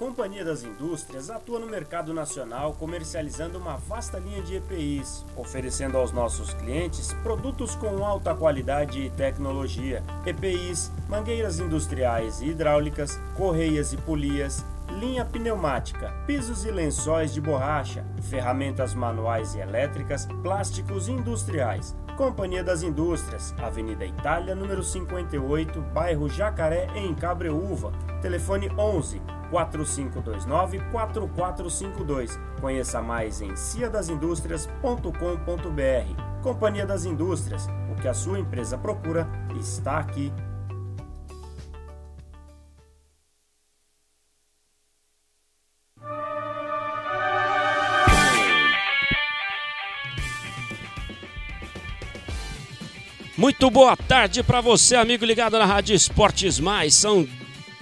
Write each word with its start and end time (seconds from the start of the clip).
Companhia 0.02 0.44
das 0.44 0.64
Indústrias 0.64 1.30
atua 1.30 1.60
no 1.60 1.68
mercado 1.68 2.12
nacional 2.12 2.73
comercializando 2.73 3.60
uma 3.60 3.78
vasta 3.78 4.18
linha 4.18 4.41
de 4.41 4.55
EPIs, 4.55 5.24
oferecendo 5.36 5.96
aos 5.96 6.12
nossos 6.12 6.55
clientes 6.55 7.14
produtos 7.22 7.76
com 7.76 8.04
alta 8.04 8.34
qualidade 8.34 8.99
e 8.99 9.12
tecnologia. 9.12 10.02
EPIs, 10.26 10.91
mangueiras 11.07 11.60
industriais 11.60 12.41
e 12.41 12.48
hidráulicas, 12.48 13.22
correias 13.38 13.94
e 13.94 13.98
polias, 13.98 14.66
linha 14.90 15.24
pneumática, 15.24 16.12
pisos 16.26 16.66
e 16.66 16.72
lençóis 16.72 17.32
de 17.32 17.40
borracha, 17.40 18.04
ferramentas 18.24 18.96
manuais 18.96 19.54
e 19.54 19.60
elétricas, 19.60 20.26
plásticos 20.41 21.10
industriais. 21.10 21.96
Companhia 22.18 22.63
das 22.63 22.82
Indústrias, 22.82 23.54
Avenida 23.60 24.04
Itália, 24.04 24.55
número 24.55 24.82
58, 24.82 25.79
bairro 25.94 26.27
Jacaré, 26.27 26.90
em 26.96 27.13
Cabreúva. 27.13 27.91
Telefone 28.20 28.68
11 28.76 29.41
4529 29.52 30.80
4452. 30.91 32.40
Conheça 32.60 32.99
mais 33.02 33.41
em 33.41 33.55
ciadasindústrias.com.br. 33.55 36.41
Companhia 36.41 36.88
das 36.88 37.05
Indústrias, 37.05 37.68
o 37.91 37.96
que 38.02 38.07
a 38.07 38.13
sua 38.13 38.40
empresa 38.40 38.77
procura 38.77 39.27
está 39.60 39.99
aqui. 39.99 40.32
Muito 53.38 53.70
boa 53.72 53.98
tarde 53.98 54.44
para 54.44 54.62
você, 54.62 54.96
amigo 54.96 55.26
ligado 55.26 55.57
na 55.57 55.66
Rádio 55.66 55.96
Esportes 55.96 56.60
Mais. 56.60 56.94
São 56.94 57.27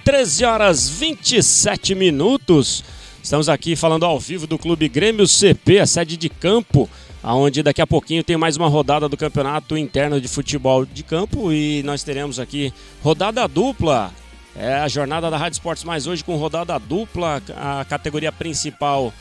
13 0.04 0.46
horas 0.46 0.90
27 0.90 1.94
minutos. 1.94 2.84
Estamos 3.22 3.50
aqui 3.50 3.76
falando 3.76 4.06
ao 4.06 4.20
vivo 4.20 4.48
do 4.48 4.58
Clube 4.58 4.88
Grêmio 4.88 5.28
CP, 5.28 5.80
a 5.80 5.86
sede 5.86 6.16
de 6.16 6.30
campo, 6.30 6.90
aonde 7.22 7.62
daqui 7.62 7.82
a 7.82 7.88
pouquinho 7.88 8.24
tem 8.24 8.38
mais 8.38 8.56
uma 8.56 8.68
rodada 8.68 9.10
do 9.10 9.18
Campeonato 9.18 9.78
Interno 9.78 10.22
de 10.22 10.28
Futebol 10.28 10.86
de 10.86 11.04
Campo 11.04 11.52
e 11.52 11.84
nós 11.84 12.04
teremos 12.04 12.40
aqui 12.40 12.74
rodada 13.04 13.48
dupla. 13.48 14.12
É 14.56 14.76
a 14.76 14.88
jornada 14.88 15.30
da 15.30 15.38
Rádio 15.38 15.56
Esportes 15.56 15.84
Mais 15.84 16.08
hoje 16.08 16.24
com 16.24 16.36
rodada 16.36 16.78
dupla, 16.80 17.42
a 17.56 17.86
categoria 17.86 18.32
principal 18.32 19.14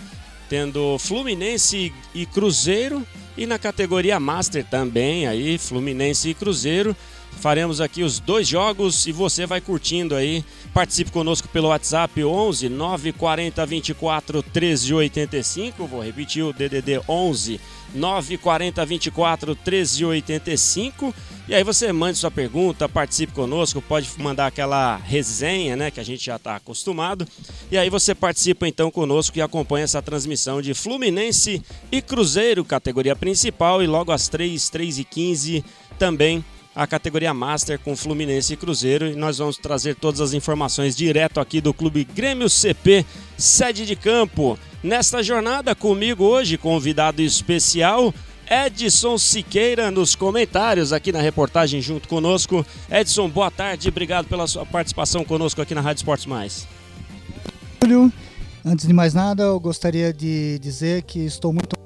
tendo 0.48 0.98
Fluminense 0.98 1.92
e 2.14 2.24
Cruzeiro 2.24 3.06
e 3.36 3.46
na 3.46 3.58
categoria 3.58 4.18
Master 4.18 4.64
também 4.64 5.26
aí 5.26 5.58
Fluminense 5.58 6.30
e 6.30 6.34
Cruzeiro. 6.34 6.96
Faremos 7.40 7.80
aqui 7.80 8.02
os 8.02 8.18
dois 8.18 8.48
jogos 8.48 9.06
e 9.06 9.12
você 9.12 9.46
vai 9.46 9.60
curtindo 9.60 10.14
aí. 10.14 10.44
Participe 10.74 11.12
conosco 11.12 11.48
pelo 11.48 11.68
WhatsApp 11.68 12.24
11 12.24 12.68
940 12.68 13.64
24 13.64 14.42
13 14.42 14.94
85. 14.94 15.86
Vou 15.86 16.02
repetir 16.02 16.42
o 16.42 16.52
DDD 16.52 17.00
11 17.08 17.60
940 17.94 18.84
24 18.84 19.54
13 19.54 20.04
85. 20.04 21.14
E 21.48 21.54
aí 21.54 21.64
você 21.64 21.90
mande 21.92 22.18
sua 22.18 22.30
pergunta, 22.30 22.88
participe 22.88 23.32
conosco, 23.32 23.80
pode 23.80 24.10
mandar 24.18 24.48
aquela 24.48 24.96
resenha, 24.96 25.76
né, 25.76 25.90
que 25.90 25.98
a 25.98 26.04
gente 26.04 26.22
já 26.26 26.36
está 26.36 26.56
acostumado. 26.56 27.26
E 27.70 27.78
aí 27.78 27.88
você 27.88 28.14
participa 28.14 28.68
então 28.68 28.90
conosco 28.90 29.38
e 29.38 29.40
acompanha 29.40 29.84
essa 29.84 30.02
transmissão 30.02 30.60
de 30.60 30.74
Fluminense 30.74 31.62
e 31.90 32.02
Cruzeiro, 32.02 32.64
categoria 32.64 33.16
principal, 33.16 33.82
e 33.82 33.86
logo 33.86 34.12
às 34.12 34.28
3, 34.28 34.68
3 34.68 34.98
e 34.98 35.04
15 35.04 35.64
também 35.98 36.44
a 36.74 36.86
categoria 36.86 37.34
Master 37.34 37.78
com 37.78 37.96
Fluminense 37.96 38.52
e 38.52 38.56
Cruzeiro 38.56 39.06
e 39.06 39.16
nós 39.16 39.38
vamos 39.38 39.56
trazer 39.56 39.96
todas 39.96 40.20
as 40.20 40.32
informações 40.32 40.96
direto 40.96 41.40
aqui 41.40 41.60
do 41.60 41.74
Clube 41.74 42.04
Grêmio 42.04 42.48
CP, 42.48 43.04
sede 43.36 43.84
de 43.84 43.96
campo. 43.96 44.58
Nesta 44.82 45.22
jornada 45.22 45.74
comigo 45.74 46.24
hoje, 46.24 46.56
convidado 46.56 47.20
especial, 47.20 48.14
Edson 48.48 49.18
Siqueira 49.18 49.90
nos 49.90 50.14
comentários 50.14 50.92
aqui 50.92 51.12
na 51.12 51.20
reportagem 51.20 51.80
junto 51.80 52.08
conosco. 52.08 52.64
Edson, 52.90 53.28
boa 53.28 53.50
tarde, 53.50 53.88
obrigado 53.88 54.26
pela 54.26 54.46
sua 54.46 54.64
participação 54.64 55.24
conosco 55.24 55.60
aqui 55.60 55.74
na 55.74 55.80
Rádio 55.80 56.00
Esportes 56.00 56.26
Mais. 56.26 56.66
Antes 58.64 58.86
de 58.86 58.92
mais 58.92 59.14
nada, 59.14 59.44
eu 59.44 59.60
gostaria 59.60 60.12
de 60.12 60.58
dizer 60.58 61.02
que 61.02 61.20
estou 61.20 61.52
muito 61.52 61.77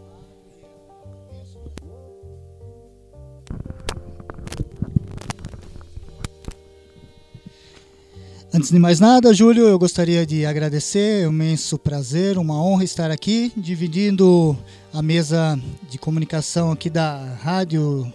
Antes 8.54 8.70
de 8.70 8.78
mais 8.78 9.00
nada, 9.00 9.32
Júlio, 9.32 9.66
eu 9.66 9.78
gostaria 9.78 10.26
de 10.26 10.44
agradecer, 10.44 11.22
é 11.22 11.26
um 11.26 11.32
imenso 11.32 11.78
prazer, 11.78 12.36
uma 12.36 12.62
honra 12.62 12.84
estar 12.84 13.10
aqui, 13.10 13.50
dividindo 13.56 14.54
a 14.92 15.00
mesa 15.00 15.58
de 15.88 15.96
comunicação 15.96 16.70
aqui 16.70 16.90
da 16.90 17.34
Rádio 17.40 18.12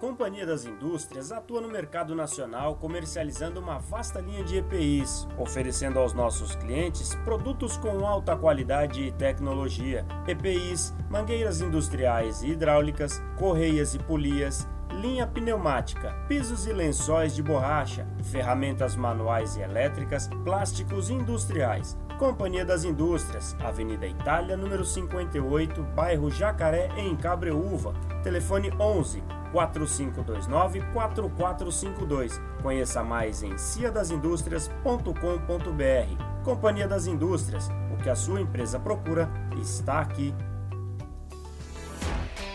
Companhia 0.00 0.46
das 0.46 0.64
Indústrias 0.64 1.30
atua 1.30 1.60
no 1.60 1.68
mercado 1.68 2.14
nacional 2.14 2.74
comercializando 2.76 3.60
uma 3.60 3.76
vasta 3.78 4.18
linha 4.18 4.42
de 4.42 4.56
EPIs, 4.56 5.28
oferecendo 5.36 5.98
aos 5.98 6.14
nossos 6.14 6.56
clientes 6.56 7.14
produtos 7.16 7.76
com 7.76 8.06
alta 8.06 8.34
qualidade 8.34 9.02
e 9.02 9.12
tecnologia. 9.12 10.06
EPIs, 10.26 10.94
mangueiras 11.10 11.60
industriais 11.60 12.42
e 12.42 12.52
hidráulicas, 12.52 13.22
correias 13.36 13.94
e 13.94 13.98
polias, 13.98 14.66
linha 14.90 15.26
pneumática, 15.26 16.14
pisos 16.26 16.66
e 16.66 16.72
lençóis 16.72 17.34
de 17.34 17.42
borracha, 17.42 18.08
ferramentas 18.22 18.96
manuais 18.96 19.56
e 19.56 19.60
elétricas, 19.60 20.30
plásticos 20.44 21.10
industriais. 21.10 21.98
Companhia 22.18 22.64
das 22.64 22.84
Indústrias, 22.84 23.54
Avenida 23.62 24.06
Itália, 24.06 24.56
número 24.56 24.82
58, 24.82 25.82
bairro 25.94 26.30
Jacaré, 26.30 26.88
em 26.96 27.14
Cabreúva. 27.14 27.92
Telefone 28.22 28.72
11 28.80 29.39
4529 29.52 30.82
4452. 30.92 32.40
Conheça 32.62 33.02
mais 33.02 33.42
em 33.42 33.56
ciadasindústrias.com.br. 33.56 36.44
Companhia 36.44 36.88
das 36.88 37.06
Indústrias, 37.06 37.68
o 37.92 37.96
que 38.02 38.08
a 38.08 38.14
sua 38.14 38.40
empresa 38.40 38.78
procura 38.78 39.28
está 39.60 40.00
aqui. 40.00 40.34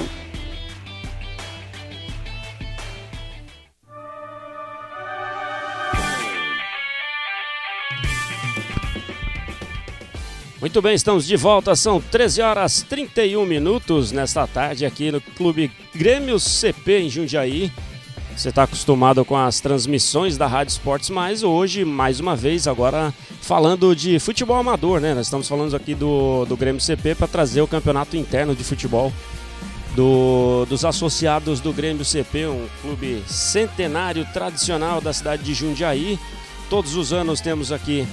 Muito 10.59 10.81
bem, 10.81 10.95
estamos 10.95 11.27
de 11.27 11.37
volta. 11.37 11.75
São 11.75 12.01
13 12.01 12.41
horas 12.41 12.81
31 12.81 13.45
minutos 13.45 14.11
nesta 14.11 14.47
tarde 14.47 14.87
aqui 14.87 15.11
no 15.11 15.21
Clube 15.21 15.71
Grêmio 15.93 16.39
CP 16.39 17.01
em 17.01 17.09
Jundiaí. 17.09 17.71
Você 18.37 18.49
está 18.49 18.63
acostumado 18.63 19.25
com 19.25 19.35
as 19.35 19.59
transmissões 19.59 20.37
da 20.37 20.45
Rádio 20.45 20.71
Esportes, 20.71 21.09
mas 21.09 21.41
hoje, 21.41 21.83
mais 21.83 22.19
uma 22.19 22.35
vez, 22.35 22.67
agora 22.67 23.11
falando 23.41 23.95
de 23.95 24.19
futebol 24.19 24.57
amador, 24.57 25.01
né? 25.01 25.15
Nós 25.15 25.25
estamos 25.25 25.47
falando 25.47 25.75
aqui 25.75 25.95
do, 25.95 26.45
do 26.45 26.55
Grêmio 26.55 26.79
CP 26.79 27.15
para 27.15 27.27
trazer 27.27 27.61
o 27.61 27.67
campeonato 27.67 28.15
interno 28.15 28.55
de 28.55 28.63
futebol 28.63 29.11
do, 29.95 30.67
dos 30.69 30.85
associados 30.85 31.59
do 31.59 31.73
Grêmio 31.73 32.05
CP, 32.05 32.45
um 32.45 32.67
clube 32.83 33.23
centenário 33.25 34.23
tradicional 34.31 35.01
da 35.01 35.11
cidade 35.11 35.41
de 35.41 35.55
Jundiaí. 35.55 36.19
Todos 36.69 36.95
os 36.95 37.11
anos 37.11 37.41
temos 37.41 37.71
aqui 37.71 38.07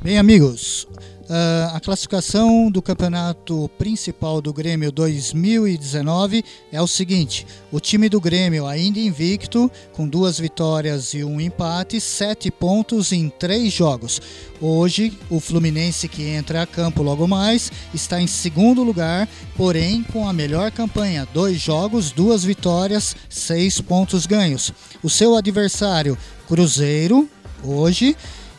Bem, 0.00 0.16
amigos, 0.16 0.88
Uh, 1.26 1.74
a 1.74 1.80
classificação 1.80 2.70
do 2.70 2.80
campeonato 2.80 3.68
principal 3.76 4.40
do 4.40 4.52
Grêmio 4.52 4.92
2019 4.92 6.44
é 6.70 6.80
o 6.80 6.86
seguinte: 6.86 7.44
o 7.72 7.80
time 7.80 8.08
do 8.08 8.20
Grêmio 8.20 8.64
ainda 8.64 9.00
invicto, 9.00 9.68
com 9.92 10.06
duas 10.06 10.38
vitórias 10.38 11.14
e 11.14 11.24
um 11.24 11.40
empate, 11.40 12.00
sete 12.00 12.48
pontos 12.48 13.10
em 13.10 13.28
três 13.28 13.72
jogos. 13.72 14.22
Hoje, 14.60 15.18
o 15.28 15.40
Fluminense, 15.40 16.06
que 16.06 16.22
entra 16.22 16.62
a 16.62 16.66
campo 16.66 17.02
logo 17.02 17.26
mais, 17.26 17.72
está 17.92 18.20
em 18.20 18.28
segundo 18.28 18.84
lugar, 18.84 19.28
porém 19.56 20.04
com 20.04 20.28
a 20.28 20.32
melhor 20.32 20.70
campanha: 20.70 21.26
dois 21.34 21.60
jogos, 21.60 22.12
duas 22.12 22.44
vitórias, 22.44 23.16
seis 23.28 23.80
pontos 23.80 24.26
ganhos. 24.26 24.72
O 25.02 25.10
seu 25.10 25.34
adversário, 25.34 26.16
Cruzeiro, 26.46 27.28
hoje 27.64 28.16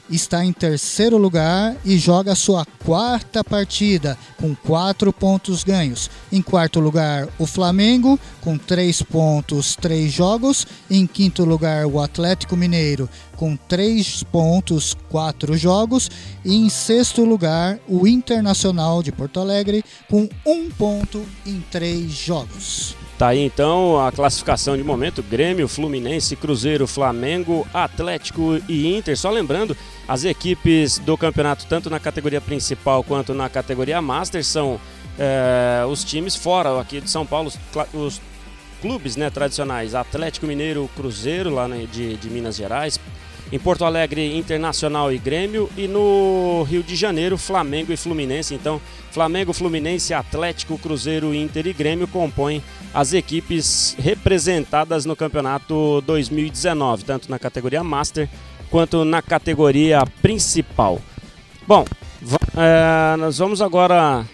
está 0.10 0.44
em 0.44 0.54
terceiro 0.54 1.18
lugar 1.18 1.76
e 1.84 1.98
joga 1.98 2.36
sua 2.36 2.66
quarta 2.86 3.44
partida 3.44 4.18
com 4.38 4.56
quatro 4.56 5.12
pontos 5.12 5.64
ganhos. 5.64 6.10
Em 6.32 6.42
quarto 6.42 6.80
lugar, 6.80 7.28
o 7.38 7.46
Flamengo 7.46 8.20
com 8.42 8.58
três 8.58 9.02
pontos, 9.02 9.76
três 9.76 10.12
jogos. 10.12 10.66
Em 10.90 11.06
quinto 11.06 11.44
lugar, 11.44 11.86
o 11.86 12.00
Atlético 12.00 12.56
Mineiro 12.56 13.10
com 13.36 13.56
três 13.56 14.24
pontos, 14.24 14.96
quatro 15.10 15.58
jogos. 15.58 16.10
E 16.44 16.56
em 16.56 16.70
sexto 16.70 17.24
lugar, 17.24 17.80
o 17.88 18.08
Internacional 18.08 19.04
de 19.04 19.12
Porto 19.12 19.40
Alegre 19.40 19.84
com 20.10 20.28
um 20.46 20.70
ponto 20.70 21.26
em 21.46 21.64
três 21.72 22.12
jogos. 22.12 22.96
Tá 23.18 23.30
aí 23.30 23.40
então 23.40 24.00
a 24.00 24.12
classificação 24.12 24.78
de 24.78 24.84
momento: 24.84 25.24
Grêmio, 25.24 25.68
Fluminense, 25.68 26.36
Cruzeiro, 26.36 26.86
Flamengo, 26.86 27.68
Atlético 27.74 28.62
e 28.70 28.96
Inter. 28.96 29.18
Só 29.18 29.32
lembrando, 29.32 29.76
as 30.08 30.24
equipes 30.24 31.00
do 31.00 31.18
campeonato, 31.18 31.66
tanto 31.66 31.90
na 31.90 32.00
categoria 32.00 32.40
principal 32.40 33.04
quanto 33.04 33.34
na 33.34 33.50
categoria 33.50 34.02
Master, 34.02 34.46
são 34.46 34.80
é, 35.18 35.84
os 35.90 36.04
times 36.04 36.36
fora 36.36 36.80
aqui 36.80 37.02
de 37.02 37.10
São 37.10 37.26
Paulo, 37.26 37.52
os, 37.94 38.22
clubes 38.82 39.16
né, 39.16 39.32
tradicionais: 39.32 39.96
Atlético 39.96 40.46
Mineiro, 40.46 40.88
Cruzeiro, 40.96 41.50
lá 41.50 41.68
né, 41.68 41.88
de, 41.92 42.16
de 42.18 42.30
Minas 42.30 42.56
Gerais, 42.56 43.00
em 43.52 43.60
Porto 43.60 43.86
Alegre, 43.86 44.36
Internacional 44.36 45.12
e 45.12 45.18
Grêmio. 45.18 45.70
E 45.78 45.88
no 45.88 46.64
Rio 46.64 46.84
de 46.84 46.96
Janeiro, 46.96 47.38
Flamengo 47.38 47.92
e 47.92 47.98
Fluminense. 47.98 48.54
Então, 48.54 48.82
Flamengo, 49.12 49.54
Fluminense, 49.54 50.14
Atlético, 50.14 50.78
Cruzeiro, 50.78 51.34
Inter 51.34 51.68
e 51.68 51.74
Grêmio 51.74 52.08
compõem 52.08 52.62
as 52.94 53.14
equipes 53.14 53.96
representadas 54.00 55.06
no 55.06 55.16
campeonato 55.16 56.02
2019, 56.02 57.04
tanto 57.04 57.30
na 57.30 57.40
categoria 57.40 57.84
Master 57.84 58.30
quanto 58.70 59.06
na 59.06 59.22
categoria 59.22 60.04
principal. 60.22 61.00
Bom, 61.66 61.86
é, 62.56 63.16
nós 63.18 63.38
vamos 63.38 63.62
agora 63.62 64.26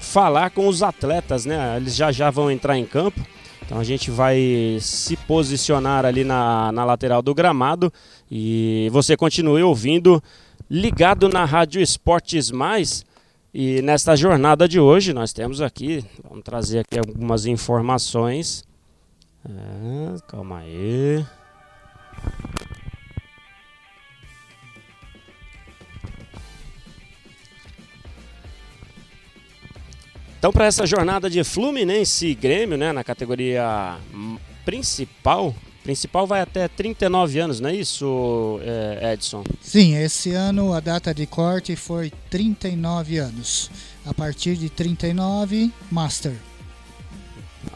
falar 0.00 0.50
com 0.50 0.68
os 0.68 0.82
atletas, 0.82 1.44
né? 1.44 1.76
Eles 1.76 1.94
já 1.94 2.12
já 2.12 2.30
vão 2.30 2.50
entrar 2.50 2.78
em 2.78 2.84
campo. 2.84 3.20
Então 3.64 3.80
a 3.80 3.84
gente 3.84 4.10
vai 4.10 4.78
se 4.80 5.16
posicionar 5.16 6.06
ali 6.06 6.22
na, 6.22 6.70
na 6.70 6.84
lateral 6.84 7.20
do 7.20 7.34
gramado 7.34 7.92
e 8.30 8.88
você 8.92 9.16
continue 9.16 9.62
ouvindo 9.62 10.22
ligado 10.70 11.28
na 11.28 11.44
Rádio 11.44 11.80
Esportes 11.80 12.50
Mais. 12.50 13.04
E 13.54 13.80
nesta 13.82 14.14
jornada 14.14 14.68
de 14.68 14.78
hoje 14.78 15.12
nós 15.12 15.32
temos 15.32 15.60
aqui, 15.60 16.04
vamos 16.28 16.44
trazer 16.44 16.80
aqui 16.80 16.98
algumas 16.98 17.46
informações. 17.46 18.64
É, 19.48 20.20
calma 20.28 20.58
aí. 20.58 21.24
Então, 30.38 30.52
para 30.52 30.66
essa 30.66 30.86
jornada 30.86 31.30
de 31.30 31.42
Fluminense 31.42 32.26
e 32.26 32.34
Grêmio, 32.34 32.76
né, 32.76 32.92
na 32.92 33.02
categoria 33.02 33.98
principal, 34.64 35.54
principal 35.86 36.26
vai 36.26 36.40
até 36.40 36.66
39 36.66 37.38
anos, 37.38 37.60
não 37.60 37.70
é 37.70 37.74
isso, 37.76 38.58
é, 38.62 39.12
Edson? 39.12 39.44
Sim, 39.60 39.94
esse 39.94 40.32
ano 40.32 40.72
a 40.72 40.80
data 40.80 41.14
de 41.14 41.26
corte 41.26 41.76
foi 41.76 42.12
39 42.28 43.18
anos. 43.18 43.70
A 44.04 44.12
partir 44.12 44.56
de 44.56 44.68
39, 44.68 45.70
Master. 45.88 46.34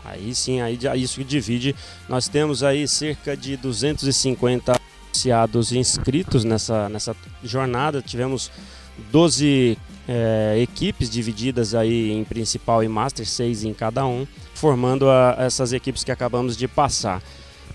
Aí 0.05 0.35
sim, 0.35 0.61
aí 0.61 0.77
isso 0.97 1.23
divide. 1.23 1.75
Nós 2.09 2.27
temos 2.27 2.65
aí 2.65 2.89
cerca 2.89 3.37
de 3.37 3.57
250 3.57 4.73
associados 5.13 5.71
inscritos 5.71 6.43
nessa, 6.43 6.89
nessa 6.89 7.15
jornada. 7.45 8.03
Tivemos 8.03 8.51
12 9.13 9.79
é, 10.09 10.59
equipes 10.61 11.09
divididas 11.09 11.77
aí 11.77 12.11
em 12.11 12.25
principal 12.25 12.83
e 12.83 12.89
master, 12.89 13.25
seis 13.25 13.63
em 13.63 13.73
cada 13.73 14.05
um, 14.05 14.27
formando 14.53 15.09
a, 15.09 15.37
essas 15.39 15.73
equipes 15.73 16.03
que 16.03 16.11
acabamos 16.11 16.57
de 16.57 16.67
passar. 16.67 17.23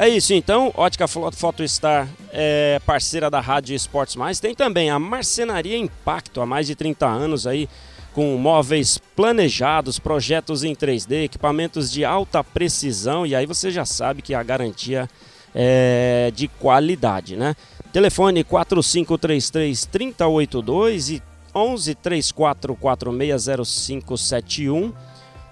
É 0.00 0.08
isso 0.08 0.32
então, 0.32 0.72
Ótica 0.76 1.06
Foto 1.06 1.62
Star 1.68 2.08
é 2.32 2.80
parceira 2.86 3.28
da 3.28 3.38
Rádio 3.38 3.76
Esportes 3.76 4.16
Mais. 4.16 4.40
Tem 4.40 4.54
também 4.54 4.88
a 4.88 4.98
Marcenaria 4.98 5.76
Impacto, 5.76 6.40
há 6.40 6.46
mais 6.46 6.66
de 6.66 6.74
30 6.74 7.06
anos 7.06 7.46
aí, 7.46 7.68
com 8.14 8.34
móveis 8.38 8.96
planejados, 9.14 9.98
projetos 9.98 10.64
em 10.64 10.74
3D, 10.74 11.24
equipamentos 11.24 11.92
de 11.92 12.02
alta 12.02 12.42
precisão 12.42 13.26
e 13.26 13.34
aí 13.34 13.44
você 13.44 13.70
já 13.70 13.84
sabe 13.84 14.22
que 14.22 14.32
a 14.32 14.42
garantia 14.42 15.06
é 15.54 16.32
de 16.34 16.48
qualidade, 16.48 17.36
né? 17.36 17.54
Telefone 17.92 18.42
4533 18.42 19.84
3082 19.84 21.10
e 21.10 21.22
11 21.54 21.94
34460571 21.94 24.94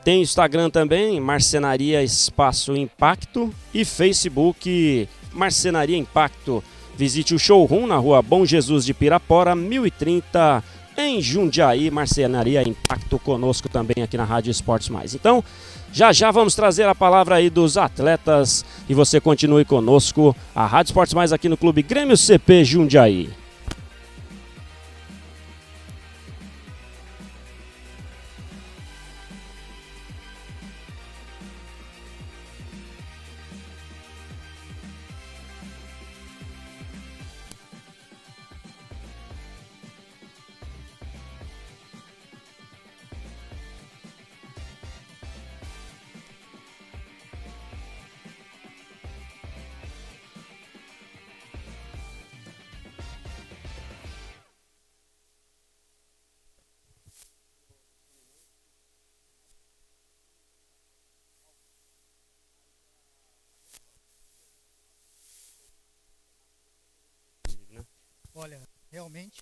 tem 0.09 0.23
Instagram 0.23 0.71
também, 0.71 1.21
Marcenaria 1.21 2.03
Espaço 2.03 2.75
Impacto 2.75 3.53
e 3.75 3.85
Facebook 3.85 5.07
Marcenaria 5.35 5.99
Impacto. 5.99 6.65
Visite 6.97 7.35
o 7.35 7.39
showroom 7.39 7.87
na 7.87 7.99
rua 7.99 8.23
Bom 8.23 8.47
Jesus 8.47 8.87
de 8.87 8.95
Pirapora, 8.95 9.55
1030 9.55 10.65
em 10.97 11.21
Jundiaí, 11.21 11.91
Marcenaria 11.91 12.67
Impacto 12.67 13.19
conosco 13.19 13.69
também 13.69 14.03
aqui 14.03 14.17
na 14.17 14.25
Rádio 14.25 14.51
Esportes 14.51 14.89
Mais. 14.89 15.15
Então, 15.15 15.45
já 15.93 16.11
já 16.11 16.31
vamos 16.31 16.55
trazer 16.55 16.89
a 16.89 16.95
palavra 16.95 17.35
aí 17.35 17.51
dos 17.51 17.77
atletas 17.77 18.65
e 18.89 18.95
você 18.95 19.21
continue 19.21 19.67
conosco, 19.67 20.35
a 20.55 20.65
Rádio 20.65 20.89
Esportes 20.89 21.13
Mais 21.13 21.35
aqui 21.35 21.51
no 21.51 21.57
Clube 21.59 21.83
Grêmio 21.83 22.17
CP 22.17 22.65
Jundiaí. 22.65 23.29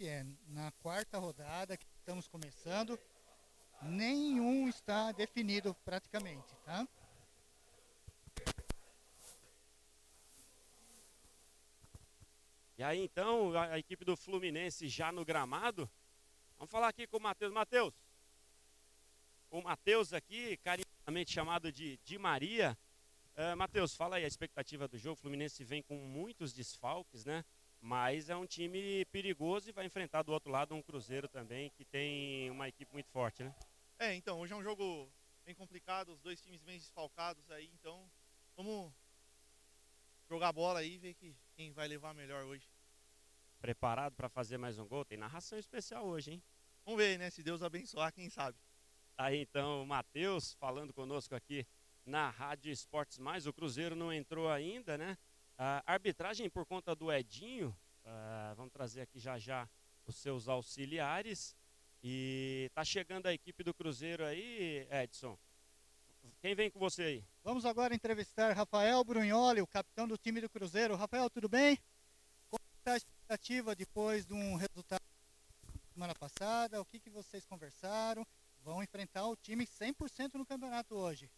É 0.08 0.26
na 0.48 0.70
quarta 0.72 1.18
rodada 1.18 1.76
que 1.76 1.86
estamos 1.98 2.28
começando, 2.28 2.98
nenhum 3.82 4.68
está 4.68 5.12
definido 5.12 5.75
praticamente, 5.84 6.54
tá? 6.64 6.86
E 12.78 12.82
aí 12.82 13.00
então, 13.00 13.56
a, 13.56 13.72
a 13.72 13.78
equipe 13.78 14.04
do 14.04 14.16
Fluminense 14.16 14.88
já 14.88 15.10
no 15.10 15.25
gramado. 15.25 15.90
Vamos 16.58 16.70
falar 16.70 16.88
aqui 16.88 17.06
com 17.06 17.16
o 17.16 17.20
Matheus. 17.20 17.52
Matheus, 17.52 17.94
o 19.50 19.62
Matheus 19.62 20.12
aqui, 20.12 20.56
carinhosamente 20.58 21.32
chamado 21.32 21.72
de 21.72 21.98
Di 22.04 22.18
Maria. 22.18 22.76
Uh, 23.34 23.56
Matheus, 23.56 23.94
fala 23.94 24.16
aí 24.16 24.25
a 24.25 24.28
expectativa 24.28 24.86
do 24.86 24.98
jogo. 24.98 25.14
O 25.14 25.20
Fluminense 25.20 25.64
vem 25.64 25.82
com 25.82 25.96
muitos 25.96 26.52
desfalques, 26.52 27.25
né? 27.25 27.44
Mas 27.80 28.28
é 28.28 28.37
um 28.37 28.47
time 28.47 29.04
perigoso 29.06 29.68
e 29.68 29.73
vai 29.73 29.87
enfrentar 29.87 30.23
do 30.23 30.33
outro 30.33 30.50
lado 30.50 30.75
um 30.75 30.83
Cruzeiro 30.83 31.28
também, 31.28 31.71
que 31.71 31.85
tem 31.85 32.50
uma 32.50 32.68
equipe 32.68 32.92
muito 32.92 33.11
forte, 33.11 33.45
né? 33.45 33.54
É, 33.99 34.14
então, 34.14 34.40
hoje 34.40 34.52
é 34.52 34.56
um 34.56 34.62
jogo 34.62 35.11
bem 35.45 35.54
complicado, 35.54 36.12
os 36.12 36.21
dois 36.21 36.40
times 36.40 36.62
bem 36.62 36.78
desfalcados 36.78 37.50
aí, 37.50 37.71
então 37.73 38.11
vamos 38.56 38.92
jogar 40.28 40.52
bola 40.52 40.80
aí 40.80 40.95
e 40.95 40.99
ver 40.99 41.14
que, 41.14 41.37
quem 41.54 41.73
vai 41.73 41.87
levar 41.87 42.12
melhor 42.12 42.45
hoje. 42.45 42.68
Preparado 43.61 44.14
para 44.14 44.28
fazer 44.28 44.59
mais 44.59 44.78
um 44.78 44.87
gol? 44.87 45.04
Tem 45.04 45.16
narração 45.16 45.59
especial 45.59 46.04
hoje, 46.06 46.33
hein? 46.33 46.42
Vamos 46.85 47.00
ver, 47.00 47.18
né? 47.18 47.30
Se 47.30 47.42
Deus 47.42 47.62
abençoar, 47.62 48.12
quem 48.12 48.28
sabe. 48.28 48.59
Aí 49.16 49.40
então, 49.40 49.83
o 49.83 49.87
Matheus 49.87 50.54
falando 50.54 50.92
conosco 50.92 51.35
aqui 51.35 51.66
na 52.04 52.30
Rádio 52.30 52.71
Esportes 52.71 53.18
Mais. 53.18 53.47
O 53.47 53.52
Cruzeiro 53.52 53.97
não 53.97 54.12
entrou 54.12 54.49
ainda, 54.50 54.99
né? 54.99 55.16
A 55.58 55.82
arbitragem 55.86 56.50
por 56.50 56.66
conta 56.66 56.94
do 56.94 57.10
Edinho, 57.10 57.75
uh, 58.04 58.54
vamos 58.56 58.72
trazer 58.72 59.00
aqui 59.00 59.18
já 59.18 59.38
já 59.38 59.66
os 60.06 60.16
seus 60.16 60.48
auxiliares. 60.48 61.56
E 62.02 62.70
tá 62.75 62.84
chegando 62.84 63.26
a 63.26 63.32
equipe 63.32 63.64
do 63.64 63.72
Cruzeiro 63.72 64.25
aí, 64.25 64.86
Edson. 64.90 65.38
Quem 66.40 66.54
vem 66.54 66.70
com 66.70 66.78
você 66.78 67.02
aí? 67.02 67.25
Vamos 67.42 67.64
agora 67.64 67.94
entrevistar 67.94 68.54
Rafael 68.54 69.02
Brunholi, 69.02 69.62
o 69.62 69.66
capitão 69.66 70.06
do 70.06 70.18
time 70.18 70.40
do 70.40 70.48
Cruzeiro. 70.50 70.94
Rafael, 70.94 71.30
tudo 71.30 71.48
bem? 71.48 71.78
Como 72.50 72.62
está 72.78 72.92
a 72.92 72.96
expectativa 72.98 73.75
depois 73.75 74.26
de 74.26 74.34
um 74.34 74.56
resultado 74.56 75.00
semana 75.94 76.14
passada? 76.14 76.82
O 76.82 76.84
que, 76.84 77.00
que 77.00 77.08
vocês 77.08 77.46
conversaram? 77.46 78.26
Vão 78.62 78.82
enfrentar 78.82 79.26
o 79.26 79.36
time 79.36 79.66
100% 79.66 80.34
no 80.34 80.44
campeonato 80.44 80.94
hoje. 80.94 81.30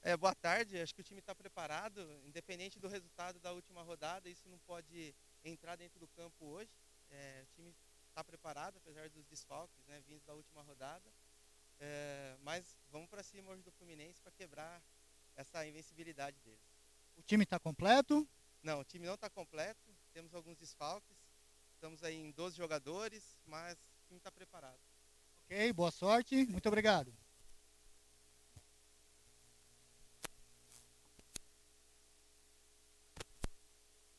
É, 0.00 0.16
boa 0.16 0.34
tarde, 0.34 0.80
acho 0.80 0.94
que 0.94 1.00
o 1.00 1.04
time 1.04 1.18
está 1.18 1.34
preparado, 1.34 2.00
independente 2.24 2.78
do 2.78 2.88
resultado 2.88 3.40
da 3.40 3.52
última 3.52 3.82
rodada, 3.82 4.28
isso 4.28 4.48
não 4.48 4.58
pode 4.60 5.14
entrar 5.44 5.76
dentro 5.76 5.98
do 5.98 6.06
campo 6.08 6.46
hoje. 6.46 6.70
É, 7.10 7.42
o 7.42 7.46
time 7.54 7.74
está 8.08 8.22
preparado, 8.22 8.76
apesar 8.76 9.10
dos 9.10 9.26
desfalques 9.26 9.84
né, 9.86 10.00
vindos 10.06 10.24
da 10.24 10.34
última 10.34 10.62
rodada. 10.62 11.12
É, 11.80 12.36
mas 12.40 12.76
vamos 12.90 13.08
para 13.08 13.22
cima 13.22 13.50
hoje 13.50 13.62
do 13.62 13.72
Fluminense 13.72 14.20
para 14.20 14.32
quebrar 14.32 14.82
essa 15.34 15.66
invencibilidade 15.66 16.38
deles. 16.40 16.60
O 17.16 17.22
time 17.22 17.42
está 17.42 17.58
completo? 17.58 18.26
Não, 18.62 18.80
o 18.80 18.84
time 18.84 19.04
não 19.06 19.14
está 19.14 19.28
completo. 19.28 19.92
Temos 20.12 20.32
alguns 20.32 20.56
desfalques. 20.56 21.16
Estamos 21.74 22.02
aí 22.02 22.16
em 22.16 22.30
12 22.30 22.56
jogadores, 22.56 23.38
mas 23.44 23.76
o 23.76 24.06
time 24.06 24.18
está 24.18 24.30
preparado. 24.30 24.80
Ok, 25.44 25.72
boa 25.72 25.90
sorte. 25.90 26.46
Muito 26.46 26.66
obrigado. 26.66 27.12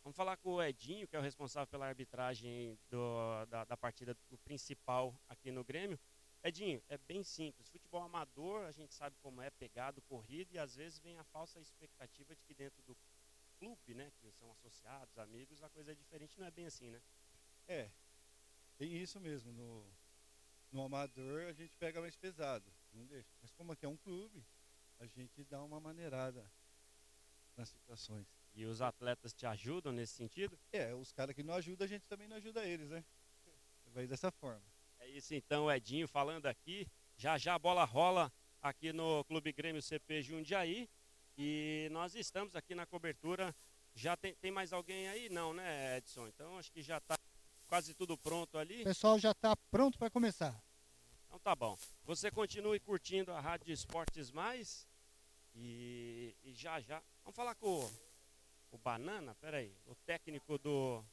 Vamos 0.10 0.18
falar 0.18 0.38
com 0.38 0.56
o 0.56 0.64
Edinho, 0.64 1.08
que 1.08 1.16
é 1.16 1.20
o 1.20 1.22
responsável 1.22 1.68
pela 1.68 1.86
arbitragem 1.86 2.80
do, 2.90 3.46
da, 3.46 3.64
da 3.64 3.78
partida 3.78 4.18
principal 4.44 5.14
aqui 5.30 5.52
no 5.52 5.64
Grêmio. 5.64 6.00
Edinho, 6.44 6.82
é 6.90 6.98
bem 6.98 7.22
simples. 7.22 7.70
Futebol 7.70 8.02
amador, 8.02 8.66
a 8.66 8.72
gente 8.72 8.92
sabe 8.96 9.16
como 9.22 9.40
é 9.40 9.52
pegado, 9.52 10.02
corrido, 10.02 10.52
e 10.52 10.58
às 10.58 10.76
vezes 10.76 10.98
vem 10.98 11.20
a 11.20 11.24
falsa 11.26 11.60
expectativa 11.60 12.36
de 12.36 12.42
que 12.42 12.56
dentro 12.56 12.82
do 12.82 12.98
clube, 13.60 13.94
né, 13.94 14.12
que 14.20 14.32
são 14.32 14.52
associados, 14.54 15.16
amigos, 15.20 15.62
a 15.62 15.70
coisa 15.70 15.92
é 15.92 15.94
diferente. 15.94 16.40
Não 16.40 16.48
é 16.48 16.50
bem 16.50 16.66
assim, 16.66 16.90
né? 16.90 17.00
É, 17.68 17.92
tem 18.80 18.92
isso 18.92 19.20
mesmo. 19.20 19.52
No, 19.52 19.86
no 20.72 20.86
amador 20.86 21.44
a 21.44 21.54
gente 21.54 21.76
pega 21.78 22.02
mais 22.02 22.16
pesado, 22.16 22.66
não 22.92 23.06
deixa. 23.06 23.30
Mas 23.44 23.52
como 23.52 23.74
aqui 23.74 23.86
é 23.86 23.90
um 23.90 23.98
clube, 23.98 24.44
a 25.00 25.06
gente 25.06 25.44
dá 25.44 25.64
uma 25.64 25.80
maneirada 25.80 26.52
nas 27.56 27.70
situações. 27.70 28.39
E 28.60 28.66
os 28.66 28.82
atletas 28.82 29.34
te 29.34 29.46
ajudam 29.46 29.94
nesse 29.94 30.16
sentido? 30.16 30.60
É, 30.74 30.94
os 30.94 31.14
caras 31.14 31.34
que 31.34 31.42
não 31.42 31.54
ajudam, 31.54 31.86
a 31.86 31.88
gente 31.88 32.06
também 32.10 32.28
não 32.28 32.36
ajuda 32.36 32.66
eles, 32.66 32.90
né? 32.90 33.06
Vai 33.96 34.06
dessa 34.06 34.30
forma. 34.32 34.62
É 35.00 35.08
isso 35.08 35.34
então, 35.34 35.72
Edinho 35.72 36.10
falando 36.10 36.46
aqui. 36.46 36.86
Já 37.16 37.38
já 37.38 37.56
a 37.56 37.60
bola 37.60 37.86
rola 37.86 38.30
aqui 38.62 38.92
no 38.92 39.24
Clube 39.24 39.54
Grêmio 39.54 39.82
CP 39.82 40.22
Jundiaí. 40.22 40.90
E 41.38 41.88
nós 41.94 42.16
estamos 42.16 42.54
aqui 42.54 42.76
na 42.76 42.86
cobertura. 42.86 43.56
Já 43.96 44.18
tem, 44.18 44.36
tem 44.36 44.52
mais 44.52 44.74
alguém 44.74 45.08
aí? 45.08 45.30
Não, 45.30 45.54
né, 45.54 45.96
Edson? 45.96 46.28
Então 46.28 46.58
acho 46.58 46.70
que 46.70 46.82
já 46.82 46.98
está 46.98 47.16
quase 47.66 47.94
tudo 47.94 48.18
pronto 48.18 48.58
ali. 48.58 48.82
O 48.82 48.84
pessoal 48.84 49.18
já 49.18 49.32
está 49.32 49.56
pronto 49.72 49.98
para 49.98 50.10
começar. 50.10 50.62
Então 51.28 51.40
tá 51.40 51.56
bom. 51.56 51.78
Você 52.04 52.30
continue 52.30 52.82
curtindo 52.82 53.32
a 53.32 53.40
Rádio 53.40 53.72
Esportes 53.72 54.32
Mais. 54.32 54.86
E, 55.56 56.36
e 56.44 56.54
já 56.54 56.82
já. 56.82 57.02
Vamos 57.24 57.38
falar 57.38 57.56
com 57.56 57.86
o, 57.86 58.09
o 58.72 58.78
Banana, 58.78 59.36
peraí. 59.36 59.76
O 59.86 59.96
técnico 59.96 60.58
do, 60.58 61.04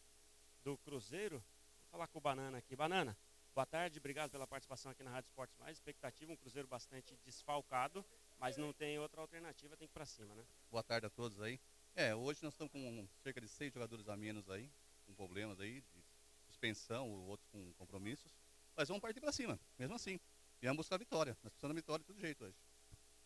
do 0.63 0.77
Cruzeiro. 0.79 1.37
Vamos 1.37 1.91
falar 1.91 2.09
com 2.09 2.19
o 2.19 2.21
Banana 2.21 2.59
aqui. 2.59 2.77
Banana, 2.77 3.17
boa 3.55 3.67
tarde, 3.67 3.99
obrigado 3.99 4.31
pela 4.31 4.47
participação 4.47 4.93
aqui 4.93 5.03
na 5.03 5.11
Rádio 5.11 5.29
Esportes 5.29 5.57
Mais. 5.59 5.77
Expectativa, 5.77 6.33
um 6.33 6.37
Cruzeiro 6.37 6.69
bastante 6.69 7.17
desfalcado, 7.25 8.05
mas 8.39 8.57
não 8.57 8.73
tem 8.73 8.99
outra 8.99 9.21
alternativa, 9.21 9.77
tem 9.77 9.89
que 9.89 9.93
ir 9.93 9.95
pra 9.95 10.07
cima, 10.07 10.35
né? 10.35 10.45
Boa 10.71 10.83
tarde 10.83 11.07
a 11.07 11.11
todos 11.11 11.41
aí. 11.41 11.59
É, 11.95 12.15
hoje 12.15 12.41
nós 12.43 12.53
estamos 12.53 12.73
com 12.73 13.09
cerca 13.23 13.41
de 13.41 13.49
seis 13.49 13.73
jogadores 13.73 14.09
a 14.09 14.17
menos 14.17 14.51
aí, 14.51 14.71
com 15.07 15.15
problemas 15.15 15.59
aí 15.61 15.81
de 15.81 16.05
suspensão, 16.47 17.09
outros 17.27 17.49
com 17.49 17.73
compromissos. 17.75 18.37
Mas 18.77 18.89
vamos 18.89 19.01
partir 19.01 19.21
para 19.21 19.33
cima, 19.33 19.59
mesmo 19.79 19.95
assim. 19.95 20.21
Viemos 20.61 20.77
buscar 20.77 20.97
a 20.97 20.99
vitória. 20.99 21.37
Nós 21.43 21.53
precisamos 21.53 21.75
da 21.75 21.81
vitória 21.81 22.03
de 22.03 22.07
todo 22.07 22.21
jeito 22.21 22.45
hoje. 22.45 22.57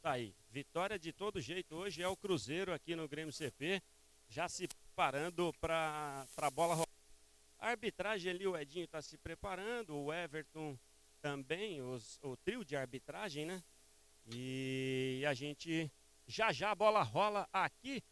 Tá 0.01 0.13
aí. 0.13 0.35
Vitória 0.51 0.99
de 0.99 1.13
todo 1.13 1.41
jeito 1.41 1.75
hoje 1.75 2.03
é 2.03 2.09
o 2.09 2.17
Cruzeiro 2.17 2.73
aqui 2.73 2.97
no 2.97 3.07
Grêmio 3.09 3.33
CP, 3.33 3.83
já 4.31 4.49
se 4.49 4.69
preparando 4.69 5.53
para 5.61 6.27
a 6.37 6.51
bola 6.51 6.75
rolar. 6.75 6.89
A 7.59 7.71
arbitragem 7.71 8.31
ali, 8.31 8.47
o 8.47 8.57
Edinho 8.57 8.85
está 8.85 9.03
se 9.03 9.19
preparando, 9.19 9.95
o 9.95 10.13
Everton 10.13 10.79
também, 11.21 11.83
os, 11.83 12.19
o 12.23 12.37
trio 12.37 12.65
de 12.65 12.77
arbitragem, 12.77 13.45
né? 13.45 13.63
E 14.33 15.23
a 15.27 15.35
gente 15.35 15.93
já 16.27 16.53
já 16.53 16.71
a 16.71 16.75
bola 16.75 17.03
rola 17.03 17.49
aqui 17.53 18.03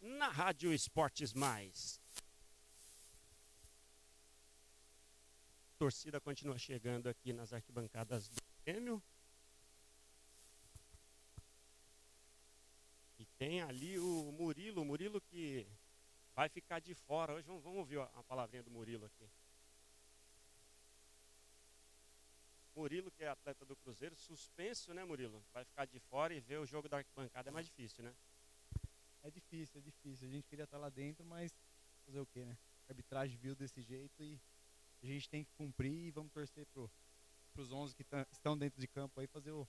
na 0.00 0.28
Rádio 0.28 0.72
Esportes 0.72 1.32
Mais. 1.32 1.98
A 5.74 5.78
torcida 5.78 6.20
continua 6.20 6.58
chegando 6.58 7.08
aqui 7.08 7.32
nas 7.32 7.52
arquibancadas 7.52 8.28
do 8.28 8.36
Grêmio. 8.64 9.02
Tem 13.38 13.60
ali 13.62 13.98
o 13.98 14.32
Murilo, 14.32 14.82
o 14.82 14.84
Murilo 14.84 15.20
que 15.20 15.66
vai 16.34 16.48
ficar 16.48 16.80
de 16.80 16.94
fora. 16.94 17.34
Hoje 17.34 17.46
vamos, 17.46 17.62
vamos 17.62 17.78
ouvir 17.78 18.00
a 18.00 18.22
palavrinha 18.22 18.62
do 18.62 18.70
Murilo 18.70 19.06
aqui. 19.06 19.28
Murilo, 22.74 23.10
que 23.10 23.24
é 23.24 23.28
atleta 23.28 23.64
do 23.64 23.74
Cruzeiro, 23.76 24.14
suspenso, 24.14 24.92
né, 24.92 25.02
Murilo? 25.02 25.42
Vai 25.52 25.64
ficar 25.64 25.86
de 25.86 25.98
fora 25.98 26.34
e 26.34 26.40
ver 26.40 26.58
o 26.58 26.66
jogo 26.66 26.88
da 26.88 26.98
arquibancada 26.98 27.48
é 27.48 27.52
mais 27.52 27.66
difícil, 27.66 28.04
né? 28.04 28.14
É 29.22 29.30
difícil, 29.30 29.78
é 29.78 29.82
difícil. 29.82 30.28
A 30.28 30.30
gente 30.30 30.46
queria 30.46 30.64
estar 30.64 30.76
lá 30.76 30.90
dentro, 30.90 31.24
mas 31.24 31.50
fazer 32.04 32.20
o 32.20 32.26
quê, 32.26 32.44
né? 32.44 32.56
A 32.86 32.92
arbitragem 32.92 33.36
viu 33.38 33.56
desse 33.56 33.80
jeito 33.80 34.22
e 34.22 34.38
a 35.02 35.06
gente 35.06 35.28
tem 35.28 35.42
que 35.42 35.50
cumprir 35.54 36.06
e 36.06 36.10
vamos 36.10 36.30
torcer 36.32 36.66
pro, 36.66 36.90
pros 37.54 37.72
11 37.72 37.94
que 37.94 38.04
tão, 38.04 38.26
estão 38.30 38.58
dentro 38.58 38.78
de 38.78 38.86
campo 38.86 39.20
aí, 39.20 39.26
fazer 39.26 39.52
o, 39.52 39.66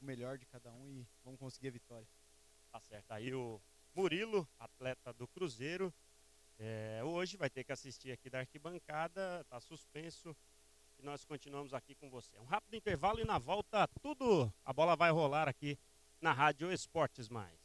o 0.00 0.04
melhor 0.04 0.38
de 0.38 0.46
cada 0.46 0.72
um 0.72 0.88
e 0.88 1.06
vamos 1.24 1.40
conseguir 1.40 1.68
a 1.68 1.72
vitória. 1.72 2.06
Tá 2.70 2.80
certo. 2.80 3.10
Aí 3.12 3.34
o 3.34 3.60
Murilo, 3.94 4.48
atleta 4.58 5.12
do 5.12 5.26
Cruzeiro, 5.26 5.92
é, 6.58 7.00
hoje 7.04 7.36
vai 7.36 7.48
ter 7.48 7.64
que 7.64 7.72
assistir 7.72 8.10
aqui 8.10 8.28
da 8.28 8.40
arquibancada, 8.40 9.44
tá 9.48 9.60
suspenso. 9.60 10.36
E 10.98 11.02
nós 11.02 11.24
continuamos 11.24 11.72
aqui 11.72 11.94
com 11.94 12.10
você. 12.10 12.36
Um 12.38 12.44
rápido 12.44 12.74
intervalo 12.74 13.20
e 13.20 13.24
na 13.24 13.38
volta 13.38 13.86
tudo, 14.02 14.52
a 14.64 14.72
bola 14.72 14.96
vai 14.96 15.10
rolar 15.10 15.48
aqui 15.48 15.78
na 16.20 16.32
Rádio 16.32 16.72
Esportes 16.72 17.28
Mais. 17.28 17.57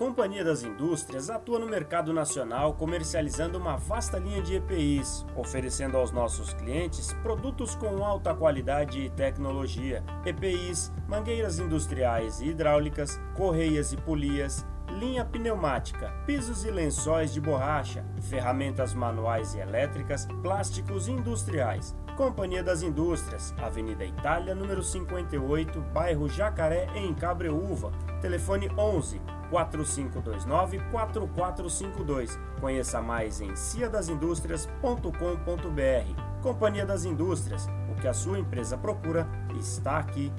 Companhia 0.02 0.44
das 0.44 0.64
Indústrias 0.64 1.30
atua 1.30 1.60
no 1.60 1.68
mercado 1.68 2.12
nacional 2.12 2.74
comercializando 2.74 3.60
uma 3.60 3.78
vasta 3.78 4.18
linha 4.18 4.42
de 4.42 4.56
EPIs, 4.56 5.24
oferecendo 5.36 5.96
aos 5.96 6.12
nossos 6.12 6.56
clientes 6.56 7.14
produtos 7.22 7.76
com 7.76 8.04
alta 8.04 8.34
qualidade 8.34 9.00
e 9.00 9.12
tecnologia. 9.12 10.04
EPIs, 10.26 10.92
mangueiras 11.08 11.60
industriais 11.60 12.42
e 12.42 12.48
hidráulicas, 12.48 13.22
correias 13.36 13.94
e 13.94 13.98
polias, 13.98 14.66
linha 14.90 15.24
pneumática, 15.24 16.12
pisos 16.26 16.66
e 16.66 16.72
lençóis 16.72 17.32
de 17.32 17.40
borracha, 17.40 18.04
ferramentas 18.22 18.96
manuais 18.96 19.54
e 19.54 19.60
elétricas, 19.60 20.26
plásticos 20.42 21.08
industriais. 21.08 21.96
Companhia 22.16 22.64
das 22.64 22.84
Indústrias, 22.84 23.54
Avenida 23.62 24.06
Itália, 24.06 24.54
número 24.54 24.84
58, 24.84 25.82
bairro 25.94 26.30
Jacaré, 26.30 26.88
em 26.96 27.14
Cabreúva. 27.14 27.92
Telefone 28.22 28.70
11 28.78 29.22
4529 29.50 30.80
4452. 30.92 32.38
Conheça 32.60 33.02
mais 33.02 33.42
em 33.42 33.56
ciadasindústrias.com.br. 33.56 36.42
Companhia 36.42 36.86
das 36.86 37.06
Indústrias, 37.06 37.68
o 37.92 37.96
que 37.96 38.08
a 38.08 38.14
sua 38.14 38.38
empresa 38.40 38.78
procura 38.78 39.28
está 39.58 39.98
aqui. 39.98 40.32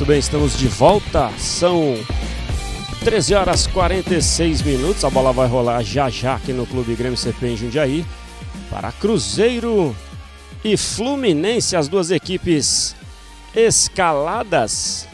Muito 0.04 0.12
bem, 0.12 0.20
estamos 0.20 0.58
de 0.58 0.68
volta. 0.68 1.32
São 1.38 1.96
13 3.06 3.36
horas 3.36 3.68
46 3.68 4.62
minutos. 4.62 5.06
A 5.06 5.10
bola 5.10 5.32
vai 5.32 5.48
rolar 5.48 5.82
já 5.82 6.10
já 6.10 6.36
aqui 6.36 6.52
no 6.52 6.66
Clube 6.68 6.94
Grêmio 6.94 7.18
CP 7.18 7.48
em 7.48 7.56
Jundiaí. 7.56 8.06
Para 8.70 8.92
Cruzeiro 8.92 9.96
e 10.62 10.76
Fluminense, 10.76 11.78
as 11.78 11.88
duas 11.88 12.12
equipes 12.12 12.94
escaladas. 13.56 15.08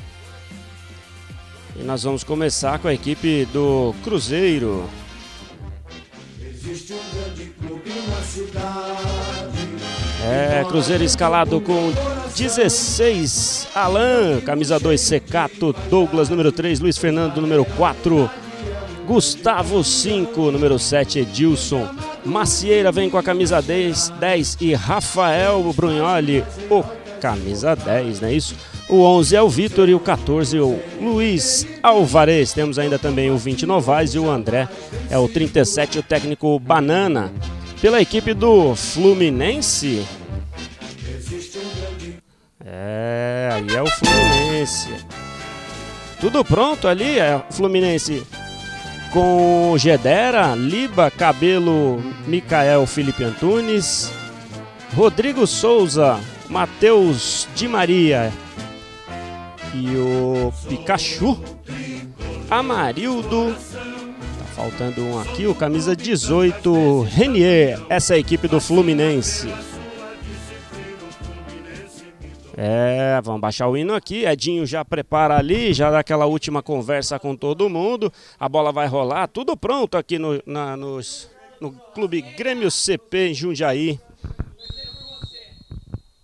E 1.75 1.83
nós 1.83 2.01
vamos 2.01 2.23
começar 2.23 2.79
com 2.79 2.87
a 2.87 2.93
equipe 2.93 3.45
do 3.53 3.93
Cruzeiro. 4.03 4.89
É, 10.23 10.65
Cruzeiro 10.67 11.03
escalado 11.03 11.61
com 11.61 11.93
16, 12.39 13.67
Alan, 13.75 14.39
camisa 14.39 14.79
2, 14.79 15.01
Secato, 15.01 15.75
Douglas, 15.89 16.29
número 16.29 16.53
3, 16.53 16.79
Luiz 16.79 16.97
Fernando, 16.97 17.41
número 17.41 17.65
4, 17.65 18.31
Gustavo 19.05 19.83
5, 19.83 20.49
número 20.49 20.79
7, 20.79 21.19
Edilson, 21.19 21.85
Macieira 22.23 22.93
vem 22.93 23.09
com 23.09 23.17
a 23.17 23.23
camisa 23.23 23.61
10, 23.61 24.13
10 24.21 24.57
e 24.61 24.73
Rafael 24.73 25.61
Brunholi, 25.75 26.45
o 26.69 26.81
camisa 27.19 27.75
10, 27.75 28.21
não 28.21 28.29
é 28.29 28.33
isso? 28.33 28.55
O 28.89 29.01
11 29.01 29.35
é 29.35 29.41
o 29.41 29.49
Vitor 29.49 29.89
e 29.89 29.93
o 29.93 29.99
14 29.99 30.57
o 30.61 30.79
Luiz 31.01 31.67
Alvarez. 31.83 32.53
Temos 32.53 32.79
ainda 32.79 32.97
também 32.97 33.29
o 33.29 33.37
20 33.37 33.65
Novaes 33.65 34.15
e 34.15 34.19
o 34.19 34.31
André 34.31 34.69
é 35.11 35.17
o 35.17 35.27
37, 35.27 35.99
o 35.99 36.03
técnico 36.03 36.57
Banana 36.57 37.31
pela 37.81 38.01
equipe 38.01 38.33
do 38.33 38.73
Fluminense. 38.75 40.07
É, 42.71 43.49
aí 43.51 43.75
é 43.75 43.81
o 43.81 43.87
Fluminense. 43.87 44.89
Tudo 46.21 46.45
pronto 46.45 46.87
ali, 46.87 47.17
é 47.17 47.41
Fluminense 47.49 48.23
com 49.11 49.73
Gedera, 49.77 50.53
Liba, 50.53 51.09
Cabelo, 51.09 51.99
Micael, 52.27 52.85
Felipe 52.85 53.23
Antunes, 53.23 54.11
Rodrigo 54.95 55.47
Souza, 55.47 56.19
Matheus 56.47 57.47
Di 57.55 57.67
Maria 57.67 58.31
e 59.73 59.95
o 59.95 60.53
Pikachu, 60.67 61.39
Amarildo, 62.49 63.55
Faltando 64.55 65.01
um 65.05 65.17
aqui, 65.17 65.47
o 65.47 65.55
camisa 65.55 65.95
18, 65.95 67.03
Renier. 67.03 67.79
Essa 67.87 68.13
é 68.13 68.17
a 68.17 68.19
equipe 68.19 68.45
do 68.45 68.59
Fluminense. 68.59 69.47
É, 72.61 73.21
vamos 73.23 73.39
baixar 73.39 73.69
o 73.69 73.77
hino 73.77 73.93
aqui. 73.93 74.25
Edinho 74.25 74.65
já 74.65 74.83
prepara 74.83 75.37
ali, 75.37 75.73
já 75.73 75.89
dá 75.89 75.99
aquela 75.99 76.25
última 76.25 76.61
conversa 76.61 77.17
com 77.17 77.33
todo 77.33 77.69
mundo. 77.69 78.11
A 78.37 78.49
bola 78.49 78.69
vai 78.69 78.85
rolar, 78.85 79.27
tudo 79.27 79.55
pronto 79.55 79.95
aqui 79.95 80.19
no, 80.19 80.43
na, 80.45 80.75
nos, 80.75 81.31
no 81.61 81.71
Clube 81.71 82.21
Grêmio 82.21 82.69
CP 82.69 83.29
em 83.29 83.33
Jundiaí. 83.33 83.97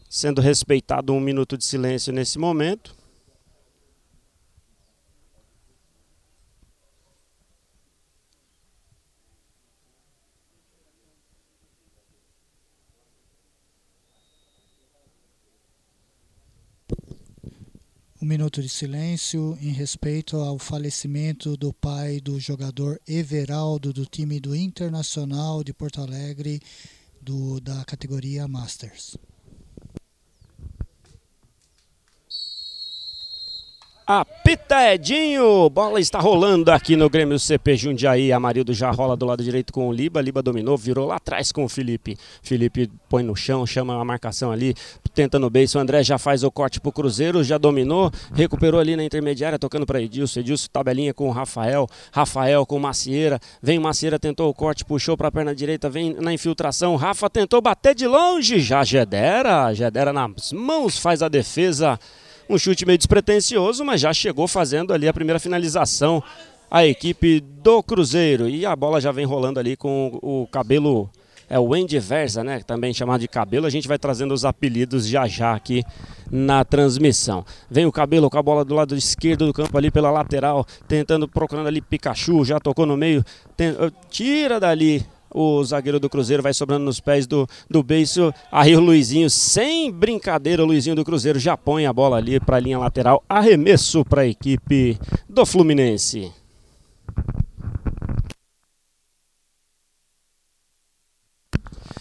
Sendo 0.09 0.41
respeitado 0.41 1.13
um 1.13 1.21
minuto 1.21 1.57
de 1.57 1.63
silêncio 1.63 2.11
nesse 2.11 2.37
momento. 2.37 2.94
Um 18.25 18.27
minuto 18.27 18.59
de 18.59 18.67
silêncio 18.67 19.55
em 19.61 19.71
respeito 19.71 20.37
ao 20.37 20.57
falecimento 20.57 21.55
do 21.55 21.71
pai 21.71 22.19
do 22.19 22.39
jogador 22.39 22.99
Everaldo 23.07 23.93
do 23.93 24.03
time 24.03 24.39
do 24.39 24.55
Internacional 24.55 25.63
de 25.63 25.71
Porto 25.71 26.01
Alegre 26.01 26.59
do, 27.21 27.61
da 27.61 27.85
categoria 27.85 28.47
Masters. 28.47 29.15
Apita 34.07 34.93
Edinho, 34.93 35.67
bola 35.67 35.99
está 35.99 36.19
rolando 36.19 36.71
aqui 36.71 36.95
no 36.95 37.09
Grêmio 37.09 37.39
CP 37.39 37.75
Jundiaí. 37.75 38.31
Amarildo 38.31 38.71
já 38.71 38.91
rola 38.91 39.17
do 39.17 39.25
lado 39.25 39.43
direito 39.43 39.73
com 39.73 39.89
o 39.89 39.91
Liba. 39.91 40.21
Liba 40.21 40.43
dominou, 40.43 40.77
virou 40.77 41.07
lá 41.07 41.15
atrás 41.15 41.51
com 41.51 41.65
o 41.65 41.67
Felipe. 41.67 42.15
Felipe 42.43 42.87
põe 43.09 43.23
no 43.23 43.35
chão, 43.35 43.65
chama 43.65 43.99
a 43.99 44.05
marcação 44.05 44.51
ali, 44.51 44.75
tenta 45.15 45.39
no 45.39 45.49
beijo. 45.49 45.79
O 45.79 45.81
André 45.81 46.03
já 46.03 46.19
faz 46.19 46.43
o 46.43 46.51
corte 46.51 46.79
pro 46.79 46.91
Cruzeiro, 46.91 47.43
já 47.43 47.57
dominou, 47.57 48.11
recuperou 48.31 48.79
ali 48.79 48.95
na 48.95 49.03
intermediária, 49.03 49.57
tocando 49.57 49.87
para 49.87 49.99
Edilson. 49.99 50.41
Edilson 50.41 50.67
tabelinha 50.71 51.11
com 51.11 51.27
o 51.27 51.31
Rafael. 51.31 51.87
Rafael 52.11 52.63
com 52.63 52.77
Macieira. 52.77 53.39
Vem 53.59 53.79
Macieira, 53.79 54.19
tentou 54.19 54.47
o 54.51 54.53
corte, 54.53 54.85
puxou 54.85 55.17
para 55.17 55.29
a 55.29 55.31
perna 55.31 55.55
direita, 55.55 55.89
vem 55.89 56.13
na 56.13 56.31
infiltração. 56.31 56.95
Rafa 56.95 57.27
tentou 57.27 57.59
bater 57.59 57.95
de 57.95 58.05
longe. 58.05 58.59
Já 58.59 58.83
Gedera, 58.83 59.73
Gedera 59.73 60.13
nas 60.13 60.51
mãos, 60.51 60.95
faz 60.95 61.23
a 61.23 61.27
defesa. 61.27 61.99
Um 62.49 62.57
chute 62.57 62.85
meio 62.85 62.97
despretensioso, 62.97 63.83
mas 63.83 64.01
já 64.01 64.13
chegou 64.13 64.47
fazendo 64.47 64.93
ali 64.93 65.07
a 65.07 65.13
primeira 65.13 65.39
finalização 65.39 66.23
a 66.69 66.85
equipe 66.85 67.39
do 67.39 67.81
Cruzeiro. 67.81 68.49
E 68.49 68.65
a 68.65 68.75
bola 68.75 68.99
já 68.99 69.11
vem 69.11 69.25
rolando 69.25 69.59
ali 69.59 69.75
com 69.75 70.19
o 70.21 70.47
cabelo, 70.47 71.09
é 71.49 71.57
o 71.57 71.69
Wendy 71.69 71.99
Versa, 71.99 72.43
né? 72.43 72.61
Também 72.65 72.93
chamado 72.93 73.21
de 73.21 73.27
cabelo. 73.27 73.65
A 73.65 73.69
gente 73.69 73.87
vai 73.87 73.97
trazendo 73.97 74.33
os 74.33 74.45
apelidos 74.45 75.07
já 75.07 75.27
já 75.27 75.53
aqui 75.53 75.83
na 76.31 76.63
transmissão. 76.65 77.45
Vem 77.69 77.85
o 77.85 77.91
cabelo 77.91 78.29
com 78.29 78.37
a 78.37 78.43
bola 78.43 78.65
do 78.65 78.73
lado 78.73 78.95
esquerdo 78.95 79.45
do 79.45 79.53
campo 79.53 79.77
ali 79.77 79.89
pela 79.89 80.11
lateral, 80.11 80.65
tentando, 80.87 81.27
procurando 81.27 81.67
ali 81.67 81.81
Pikachu, 81.81 82.43
já 82.43 82.59
tocou 82.59 82.85
no 82.85 82.97
meio, 82.97 83.23
tem, 83.55 83.73
tira 84.09 84.59
dali 84.59 85.05
o 85.35 85.61
zagueiro 85.65 85.99
do 85.99 86.09
Cruzeiro 86.09 86.41
vai 86.41 86.53
sobrando 86.53 86.85
nos 86.85 87.01
pés 87.01 87.27
do, 87.27 87.45
do 87.69 87.83
beiço. 87.83 88.33
Aí 88.49 88.73
o 88.73 88.79
Luizinho, 88.79 89.29
sem 89.29 89.91
brincadeira, 89.91 90.63
o 90.63 90.65
Luizinho 90.65 90.95
do 90.95 91.03
Cruzeiro 91.03 91.37
já 91.37 91.57
põe 91.57 91.85
a 91.85 91.91
bola 91.91 92.15
ali 92.15 92.39
para 92.39 92.55
a 92.55 92.59
linha 92.59 92.79
lateral. 92.79 93.21
Arremesso 93.27 94.05
para 94.05 94.21
a 94.21 94.27
equipe 94.27 94.97
do 95.29 95.45
Fluminense. 95.45 96.31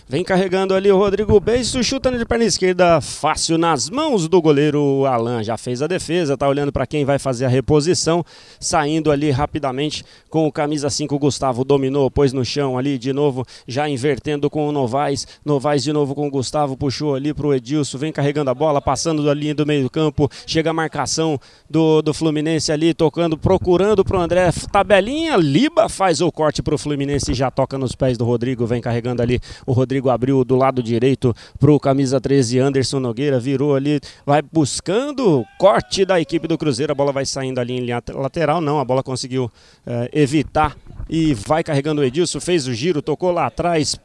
Vem 0.06 0.22
carregando 0.22 0.74
ali 0.74 0.92
o 0.92 0.98
Rodrigo 0.98 1.40
Beijo, 1.40 1.82
chutando 1.82 2.18
de 2.18 2.26
perna 2.26 2.44
esquerda, 2.44 3.00
fácil 3.00 3.56
nas 3.56 3.88
mãos 3.88 4.28
do 4.28 4.40
goleiro 4.40 5.06
Alan. 5.06 5.42
Já 5.42 5.56
fez 5.56 5.80
a 5.80 5.86
defesa, 5.86 6.36
tá 6.36 6.46
olhando 6.46 6.70
para 6.70 6.86
quem 6.86 7.06
vai 7.06 7.18
fazer 7.18 7.46
a 7.46 7.48
reposição, 7.48 8.22
saindo 8.60 9.10
ali 9.10 9.30
rapidamente 9.30 10.04
com 10.28 10.46
o 10.46 10.52
camisa 10.52 10.90
5 10.90 11.18
Gustavo 11.18 11.64
dominou, 11.64 12.10
pôs 12.10 12.34
no 12.34 12.44
chão 12.44 12.76
ali 12.76 12.98
de 12.98 13.14
novo, 13.14 13.46
já 13.66 13.88
invertendo 13.88 14.50
com 14.50 14.68
o 14.68 14.72
Novaes. 14.72 15.26
Novaes 15.42 15.82
de 15.82 15.90
novo 15.90 16.14
com 16.14 16.28
o 16.28 16.30
Gustavo, 16.30 16.76
puxou 16.76 17.14
ali 17.14 17.32
pro 17.32 17.54
Edilson, 17.54 17.96
vem 17.96 18.12
carregando 18.12 18.50
a 18.50 18.54
bola, 18.54 18.82
passando 18.82 19.24
da 19.24 19.32
linha 19.32 19.54
do 19.54 19.64
meio 19.64 19.84
do 19.84 19.90
campo, 19.90 20.30
chega 20.46 20.68
a 20.68 20.74
marcação 20.74 21.40
do, 21.68 22.02
do 22.02 22.12
Fluminense 22.12 22.70
ali, 22.70 22.92
tocando, 22.92 23.38
procurando 23.38 24.04
pro 24.04 24.20
André, 24.20 24.50
tabelinha, 24.70 25.34
Liba 25.36 25.88
faz 25.88 26.20
o 26.20 26.30
corte 26.30 26.62
pro 26.62 26.76
Fluminense 26.76 27.32
já 27.32 27.50
toca 27.50 27.78
nos 27.78 27.94
pés 27.94 28.18
do 28.18 28.26
Rodrigo, 28.26 28.66
vem 28.66 28.82
carregando 28.82 29.22
ali 29.22 29.40
o 29.64 29.72
Rodrigo 29.72 29.93
Rodrigo 29.94 30.10
abriu 30.10 30.44
do 30.44 30.56
lado 30.56 30.82
direito 30.82 31.34
pro 31.58 31.78
camisa 31.78 32.20
13 32.20 32.58
Anderson 32.58 32.98
Nogueira, 32.98 33.38
virou 33.38 33.76
ali, 33.76 34.00
vai 34.26 34.42
buscando 34.42 35.44
corte 35.56 36.04
da 36.04 36.20
equipe 36.20 36.48
do 36.48 36.58
Cruzeiro. 36.58 36.90
A 36.90 36.94
bola 36.94 37.12
vai 37.12 37.24
saindo 37.24 37.60
ali 37.60 37.74
em 37.74 37.80
linha 37.80 38.02
lateral, 38.12 38.60
não, 38.60 38.80
a 38.80 38.84
bola 38.84 39.04
conseguiu 39.04 39.48
eh, 39.86 40.10
evitar 40.12 40.76
e 41.08 41.32
vai 41.32 41.62
carregando 41.62 42.00
o 42.00 42.04
Edilson, 42.04 42.40
fez 42.40 42.66
o 42.66 42.74
giro, 42.74 43.00
tocou 43.00 43.30
lá 43.30 43.46
atrás, 43.46 43.96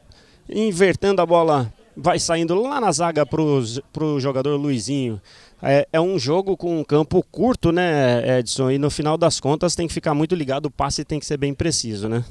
invertendo 0.47 1.23
a 1.23 1.25
bola, 1.25 1.73
vai 1.97 2.19
saindo 2.19 2.54
lá 2.54 2.80
na 2.80 2.91
zaga 2.91 3.25
pro, 3.25 3.63
pro 3.91 4.19
jogador 4.19 4.56
Luizinho. 4.58 5.19
É, 5.62 5.88
é, 5.91 5.99
um 5.99 6.19
jogo 6.19 6.56
com 6.56 6.80
um 6.80 6.84
campo 6.84 7.25
curto, 7.32 7.71
né, 7.71 8.39
Edson? 8.39 8.69
E 8.69 8.78
no 8.78 8.91
final 8.91 9.17
das 9.17 9.39
contas 9.39 9.75
tem 9.75 9.88
que 9.88 9.93
ficar 9.93 10.13
muito 10.13 10.36
ligado, 10.36 10.67
o 10.67 10.71
passe 10.71 11.04
tem 11.04 11.19
que 11.19 11.25
ser 11.25 11.38
bem 11.38 11.54
preciso, 11.54 12.08
né? 12.08 12.23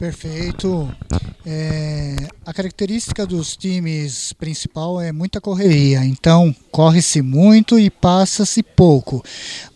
Perfeito. 0.00 0.90
É, 1.44 2.16
a 2.46 2.54
característica 2.54 3.26
dos 3.26 3.54
times 3.54 4.32
principal 4.32 4.98
é 4.98 5.12
muita 5.12 5.42
correria, 5.42 6.02
então 6.02 6.56
corre-se 6.70 7.20
muito 7.20 7.78
e 7.78 7.90
passa-se 7.90 8.62
pouco. 8.62 9.22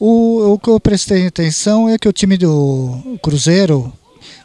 O, 0.01 0.55
o 0.55 0.59
que 0.59 0.71
eu 0.71 0.81
prestei 0.81 1.27
atenção 1.27 1.91
é 1.91 1.99
que 1.99 2.09
o 2.09 2.13
time 2.13 2.39
do 2.39 3.19
Cruzeiro 3.23 3.93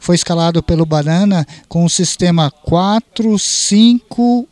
foi 0.01 0.15
escalado 0.15 0.61
pelo 0.61 0.85
Banana 0.85 1.47
com 1.69 1.85
o 1.85 1.89
sistema 1.89 2.51
4-5-1. 2.67 4.45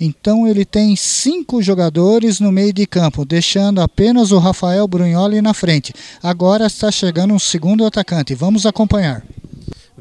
Então 0.00 0.48
ele 0.48 0.64
tem 0.64 0.96
cinco 0.96 1.62
jogadores 1.62 2.40
no 2.40 2.50
meio 2.50 2.72
de 2.72 2.84
campo, 2.84 3.24
deixando 3.24 3.80
apenas 3.80 4.32
o 4.32 4.40
Rafael 4.40 4.88
Brunholi 4.88 5.40
na 5.40 5.54
frente. 5.54 5.94
Agora 6.20 6.66
está 6.66 6.90
chegando 6.90 7.32
um 7.32 7.38
segundo 7.38 7.86
atacante. 7.86 8.34
Vamos 8.34 8.66
acompanhar. 8.66 9.24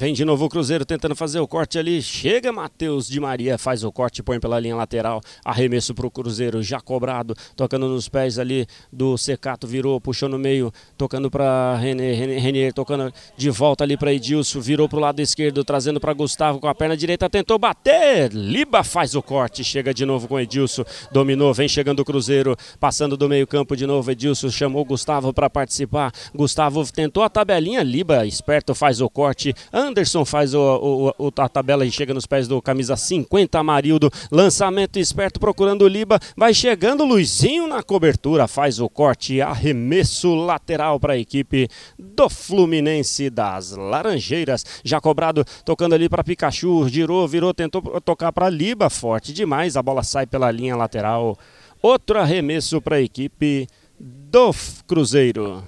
Vem 0.01 0.15
de 0.15 0.25
novo 0.25 0.45
o 0.45 0.49
Cruzeiro 0.49 0.83
tentando 0.83 1.15
fazer 1.15 1.39
o 1.39 1.47
corte 1.47 1.77
ali. 1.77 2.01
Chega 2.01 2.51
Matheus 2.51 3.07
de 3.07 3.19
Maria, 3.19 3.55
faz 3.55 3.83
o 3.83 3.91
corte, 3.91 4.23
põe 4.23 4.39
pela 4.39 4.59
linha 4.59 4.75
lateral. 4.75 5.21
Arremesso 5.45 5.93
para 5.93 6.07
o 6.07 6.09
Cruzeiro, 6.09 6.63
já 6.63 6.81
cobrado. 6.81 7.35
Tocando 7.55 7.87
nos 7.87 8.09
pés 8.09 8.39
ali 8.39 8.65
do 8.91 9.15
Secato, 9.15 9.67
virou, 9.67 10.01
puxou 10.01 10.27
no 10.27 10.39
meio. 10.39 10.73
Tocando 10.97 11.29
para 11.29 11.75
Renier, 11.75 12.15
Renier, 12.41 12.73
tocando 12.73 13.13
de 13.37 13.51
volta 13.51 13.83
ali 13.83 13.95
para 13.95 14.11
Edilson. 14.11 14.59
Virou 14.59 14.89
para 14.89 14.97
o 14.97 15.01
lado 15.01 15.19
esquerdo, 15.19 15.63
trazendo 15.63 15.99
para 15.99 16.13
Gustavo 16.13 16.59
com 16.59 16.67
a 16.67 16.73
perna 16.73 16.97
direita. 16.97 17.29
Tentou 17.29 17.59
bater. 17.59 18.33
Liba 18.33 18.83
faz 18.83 19.13
o 19.13 19.21
corte. 19.21 19.63
Chega 19.63 19.93
de 19.93 20.03
novo 20.03 20.27
com 20.27 20.39
Edilson. 20.39 20.83
Dominou, 21.11 21.53
vem 21.53 21.69
chegando 21.69 21.99
o 21.99 22.05
Cruzeiro. 22.05 22.57
Passando 22.79 23.15
do 23.15 23.29
meio-campo 23.29 23.75
de 23.75 23.85
novo. 23.85 24.09
Edilson 24.09 24.49
chamou 24.49 24.83
Gustavo 24.83 25.31
para 25.31 25.47
participar. 25.47 26.11
Gustavo 26.33 26.83
tentou 26.91 27.21
a 27.21 27.29
tabelinha. 27.29 27.83
Liba, 27.83 28.25
esperto, 28.25 28.73
faz 28.73 28.99
o 28.99 29.07
corte. 29.07 29.53
Anderson 29.91 30.23
faz 30.23 30.53
o, 30.53 31.13
o, 31.19 31.31
a 31.37 31.49
tabela 31.49 31.85
e 31.85 31.91
chega 31.91 32.13
nos 32.13 32.25
pés 32.25 32.47
do 32.47 32.61
camisa 32.61 32.95
50, 32.95 33.59
Amarildo. 33.59 34.09
Lançamento 34.31 34.97
esperto 34.97 35.37
procurando 35.37 35.81
o 35.83 35.87
Liba. 35.87 36.17
Vai 36.35 36.53
chegando 36.53 37.03
Luizinho 37.03 37.67
na 37.67 37.83
cobertura, 37.83 38.47
faz 38.47 38.79
o 38.79 38.87
corte, 38.87 39.41
arremesso 39.41 40.33
lateral 40.33 40.97
para 40.97 41.13
a 41.13 41.17
equipe 41.17 41.67
do 41.99 42.29
Fluminense 42.29 43.29
das 43.29 43.71
Laranjeiras. 43.71 44.65
Já 44.81 45.01
cobrado, 45.01 45.43
tocando 45.65 45.93
ali 45.93 46.07
para 46.07 46.23
Pikachu, 46.23 46.87
girou, 46.87 47.27
virou, 47.27 47.53
tentou 47.53 47.81
tocar 47.99 48.31
para 48.31 48.49
Liba, 48.49 48.89
forte 48.89 49.33
demais. 49.33 49.75
A 49.75 49.83
bola 49.83 50.03
sai 50.03 50.25
pela 50.25 50.49
linha 50.51 50.75
lateral. 50.75 51.37
Outro 51.81 52.17
arremesso 52.17 52.81
para 52.81 52.95
a 52.95 53.01
equipe 53.01 53.67
do 53.99 54.53
Cruzeiro. 54.87 55.61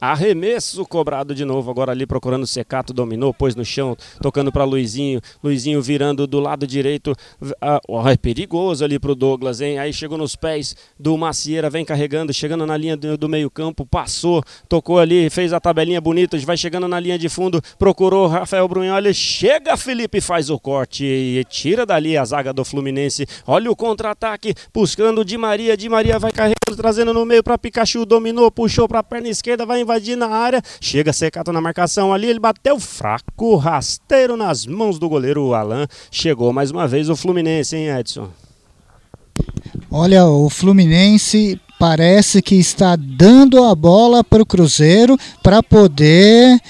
Arremesso 0.00 0.84
cobrado 0.84 1.34
de 1.34 1.44
novo, 1.44 1.70
agora 1.70 1.92
ali 1.92 2.06
procurando 2.06 2.42
o 2.42 2.46
Secato, 2.46 2.92
dominou, 2.92 3.32
pôs 3.32 3.54
no 3.54 3.64
chão, 3.64 3.96
tocando 4.20 4.52
para 4.52 4.64
Luizinho. 4.64 5.20
Luizinho 5.42 5.80
virando 5.80 6.26
do 6.26 6.38
lado 6.38 6.66
direito. 6.66 7.14
Ah, 7.60 7.80
é 8.12 8.16
perigoso 8.16 8.84
ali 8.84 8.98
pro 8.98 9.14
Douglas, 9.14 9.60
hein? 9.60 9.78
Aí 9.78 9.92
chegou 9.92 10.18
nos 10.18 10.36
pés 10.36 10.76
do 10.98 11.16
Macieira, 11.16 11.70
vem 11.70 11.84
carregando, 11.84 12.32
chegando 12.32 12.66
na 12.66 12.76
linha 12.76 12.96
do, 12.96 13.16
do 13.16 13.28
meio-campo, 13.28 13.86
passou, 13.86 14.42
tocou 14.68 14.98
ali, 14.98 15.30
fez 15.30 15.52
a 15.52 15.60
tabelinha 15.60 16.00
bonita, 16.00 16.36
vai 16.40 16.56
chegando 16.56 16.86
na 16.86 17.00
linha 17.00 17.18
de 17.18 17.28
fundo, 17.28 17.62
procurou 17.78 18.26
Rafael 18.26 18.68
Brunholi. 18.68 19.14
Chega 19.14 19.76
Felipe, 19.76 20.20
faz 20.20 20.50
o 20.50 20.58
corte 20.58 21.04
e 21.04 21.42
tira 21.44 21.86
dali 21.86 22.18
a 22.18 22.24
zaga 22.24 22.52
do 22.52 22.64
Fluminense. 22.64 23.26
Olha 23.46 23.70
o 23.70 23.76
contra-ataque, 23.76 24.54
buscando 24.74 25.24
Di 25.24 25.38
Maria. 25.38 25.76
Di 25.76 25.88
Maria 25.88 26.18
vai 26.18 26.32
carregando, 26.32 26.76
trazendo 26.76 27.14
no 27.14 27.24
meio 27.24 27.42
para 27.42 27.56
Pikachu, 27.56 28.04
dominou, 28.04 28.50
puxou 28.50 28.86
para 28.86 28.98
a 28.98 29.02
perna 29.02 29.28
esquerda, 29.28 29.64
vai 29.64 29.85
invadir 29.86 30.16
na 30.16 30.26
área, 30.26 30.60
chega 30.80 31.12
Secato 31.12 31.52
na 31.52 31.60
marcação 31.60 32.12
ali, 32.12 32.26
ele 32.26 32.40
bateu 32.40 32.78
fraco, 32.80 33.54
rasteiro 33.56 34.36
nas 34.36 34.66
mãos 34.66 34.98
do 34.98 35.08
goleiro 35.08 35.54
Alan. 35.54 35.86
Chegou 36.10 36.52
mais 36.52 36.72
uma 36.72 36.88
vez 36.88 37.08
o 37.08 37.14
Fluminense, 37.14 37.76
hein, 37.76 37.88
Edson? 37.88 38.28
Olha, 39.90 40.26
o 40.26 40.50
Fluminense 40.50 41.60
parece 41.78 42.42
que 42.42 42.56
está 42.56 42.96
dando 42.96 43.62
a 43.62 43.74
bola 43.74 44.24
para 44.24 44.42
o 44.42 44.46
Cruzeiro 44.46 45.16
para 45.42 45.62
poder 45.62 46.60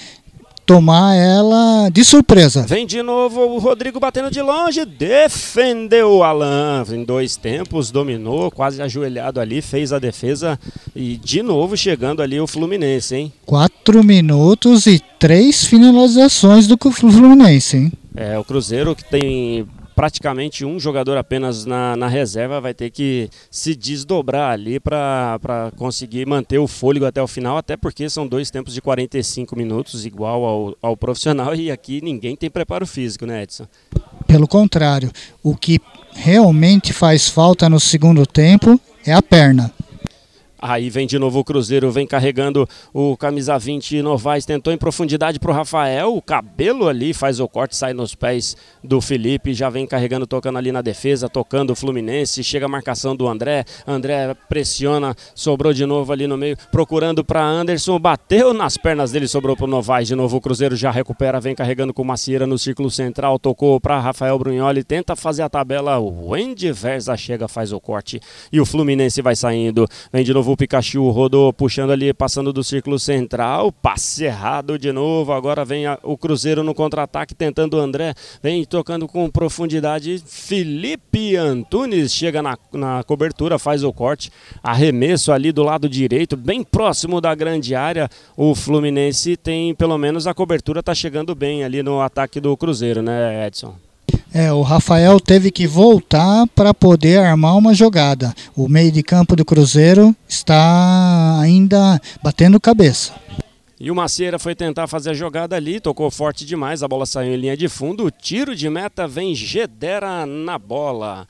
tomar 0.67 1.15
ela 1.15 1.89
de 1.91 2.05
surpresa. 2.05 2.67
Vem 2.67 2.85
de 2.85 3.01
novo 3.01 3.41
o 3.41 3.59
Rodrigo 3.59 4.01
batendo 4.01 4.31
de 4.31 4.43
longe, 4.43 4.85
defendeu 4.85 6.17
o 6.17 6.25
Alan 6.25 6.85
em 6.91 7.05
dois 7.05 7.37
tempos, 7.37 7.93
dominou, 7.93 8.51
quase 8.51 8.83
ajoelhado 8.83 9.41
ali, 9.41 9.63
fez 9.63 9.93
a 9.93 10.01
defesa 10.01 10.59
e 10.95 11.17
de 11.17 11.41
novo 11.41 11.77
chegando 11.77 12.21
ali 12.21 12.41
o 12.41 12.47
Fluminense, 12.49 13.15
hein? 13.15 13.33
Quatro 13.47 14.03
minutos 14.03 14.87
e 14.87 15.01
três 15.21 15.65
finalizações 15.65 16.67
do 16.67 16.77
Fluminense, 16.91 17.77
hein? 17.77 17.93
É, 18.17 18.37
o 18.37 18.45
Cruzeiro 18.45 18.97
que 18.97 19.05
tem 19.05 19.67
praticamente 19.97 20.63
um 20.63 20.79
jogador 20.79 21.17
apenas 21.17 21.65
na, 21.65 21.97
na 21.97 22.07
reserva 22.07 22.61
vai 22.61 22.75
ter 22.75 22.91
que 22.91 23.31
se 23.51 23.75
desdobrar 23.75 24.53
ali 24.53 24.79
para 24.79 25.73
conseguir 25.77 26.27
manter 26.27 26.59
o 26.59 26.69
fôlego 26.69 27.07
até 27.07 27.23
o 27.23 27.27
final, 27.27 27.57
até 27.57 27.79
porque 27.79 28.09
são 28.11 28.29
dois 28.29 28.51
tempos 28.51 28.75
de 28.75 28.83
45 28.83 29.57
minutos, 29.57 30.05
igual 30.05 30.45
ao, 30.45 30.77
ao 30.83 30.97
profissional, 30.99 31.55
e 31.55 31.71
aqui 31.71 32.03
ninguém 32.03 32.37
tem 32.37 32.51
preparo 32.51 32.87
físico, 32.87 33.25
né, 33.25 33.45
Edson? 33.45 33.67
Pelo 34.27 34.47
contrário, 34.47 35.11
o 35.43 35.57
que 35.57 35.81
realmente 36.13 36.93
faz 36.93 37.31
falta 37.31 37.69
no 37.71 37.81
segundo 37.81 38.27
tempo 38.27 38.79
é 39.07 39.15
a 39.15 39.23
perna. 39.23 39.73
Aí 40.69 40.91
vem 40.91 41.07
de 41.07 41.17
novo 41.17 41.39
o 41.39 41.45
Cruzeiro, 41.45 41.93
vem 41.93 42.09
carregando 42.09 42.69
o 42.93 43.17
camisa 43.17 43.57
20 43.57 44.03
Novaes, 44.03 44.45
tentou 44.45 44.73
em 44.73 44.77
profundidade 44.77 45.39
para 45.39 45.53
o 45.53 45.55
Rafael, 45.55 46.17
o 46.17 46.21
cabelo 46.21 46.89
ali 46.89 47.15
faz 47.15 47.39
o 47.39 47.47
corte, 47.47 47.77
sai 47.77 47.93
nos 47.93 48.17
pés 48.17 48.57
do 48.83 49.01
Felipe, 49.01 49.55
já 49.55 49.71
vem 49.71 49.87
carregando, 49.87 50.27
tocando 50.27 50.59
ali 50.59 50.73
na 50.73 50.83
defesa, 50.83 51.29
tocando 51.29 51.71
o 51.71 51.77
Fluminense, 51.77 52.43
chega 52.43 52.67
a 52.67 52.69
marcação 52.69 53.15
do 53.15 53.29
André, 53.29 53.65
André 53.87 54.35
pressiona, 54.49 55.15
sobrou 55.37 55.73
de 55.73 55.87
novo 55.87 56.13
ali 56.13 56.27
no 56.27 56.37
meio, 56.37 56.57
procurando 56.73 57.25
para 57.25 57.45
Anderson, 57.45 57.97
bateu 58.01 58.53
nas 58.53 58.77
pernas 58.77 59.13
dele, 59.13 59.29
sobrou 59.29 59.55
para 59.55 59.67
o 59.67 59.69
Novaes, 59.69 60.09
de 60.09 60.17
novo 60.17 60.39
o 60.39 60.41
Cruzeiro 60.41 60.75
já 60.75 60.91
recupera, 60.91 61.39
vem 61.39 61.55
carregando 61.55 61.95
com 61.95 62.03
Macieira 62.03 62.45
no 62.45 62.59
círculo 62.59 62.91
central, 62.91 63.39
tocou 63.39 63.81
para 63.81 64.01
Rafael 64.01 64.37
Brunholi, 64.37 64.83
tenta 64.83 65.15
fazer 65.15 65.43
a 65.43 65.49
tabela, 65.49 66.01
o 66.01 66.31
Wendy 66.31 66.73
Versa 66.73 67.17
chega, 67.17 67.47
faz 67.47 67.73
o 67.73 67.79
corte 67.79 68.21
e 68.51 68.61
o 68.61 68.67
Fluminense 68.67 69.23
vai 69.23 69.37
saindo, 69.37 69.87
vem 70.13 70.25
de 70.25 70.35
novo 70.35 70.56
Pikachu 70.57 71.09
rodou, 71.11 71.53
puxando 71.53 71.91
ali, 71.91 72.13
passando 72.13 72.53
do 72.53 72.65
círculo 72.65 72.99
central. 72.99 73.71
Passe 73.71 74.25
errado 74.25 74.79
de 74.79 74.91
novo. 74.91 75.33
Agora 75.33 75.65
vem 75.65 75.87
a, 75.87 75.99
o 76.03 76.17
Cruzeiro 76.17 76.65
no 76.65 76.75
contra-ataque, 76.75 77.35
tentando 77.35 77.77
o 77.77 77.81
André. 77.81 78.15
Vem 78.43 78.65
tocando 78.65 79.07
com 79.07 79.31
profundidade. 79.31 80.23
Felipe 80.27 81.37
Antunes 81.37 82.13
chega 82.13 82.43
na, 82.43 82.59
na 82.73 83.05
cobertura, 83.05 83.59
faz 83.59 83.85
o 83.85 83.93
corte. 83.93 84.31
Arremesso 84.63 85.31
ali 85.31 85.53
do 85.53 85.63
lado 85.63 85.89
direito, 85.89 86.37
bem 86.37 86.65
próximo 86.65 87.21
da 87.21 87.35
grande 87.35 87.75
área. 87.75 88.09
O 88.37 88.55
Fluminense 88.55 89.37
tem, 89.37 89.75
pelo 89.75 89.97
menos, 89.99 90.27
a 90.27 90.35
cobertura 90.35 90.81
está 90.81 90.95
chegando 90.95 91.35
bem 91.35 91.63
ali 91.63 91.83
no 91.83 92.01
ataque 92.01 92.41
do 92.41 92.57
Cruzeiro, 92.57 93.03
né, 93.03 93.47
Edson? 93.47 93.86
É, 94.39 94.53
o 94.53 94.61
Rafael 94.61 95.19
teve 95.19 95.51
que 95.51 95.67
voltar 95.67 96.47
para 96.49 96.75
poder 96.75 97.21
armar 97.21 97.57
uma 97.57 97.73
jogada. 97.73 98.35
O 98.55 98.69
meio 98.69 98.93
de 98.93 99.03
campo 99.03 99.35
do 99.35 99.47
Cruzeiro 99.47 100.15
está 100.29 101.41
ainda 101.41 101.99
batendo 102.23 102.61
cabeça. 102.61 103.15
E 103.81 103.91
o 103.91 103.95
Macieira 103.95 104.39
foi 104.39 104.55
tentar 104.55 104.89
fazer 104.89 105.09
a 105.09 105.15
jogada 105.15 105.57
ali, 105.57 105.81
tocou 105.81 106.11
forte 106.11 106.45
demais, 106.45 106.83
a 106.83 106.89
bola 106.89 107.07
saiu 107.07 107.33
em 107.33 107.37
linha 107.39 107.57
de 107.57 107.67
fundo. 107.67 108.05
O 108.05 108.11
tiro 108.11 108.55
de 108.55 108.69
meta 108.69 109.09
vem 109.09 109.35
Gedera 109.35 110.27
na 110.27 110.59
bola. 110.59 111.27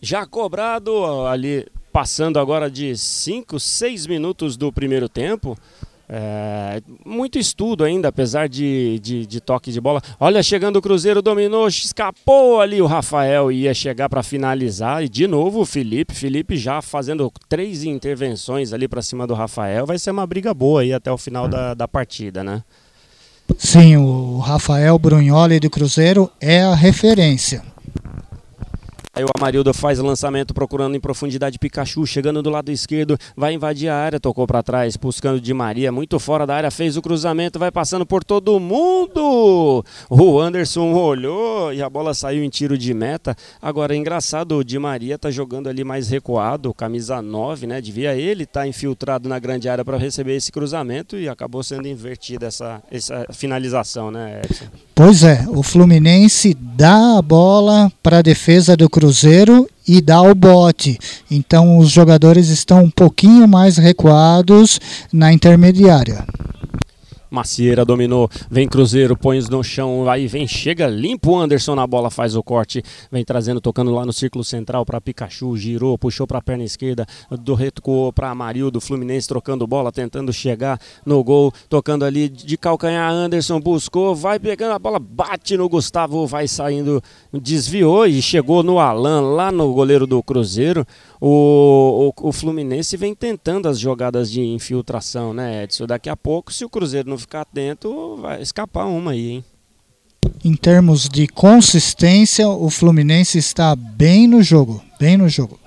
Já 0.00 0.24
cobrado 0.24 1.04
ali, 1.26 1.66
passando 1.92 2.38
agora 2.38 2.70
de 2.70 2.96
5, 2.96 3.60
6 3.60 4.06
minutos 4.06 4.56
do 4.56 4.72
primeiro 4.72 5.06
tempo. 5.06 5.54
É, 6.08 6.80
muito 7.04 7.36
estudo 7.38 7.82
ainda, 7.82 8.08
apesar 8.08 8.48
de, 8.48 9.00
de, 9.00 9.26
de, 9.26 9.40
toque 9.40 9.72
de 9.72 9.80
bola. 9.80 10.00
Olha, 10.20 10.42
chegando 10.42 10.76
o 10.76 10.82
Cruzeiro, 10.82 11.20
dominou, 11.20 11.66
escapou 11.66 12.60
ali 12.60 12.80
o 12.80 12.86
Rafael, 12.86 13.50
ia 13.50 13.74
chegar 13.74 14.08
para 14.08 14.22
finalizar. 14.22 15.02
E 15.02 15.08
de 15.08 15.26
novo 15.26 15.60
o 15.60 15.66
Felipe. 15.66 16.14
Felipe 16.14 16.56
já 16.56 16.80
fazendo 16.80 17.32
três 17.48 17.82
intervenções 17.82 18.72
ali 18.72 18.86
para 18.86 19.02
cima 19.02 19.26
do 19.26 19.34
Rafael. 19.34 19.84
Vai 19.84 19.98
ser 19.98 20.12
uma 20.12 20.26
briga 20.26 20.54
boa 20.54 20.82
aí 20.82 20.92
até 20.92 21.10
o 21.10 21.18
final 21.18 21.48
da, 21.48 21.74
da 21.74 21.88
partida, 21.88 22.44
né? 22.44 22.62
Sim, 23.58 23.96
o 23.96 24.38
Rafael 24.38 24.98
Brunholi 24.98 25.60
do 25.60 25.70
Cruzeiro 25.70 26.30
é 26.40 26.62
a 26.62 26.74
referência. 26.74 27.62
Aí 29.16 29.24
o 29.24 29.28
Amarildo 29.34 29.72
faz 29.72 29.98
lançamento 29.98 30.52
procurando 30.52 30.94
em 30.94 31.00
profundidade 31.00 31.58
Pikachu, 31.58 32.06
chegando 32.06 32.42
do 32.42 32.50
lado 32.50 32.70
esquerdo, 32.70 33.16
vai 33.34 33.54
invadir 33.54 33.88
a 33.88 33.96
área, 33.96 34.20
tocou 34.20 34.46
para 34.46 34.62
trás, 34.62 34.94
buscando 34.94 35.40
de 35.40 35.54
Maria, 35.54 35.90
muito 35.90 36.18
fora 36.18 36.46
da 36.46 36.54
área, 36.54 36.70
fez 36.70 36.98
o 36.98 37.00
cruzamento, 37.00 37.58
vai 37.58 37.70
passando 37.70 38.04
por 38.04 38.22
todo 38.22 38.60
mundo. 38.60 39.82
O 40.10 40.38
Anderson 40.38 40.92
olhou 40.92 41.72
e 41.72 41.82
a 41.82 41.88
bola 41.88 42.12
saiu 42.12 42.44
em 42.44 42.50
tiro 42.50 42.76
de 42.76 42.92
meta. 42.92 43.34
Agora 43.62 43.94
é 43.94 43.96
engraçado, 43.96 44.58
o 44.58 44.62
Di 44.62 44.78
Maria 44.78 45.16
tá 45.16 45.30
jogando 45.30 45.70
ali 45.70 45.82
mais 45.82 46.10
recuado, 46.10 46.74
camisa 46.74 47.22
9, 47.22 47.66
né? 47.66 47.80
Devia 47.80 48.14
ele 48.14 48.42
estar 48.42 48.60
tá 48.60 48.68
infiltrado 48.68 49.30
na 49.30 49.38
grande 49.38 49.66
área 49.66 49.82
para 49.82 49.96
receber 49.96 50.36
esse 50.36 50.52
cruzamento 50.52 51.16
e 51.16 51.26
acabou 51.26 51.62
sendo 51.62 51.88
invertida 51.88 52.48
essa, 52.48 52.82
essa 52.90 53.24
finalização, 53.32 54.10
né, 54.10 54.42
Edson? 54.44 54.66
Pois 54.94 55.22
é, 55.24 55.44
o 55.48 55.62
Fluminense 55.62 56.54
dá 56.54 57.18
a 57.18 57.22
bola 57.22 57.92
para 58.02 58.18
a 58.18 58.22
defesa 58.22 58.76
do 58.76 58.88
Cruzeiro 59.06 59.68
e 59.86 60.00
dá 60.00 60.20
o 60.20 60.34
bote. 60.34 60.98
Então 61.30 61.78
os 61.78 61.90
jogadores 61.90 62.48
estão 62.48 62.82
um 62.82 62.90
pouquinho 62.90 63.46
mais 63.46 63.76
recuados 63.76 64.80
na 65.12 65.32
intermediária. 65.32 66.24
Macieira 67.30 67.84
dominou, 67.84 68.28
vem 68.50 68.68
Cruzeiro, 68.68 69.16
põe 69.16 69.40
no 69.50 69.62
chão, 69.62 70.08
aí 70.08 70.26
vem, 70.26 70.46
chega 70.46 70.86
limpo 70.86 71.32
o 71.32 71.38
Anderson 71.38 71.74
na 71.74 71.86
bola, 71.86 72.10
faz 72.10 72.36
o 72.36 72.42
corte, 72.42 72.82
vem 73.10 73.24
trazendo, 73.24 73.60
tocando 73.60 73.92
lá 73.92 74.04
no 74.04 74.12
círculo 74.12 74.44
central 74.44 74.84
para 74.84 75.00
Pikachu, 75.00 75.56
girou, 75.56 75.98
puxou 75.98 76.26
para 76.26 76.38
a 76.38 76.42
perna 76.42 76.64
esquerda, 76.64 77.06
do 77.30 77.54
recuou 77.54 78.12
para 78.12 78.30
Amarildo, 78.30 78.80
Fluminense 78.80 79.28
trocando 79.28 79.66
bola, 79.66 79.92
tentando 79.92 80.32
chegar 80.32 80.80
no 81.04 81.22
gol, 81.22 81.52
tocando 81.68 82.04
ali 82.04 82.28
de 82.28 82.56
calcanhar, 82.56 83.10
Anderson 83.10 83.60
buscou, 83.60 84.14
vai 84.14 84.38
pegando 84.38 84.72
a 84.72 84.78
bola, 84.78 84.98
bate 84.98 85.56
no 85.56 85.68
Gustavo, 85.68 86.26
vai 86.26 86.48
saindo, 86.48 87.02
desviou 87.32 88.06
e 88.06 88.22
chegou 88.22 88.62
no 88.62 88.78
Alan, 88.78 89.20
lá 89.20 89.50
no 89.50 89.72
goleiro 89.72 90.06
do 90.06 90.22
Cruzeiro. 90.22 90.86
O, 91.20 92.12
o, 92.16 92.28
o, 92.28 92.32
Fluminense 92.32 92.96
vem 92.96 93.14
tentando 93.14 93.68
as 93.68 93.78
jogadas 93.78 94.30
de 94.30 94.42
infiltração, 94.42 95.32
né, 95.32 95.64
Edson? 95.64 95.86
Daqui 95.86 96.10
a 96.10 96.16
pouco, 96.16 96.52
se 96.52 96.64
o 96.64 96.68
Cruzeiro 96.68 97.08
não 97.08 97.16
ficar 97.16 97.42
atento, 97.42 98.16
vai 98.16 98.42
escapar 98.42 98.86
uma 98.86 99.12
aí, 99.12 99.30
hein? 99.30 99.44
Em 100.44 100.54
termos 100.54 101.08
de 101.08 101.26
consistência, 101.26 102.48
o 102.48 102.68
Fluminense 102.68 103.38
está 103.38 103.74
bem 103.74 104.26
no 104.26 104.42
jogo, 104.42 104.82
bem 104.98 105.16
no 105.16 105.28
jogo. 105.28 105.58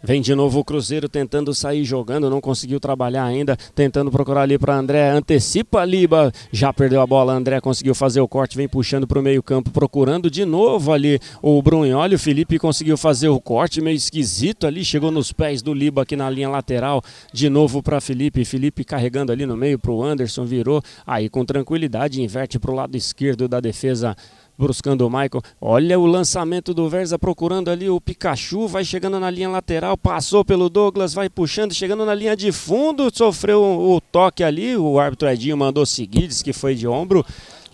Vem 0.00 0.22
de 0.22 0.32
novo 0.32 0.60
o 0.60 0.64
Cruzeiro 0.64 1.08
tentando 1.08 1.52
sair 1.52 1.82
jogando, 1.84 2.30
não 2.30 2.40
conseguiu 2.40 2.78
trabalhar 2.78 3.24
ainda, 3.24 3.56
tentando 3.74 4.12
procurar 4.12 4.42
ali 4.42 4.56
para 4.56 4.76
André, 4.76 5.10
antecipa 5.10 5.84
Liba, 5.84 6.32
já 6.52 6.72
perdeu 6.72 7.00
a 7.00 7.06
bola, 7.06 7.32
André 7.32 7.60
conseguiu 7.60 7.96
fazer 7.96 8.20
o 8.20 8.28
corte, 8.28 8.56
vem 8.56 8.68
puxando 8.68 9.08
para 9.08 9.18
o 9.18 9.22
meio 9.22 9.42
campo, 9.42 9.72
procurando 9.72 10.30
de 10.30 10.44
novo 10.44 10.92
ali 10.92 11.18
o 11.42 11.60
Brunholi, 11.60 12.14
o 12.14 12.18
Felipe 12.18 12.60
conseguiu 12.60 12.96
fazer 12.96 13.28
o 13.28 13.40
corte, 13.40 13.80
meio 13.80 13.96
esquisito 13.96 14.68
ali, 14.68 14.84
chegou 14.84 15.10
nos 15.10 15.32
pés 15.32 15.62
do 15.62 15.74
Liba 15.74 16.02
aqui 16.02 16.14
na 16.14 16.30
linha 16.30 16.48
lateral, 16.48 17.02
de 17.32 17.50
novo 17.50 17.82
para 17.82 18.00
Felipe, 18.00 18.44
Felipe 18.44 18.84
carregando 18.84 19.32
ali 19.32 19.46
no 19.46 19.56
meio 19.56 19.80
para 19.80 19.90
o 19.90 20.04
Anderson, 20.04 20.44
virou, 20.44 20.80
aí 21.04 21.28
com 21.28 21.44
tranquilidade 21.44 22.22
inverte 22.22 22.56
para 22.56 22.70
o 22.70 22.74
lado 22.74 22.96
esquerdo 22.96 23.48
da 23.48 23.58
defesa 23.58 24.16
buscando 24.58 25.06
o 25.06 25.10
Michael. 25.10 25.40
Olha 25.60 25.98
o 25.98 26.04
lançamento 26.04 26.74
do 26.74 26.88
Verza 26.88 27.18
procurando 27.18 27.70
ali 27.70 27.88
o 27.88 28.00
Pikachu, 28.00 28.66
vai 28.66 28.84
chegando 28.84 29.20
na 29.20 29.30
linha 29.30 29.48
lateral, 29.48 29.96
passou 29.96 30.44
pelo 30.44 30.68
Douglas, 30.68 31.14
vai 31.14 31.28
puxando, 31.28 31.72
chegando 31.72 32.04
na 32.04 32.14
linha 32.14 32.36
de 32.36 32.50
fundo, 32.50 33.08
sofreu 33.14 33.62
o 33.62 34.00
toque 34.00 34.42
ali, 34.42 34.76
o 34.76 34.98
árbitro 34.98 35.28
Edinho 35.28 35.56
mandou 35.56 35.86
seguir, 35.86 36.26
disse 36.26 36.42
que 36.42 36.52
foi 36.52 36.74
de 36.74 36.88
ombro. 36.88 37.24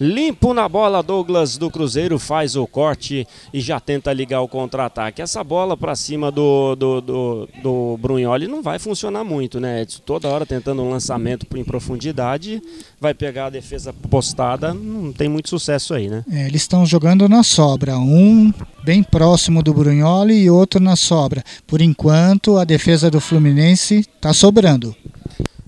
Limpo 0.01 0.53
na 0.53 0.69
bola, 0.69 1.03
Douglas 1.03 1.57
do 1.57 1.71
Cruzeiro 1.71 2.19
faz 2.19 2.57
o 2.57 2.67
corte 2.67 3.27
e 3.53 3.61
já 3.61 3.79
tenta 3.79 4.13
ligar 4.13 4.41
o 4.41 4.49
contra-ataque. 4.49 5.23
Essa 5.23 5.45
bola 5.45 5.77
para 5.77 5.95
cima 5.95 6.31
do, 6.31 6.75
do, 6.75 7.01
do, 7.01 7.49
do 7.63 7.99
Brunholi 7.99 8.49
não 8.49 8.63
vai 8.63 8.79
funcionar 8.79 9.25
muito, 9.25 9.61
né? 9.61 9.87
Toda 10.05 10.29
hora 10.29 10.45
tentando 10.45 10.83
um 10.83 10.91
lançamento 10.91 11.47
em 11.57 11.65
profundidade, 11.65 12.63
vai 13.01 13.15
pegar 13.15 13.47
a 13.47 13.51
defesa 13.51 13.93
postada, 14.11 14.75
não 14.75 15.13
tem 15.13 15.29
muito 15.29 15.49
sucesso 15.49 15.95
aí, 15.95 16.09
né? 16.09 16.25
É, 16.31 16.47
eles 16.47 16.63
estão 16.63 16.85
jogando 16.85 17.29
na 17.29 17.43
sobra, 17.43 17.97
um 17.97 18.53
bem 18.83 19.03
próximo 19.03 19.63
do 19.63 19.73
Brunholi 19.73 20.35
e 20.35 20.51
outro 20.51 20.81
na 20.81 20.97
sobra. 20.97 21.43
Por 21.67 21.81
enquanto, 21.81 22.59
a 22.59 22.65
defesa 22.65 23.11
do 23.11 23.21
Fluminense 23.21 24.01
está 24.01 24.33
sobrando. 24.33 24.95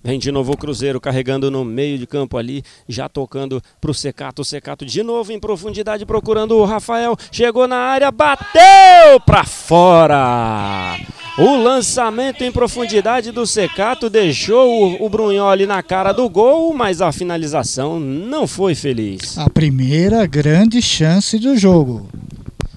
Vem 0.07 0.21
de 0.21 0.31
novo 0.31 0.53
o 0.53 0.57
Cruzeiro 0.57 1.01
carregando 1.01 1.51
no 1.51 1.64
meio 1.64 1.99
de 1.99 2.07
campo 2.07 2.38
ali, 2.38 2.62
já 2.88 3.09
tocando 3.09 3.61
para 3.81 3.90
o 3.90 3.95
Secato. 3.95 4.42
O 4.42 4.45
Secato 4.45 4.87
de 4.87 5.03
novo 5.03 5.33
em 5.33 5.40
profundidade 5.40 6.07
procurando 6.07 6.57
o 6.57 6.64
Rafael. 6.64 7.16
Chegou 7.33 7.66
na 7.66 7.77
área, 7.77 8.12
bateu 8.12 9.19
para 9.27 9.42
fora. 9.42 10.97
O 11.37 11.57
lançamento 11.57 12.45
em 12.45 12.53
profundidade 12.53 13.33
do 13.33 13.45
Secato 13.45 14.09
deixou 14.09 14.92
o, 14.92 15.05
o 15.05 15.09
Brunholi 15.11 15.66
na 15.66 15.83
cara 15.83 16.12
do 16.12 16.29
gol, 16.29 16.73
mas 16.73 17.01
a 17.01 17.11
finalização 17.11 17.99
não 17.99 18.47
foi 18.47 18.77
feliz. 18.77 19.37
A 19.37 19.51
primeira 19.51 20.25
grande 20.25 20.81
chance 20.81 21.37
do 21.37 21.57
jogo. 21.57 22.09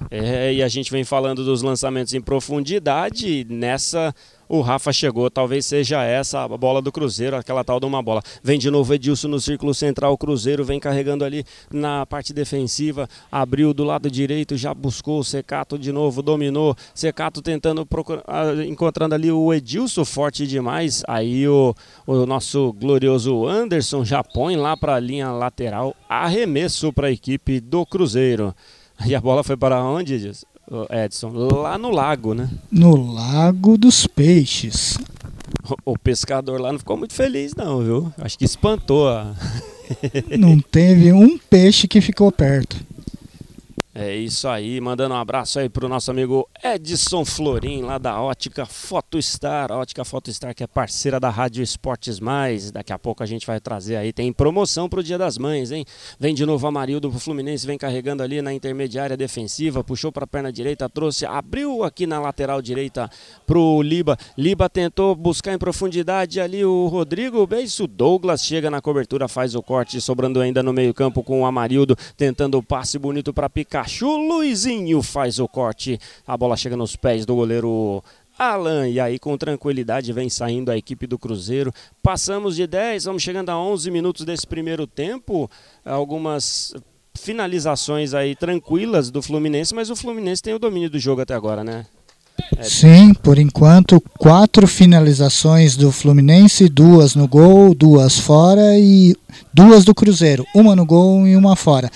É, 0.10 0.52
e 0.52 0.64
a 0.64 0.68
gente 0.68 0.92
vem 0.92 1.04
falando 1.04 1.46
dos 1.46 1.62
lançamentos 1.62 2.16
em 2.16 2.22
profundidade. 2.22 3.46
Nessa 3.48 4.16
o 4.50 4.62
Rafa 4.62 4.92
chegou, 4.92 5.30
talvez 5.30 5.68
seja 5.68 6.04
essa 6.04 6.44
a 6.44 6.48
bola 6.58 6.82
do 6.82 6.92
Cruzeiro, 6.92 7.38
aquela 7.38 7.64
tal 7.64 7.80
de 7.80 7.86
uma 7.86 8.02
bola. 8.02 8.24
Vem 8.42 8.58
de 8.58 8.72
novo 8.72 8.92
Edilson 8.92 9.28
no 9.28 9.40
círculo 9.40 9.76
central, 9.76 10.12
o 10.14 10.18
Cruzeiro 10.18 10.66
vem 10.66 10.80
carregando 10.80 11.24
ali 11.24 11.46
na 11.72 12.04
parte 12.04 12.34
defensiva, 12.34 13.08
abriu 13.32 13.74
do 13.76 13.84
lado 13.84 14.10
direito, 14.10 14.58
já 14.58 14.74
buscou 14.74 15.20
o 15.20 15.24
Secato 15.24 15.78
de 15.78 15.92
novo, 15.92 16.24
dominou, 16.24 16.76
Secato 16.96 17.44
tentando 17.44 17.86
procurar, 17.86 18.24
ah, 18.28 18.66
encontrando 18.66 19.14
ali 19.14 19.32
o 19.32 19.54
Edilson 19.54 20.04
forte 20.04 20.48
demais, 20.48 21.04
aí 21.08 21.48
o, 21.48 21.76
o 22.08 22.26
nosso 22.26 22.74
glorioso 22.74 23.46
Anderson 23.46 24.04
já 24.04 24.24
põe 24.24 24.56
lá 24.56 24.76
para 24.76 24.96
a 24.96 25.00
linha 25.00 25.32
lateral, 25.32 25.96
arremesso 26.10 26.92
para 26.92 27.08
a 27.08 27.12
equipe 27.12 27.60
do 27.60 27.86
Cruzeiro. 27.86 28.56
E 29.06 29.16
a 29.16 29.22
bola 29.22 29.44
foi 29.44 29.56
para 29.56 29.82
onde, 29.82 30.16
Edilson? 30.16 30.49
Edson? 30.90 31.30
Lá 31.30 31.78
no 31.78 31.90
lago, 31.90 32.34
né? 32.34 32.50
No 32.72 33.14
Lago 33.14 33.78
dos 33.78 34.06
Peixes. 34.06 34.98
O, 35.86 35.94
o 35.94 35.98
pescador 35.98 36.60
lá 36.60 36.72
não 36.72 36.80
ficou 36.80 36.98
muito 36.98 37.14
feliz, 37.14 37.56
não, 37.56 37.80
viu? 37.82 38.14
Acho 38.18 38.38
que 38.38 38.46
espantou 38.46 39.10
a. 39.10 39.36
não 40.38 40.60
teve 40.72 41.12
um 41.12 41.38
peixe 41.38 41.88
que 41.88 42.02
ficou 42.02 42.32
perto. 42.32 42.78
É 44.02 44.16
isso 44.16 44.48
aí, 44.48 44.80
mandando 44.80 45.14
um 45.14 45.18
abraço 45.18 45.60
aí 45.60 45.68
pro 45.68 45.90
nosso 45.90 46.10
amigo 46.10 46.48
Edson 46.64 47.26
Florim, 47.26 47.82
lá 47.82 47.98
da 47.98 48.22
Ótica 48.22 48.66
Photostar, 48.66 49.74
Ótica 49.74 50.06
Photostar 50.06 50.56
que 50.56 50.64
é 50.64 50.68
parceira 50.68 51.20
da 51.20 51.30
Rádio 51.30 51.62
Esportes 51.62 52.18
Mais, 52.18 52.72
daqui 52.72 52.94
a 52.94 52.98
pouco 52.98 53.24
a 53.24 53.26
gente 53.26 53.46
vai 53.46 53.60
trazer 53.60 53.98
aí, 53.98 54.14
tem 54.14 54.32
promoção 54.32 54.88
pro 54.88 55.04
Dia 55.04 55.18
das 55.18 55.38
Mães, 55.38 55.70
hein? 55.70 55.84
Vem 56.18 56.34
de 56.34 56.46
novo 56.46 56.66
Amarildo 56.66 57.10
pro 57.10 57.20
Fluminense, 57.20 57.68
vem 57.68 57.78
carregando 57.78 58.24
ali 58.24 58.42
na 58.42 58.54
intermediária 58.54 59.18
defensiva, 59.18 59.84
puxou 59.84 60.14
pra 60.14 60.26
perna 60.26 60.50
direita, 60.50 60.88
trouxe, 60.88 61.26
abriu 61.26 61.84
aqui 61.84 62.08
na 62.08 62.22
lateral 62.22 62.62
direita 62.62 63.10
pro 63.46 63.82
Liba, 63.82 64.18
Liba 64.38 64.70
tentou 64.70 65.14
buscar 65.14 65.54
em 65.54 65.58
profundidade 65.58 66.40
ali 66.40 66.64
o 66.64 66.88
Rodrigo, 66.88 67.46
beijo, 67.46 67.86
Douglas 67.86 68.46
chega 68.46 68.72
na 68.72 68.80
cobertura, 68.80 69.28
faz 69.28 69.56
o 69.56 69.62
corte, 69.62 70.00
sobrando 70.00 70.40
ainda 70.40 70.64
no 70.64 70.72
meio 70.72 70.94
campo 70.94 71.22
com 71.22 71.42
o 71.42 71.46
Amarildo, 71.46 71.98
tentando 72.16 72.58
o 72.58 72.64
passe 72.64 72.98
bonito 72.98 73.34
para 73.34 73.50
Pikachu, 73.50 73.89
Pikachu. 73.90 74.16
Luizinho 74.16 75.02
faz 75.02 75.40
o 75.40 75.48
corte. 75.48 76.00
A 76.26 76.38
bola 76.38 76.56
chega 76.56 76.78
nos 76.78 76.96
pés 76.96 77.26
do 77.26 77.36
goleiro 77.36 78.04
Alan. 78.38 78.88
E 78.88 79.00
aí, 79.00 79.18
com 79.18 79.36
tranquilidade, 79.36 80.14
vem 80.14 80.30
saindo 80.30 80.70
a 80.70 80.78
equipe 80.78 81.08
do 81.08 81.18
Cruzeiro. 81.18 81.74
Passamos 82.02 82.56
de 82.56 82.68
10, 82.68 83.06
vamos 83.06 83.24
chegando 83.24 83.50
a 83.50 83.60
11 83.60 83.90
minutos 83.90 84.24
desse 84.24 84.46
primeiro 84.46 84.86
tempo. 84.86 85.50
Algumas 85.84 86.74
finalizações 87.18 88.14
aí 88.14 88.36
tranquilas 88.36 89.10
do 89.10 89.22
Fluminense, 89.22 89.74
mas 89.74 89.90
o 89.90 89.96
Fluminense 89.96 90.44
tem 90.44 90.54
o 90.54 90.60
domínio 90.60 90.90
do 90.90 91.00
jogo 91.00 91.22
até 91.22 91.34
agora, 91.34 91.64
né? 91.64 91.86
É. 92.58 92.64
Sim, 92.64 93.14
por 93.14 93.38
enquanto, 93.38 94.00
quatro 94.18 94.66
finalizações 94.66 95.76
do 95.76 95.92
Fluminense, 95.92 96.70
duas 96.70 97.14
no 97.14 97.28
gol, 97.28 97.76
duas 97.76 98.18
fora 98.18 98.80
e 98.80 99.14
duas 99.54 99.84
do 99.84 99.94
Cruzeiro, 99.94 100.46
uma 100.56 100.74
no 100.74 100.86
gol 100.86 101.28
e 101.28 101.36
uma 101.36 101.58
fora. 101.58 101.92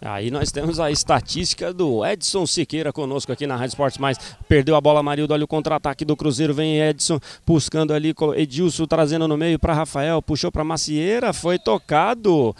Aí 0.00 0.30
nós 0.30 0.52
temos 0.52 0.78
a 0.78 0.92
estatística 0.92 1.72
do 1.72 2.06
Edson 2.06 2.46
Siqueira 2.46 2.92
conosco 2.92 3.32
aqui 3.32 3.48
na 3.48 3.56
Rádio 3.56 3.72
Esportes 3.72 3.98
Mais. 3.98 4.16
Perdeu 4.48 4.76
a 4.76 4.80
bola, 4.80 5.02
Marildo. 5.02 5.34
Olha 5.34 5.44
o 5.44 5.48
contra-ataque 5.48 6.04
do 6.04 6.16
Cruzeiro. 6.16 6.54
Vem 6.54 6.80
Edson 6.80 7.18
buscando 7.44 7.92
ali. 7.92 8.14
Edilson 8.36 8.86
trazendo 8.86 9.26
no 9.26 9.36
meio 9.36 9.58
para 9.58 9.74
Rafael. 9.74 10.22
Puxou 10.22 10.52
para 10.52 10.62
Macieira. 10.62 11.32
Foi 11.32 11.58
tocado. 11.58 12.54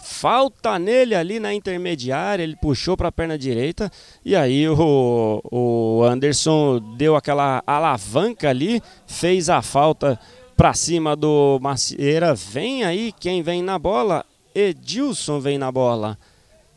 Falta 0.00 0.78
nele 0.78 1.14
ali 1.14 1.38
na 1.38 1.52
intermediária. 1.52 2.42
Ele 2.42 2.56
puxou 2.56 2.96
para 2.96 3.08
a 3.08 3.12
perna 3.12 3.36
direita. 3.36 3.90
E 4.24 4.34
aí 4.34 4.66
o, 4.66 5.42
o 5.44 6.02
Anderson 6.04 6.80
deu 6.96 7.16
aquela 7.16 7.62
alavanca 7.66 8.48
ali. 8.48 8.82
Fez 9.06 9.50
a 9.50 9.60
falta 9.60 10.18
para 10.56 10.72
cima 10.72 11.14
do 11.14 11.58
Macieira. 11.60 12.34
Vem 12.34 12.82
aí 12.82 13.12
quem 13.20 13.42
vem 13.42 13.62
na 13.62 13.78
bola. 13.78 14.24
Edilson 14.54 15.38
vem 15.38 15.58
na 15.58 15.70
bola. 15.70 16.16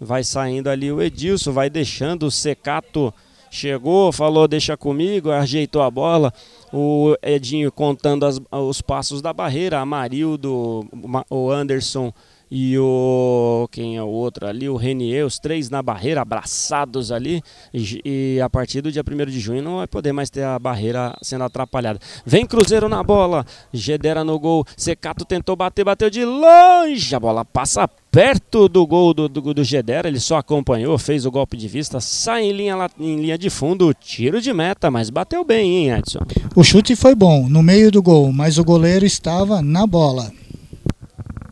Vai 0.03 0.23
saindo 0.23 0.67
ali 0.67 0.91
o 0.91 0.99
Edilson, 0.99 1.51
vai 1.51 1.69
deixando 1.69 2.23
o 2.23 2.31
Secato. 2.31 3.13
Chegou, 3.51 4.11
falou, 4.11 4.47
deixa 4.47 4.75
comigo, 4.75 5.29
ajeitou 5.29 5.83
a 5.83 5.91
bola. 5.91 6.33
O 6.73 7.15
Edinho 7.21 7.71
contando 7.71 8.25
as, 8.25 8.41
os 8.51 8.81
passos 8.81 9.21
da 9.21 9.31
barreira. 9.31 9.79
Amarildo, 9.79 10.87
o 11.29 11.51
Anderson 11.51 12.11
e 12.53 12.77
o 12.77 13.65
quem 13.71 13.95
é 13.95 14.03
o 14.03 14.07
outro 14.07 14.45
ali, 14.45 14.67
o 14.67 14.75
Renier, 14.75 15.25
os 15.25 15.39
três 15.39 15.69
na 15.69 15.81
barreira, 15.81 16.21
abraçados 16.21 17.09
ali. 17.09 17.41
E, 17.73 18.41
a 18.43 18.49
partir 18.49 18.81
do 18.81 18.91
dia 18.91 19.01
1 19.01 19.31
de 19.31 19.39
junho 19.39 19.63
não 19.63 19.77
vai 19.77 19.87
poder 19.87 20.11
mais 20.11 20.29
ter 20.29 20.43
a 20.43 20.59
barreira 20.59 21.17
sendo 21.21 21.45
atrapalhada. 21.45 21.97
Vem 22.25 22.45
Cruzeiro 22.45 22.89
na 22.89 23.01
bola, 23.01 23.45
Gedera 23.71 24.25
no 24.25 24.37
gol. 24.37 24.65
Secato 24.75 25.23
tentou 25.23 25.55
bater, 25.55 25.85
bateu 25.85 26.09
de 26.09 26.25
longe. 26.25 27.15
A 27.15 27.19
bola 27.21 27.45
passa 27.45 27.87
perto 27.87 28.67
do 28.67 28.85
gol 28.85 29.13
do, 29.13 29.29
do, 29.29 29.53
do 29.53 29.63
Gedera, 29.63 30.09
ele 30.09 30.19
só 30.19 30.35
acompanhou, 30.35 30.97
fez 30.97 31.25
o 31.25 31.31
golpe 31.31 31.55
de 31.55 31.69
vista, 31.69 32.01
sai 32.01 32.43
em 32.43 32.51
linha, 32.51 32.75
em 32.99 33.15
linha 33.15 33.37
de 33.37 33.49
fundo, 33.49 33.93
tiro 33.93 34.41
de 34.41 34.51
meta, 34.51 34.91
mas 34.91 35.09
bateu 35.09 35.45
bem, 35.45 35.87
hein, 35.87 35.91
Edson? 35.91 36.19
O 36.53 36.61
chute 36.61 36.93
foi 36.97 37.15
bom, 37.15 37.47
no 37.47 37.63
meio 37.63 37.89
do 37.89 38.03
gol, 38.03 38.33
mas 38.33 38.57
o 38.57 38.65
goleiro 38.65 39.05
estava 39.05 39.61
na 39.61 39.87
bola 39.87 40.29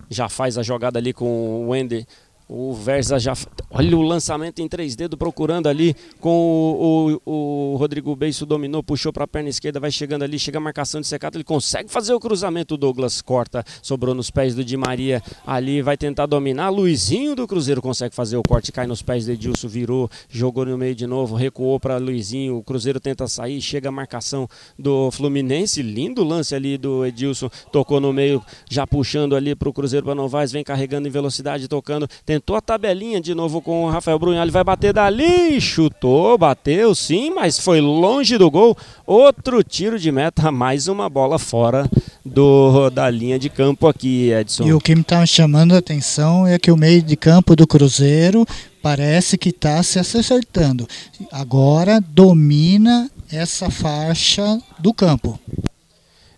já 0.09 0.27
faz 0.27 0.57
a 0.57 0.63
jogada 0.63 0.99
ali 0.99 1.13
com 1.13 1.25
o 1.25 1.69
Wender. 1.69 2.05
O 2.51 2.73
Versa 2.73 3.19
já. 3.19 3.33
Olha 3.69 3.95
o 3.95 4.01
lançamento 4.01 4.59
em 4.59 4.67
três 4.67 4.95
dedos, 4.95 5.19
procurando 5.19 5.69
ali 5.69 5.95
com 6.19 7.19
o, 7.23 7.31
o, 7.31 7.73
o 7.73 7.77
Rodrigo 7.77 8.15
Beiço 8.15 8.43
dominou, 8.43 8.81
puxou 8.81 9.13
para 9.13 9.25
a 9.25 9.27
perna 9.27 9.49
esquerda, 9.49 9.79
vai 9.79 9.91
chegando 9.91 10.23
ali, 10.23 10.39
chega 10.39 10.57
a 10.57 10.61
marcação 10.61 10.99
de 10.99 11.05
secato, 11.05 11.37
ele 11.37 11.43
consegue 11.43 11.91
fazer 11.91 12.11
o 12.11 12.19
cruzamento. 12.19 12.73
O 12.73 12.77
Douglas 12.77 13.21
corta, 13.21 13.63
sobrou 13.83 14.15
nos 14.15 14.31
pés 14.31 14.55
do 14.55 14.65
Di 14.65 14.75
Maria. 14.75 15.21
Ali 15.45 15.83
vai 15.83 15.95
tentar 15.95 16.25
dominar. 16.25 16.69
Luizinho 16.69 17.35
do 17.35 17.47
Cruzeiro 17.47 17.83
consegue 17.83 18.15
fazer 18.15 18.35
o 18.37 18.43
corte, 18.43 18.71
cai 18.71 18.87
nos 18.87 19.03
pés 19.03 19.27
do 19.27 19.31
Edilson, 19.31 19.67
virou, 19.67 20.09
jogou 20.27 20.65
no 20.65 20.75
meio 20.75 20.95
de 20.95 21.05
novo, 21.05 21.35
recuou 21.35 21.79
para 21.79 21.97
Luizinho. 21.97 22.57
O 22.57 22.63
Cruzeiro 22.63 22.99
tenta 22.99 23.27
sair, 23.27 23.61
chega 23.61 23.89
a 23.89 23.91
marcação 23.91 24.47
do 24.77 25.11
Fluminense. 25.11 25.83
Lindo 25.83 26.23
lance 26.23 26.55
ali 26.55 26.79
do 26.79 27.05
Edilson, 27.05 27.47
tocou 27.71 27.99
no 27.99 28.11
meio, 28.11 28.43
já 28.67 28.87
puxando 28.87 29.35
ali 29.35 29.53
para 29.53 29.69
o 29.69 29.73
Cruzeiro 29.73 30.03
para 30.03 30.15
Novaes, 30.15 30.51
vem 30.51 30.63
carregando 30.63 31.07
em 31.07 31.11
velocidade, 31.11 31.67
tocando, 31.67 32.07
tentou 32.39 32.55
a 32.55 32.61
tabelinha 32.61 33.19
de 33.19 33.35
novo 33.35 33.61
com 33.61 33.83
o 33.83 33.89
Rafael 33.89 34.17
Brunhal. 34.17 34.43
Ele 34.43 34.51
vai 34.51 34.63
bater 34.63 34.93
dali, 34.93 35.59
chutou, 35.59 36.37
bateu 36.37 36.95
sim, 36.95 37.31
mas 37.31 37.59
foi 37.59 37.81
longe 37.81 38.37
do 38.37 38.49
gol. 38.49 38.77
Outro 39.05 39.61
tiro 39.61 39.99
de 39.99 40.09
meta, 40.09 40.49
mais 40.49 40.87
uma 40.87 41.09
bola 41.09 41.37
fora 41.37 41.89
do, 42.25 42.89
da 42.89 43.09
linha 43.09 43.37
de 43.37 43.49
campo 43.49 43.87
aqui, 43.87 44.31
Edson. 44.31 44.65
E 44.65 44.73
o 44.73 44.79
que 44.79 44.95
me 44.95 45.01
está 45.01 45.25
chamando 45.25 45.75
a 45.75 45.79
atenção 45.79 46.47
é 46.47 46.57
que 46.57 46.71
o 46.71 46.77
meio 46.77 47.01
de 47.01 47.17
campo 47.17 47.57
do 47.57 47.67
Cruzeiro 47.67 48.45
parece 48.81 49.37
que 49.37 49.49
está 49.49 49.83
se 49.83 49.99
acertando. 49.99 50.87
Agora 51.29 51.99
domina 51.99 53.11
essa 53.29 53.69
faixa 53.69 54.61
do 54.79 54.93
campo. 54.93 55.37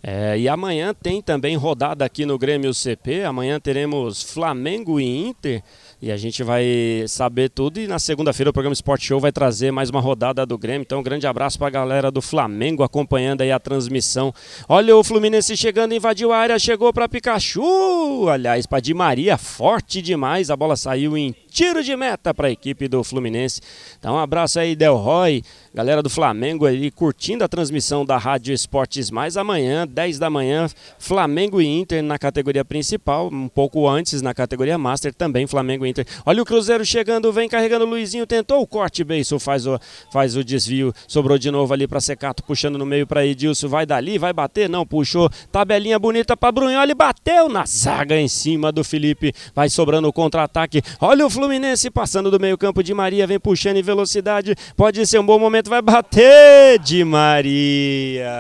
É, 0.03 0.35
e 0.37 0.49
amanhã 0.49 0.95
tem 0.95 1.21
também 1.21 1.55
rodada 1.55 2.03
aqui 2.03 2.25
no 2.25 2.37
Grêmio 2.37 2.73
CP. 2.73 3.23
Amanhã 3.23 3.59
teremos 3.59 4.23
Flamengo 4.23 4.99
e 4.99 5.27
Inter. 5.27 5.63
E 6.01 6.11
a 6.11 6.17
gente 6.17 6.41
vai 6.41 6.65
saber 7.07 7.47
tudo. 7.51 7.79
E 7.79 7.85
na 7.85 7.99
segunda-feira 7.99 8.49
o 8.49 8.53
programa 8.53 8.73
Sport 8.73 9.03
Show 9.03 9.19
vai 9.19 9.31
trazer 9.31 9.69
mais 9.69 9.91
uma 9.91 10.01
rodada 10.01 10.43
do 10.47 10.57
Grêmio. 10.57 10.81
Então, 10.81 10.99
um 10.99 11.03
grande 11.03 11.27
abraço 11.27 11.59
para 11.59 11.67
a 11.67 11.69
galera 11.69 12.09
do 12.09 12.23
Flamengo 12.23 12.81
acompanhando 12.81 13.41
aí 13.41 13.51
a 13.51 13.59
transmissão. 13.59 14.33
Olha 14.67 14.97
o 14.97 15.03
Fluminense 15.03 15.55
chegando, 15.55 15.93
invadiu 15.93 16.33
a 16.33 16.37
área, 16.37 16.57
chegou 16.57 16.91
para 16.91 17.07
Pikachu. 17.07 18.27
Aliás, 18.29 18.65
para 18.65 18.79
Di 18.79 18.95
Maria, 18.95 19.37
forte 19.37 20.01
demais. 20.01 20.49
A 20.49 20.55
bola 20.55 20.75
saiu 20.75 21.15
em 21.15 21.35
tiro 21.51 21.83
de 21.83 21.95
meta 21.95 22.33
para 22.33 22.47
a 22.47 22.51
equipe 22.51 22.87
do 22.87 23.03
Fluminense. 23.03 23.61
Então, 23.99 24.15
um 24.15 24.19
abraço 24.19 24.59
aí, 24.59 24.75
Del 24.75 24.97
Roy, 24.97 25.43
galera 25.74 26.03
do 26.03 26.09
Flamengo 26.09 26.65
aí, 26.65 26.91
curtindo 26.91 27.43
a 27.43 27.47
transmissão 27.47 28.05
da 28.05 28.17
Rádio 28.17 28.53
Esportes 28.53 29.09
Mais. 29.09 29.38
Amanhã, 29.38 29.88
10 29.88 30.19
da 30.19 30.30
manhã, 30.30 30.67
Flamengo 30.99 31.61
e 31.61 31.65
Inter 31.65 32.03
na 32.03 32.19
categoria 32.19 32.65
principal, 32.65 33.30
um 33.32 33.47
pouco 33.47 33.88
antes 33.88 34.22
na 34.22 34.34
categoria 34.34 34.78
Master, 34.78 35.13
também 35.13 35.47
Flamengo 35.47 35.86
e 35.86 35.89
Inter. 35.89 36.05
Olha 36.26 36.41
o 36.41 36.45
Cruzeiro 36.45 36.84
chegando, 36.84 37.32
vem 37.32 37.47
carregando 37.47 37.86
o 37.86 37.88
Luizinho, 37.88 38.28
tentou 38.28 38.61
o 38.61 38.67
corte, 38.67 39.03
Beiso 39.03 39.39
faz 39.39 39.65
o, 39.65 39.80
faz 40.11 40.36
o 40.36 40.43
desvio, 40.43 40.93
sobrou 41.07 41.38
de 41.38 41.49
novo 41.49 41.74
ali 41.74 41.88
para 41.88 42.01
Secato, 42.01 42.43
puxando 42.43 42.78
no 42.78 42.86
meio 42.86 43.07
para 43.07 43.26
Edilson, 43.26 43.67
vai 43.67 43.86
dali, 43.86 44.17
vai 44.17 44.34
bater, 44.34 44.69
não, 44.69 44.86
puxou, 44.86 45.30
tabelinha 45.51 45.97
bonita 45.97 46.36
para 46.36 46.51
Brunholi, 46.51 46.93
bateu 46.93 47.47
na 47.47 47.65
zaga 47.65 48.19
em 48.19 48.28
cima 48.28 48.72
do 48.72 48.84
Felipe, 48.84 49.34
vai 49.55 49.69
sobrando 49.69 50.07
o 50.07 50.13
contra-ataque. 50.13 50.82
Olha 50.99 51.26
o 51.26 51.30
Fluminense 51.30 51.89
passando 51.89 52.30
do 52.30 52.39
meio-campo 52.39 52.84
de 52.84 52.93
Maria, 52.93 53.26
vem 53.26 53.39
puxando 53.39 53.78
em 53.78 53.82
velocidade. 53.82 54.55
Pode 54.76 55.05
ser 55.05 55.19
um 55.19 55.26
bom 55.26 55.39
momento, 55.39 55.61
vai 55.70 55.82
bater 55.82 56.80
de 56.80 57.03
Maria. 57.03 58.32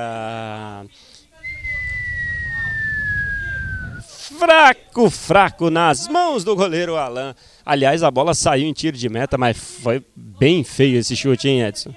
Fraco, 4.39 5.09
fraco 5.09 5.69
nas 5.69 6.07
mãos 6.07 6.43
do 6.43 6.55
goleiro 6.55 6.95
Alain. 6.95 7.35
Aliás, 7.65 8.01
a 8.01 8.09
bola 8.09 8.33
saiu 8.33 8.67
em 8.67 8.73
tiro 8.73 8.97
de 8.97 9.07
meta, 9.07 9.37
mas 9.37 9.55
foi 9.55 10.03
bem 10.15 10.63
feio 10.63 10.97
esse 10.97 11.15
chute, 11.15 11.47
hein, 11.47 11.61
Edson? 11.61 11.91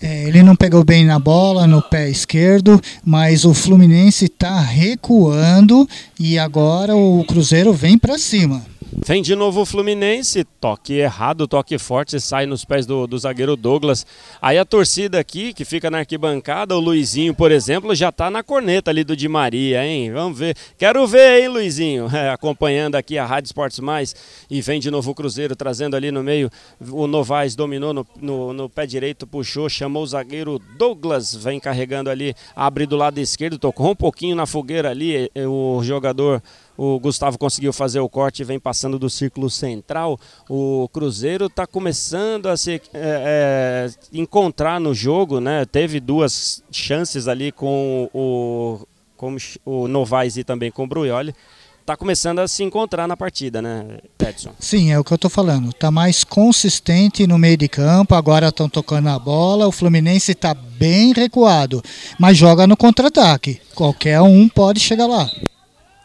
É, 0.00 0.24
ele 0.28 0.42
não 0.42 0.56
pegou 0.56 0.84
bem 0.84 1.04
na 1.04 1.18
bola, 1.18 1.66
no 1.66 1.82
pé 1.82 2.08
esquerdo, 2.08 2.80
mas 3.04 3.44
o 3.44 3.52
Fluminense 3.52 4.26
está 4.26 4.60
recuando 4.60 5.86
e 6.18 6.38
agora 6.38 6.96
o 6.96 7.24
Cruzeiro 7.24 7.72
vem 7.72 7.98
para 7.98 8.16
cima. 8.16 8.64
Vem 8.90 9.20
de 9.20 9.34
novo 9.36 9.60
o 9.60 9.66
Fluminense, 9.66 10.44
toque 10.44 10.94
errado, 10.94 11.46
toque 11.46 11.76
forte, 11.76 12.18
sai 12.18 12.46
nos 12.46 12.64
pés 12.64 12.86
do, 12.86 13.06
do, 13.06 13.18
zagueiro 13.18 13.54
Douglas. 13.54 14.06
Aí 14.40 14.56
a 14.56 14.64
torcida 14.64 15.20
aqui, 15.20 15.52
que 15.52 15.62
fica 15.62 15.90
na 15.90 15.98
arquibancada, 15.98 16.74
o 16.74 16.80
Luizinho, 16.80 17.34
por 17.34 17.52
exemplo, 17.52 17.94
já 17.94 18.10
tá 18.10 18.30
na 18.30 18.42
corneta 18.42 18.90
ali 18.90 19.04
do 19.04 19.14
Di 19.14 19.28
Maria, 19.28 19.84
hein? 19.84 20.10
Vamos 20.10 20.38
ver. 20.38 20.56
Quero 20.78 21.06
ver, 21.06 21.42
hein, 21.42 21.48
Luizinho? 21.48 22.08
É, 22.18 22.30
acompanhando 22.30 22.96
aqui 22.96 23.16
a 23.16 23.24
Rádio 23.24 23.46
Esportes 23.46 23.78
Mais. 23.78 24.16
E 24.50 24.60
vem 24.60 24.80
de 24.80 24.90
novo 24.90 25.12
o 25.12 25.14
Cruzeiro, 25.14 25.54
trazendo 25.54 25.94
ali 25.94 26.10
no 26.10 26.20
meio. 26.20 26.50
O 26.90 27.06
Novaes 27.06 27.54
dominou 27.54 27.94
no, 27.94 28.06
no, 28.20 28.52
no 28.52 28.68
pé 28.68 28.86
direito, 28.86 29.24
puxou, 29.24 29.68
chamou 29.68 30.02
o 30.02 30.06
zagueiro 30.06 30.58
Douglas, 30.76 31.32
vem 31.32 31.60
carregando 31.60 32.10
ali, 32.10 32.34
abre 32.56 32.86
do 32.86 32.96
lado 32.96 33.18
esquerdo, 33.18 33.56
tocou 33.56 33.90
um 33.90 33.94
pouquinho 33.94 34.34
na 34.34 34.46
fogueira 34.46 34.90
ali, 34.90 35.30
o 35.46 35.80
jogador 35.84 36.42
o 36.78 37.00
Gustavo 37.00 37.36
conseguiu 37.36 37.72
fazer 37.72 37.98
o 37.98 38.08
corte 38.08 38.40
e 38.40 38.44
vem 38.44 38.60
passando 38.60 39.00
do 39.00 39.10
círculo 39.10 39.50
central. 39.50 40.16
O 40.48 40.88
Cruzeiro 40.92 41.46
está 41.46 41.66
começando 41.66 42.46
a 42.46 42.56
se 42.56 42.74
é, 42.74 42.80
é, 42.94 43.90
encontrar 44.12 44.78
no 44.78 44.94
jogo, 44.94 45.40
né? 45.40 45.64
Teve 45.64 45.98
duas 45.98 46.62
chances 46.70 47.26
ali 47.26 47.50
com 47.50 48.08
o, 48.14 48.86
com 49.16 49.36
o 49.66 49.88
Novaes 49.88 50.36
e 50.36 50.44
também 50.44 50.70
com 50.70 50.84
o 50.84 50.86
Bruioli 50.86 51.34
está 51.80 51.96
começando 51.96 52.40
a 52.40 52.46
se 52.46 52.62
encontrar 52.62 53.08
na 53.08 53.16
partida, 53.16 53.62
né, 53.62 53.96
Edson? 54.18 54.52
Sim, 54.60 54.92
é 54.92 54.98
o 54.98 55.02
que 55.02 55.10
eu 55.10 55.14
estou 55.14 55.30
falando. 55.30 55.70
Está 55.70 55.90
mais 55.90 56.22
consistente 56.22 57.26
no 57.26 57.38
meio 57.38 57.56
de 57.56 57.66
campo, 57.66 58.14
agora 58.14 58.48
estão 58.48 58.68
tocando 58.68 59.08
a 59.08 59.18
bola. 59.18 59.66
O 59.66 59.72
Fluminense 59.72 60.32
está 60.32 60.52
bem 60.52 61.14
recuado, 61.14 61.82
mas 62.18 62.36
joga 62.36 62.66
no 62.66 62.76
contra-ataque. 62.76 63.58
Qualquer 63.74 64.20
um 64.20 64.50
pode 64.50 64.80
chegar 64.80 65.06
lá. 65.06 65.30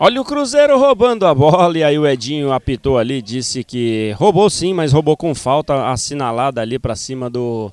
Olha 0.05 0.19
o 0.19 0.25
Cruzeiro 0.25 0.77
roubando 0.77 1.25
a 1.25 1.33
bola 1.33 1.77
e 1.77 1.81
aí 1.81 1.97
o 1.97 2.05
Edinho 2.05 2.51
apitou 2.51 2.97
ali, 2.97 3.21
disse 3.21 3.63
que 3.63 4.13
roubou 4.17 4.49
sim, 4.49 4.73
mas 4.73 4.91
roubou 4.91 5.15
com 5.15 5.33
falta 5.33 5.87
assinalada 5.87 6.59
ali 6.59 6.77
para 6.77 6.93
cima 6.93 7.29
do 7.29 7.71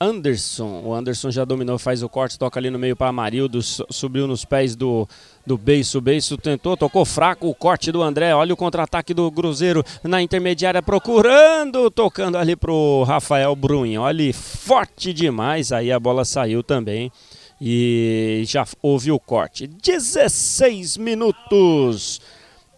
Anderson. 0.00 0.80
O 0.82 0.94
Anderson 0.94 1.30
já 1.30 1.44
dominou, 1.44 1.78
faz 1.78 2.02
o 2.02 2.08
corte, 2.08 2.38
toca 2.38 2.58
ali 2.58 2.70
no 2.70 2.78
meio 2.78 2.96
para 2.96 3.08
Amarildo, 3.08 3.60
subiu 3.62 4.26
nos 4.26 4.42
pés 4.42 4.74
do 4.74 5.06
do 5.46 5.58
Beiço. 5.58 6.00
Beiço 6.00 6.38
tentou, 6.38 6.78
tocou 6.78 7.04
fraco 7.04 7.46
o 7.46 7.54
corte 7.54 7.92
do 7.92 8.02
André. 8.02 8.34
Olha 8.34 8.54
o 8.54 8.56
contra-ataque 8.56 9.12
do 9.12 9.30
Cruzeiro 9.30 9.84
na 10.02 10.22
intermediária 10.22 10.82
procurando, 10.82 11.90
tocando 11.90 12.38
ali 12.38 12.56
pro 12.56 13.04
Rafael 13.04 13.54
Brunho. 13.54 14.00
Olha, 14.00 14.32
forte 14.32 15.12
demais. 15.12 15.72
Aí 15.72 15.92
a 15.92 16.00
bola 16.00 16.24
saiu 16.24 16.62
também 16.62 17.12
e 17.60 18.42
já 18.46 18.66
houve 18.82 19.10
o 19.10 19.18
corte. 19.18 19.66
16 19.66 20.96
minutos. 20.96 22.20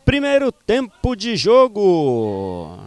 Primeiro 0.05 0.51
tempo 0.51 1.15
de 1.15 1.37
jogo. 1.37 2.79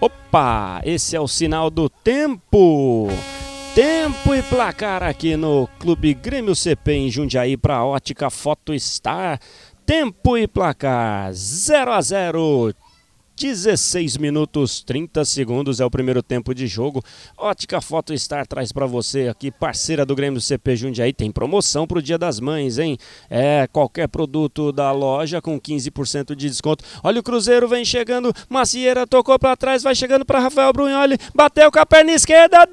Opa, 0.00 0.82
esse 0.84 1.16
é 1.16 1.20
o 1.20 1.28
sinal 1.28 1.70
do 1.70 1.88
tempo. 1.88 3.08
Tempo 3.74 4.34
e 4.34 4.42
placar 4.42 5.02
aqui 5.02 5.36
no 5.36 5.68
Clube 5.78 6.14
Grêmio 6.14 6.54
CP 6.54 6.92
em 6.92 7.10
Jundiaí 7.10 7.56
para 7.56 7.84
Ótica 7.84 8.30
Foto 8.30 8.78
Star. 8.78 9.40
Tempo 9.84 10.36
e 10.36 10.46
placar 10.46 11.32
0 11.32 11.92
a 11.92 12.00
0. 12.00 12.74
16 13.38 14.16
minutos 14.16 14.82
30 14.82 15.22
segundos 15.26 15.78
é 15.78 15.84
o 15.84 15.90
primeiro 15.90 16.22
tempo 16.22 16.54
de 16.54 16.66
jogo. 16.66 17.04
Ótica 17.36 17.82
Foto 17.82 18.16
Star 18.16 18.46
traz 18.46 18.72
para 18.72 18.86
você 18.86 19.28
aqui, 19.28 19.50
parceira 19.50 20.06
do 20.06 20.14
Grêmio 20.14 20.40
CP 20.40 20.74
Jundiaí, 20.74 21.12
tem 21.12 21.30
promoção 21.30 21.86
pro 21.86 22.00
Dia 22.00 22.16
das 22.16 22.40
Mães, 22.40 22.78
hein? 22.78 22.96
É, 23.28 23.68
qualquer 23.70 24.08
produto 24.08 24.72
da 24.72 24.90
loja 24.90 25.42
com 25.42 25.60
15% 25.60 26.34
de 26.34 26.48
desconto. 26.48 26.82
Olha 27.04 27.20
o 27.20 27.22
Cruzeiro 27.22 27.68
vem 27.68 27.84
chegando, 27.84 28.32
Macieira 28.48 29.06
tocou 29.06 29.38
para 29.38 29.54
trás, 29.54 29.82
vai 29.82 29.94
chegando 29.94 30.24
para 30.24 30.40
Rafael 30.40 30.72
Brunholi, 30.72 31.18
bateu 31.34 31.70
com 31.70 31.78
a 31.78 31.84
perna 31.84 32.12
esquerda, 32.12 32.66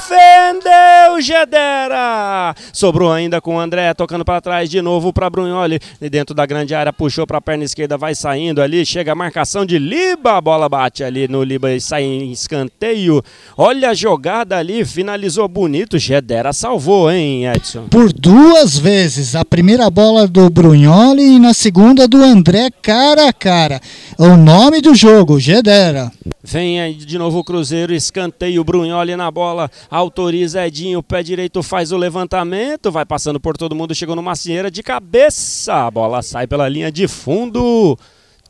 defendeu 0.00 1.20
Gedera. 1.20 2.54
Sobrou 2.72 3.12
ainda 3.12 3.42
com 3.42 3.56
o 3.56 3.60
André 3.60 3.92
tocando 3.92 4.24
para 4.24 4.40
trás 4.40 4.70
de 4.70 4.80
novo 4.80 5.12
para 5.12 5.28
Brunholi, 5.28 5.78
dentro 6.00 6.34
da 6.34 6.46
grande 6.46 6.74
área, 6.74 6.94
puxou 6.94 7.26
para 7.26 7.36
a 7.36 7.42
perna 7.42 7.64
esquerda, 7.64 7.98
vai 7.98 8.14
saindo 8.14 8.62
ali, 8.62 8.86
chega 8.86 9.12
a 9.12 9.14
marcação 9.14 9.49
de 9.66 9.78
Liba, 9.78 10.36
a 10.36 10.40
bola 10.40 10.68
bate 10.68 11.02
ali 11.02 11.26
no 11.26 11.42
Liba 11.42 11.72
e 11.72 11.80
sai 11.80 12.04
em 12.04 12.30
escanteio. 12.30 13.20
Olha 13.56 13.90
a 13.90 13.94
jogada 13.94 14.56
ali, 14.56 14.84
finalizou 14.84 15.48
bonito. 15.48 15.98
Gedera 15.98 16.52
salvou, 16.52 17.10
hein, 17.10 17.46
Edson? 17.46 17.88
Por 17.88 18.12
duas 18.12 18.78
vezes. 18.78 19.34
A 19.34 19.44
primeira 19.44 19.90
bola 19.90 20.28
do 20.28 20.48
Brunholi 20.48 21.22
e 21.22 21.38
na 21.40 21.52
segunda 21.52 22.06
do 22.06 22.22
André, 22.22 22.70
cara 22.80 23.28
a 23.28 23.32
cara. 23.32 23.80
O 24.16 24.36
nome 24.36 24.80
do 24.80 24.94
jogo, 24.94 25.40
Gedera. 25.40 26.12
Vem 26.42 26.80
aí 26.80 26.94
de 26.94 27.18
novo 27.18 27.40
o 27.40 27.44
Cruzeiro, 27.44 27.92
escanteio, 27.92 28.64
Brunholi 28.64 29.14
na 29.16 29.30
bola, 29.30 29.70
autoriza 29.90 30.66
Edinho, 30.66 31.02
pé 31.02 31.22
direito 31.22 31.62
faz 31.62 31.92
o 31.92 31.96
levantamento, 31.96 32.90
vai 32.90 33.04
passando 33.04 33.38
por 33.38 33.56
todo 33.56 33.74
mundo, 33.74 33.94
chegou 33.94 34.16
no 34.16 34.22
Macieira 34.22 34.70
de 34.70 34.82
cabeça, 34.82 35.86
a 35.86 35.90
bola 35.90 36.22
sai 36.22 36.46
pela 36.46 36.68
linha 36.68 36.90
de 36.90 37.06
fundo. 37.06 37.98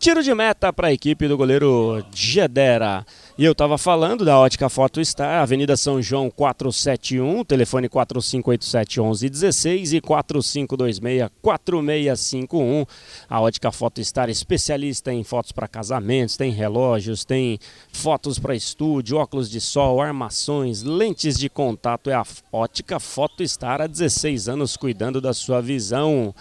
Tiro 0.00 0.20
de 0.22 0.34
meta 0.34 0.72
para 0.72 0.88
a 0.88 0.92
equipe 0.94 1.28
do 1.28 1.36
goleiro 1.36 2.02
Gedera. 2.14 3.04
E 3.36 3.44
eu 3.44 3.52
estava 3.52 3.76
falando 3.76 4.24
da 4.24 4.38
Ótica 4.38 4.70
Foto 4.70 5.04
Star, 5.04 5.42
Avenida 5.42 5.76
São 5.76 6.00
João 6.00 6.30
471, 6.30 7.44
telefone 7.44 7.86
4587-1116 7.86 9.92
e 9.92 10.00
4526-4651. 10.00 12.88
A 13.28 13.42
Ótica 13.42 13.70
Foto 13.70 14.02
Star, 14.02 14.30
especialista 14.30 15.12
em 15.12 15.22
fotos 15.22 15.52
para 15.52 15.68
casamentos, 15.68 16.34
tem 16.34 16.50
relógios, 16.50 17.26
tem 17.26 17.58
fotos 17.92 18.38
para 18.38 18.54
estúdio, 18.54 19.18
óculos 19.18 19.50
de 19.50 19.60
sol, 19.60 20.00
armações, 20.00 20.82
lentes 20.82 21.36
de 21.36 21.50
contato. 21.50 22.08
É 22.08 22.14
a 22.14 22.24
Ótica 22.50 22.98
Foto 22.98 23.46
Star 23.46 23.82
há 23.82 23.86
16 23.86 24.48
anos 24.48 24.78
cuidando 24.78 25.20
da 25.20 25.34
sua 25.34 25.60
visão. 25.60 26.34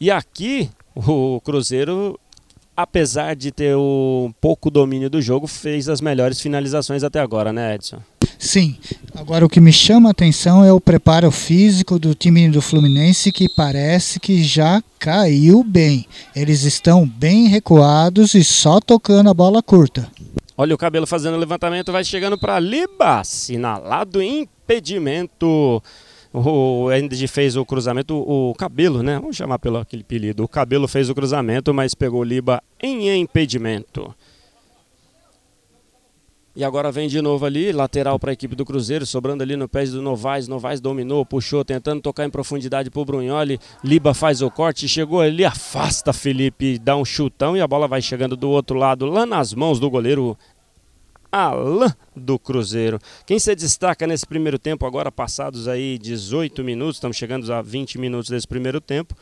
E 0.00 0.10
aqui 0.10 0.68
o 0.94 1.40
Cruzeiro 1.40 2.18
apesar 2.76 3.34
de 3.34 3.50
ter 3.50 3.76
um 3.76 4.32
pouco 4.40 4.70
domínio 4.70 5.08
do 5.08 5.20
jogo, 5.22 5.46
fez 5.46 5.88
as 5.88 6.00
melhores 6.00 6.40
finalizações 6.40 7.02
até 7.02 7.20
agora, 7.20 7.52
né, 7.52 7.74
Edson? 7.74 7.98
Sim. 8.38 8.76
Agora 9.14 9.46
o 9.46 9.48
que 9.48 9.60
me 9.60 9.72
chama 9.72 10.10
a 10.10 10.12
atenção 10.12 10.64
é 10.64 10.72
o 10.72 10.80
preparo 10.80 11.30
físico 11.30 11.98
do 11.98 12.14
time 12.14 12.48
do 12.48 12.60
Fluminense 12.60 13.32
que 13.32 13.48
parece 13.48 14.18
que 14.18 14.42
já 14.42 14.82
caiu 14.98 15.62
bem. 15.62 16.06
Eles 16.34 16.62
estão 16.62 17.06
bem 17.06 17.46
recuados 17.48 18.34
e 18.34 18.42
só 18.42 18.80
tocando 18.80 19.30
a 19.30 19.34
bola 19.34 19.62
curta. 19.62 20.10
Olha 20.56 20.74
o 20.74 20.78
cabelo 20.78 21.06
fazendo 21.06 21.34
o 21.34 21.38
levantamento, 21.38 21.90
vai 21.90 22.04
chegando 22.04 22.38
para 22.38 22.60
Liba, 22.60 23.20
assinalado 23.20 24.22
impedimento. 24.22 25.82
O 26.36 26.88
Andy 26.88 27.28
fez 27.28 27.54
o 27.54 27.64
cruzamento, 27.64 28.16
o 28.16 28.52
cabelo, 28.54 29.04
né? 29.04 29.20
Vamos 29.20 29.36
chamar 29.36 29.60
pelo 29.60 29.78
aquele 29.78 30.02
apelido. 30.02 30.42
O 30.42 30.48
cabelo 30.48 30.88
fez 30.88 31.08
o 31.08 31.14
cruzamento, 31.14 31.72
mas 31.72 31.94
pegou 31.94 32.22
o 32.22 32.24
Liba 32.24 32.60
em 32.82 33.08
impedimento. 33.20 34.12
E 36.56 36.64
agora 36.64 36.90
vem 36.90 37.08
de 37.08 37.20
novo 37.22 37.46
ali, 37.46 37.70
lateral 37.70 38.18
para 38.18 38.30
a 38.30 38.32
equipe 38.32 38.56
do 38.56 38.64
Cruzeiro, 38.64 39.06
sobrando 39.06 39.44
ali 39.44 39.54
no 39.54 39.68
pé 39.68 39.84
do 39.86 40.02
Novaes. 40.02 40.48
Novaes 40.48 40.80
dominou, 40.80 41.24
puxou, 41.24 41.64
tentando 41.64 42.00
tocar 42.00 42.24
em 42.24 42.30
profundidade 42.30 42.90
para 42.90 43.00
o 43.00 43.04
Brunholi. 43.04 43.60
Liba 43.84 44.12
faz 44.12 44.42
o 44.42 44.50
corte, 44.50 44.88
chegou 44.88 45.20
ali, 45.20 45.44
afasta 45.44 46.12
Felipe, 46.12 46.80
dá 46.80 46.96
um 46.96 47.04
chutão 47.04 47.56
e 47.56 47.60
a 47.60 47.66
bola 47.66 47.86
vai 47.86 48.02
chegando 48.02 48.36
do 48.36 48.50
outro 48.50 48.76
lado, 48.76 49.06
lá 49.06 49.24
nas 49.24 49.54
mãos 49.54 49.78
do 49.78 49.90
goleiro 49.90 50.36
Alain 51.34 51.92
do 52.14 52.38
Cruzeiro. 52.38 53.00
Quem 53.26 53.40
se 53.40 53.52
destaca 53.56 54.06
nesse 54.06 54.24
primeiro 54.24 54.56
tempo, 54.56 54.86
agora 54.86 55.10
passados 55.10 55.66
aí 55.66 55.98
18 55.98 56.62
minutos, 56.62 56.96
estamos 56.96 57.16
chegando 57.16 57.52
a 57.52 57.60
20 57.60 57.98
minutos 57.98 58.30
desse 58.30 58.46
primeiro 58.46 58.80
tempo. 58.80 59.16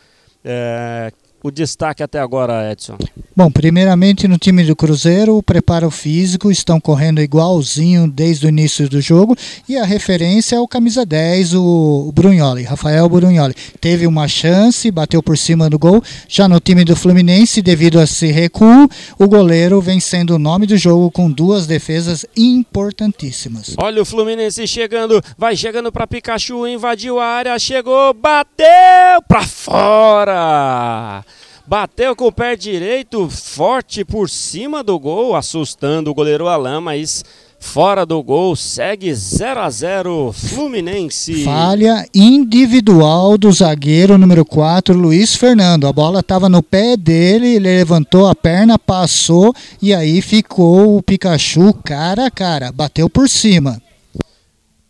É, 0.44 1.10
o 1.42 1.50
destaque 1.50 2.02
até 2.02 2.20
agora, 2.20 2.70
Edson? 2.70 2.96
Bom, 3.34 3.50
primeiramente 3.50 4.28
no 4.28 4.36
time 4.36 4.62
do 4.62 4.76
Cruzeiro, 4.76 5.38
o 5.38 5.42
preparo 5.42 5.90
físico 5.90 6.50
estão 6.50 6.78
correndo 6.78 7.20
igualzinho 7.20 8.06
desde 8.06 8.44
o 8.44 8.48
início 8.50 8.88
do 8.90 9.00
jogo 9.00 9.34
e 9.66 9.78
a 9.78 9.84
referência 9.84 10.56
é 10.56 10.60
o 10.60 10.68
camisa 10.68 11.06
10, 11.06 11.54
o 11.54 12.12
Brunholi, 12.14 12.62
Rafael 12.62 13.08
Brunholi. 13.08 13.54
Teve 13.80 14.06
uma 14.06 14.28
chance, 14.28 14.90
bateu 14.90 15.22
por 15.22 15.38
cima 15.38 15.70
do 15.70 15.78
gol. 15.78 16.02
Já 16.28 16.46
no 16.46 16.60
time 16.60 16.84
do 16.84 16.94
Fluminense, 16.94 17.62
devido 17.62 17.98
a 17.98 18.04
esse 18.04 18.30
recuo, 18.30 18.86
o 19.18 19.26
goleiro 19.26 19.80
vem 19.80 19.98
sendo 19.98 20.34
o 20.34 20.38
nome 20.38 20.66
do 20.66 20.76
jogo 20.76 21.10
com 21.10 21.30
duas 21.30 21.66
defesas 21.66 22.26
importantíssimas. 22.36 23.74
Olha 23.78 24.02
o 24.02 24.04
Fluminense 24.04 24.66
chegando, 24.66 25.22
vai 25.38 25.56
chegando 25.56 25.90
para 25.90 26.06
Pikachu, 26.06 26.66
invadiu 26.66 27.18
a 27.18 27.24
área, 27.24 27.58
chegou, 27.58 28.12
bateu 28.12 29.22
para 29.26 29.42
fora. 29.46 31.24
Bateu 31.64 32.16
com 32.16 32.26
o 32.26 32.32
pé 32.32 32.56
direito 32.56 33.30
forte 33.30 34.04
por 34.04 34.28
cima 34.28 34.82
do 34.82 34.98
gol, 34.98 35.36
assustando 35.36 36.10
o 36.10 36.14
goleiro 36.14 36.48
Alain, 36.48 36.80
mas 36.80 37.24
fora 37.60 38.04
do 38.04 38.20
gol, 38.20 38.56
segue 38.56 39.14
0 39.14 39.60
a 39.60 39.70
0 39.70 40.32
Fluminense. 40.32 41.44
Falha 41.44 42.04
individual 42.12 43.38
do 43.38 43.50
zagueiro 43.52 44.18
número 44.18 44.44
4, 44.44 44.92
Luiz 44.92 45.36
Fernando. 45.36 45.86
A 45.86 45.92
bola 45.92 46.18
estava 46.18 46.48
no 46.48 46.64
pé 46.64 46.96
dele, 46.96 47.54
ele 47.54 47.60
levantou 47.60 48.26
a 48.26 48.34
perna, 48.34 48.76
passou 48.76 49.54
e 49.80 49.94
aí 49.94 50.20
ficou 50.20 50.96
o 50.96 51.02
Pikachu 51.02 51.72
cara 51.84 52.26
a 52.26 52.30
cara, 52.30 52.72
bateu 52.72 53.08
por 53.08 53.28
cima. 53.28 53.80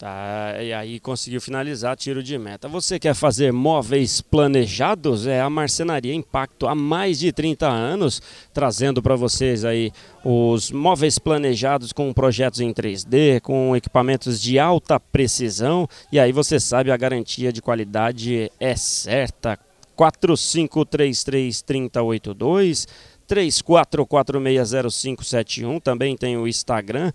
Tá, 0.02 0.58
e 0.60 0.72
aí 0.72 0.98
conseguiu 0.98 1.40
finalizar 1.40 1.96
tiro 1.96 2.24
de 2.24 2.36
meta. 2.36 2.66
Você 2.66 2.98
quer 2.98 3.14
fazer 3.14 3.52
móveis 3.52 4.20
planejados? 4.20 5.28
É 5.28 5.40
a 5.40 5.48
Marcenaria 5.48 6.12
Impacto 6.12 6.66
há 6.66 6.74
mais 6.74 7.20
de 7.20 7.30
30 7.30 7.68
anos, 7.68 8.20
trazendo 8.52 9.00
para 9.00 9.14
vocês 9.14 9.64
aí 9.64 9.92
os 10.24 10.72
móveis 10.72 11.20
planejados 11.20 11.92
com 11.92 12.12
projetos 12.12 12.58
em 12.58 12.72
3D, 12.72 13.40
com 13.42 13.76
equipamentos 13.76 14.42
de 14.42 14.58
alta 14.58 14.98
precisão. 14.98 15.88
E 16.10 16.18
aí 16.18 16.32
você 16.32 16.58
sabe, 16.58 16.90
a 16.90 16.96
garantia 16.96 17.52
de 17.52 17.62
qualidade 17.62 18.50
é 18.58 18.74
certa. 18.74 19.56
4533 19.94 21.62
3082 21.62 22.88
34460571, 23.28 25.80
também 25.80 26.16
tem 26.16 26.36
o 26.36 26.48
Instagram, 26.48 27.12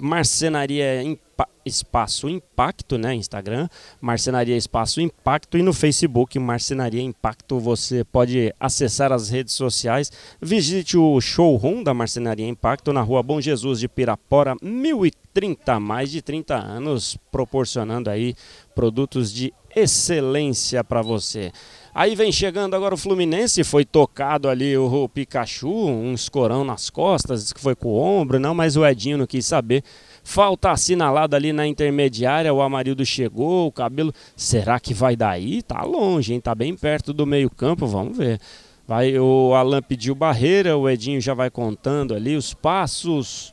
Marcenaria 0.00 1.02
Impa 1.02 1.46
Espaço 1.70 2.28
Impacto, 2.28 2.98
né, 2.98 3.14
Instagram, 3.14 3.68
Marcenaria 4.00 4.56
Espaço 4.56 5.00
Impacto 5.00 5.56
e 5.56 5.62
no 5.62 5.72
Facebook 5.72 6.38
Marcenaria 6.38 7.02
Impacto 7.02 7.58
você 7.58 8.04
pode 8.04 8.52
acessar 8.58 9.12
as 9.12 9.30
redes 9.30 9.54
sociais, 9.54 10.12
visite 10.40 10.98
o 10.98 11.20
showroom 11.20 11.82
da 11.82 11.94
Marcenaria 11.94 12.46
Impacto 12.46 12.92
na 12.92 13.00
Rua 13.00 13.22
Bom 13.22 13.40
Jesus 13.40 13.80
de 13.80 13.88
Pirapora, 13.88 14.56
1030, 14.60 15.78
mais 15.80 16.10
de 16.10 16.20
30 16.20 16.56
anos, 16.56 17.16
proporcionando 17.30 18.10
aí 18.10 18.34
produtos 18.74 19.32
de 19.32 19.52
excelência 19.74 20.82
para 20.82 21.02
você. 21.02 21.52
Aí 21.94 22.14
vem 22.14 22.30
chegando 22.30 22.74
agora 22.74 22.94
o 22.94 22.98
Fluminense, 22.98 23.64
foi 23.64 23.84
tocado 23.84 24.48
ali 24.48 24.76
o, 24.76 25.08
Pikachu, 25.08 25.68
um 25.68 26.14
escorão 26.14 26.64
nas 26.64 26.88
costas, 26.88 27.52
que 27.52 27.60
foi 27.60 27.74
com 27.74 27.88
o 27.88 27.98
ombro, 27.98 28.38
não, 28.38 28.54
mas 28.54 28.76
o 28.76 28.86
Edinho 28.86 29.18
não 29.18 29.26
quis 29.26 29.44
saber. 29.44 29.82
Falta 30.30 30.70
assinalada 30.70 31.36
ali 31.36 31.52
na 31.52 31.66
intermediária, 31.66 32.54
o 32.54 32.62
Amarildo 32.62 33.04
chegou, 33.04 33.66
o 33.66 33.72
cabelo. 33.72 34.14
Será 34.36 34.78
que 34.78 34.94
vai 34.94 35.16
daí? 35.16 35.60
Tá 35.60 35.82
longe, 35.82 36.32
hein? 36.32 36.40
Tá 36.40 36.54
bem 36.54 36.76
perto 36.76 37.12
do 37.12 37.26
meio-campo, 37.26 37.84
vamos 37.84 38.16
ver. 38.16 38.40
Vai, 38.86 39.18
o 39.18 39.52
Alan 39.56 39.82
pediu 39.82 40.14
barreira, 40.14 40.76
o 40.76 40.88
Edinho 40.88 41.20
já 41.20 41.34
vai 41.34 41.50
contando 41.50 42.14
ali 42.14 42.36
os 42.36 42.54
passos. 42.54 43.52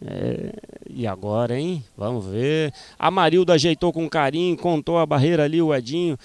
É, 0.00 0.52
e 0.88 1.04
agora, 1.04 1.58
hein? 1.58 1.82
Vamos 1.98 2.26
ver. 2.26 2.72
Amarildo 2.96 3.50
ajeitou 3.50 3.92
com 3.92 4.08
carinho, 4.08 4.56
contou 4.56 4.98
a 4.98 5.04
barreira 5.04 5.42
ali, 5.42 5.60
o 5.60 5.74
Edinho. 5.74 6.16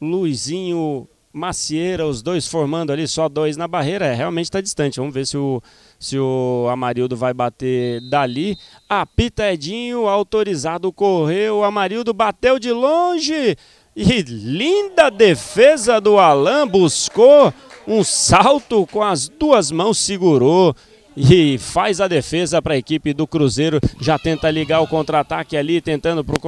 Luizinho 0.00 1.06
Macieira, 1.34 2.06
os 2.06 2.22
dois 2.22 2.46
formando 2.46 2.92
ali, 2.92 3.08
só 3.08 3.28
dois 3.28 3.56
na 3.56 3.66
barreira, 3.66 4.06
é, 4.06 4.14
realmente 4.14 4.44
está 4.44 4.60
distante. 4.60 5.00
Vamos 5.00 5.12
ver 5.12 5.26
se 5.26 5.36
o, 5.36 5.60
se 6.04 6.18
o 6.18 6.68
Amarildo 6.70 7.16
vai 7.16 7.32
bater 7.32 8.00
dali. 8.10 8.58
Apita 8.86 9.50
Edinho, 9.50 10.06
autorizado, 10.06 10.92
correu. 10.92 11.58
O 11.58 11.64
Amarildo 11.64 12.12
bateu 12.12 12.58
de 12.58 12.70
longe. 12.70 13.56
E 13.96 14.22
linda 14.22 15.08
defesa 15.08 16.00
do 16.00 16.18
Alain, 16.18 16.66
buscou 16.66 17.52
um 17.86 18.04
salto 18.04 18.86
com 18.86 19.02
as 19.02 19.28
duas 19.28 19.70
mãos, 19.70 19.98
segurou 19.98 20.76
e 21.16 21.58
faz 21.58 22.00
a 22.00 22.08
defesa 22.08 22.60
para 22.60 22.74
a 22.74 22.76
equipe 22.76 23.12
do 23.12 23.26
Cruzeiro. 23.26 23.80
Já 24.00 24.18
tenta 24.18 24.50
ligar 24.50 24.80
o 24.80 24.86
contra-ataque 24.86 25.56
ali, 25.56 25.80
tentando 25.80 26.24
pro 26.24 26.38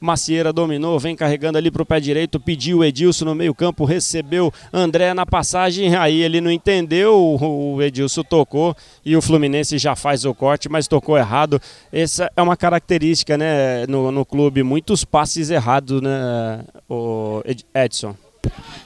Macieira 0.00 0.52
dominou, 0.52 0.98
vem 0.98 1.16
carregando 1.16 1.58
ali 1.58 1.70
para 1.70 1.82
o 1.82 1.86
pé 1.86 2.00
direito, 2.00 2.38
pediu 2.38 2.84
Edilson 2.84 3.26
no 3.26 3.34
meio-campo, 3.34 3.84
recebeu 3.84 4.52
André 4.72 5.14
na 5.14 5.26
passagem. 5.26 5.94
Aí 5.96 6.22
ele 6.22 6.40
não 6.40 6.50
entendeu, 6.50 7.14
o 7.40 7.82
Edilson 7.82 8.22
tocou 8.22 8.76
e 9.04 9.16
o 9.16 9.22
Fluminense 9.22 9.78
já 9.78 9.96
faz 9.96 10.24
o 10.24 10.34
corte, 10.34 10.68
mas 10.68 10.86
tocou 10.86 11.16
errado. 11.16 11.60
Essa 11.92 12.30
é 12.36 12.42
uma 12.42 12.56
característica 12.56 13.36
né, 13.36 13.86
no, 13.86 14.10
no 14.10 14.24
clube, 14.24 14.62
muitos 14.62 15.04
passes 15.04 15.50
errados, 15.50 16.00
né, 16.00 16.64
o 16.88 17.42
Edson? 17.74 18.14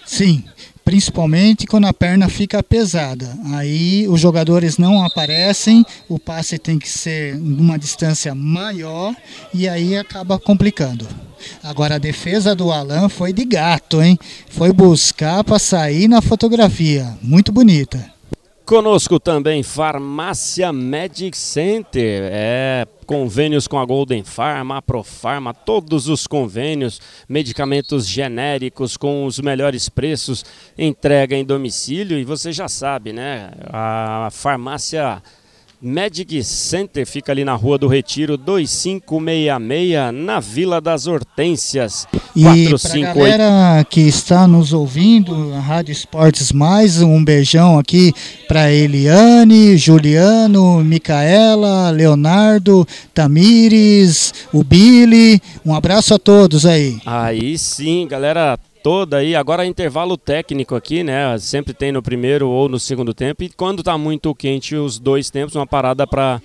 Sim, 0.04 0.44
principalmente 0.86 1.66
quando 1.66 1.88
a 1.88 1.92
perna 1.92 2.28
fica 2.28 2.62
pesada. 2.62 3.36
Aí 3.52 4.06
os 4.08 4.20
jogadores 4.20 4.78
não 4.78 5.04
aparecem, 5.04 5.84
o 6.08 6.16
passe 6.16 6.58
tem 6.58 6.78
que 6.78 6.88
ser 6.88 7.34
numa 7.34 7.76
distância 7.76 8.32
maior 8.36 9.12
e 9.52 9.68
aí 9.68 9.96
acaba 9.96 10.38
complicando. 10.38 11.06
Agora 11.60 11.96
a 11.96 11.98
defesa 11.98 12.54
do 12.54 12.70
Alan 12.70 13.08
foi 13.08 13.32
de 13.32 13.44
gato, 13.44 14.00
hein? 14.00 14.16
Foi 14.48 14.72
buscar 14.72 15.42
para 15.42 15.58
sair 15.58 16.06
na 16.06 16.22
fotografia. 16.22 17.18
Muito 17.20 17.50
bonita. 17.50 18.15
Conosco 18.66 19.20
também 19.20 19.62
Farmácia 19.62 20.72
Medic 20.72 21.38
Center, 21.38 22.28
é 22.32 22.84
convênios 23.06 23.68
com 23.68 23.78
a 23.78 23.84
Golden 23.84 24.24
Pharma, 24.24 24.78
a 24.78 24.82
Profarma, 24.82 25.54
todos 25.54 26.08
os 26.08 26.26
convênios, 26.26 27.00
medicamentos 27.28 28.08
genéricos 28.08 28.96
com 28.96 29.24
os 29.24 29.38
melhores 29.38 29.88
preços, 29.88 30.44
entrega 30.76 31.36
em 31.36 31.44
domicílio 31.44 32.18
e 32.18 32.24
você 32.24 32.50
já 32.50 32.66
sabe, 32.66 33.12
né? 33.12 33.52
A 33.72 34.30
farmácia 34.32 35.22
Magic 35.80 36.42
Center 36.42 37.06
fica 37.06 37.32
ali 37.32 37.44
na 37.44 37.54
Rua 37.54 37.76
do 37.76 37.86
Retiro 37.86 38.36
2566, 38.36 40.14
na 40.14 40.40
Vila 40.40 40.80
das 40.80 41.06
Hortênsias. 41.06 42.06
E 42.34 42.44
para 42.78 43.12
galera 43.12 43.84
que 43.84 44.00
está 44.00 44.46
nos 44.48 44.72
ouvindo, 44.72 45.52
a 45.54 45.60
Rádio 45.60 45.92
Esportes 45.92 46.50
Mais, 46.50 47.02
um 47.02 47.22
beijão 47.22 47.78
aqui 47.78 48.12
para 48.48 48.72
Eliane, 48.72 49.76
Juliano, 49.76 50.82
Micaela, 50.82 51.90
Leonardo, 51.90 52.86
Tamires, 53.12 54.32
o 54.52 54.64
Billy. 54.64 55.40
Um 55.64 55.74
abraço 55.74 56.14
a 56.14 56.18
todos 56.18 56.64
aí. 56.64 56.98
Aí 57.04 57.58
sim, 57.58 58.06
galera 58.08 58.58
toda 58.86 59.16
aí. 59.16 59.34
Agora 59.34 59.66
intervalo 59.66 60.16
técnico 60.16 60.76
aqui, 60.76 61.02
né? 61.02 61.36
Sempre 61.40 61.74
tem 61.74 61.90
no 61.90 62.00
primeiro 62.00 62.48
ou 62.48 62.68
no 62.68 62.78
segundo 62.78 63.12
tempo. 63.12 63.42
E 63.42 63.48
quando 63.48 63.82
tá 63.82 63.98
muito 63.98 64.32
quente, 64.32 64.76
os 64.76 64.96
dois 64.96 65.28
tempos, 65.28 65.56
uma 65.56 65.66
parada 65.66 66.06
para 66.06 66.40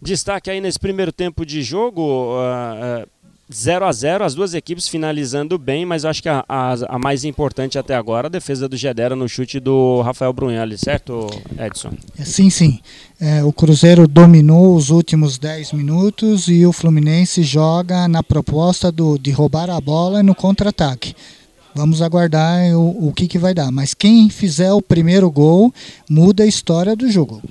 Destaque 0.00 0.50
aí 0.50 0.60
nesse 0.60 0.80
primeiro 0.80 1.12
tempo 1.12 1.46
de 1.46 1.62
jogo, 1.62 2.34
uh, 2.34 3.04
uh, 3.04 3.08
0 3.52 3.84
a 3.84 3.92
0 3.92 4.24
as 4.24 4.34
duas 4.34 4.54
equipes 4.54 4.88
finalizando 4.88 5.58
bem, 5.58 5.84
mas 5.84 6.04
acho 6.04 6.22
que 6.22 6.28
a, 6.28 6.44
a, 6.48 6.74
a, 6.88 6.98
mais 6.98 7.24
importante 7.24 7.78
até 7.78 7.94
agora, 7.94 8.26
a 8.26 8.30
defesa 8.30 8.68
do 8.68 8.76
Gedera 8.76 9.14
no 9.14 9.28
chute 9.28 9.60
do 9.60 10.00
Rafael 10.02 10.32
Brunelli, 10.32 10.78
certo, 10.78 11.28
Edson? 11.58 11.92
É, 12.18 12.24
sim, 12.24 12.50
sim. 12.50 12.80
É, 13.20 13.44
o 13.44 13.52
Cruzeiro 13.52 14.08
dominou 14.08 14.74
os 14.74 14.90
últimos 14.90 15.38
10 15.38 15.72
minutos 15.72 16.48
e 16.48 16.64
o 16.64 16.72
Fluminense 16.72 17.42
joga 17.42 18.08
na 18.08 18.22
proposta 18.22 18.90
do, 18.90 19.18
de 19.18 19.30
roubar 19.30 19.70
a 19.70 19.80
bola 19.80 20.22
no 20.22 20.34
contra-ataque. 20.34 21.14
Vamos 21.74 22.02
aguardar 22.02 22.74
o, 22.74 23.08
o 23.08 23.12
que, 23.12 23.26
que 23.26 23.38
vai 23.38 23.54
dar. 23.54 23.70
Mas 23.70 23.94
quem 23.94 24.28
fizer 24.28 24.72
o 24.72 24.82
primeiro 24.82 25.30
gol 25.30 25.72
muda 26.08 26.44
a 26.44 26.46
história 26.46 26.94
do 26.94 27.10
jogo. 27.10 27.42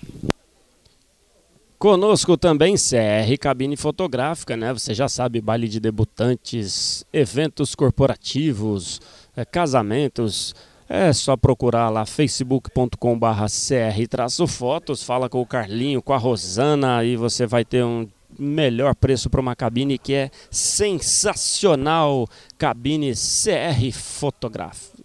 Conosco 1.82 2.38
também 2.38 2.76
CR 2.76 3.36
Cabine 3.40 3.76
Fotográfica, 3.76 4.56
né? 4.56 4.72
Você 4.72 4.94
já 4.94 5.10
sabe, 5.10 5.42
baile 5.42 5.68
de 5.68 5.80
debutantes, 5.80 7.04
eventos 7.12 7.74
corporativos, 7.74 9.02
é, 9.36 9.44
casamentos. 9.44 10.54
É 10.88 11.12
só 11.12 11.36
procurar 11.36 11.90
lá 11.90 12.06
facebook.com/barra 12.06 13.48
cr 13.48 14.48
fotos, 14.48 15.02
fala 15.02 15.28
com 15.28 15.42
o 15.42 15.46
Carlinho, 15.46 16.04
com 16.04 16.14
a 16.14 16.18
Rosana 16.18 17.04
e 17.04 17.16
você 17.16 17.48
vai 17.48 17.66
ter 17.66 17.84
um 17.84 18.08
melhor 18.38 18.94
preço 18.94 19.28
para 19.28 19.42
uma 19.42 19.56
cabine 19.56 19.98
que 19.98 20.14
é 20.14 20.30
sensacional. 20.52 22.28
Cabine 22.60 23.14
CR 23.14 23.92
Fotográfica. 23.92 25.04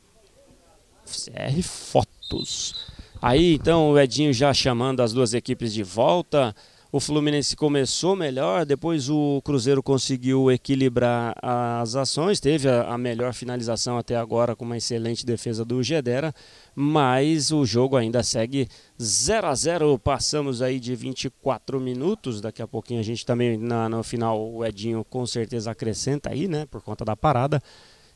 CR 1.06 1.62
Fotos. 1.62 2.95
Aí 3.26 3.54
então 3.54 3.90
o 3.90 3.98
Edinho 3.98 4.32
já 4.32 4.54
chamando 4.54 5.00
as 5.00 5.12
duas 5.12 5.34
equipes 5.34 5.74
de 5.74 5.82
volta. 5.82 6.54
O 6.92 7.00
Fluminense 7.00 7.56
começou 7.56 8.14
melhor, 8.14 8.64
depois 8.64 9.10
o 9.10 9.42
Cruzeiro 9.44 9.82
conseguiu 9.82 10.48
equilibrar 10.48 11.34
as 11.42 11.96
ações, 11.96 12.38
teve 12.38 12.68
a, 12.68 12.96
melhor 12.96 13.34
finalização 13.34 13.98
até 13.98 14.14
agora 14.14 14.54
com 14.54 14.64
uma 14.64 14.76
excelente 14.76 15.26
defesa 15.26 15.64
do 15.64 15.82
Gedera, 15.82 16.32
mas 16.72 17.50
o 17.50 17.66
jogo 17.66 17.96
ainda 17.96 18.22
segue 18.22 18.68
0 19.02 19.48
a 19.48 19.54
0 19.56 19.98
Passamos 19.98 20.62
aí 20.62 20.78
de 20.78 20.94
24 20.94 21.80
minutos. 21.80 22.40
Daqui 22.40 22.62
a 22.62 22.68
pouquinho 22.68 23.00
a 23.00 23.02
gente 23.02 23.26
também 23.26 23.58
na, 23.58 23.88
no 23.88 24.04
final 24.04 24.40
o 24.40 24.64
Edinho 24.64 25.04
com 25.04 25.26
certeza 25.26 25.72
acrescenta 25.72 26.30
aí, 26.30 26.46
né, 26.46 26.64
por 26.70 26.80
conta 26.80 27.04
da 27.04 27.16
parada. 27.16 27.60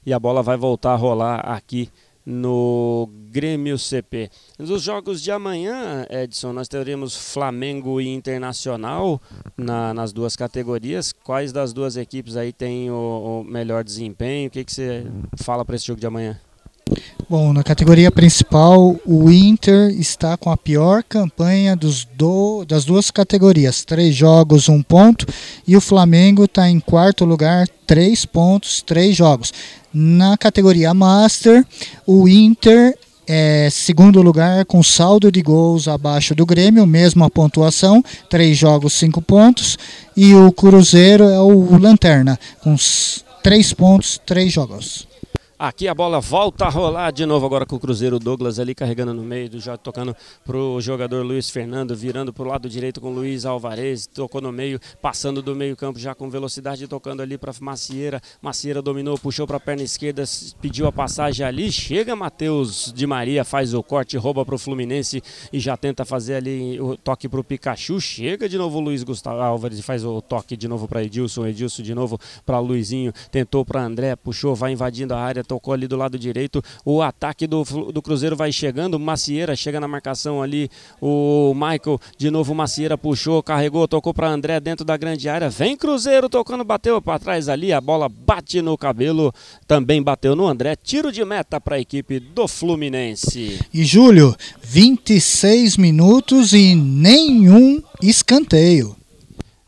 E 0.06 0.12
a 0.12 0.20
bola 0.20 0.40
vai 0.40 0.56
voltar 0.56 0.92
a 0.92 0.96
rolar 0.96 1.40
aqui 1.40 1.90
no 2.30 3.08
Grêmio 3.30 3.76
CP. 3.76 4.30
Nos 4.58 4.82
jogos 4.82 5.20
de 5.20 5.32
amanhã, 5.32 6.06
Edson, 6.08 6.52
nós 6.52 6.68
teremos 6.68 7.32
Flamengo 7.32 8.00
e 8.00 8.08
Internacional 8.08 9.20
na, 9.56 9.92
nas 9.92 10.12
duas 10.12 10.36
categorias. 10.36 11.12
Quais 11.12 11.52
das 11.52 11.72
duas 11.72 11.96
equipes 11.96 12.36
aí 12.36 12.52
tem 12.52 12.90
o, 12.90 13.40
o 13.40 13.44
melhor 13.44 13.82
desempenho? 13.82 14.48
O 14.48 14.50
que, 14.50 14.64
que 14.64 14.72
você 14.72 15.06
fala 15.42 15.64
para 15.64 15.74
esse 15.74 15.86
jogo 15.86 16.00
de 16.00 16.06
amanhã? 16.06 16.40
Bom, 17.28 17.52
na 17.52 17.62
categoria 17.62 18.10
principal, 18.10 18.96
o 19.06 19.30
Inter 19.30 19.90
está 19.90 20.36
com 20.36 20.50
a 20.50 20.56
pior 20.56 21.04
campanha 21.04 21.76
do, 21.76 22.64
das 22.64 22.84
duas 22.84 23.08
categorias. 23.10 23.84
Três 23.84 24.16
jogos, 24.16 24.68
um 24.68 24.82
ponto. 24.82 25.26
E 25.64 25.76
o 25.76 25.80
Flamengo 25.80 26.44
está 26.44 26.68
em 26.68 26.80
quarto 26.80 27.24
lugar, 27.24 27.68
três 27.86 28.26
pontos, 28.26 28.82
três 28.82 29.14
jogos. 29.14 29.52
Na 29.94 30.36
categoria 30.36 30.92
Master, 30.92 31.64
o 32.04 32.28
Inter 32.28 32.98
é 33.28 33.68
segundo 33.70 34.20
lugar 34.22 34.64
com 34.64 34.82
saldo 34.82 35.30
de 35.30 35.40
gols 35.40 35.86
abaixo 35.86 36.34
do 36.34 36.44
Grêmio, 36.44 36.84
mesma 36.84 37.30
pontuação, 37.30 38.02
três 38.28 38.58
jogos, 38.58 38.92
cinco 38.92 39.22
pontos. 39.22 39.78
E 40.16 40.34
o 40.34 40.50
Cruzeiro 40.50 41.22
é 41.22 41.38
o 41.38 41.78
Lanterna, 41.78 42.36
com 42.60 42.74
três 43.40 43.72
pontos, 43.72 44.20
três 44.26 44.52
jogos. 44.52 45.09
Aqui 45.62 45.86
a 45.88 45.94
bola 45.94 46.20
volta 46.20 46.64
a 46.64 46.68
rolar 46.70 47.10
de 47.10 47.26
novo 47.26 47.44
agora 47.44 47.66
com 47.66 47.76
o 47.76 47.78
Cruzeiro 47.78 48.18
Douglas 48.18 48.58
ali 48.58 48.74
carregando 48.74 49.12
no 49.12 49.22
meio, 49.22 49.60
já 49.60 49.76
tocando 49.76 50.16
pro 50.42 50.80
jogador 50.80 51.22
Luiz 51.22 51.50
Fernando, 51.50 51.94
virando 51.94 52.32
pro 52.32 52.48
lado 52.48 52.66
direito 52.66 52.98
com 52.98 53.10
Luiz 53.10 53.44
Alvarez, 53.44 54.06
tocou 54.06 54.40
no 54.40 54.50
meio, 54.50 54.80
passando 55.02 55.42
do 55.42 55.54
meio 55.54 55.76
campo 55.76 55.98
já 55.98 56.14
com 56.14 56.30
velocidade, 56.30 56.88
tocando 56.88 57.20
ali 57.20 57.36
para 57.36 57.52
Macieira. 57.60 58.22
Macieira 58.40 58.80
dominou, 58.80 59.18
puxou 59.18 59.46
para 59.46 59.58
a 59.58 59.60
perna 59.60 59.82
esquerda, 59.82 60.24
pediu 60.62 60.86
a 60.86 60.92
passagem 60.92 61.44
ali, 61.44 61.70
chega 61.70 62.16
Matheus 62.16 62.90
de 62.96 63.06
Maria, 63.06 63.44
faz 63.44 63.74
o 63.74 63.82
corte, 63.82 64.16
rouba 64.16 64.46
pro 64.46 64.56
Fluminense 64.56 65.22
e 65.52 65.60
já 65.60 65.76
tenta 65.76 66.06
fazer 66.06 66.36
ali 66.36 66.80
o 66.80 66.96
toque 66.96 67.28
pro 67.28 67.44
Pikachu. 67.44 68.00
Chega 68.00 68.48
de 68.48 68.56
novo 68.56 68.78
o 68.78 68.80
Luiz 68.80 69.02
Gustavo 69.02 69.42
Álvares 69.42 69.78
faz 69.82 70.06
o 70.06 70.22
toque 70.22 70.56
de 70.56 70.66
novo 70.66 70.88
para 70.88 71.04
Edilson, 71.04 71.46
Edilson 71.46 71.82
de 71.82 71.94
novo 71.94 72.18
para 72.46 72.58
Luizinho, 72.58 73.12
tentou 73.30 73.62
para 73.62 73.84
André, 73.84 74.16
puxou, 74.16 74.54
vai 74.54 74.72
invadindo 74.72 75.12
a 75.12 75.20
área 75.20 75.49
tocou 75.50 75.74
ali 75.74 75.88
do 75.88 75.96
lado 75.96 76.16
direito. 76.16 76.62
O 76.84 77.02
ataque 77.02 77.44
do, 77.44 77.64
do 77.92 78.00
Cruzeiro 78.00 78.36
vai 78.36 78.52
chegando. 78.52 79.00
Macieira 79.00 79.56
chega 79.56 79.80
na 79.80 79.88
marcação 79.88 80.40
ali. 80.40 80.70
O 81.00 81.52
Michael, 81.54 82.00
de 82.16 82.30
novo, 82.30 82.54
Macieira 82.54 82.96
puxou, 82.96 83.42
carregou, 83.42 83.88
tocou 83.88 84.14
para 84.14 84.28
André 84.28 84.60
dentro 84.60 84.84
da 84.84 84.96
grande 84.96 85.28
área. 85.28 85.50
Vem 85.50 85.76
Cruzeiro 85.76 86.28
tocando, 86.28 86.62
bateu 86.62 87.02
para 87.02 87.18
trás 87.18 87.48
ali. 87.48 87.72
A 87.72 87.80
bola 87.80 88.08
bate 88.08 88.62
no 88.62 88.78
cabelo, 88.78 89.34
também 89.66 90.00
bateu 90.00 90.36
no 90.36 90.46
André. 90.46 90.76
Tiro 90.76 91.10
de 91.10 91.24
meta 91.24 91.60
para 91.60 91.76
a 91.76 91.80
equipe 91.80 92.20
do 92.20 92.46
Fluminense. 92.46 93.58
E 93.74 93.84
Júlio, 93.84 94.36
26 94.62 95.76
minutos 95.76 96.52
e 96.52 96.76
nenhum 96.76 97.82
escanteio. 98.00 98.99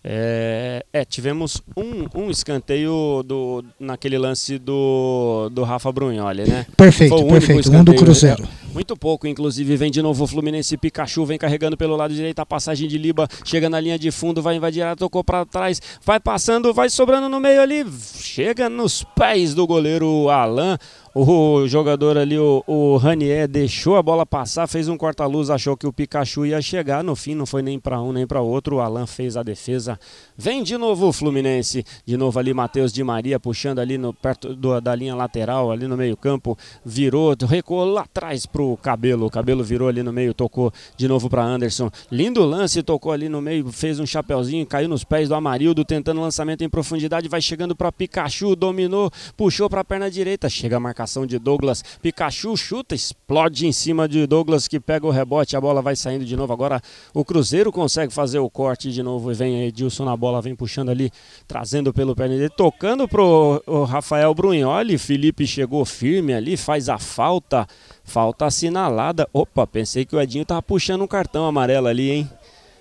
É, 0.05 0.84
é, 0.92 1.05
tivemos 1.05 1.62
um, 1.76 2.07
um 2.20 2.30
escanteio 2.30 3.22
do, 3.24 3.64
naquele 3.78 4.18
lance 4.18 4.59
do, 4.59 5.48
do 5.53 5.62
Rafa 5.62 5.92
Brunholi, 5.92 6.42
né? 6.42 6.66
Perfeito, 6.76 7.16
Foi 7.16 7.24
o 7.24 7.28
perfeito. 7.28 7.70
Um 7.70 7.84
do 7.84 7.94
Cruzeiro. 7.94 8.42
É, 8.42 8.74
muito 8.74 8.96
pouco, 8.96 9.28
inclusive. 9.28 9.76
Vem 9.76 9.92
de 9.92 10.03
novo 10.03 10.24
o 10.24 10.26
Fluminense. 10.26 10.76
Pikachu 10.76 11.24
vem 11.24 11.38
carregando 11.38 11.76
pelo 11.76 11.94
lado 11.94 12.12
direito. 12.12 12.40
A 12.40 12.46
passagem 12.46 12.88
de 12.88 12.98
Liba 12.98 13.28
chega 13.44 13.70
na 13.70 13.78
linha 13.78 13.98
de 13.98 14.11
fundo, 14.11 14.42
vai 14.42 14.57
invadir, 14.57 14.84
tocou 14.96 15.22
para 15.22 15.44
trás, 15.46 15.80
vai 16.05 16.18
passando, 16.18 16.74
vai 16.74 16.90
sobrando 16.90 17.28
no 17.28 17.38
meio 17.38 17.62
ali. 17.62 17.86
Chega 18.16 18.68
nos 18.68 19.05
pés 19.05 19.55
do 19.55 19.66
goleiro 19.66 20.28
Alain. 20.30 20.78
O 21.14 21.68
jogador 21.68 22.16
ali, 22.16 22.38
o, 22.38 22.64
o 22.66 22.96
Ranier, 22.96 23.46
deixou 23.46 23.96
a 23.96 24.02
bola 24.02 24.24
passar, 24.24 24.66
fez 24.66 24.88
um 24.88 24.96
corta-luz, 24.96 25.50
achou 25.50 25.76
que 25.76 25.86
o 25.86 25.92
Pikachu 25.92 26.46
ia 26.46 26.62
chegar. 26.62 27.04
No 27.04 27.14
fim, 27.14 27.34
não 27.34 27.44
foi 27.44 27.60
nem 27.60 27.78
para 27.78 28.00
um 28.00 28.12
nem 28.12 28.26
para 28.26 28.40
outro. 28.40 28.76
O 28.76 28.80
Alan 28.80 29.06
fez 29.06 29.36
a 29.36 29.42
defesa. 29.42 30.00
Vem 30.38 30.62
de 30.62 30.78
novo 30.78 31.08
o 31.08 31.12
Fluminense. 31.12 31.84
De 32.06 32.16
novo 32.16 32.38
ali, 32.38 32.54
Matheus 32.54 32.90
de 32.94 33.04
Maria 33.04 33.38
puxando 33.38 33.78
ali 33.78 33.98
no, 33.98 34.14
perto 34.14 34.56
do, 34.56 34.80
da 34.80 34.94
linha 34.94 35.14
lateral, 35.14 35.70
ali 35.70 35.86
no 35.86 35.98
meio-campo. 35.98 36.56
Virou, 36.82 37.36
recuou 37.46 37.84
lá 37.84 38.02
atrás 38.02 38.46
pro 38.46 38.78
cabelo. 38.78 39.26
O 39.26 39.30
cabelo 39.30 39.62
virou 39.62 39.88
ali 39.88 40.02
no 40.02 40.14
meio, 40.14 40.32
tocou 40.32 40.72
de 40.96 41.06
novo 41.06 41.28
para 41.28 41.44
Anderson. 41.44 41.90
Lindo 42.10 42.42
lance, 42.42 42.82
tocou 42.82 43.12
ali 43.12 43.28
no 43.28 43.42
meio, 43.42 43.70
fez 43.70 44.00
um 44.00 44.06
chapeuzinho, 44.06 44.64
caiu 44.64 44.88
nos 44.88 45.04
pés 45.04 45.28
do 45.28 45.34
Amarildo, 45.34 45.84
tentando 45.84 46.22
lançamento 46.22 46.64
em 46.64 46.70
profundidade. 46.70 47.28
Vai 47.28 47.42
chegando 47.42 47.76
para 47.76 47.92
Pikachu, 47.92 48.56
dominou, 48.56 49.10
puxou 49.36 49.68
para 49.68 49.82
a 49.82 49.84
perna 49.84 50.10
direita. 50.10 50.48
Chega 50.48 50.78
a 50.78 50.80
marcar 50.80 51.01
marcação 51.03 51.26
de 51.26 51.38
Douglas. 51.38 51.82
Pikachu 52.00 52.57
chuta, 52.57 52.94
explode 52.94 53.66
em 53.66 53.72
cima 53.72 54.09
de 54.09 54.26
Douglas 54.26 54.68
que 54.68 54.78
pega 54.78 55.07
o 55.07 55.11
rebote, 55.11 55.57
a 55.57 55.61
bola 55.61 55.82
vai 55.82 55.96
saindo 55.96 56.24
de 56.24 56.36
novo. 56.36 56.53
Agora 56.53 56.80
o 57.12 57.24
Cruzeiro 57.24 57.72
consegue 57.72 58.12
fazer 58.12 58.38
o 58.38 58.48
corte 58.48 58.92
de 58.92 59.03
novo 59.03 59.30
e 59.30 59.34
vem 59.34 59.64
Edilson 59.64 60.05
na 60.05 60.16
bola, 60.16 60.40
vem 60.40 60.55
puxando 60.55 60.90
ali, 60.90 61.11
trazendo 61.46 61.92
pelo 61.92 62.14
pé 62.14 62.28
dele, 62.28 62.48
tocando 62.48 63.09
pro 63.09 63.62
Rafael 63.88 64.32
Brunholi. 64.34 64.96
Felipe 64.96 65.46
chegou 65.46 65.84
firme 65.84 66.32
ali, 66.32 66.57
faz 66.57 66.88
a 66.88 66.98
falta, 66.98 67.66
falta 68.05 68.46
assinalada. 68.46 69.28
Opa, 69.32 69.66
pensei 69.66 70.05
que 70.05 70.14
o 70.14 70.20
Edinho 70.20 70.44
tava 70.44 70.62
puxando 70.62 71.03
um 71.03 71.09
cartão 71.09 71.46
amarelo 71.46 71.88
ali, 71.88 72.11
hein? 72.11 72.30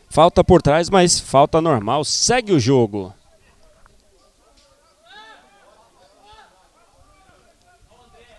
Falta 0.10 0.44
por 0.44 0.62
trás, 0.62 0.90
mas 0.90 1.20
falta 1.20 1.62
normal. 1.62 2.04
Segue 2.04 2.52
o 2.52 2.60
jogo. 2.60 3.14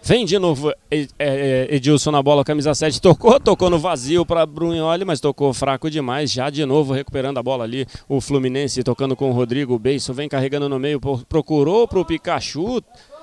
Vem 0.04 0.24
de 0.24 0.36
novo 0.36 0.72
é, 0.90 1.06
é, 1.16 1.76
Edilson 1.76 2.10
na 2.10 2.20
bola, 2.20 2.42
camisa 2.42 2.74
7. 2.74 3.00
Tocou, 3.00 3.38
tocou 3.38 3.70
no 3.70 3.78
vazio 3.78 4.26
para 4.26 4.44
Brunholi, 4.44 5.04
mas 5.04 5.20
tocou 5.20 5.54
fraco 5.54 5.88
demais. 5.88 6.32
Já 6.32 6.50
de 6.50 6.66
novo 6.66 6.92
recuperando 6.92 7.38
a 7.38 7.42
bola 7.42 7.62
ali. 7.62 7.86
O 8.08 8.20
Fluminense 8.20 8.82
tocando 8.82 9.14
com 9.14 9.30
o 9.30 9.32
Rodrigo 9.32 9.78
Beiso. 9.78 10.12
Vem 10.12 10.28
carregando 10.28 10.68
no 10.68 10.76
meio, 10.76 11.00
procurou 11.28 11.86
para 11.86 12.00
o 12.00 12.04
Pikachu. 12.04 12.82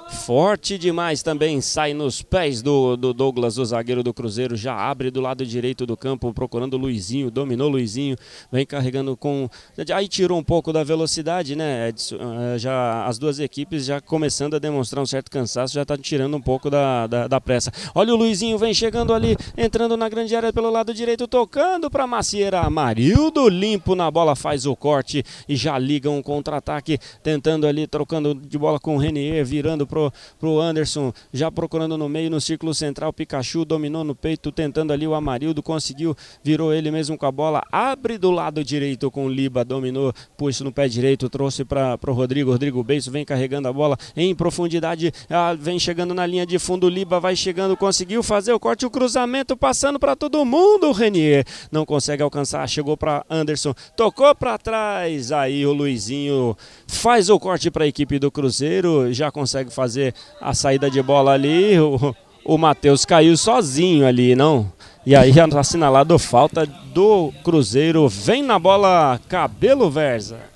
Forte 0.09 0.77
demais 0.77 1.21
também, 1.21 1.61
sai 1.61 1.93
nos 1.93 2.21
pés 2.21 2.61
do, 2.63 2.95
do, 2.95 3.13
Douglas, 3.13 3.57
o 3.57 3.65
zagueiro 3.65 4.03
do 4.03 4.13
Cruzeiro, 4.13 4.55
já 4.55 4.75
abre 4.75 5.11
do 5.11 5.21
lado 5.21 5.45
direito 5.45 5.85
do 5.85 5.95
campo, 5.95 6.33
procurando 6.33 6.73
o 6.73 6.77
Luizinho, 6.77 7.29
dominou 7.29 7.67
o 7.67 7.71
Luizinho, 7.71 8.15
vem 8.51 8.65
carregando 8.65 9.15
com. 9.15 9.47
Aí 9.93 10.07
tirou 10.07 10.39
um 10.39 10.43
pouco 10.43 10.73
da 10.73 10.83
velocidade, 10.83 11.55
né, 11.55 11.89
Edson? 11.89 12.17
Eh, 12.17 12.57
já, 12.57 13.05
as 13.05 13.19
duas 13.19 13.39
equipes 13.39 13.85
já 13.85 14.01
começando 14.01 14.55
a 14.55 14.59
demonstrar 14.59 15.01
um 15.01 15.05
certo 15.05 15.29
cansaço, 15.29 15.75
já 15.75 15.83
está 15.83 15.95
tirando 15.95 16.35
um 16.35 16.41
pouco 16.41 16.69
da, 16.69 17.05
da, 17.05 17.27
da, 17.27 17.41
pressa. 17.41 17.71
Olha 17.93 18.13
o 18.13 18.17
Luizinho, 18.17 18.57
vem 18.57 18.73
chegando 18.73 19.13
ali, 19.13 19.37
entrando 19.55 19.95
na 19.95 20.09
grande 20.09 20.35
área 20.35 20.51
pelo 20.51 20.71
lado 20.71 20.93
direito, 20.93 21.27
tocando 21.27 21.89
para 21.89 22.07
Macieira. 22.07 22.67
Marildo 22.69 23.47
limpo 23.47 23.95
na 23.95 24.09
bola, 24.09 24.35
faz 24.35 24.65
o 24.65 24.75
corte 24.75 25.23
e 25.47 25.55
já 25.55 25.77
liga 25.77 26.09
um 26.09 26.21
contra-ataque, 26.21 26.97
tentando 27.23 27.67
ali, 27.67 27.87
trocando 27.87 28.33
de 28.33 28.57
bola 28.57 28.79
com 28.79 28.95
o 28.95 28.99
Renier, 28.99 29.45
virando 29.45 29.87
pro 29.87 29.98
pro, 29.99 30.13
pro 30.39 30.59
Anderson, 30.61 31.11
já 31.33 31.51
procurando 31.51 31.97
no 31.97 32.07
meio, 32.07 32.29
no 32.29 32.39
círculo 32.39 32.73
central, 32.73 33.11
Pikachu 33.11 33.65
dominou 33.65 34.03
no 34.03 34.15
peito, 34.15 34.51
tentando 34.51 34.93
ali 34.93 35.05
o 35.05 35.13
Amarildo, 35.13 35.61
conseguiu, 35.61 36.15
virou 36.41 36.73
ele 36.73 36.89
mesmo 36.89 37.17
com 37.17 37.25
a 37.25 37.31
bola, 37.31 37.61
abre 37.71 38.17
do 38.17 38.31
lado 38.31 38.63
direito 38.63 39.11
com 39.11 39.25
o 39.25 39.29
Liba, 39.29 39.65
dominou, 39.65 40.13
pôs 40.37 40.61
no 40.61 40.71
pé 40.71 40.87
direito, 40.87 41.29
trouxe 41.29 41.65
para 41.65 41.97
o 42.07 42.11
Rodrigo, 42.11 42.51
Rodrigo 42.51 42.83
Beijo 42.83 43.11
vem 43.11 43.25
carregando 43.25 43.67
a 43.67 43.73
bola 43.73 43.97
em 44.15 44.33
profundidade, 44.33 45.11
ah, 45.29 45.53
vem 45.53 45.77
chegando 45.77 46.13
na 46.13 46.25
linha 46.25 46.45
de 46.45 46.57
fundo, 46.57 46.87
o 46.87 46.89
Liba 46.89 47.19
vai 47.19 47.35
chegando, 47.35 47.75
conseguiu 47.75 48.23
fazer 48.23 48.53
o 48.53 48.59
corte, 48.59 48.85
o 48.85 48.89
cruzamento, 48.89 49.57
passando 49.57 49.99
para 49.99 50.15
todo 50.15 50.45
mundo, 50.45 50.87
o 50.87 50.91
Renier 50.91 51.45
não 51.71 51.85
consegue 51.85 52.23
alcançar, 52.23 52.67
chegou 52.69 52.95
para 52.95 53.25
Anderson, 53.29 53.73
tocou 53.95 54.33
para 54.35 54.57
trás, 54.57 55.31
aí 55.31 55.65
o 55.65 55.73
Luizinho 55.73 56.55
faz 56.87 57.29
o 57.29 57.39
corte 57.39 57.71
para 57.71 57.83
a 57.83 57.87
equipe 57.87 58.19
do 58.19 58.31
Cruzeiro, 58.31 59.11
já 59.11 59.31
consegue 59.31 59.71
fazer 59.71 59.88
fazer 59.89 60.13
a 60.39 60.53
saída 60.53 60.89
de 60.89 61.01
bola 61.01 61.31
ali. 61.31 61.79
O, 61.79 62.15
o 62.45 62.57
Matheus 62.57 63.05
caiu 63.05 63.35
sozinho 63.35 64.05
ali, 64.05 64.35
não? 64.35 64.71
E 65.05 65.15
aí 65.15 65.33
assinalado 65.57 66.17
falta 66.19 66.65
do 66.65 67.33
Cruzeiro. 67.43 68.07
Vem 68.07 68.43
na 68.43 68.59
bola 68.59 69.19
Cabelo 69.27 69.89
Versa. 69.89 70.49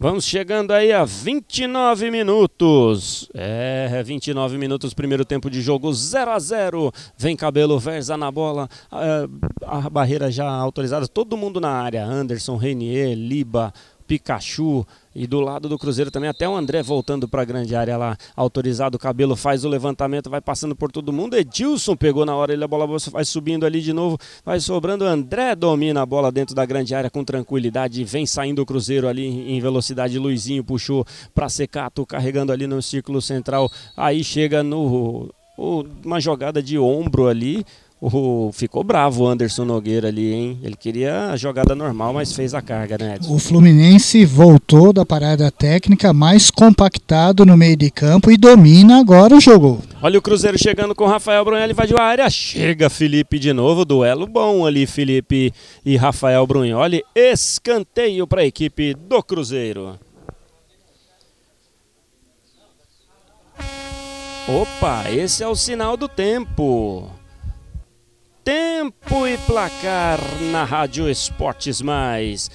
Vamos 0.00 0.26
chegando 0.26 0.70
aí 0.70 0.92
a 0.92 1.04
29 1.04 2.08
minutos. 2.08 3.28
É, 3.34 4.00
29 4.04 4.56
minutos, 4.56 4.94
primeiro 4.94 5.24
tempo 5.24 5.50
de 5.50 5.60
jogo 5.60 5.92
0 5.92 6.30
a 6.30 6.38
0 6.38 6.92
Vem 7.16 7.34
Cabelo 7.34 7.80
Versa 7.80 8.16
na 8.16 8.30
bola. 8.30 8.68
A, 8.92 9.26
a 9.66 9.90
barreira 9.90 10.30
já 10.30 10.48
autorizada. 10.48 11.08
Todo 11.08 11.36
mundo 11.36 11.60
na 11.60 11.70
área. 11.70 12.04
Anderson, 12.04 12.56
Renier, 12.56 13.16
Liba, 13.16 13.72
Pikachu. 14.08 14.86
E 15.14 15.26
do 15.26 15.40
lado 15.40 15.68
do 15.68 15.76
Cruzeiro 15.76 16.12
também, 16.12 16.30
até 16.30 16.48
o 16.48 16.54
André 16.54 16.80
voltando 16.80 17.26
para 17.26 17.42
a 17.42 17.44
grande 17.44 17.74
área 17.74 17.96
lá, 17.96 18.16
autorizado. 18.36 18.96
O 18.96 19.00
cabelo 19.00 19.34
faz 19.34 19.64
o 19.64 19.68
levantamento, 19.68 20.30
vai 20.30 20.40
passando 20.40 20.76
por 20.76 20.92
todo 20.92 21.12
mundo. 21.12 21.36
Edilson 21.36 21.96
pegou 21.96 22.24
na 22.24 22.36
hora, 22.36 22.52
ele 22.52 22.62
a 22.62 22.68
bola 22.68 22.86
vai 23.10 23.24
subindo 23.24 23.66
ali 23.66 23.80
de 23.80 23.92
novo, 23.92 24.16
vai 24.44 24.60
sobrando. 24.60 25.04
André 25.04 25.56
domina 25.56 26.02
a 26.02 26.06
bola 26.06 26.30
dentro 26.30 26.54
da 26.54 26.64
grande 26.64 26.94
área 26.94 27.10
com 27.10 27.24
tranquilidade. 27.24 28.04
Vem 28.04 28.26
saindo 28.26 28.62
o 28.62 28.66
Cruzeiro 28.66 29.08
ali 29.08 29.26
em 29.26 29.60
velocidade. 29.60 30.18
Luizinho 30.18 30.62
puxou 30.62 31.04
para 31.34 31.48
Secato, 31.48 32.06
carregando 32.06 32.52
ali 32.52 32.68
no 32.68 32.80
círculo 32.80 33.20
central. 33.20 33.68
Aí 33.96 34.22
chega 34.22 34.62
no 34.62 35.28
uma 36.04 36.20
jogada 36.20 36.62
de 36.62 36.78
ombro 36.78 37.26
ali. 37.26 37.64
O, 38.00 38.52
ficou 38.52 38.84
bravo 38.84 39.24
o 39.24 39.26
Anderson 39.26 39.64
Nogueira 39.64 40.06
ali, 40.06 40.32
hein? 40.32 40.60
Ele 40.62 40.76
queria 40.76 41.30
a 41.30 41.36
jogada 41.36 41.74
normal, 41.74 42.12
mas 42.12 42.32
fez 42.32 42.54
a 42.54 42.62
carga, 42.62 42.96
né, 42.96 43.16
Edson? 43.16 43.34
O 43.34 43.40
Fluminense 43.40 44.24
voltou 44.24 44.92
da 44.92 45.04
parada 45.04 45.50
técnica 45.50 46.12
mais 46.12 46.48
compactado 46.48 47.44
no 47.44 47.56
meio 47.56 47.76
de 47.76 47.90
campo 47.90 48.30
e 48.30 48.36
domina 48.36 49.00
agora 49.00 49.34
o 49.34 49.40
jogo. 49.40 49.82
Olha 50.00 50.16
o 50.16 50.22
Cruzeiro 50.22 50.56
chegando 50.56 50.94
com 50.94 51.04
o 51.04 51.08
Rafael 51.08 51.44
Brunelli, 51.44 51.72
invadiu 51.72 51.98
a 51.98 52.02
área. 52.02 52.30
Chega 52.30 52.88
Felipe 52.88 53.36
de 53.36 53.52
novo, 53.52 53.84
duelo 53.84 54.28
bom 54.28 54.64
ali, 54.64 54.86
Felipe 54.86 55.52
e 55.84 55.96
Rafael 55.96 56.46
Brunholi. 56.46 57.02
Escanteio 57.16 58.28
para 58.28 58.42
a 58.42 58.46
equipe 58.46 58.94
do 58.94 59.20
Cruzeiro. 59.24 59.98
Opa, 64.48 65.10
esse 65.10 65.42
é 65.42 65.48
o 65.48 65.56
sinal 65.56 65.96
do 65.96 66.08
tempo. 66.08 67.17
Tempo 68.48 69.26
e 69.26 69.36
placar 69.36 70.18
na 70.50 70.64
Rádio 70.64 71.06
Esportes 71.06 71.82
Mais. 71.82 72.50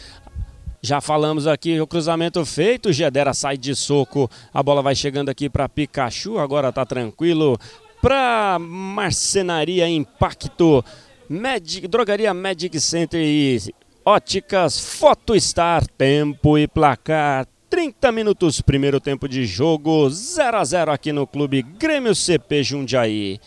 Já 0.82 1.00
falamos 1.00 1.46
aqui 1.46 1.80
o 1.80 1.86
cruzamento 1.86 2.44
feito, 2.48 2.92
Gedera 2.92 3.32
sai 3.32 3.58
de 3.58 3.76
soco, 3.76 4.28
a 4.52 4.64
bola 4.64 4.82
vai 4.82 4.96
chegando 4.96 5.30
aqui 5.30 5.52
para 5.52 5.70
Pikachu, 5.70 6.40
agora 6.40 6.72
tá 6.72 6.84
tranquilo. 6.84 7.60
Para 8.02 8.58
Marcenaria 8.60 9.88
Impacto, 9.88 10.84
Magic, 11.30 11.88
Drogaria 11.88 12.34
Magic 12.34 12.80
Center 12.80 13.22
e 13.22 13.62
Óticas 14.04 14.80
Photostar, 14.80 15.86
tempo 15.86 16.58
e 16.58 16.68
placar 16.68 17.46
30 17.70 18.12
minutos, 18.12 18.62
primeiro 18.62 19.00
tempo 19.00 19.30
de 19.30 19.46
jogo, 19.46 20.10
0 20.10 20.58
a 20.58 20.66
0 20.66 20.92
aqui 20.92 21.12
no 21.12 21.28
Clube 21.28 21.62
Grêmio 21.62 22.16
CP 22.16 22.64
Jundiaí. 22.64 23.40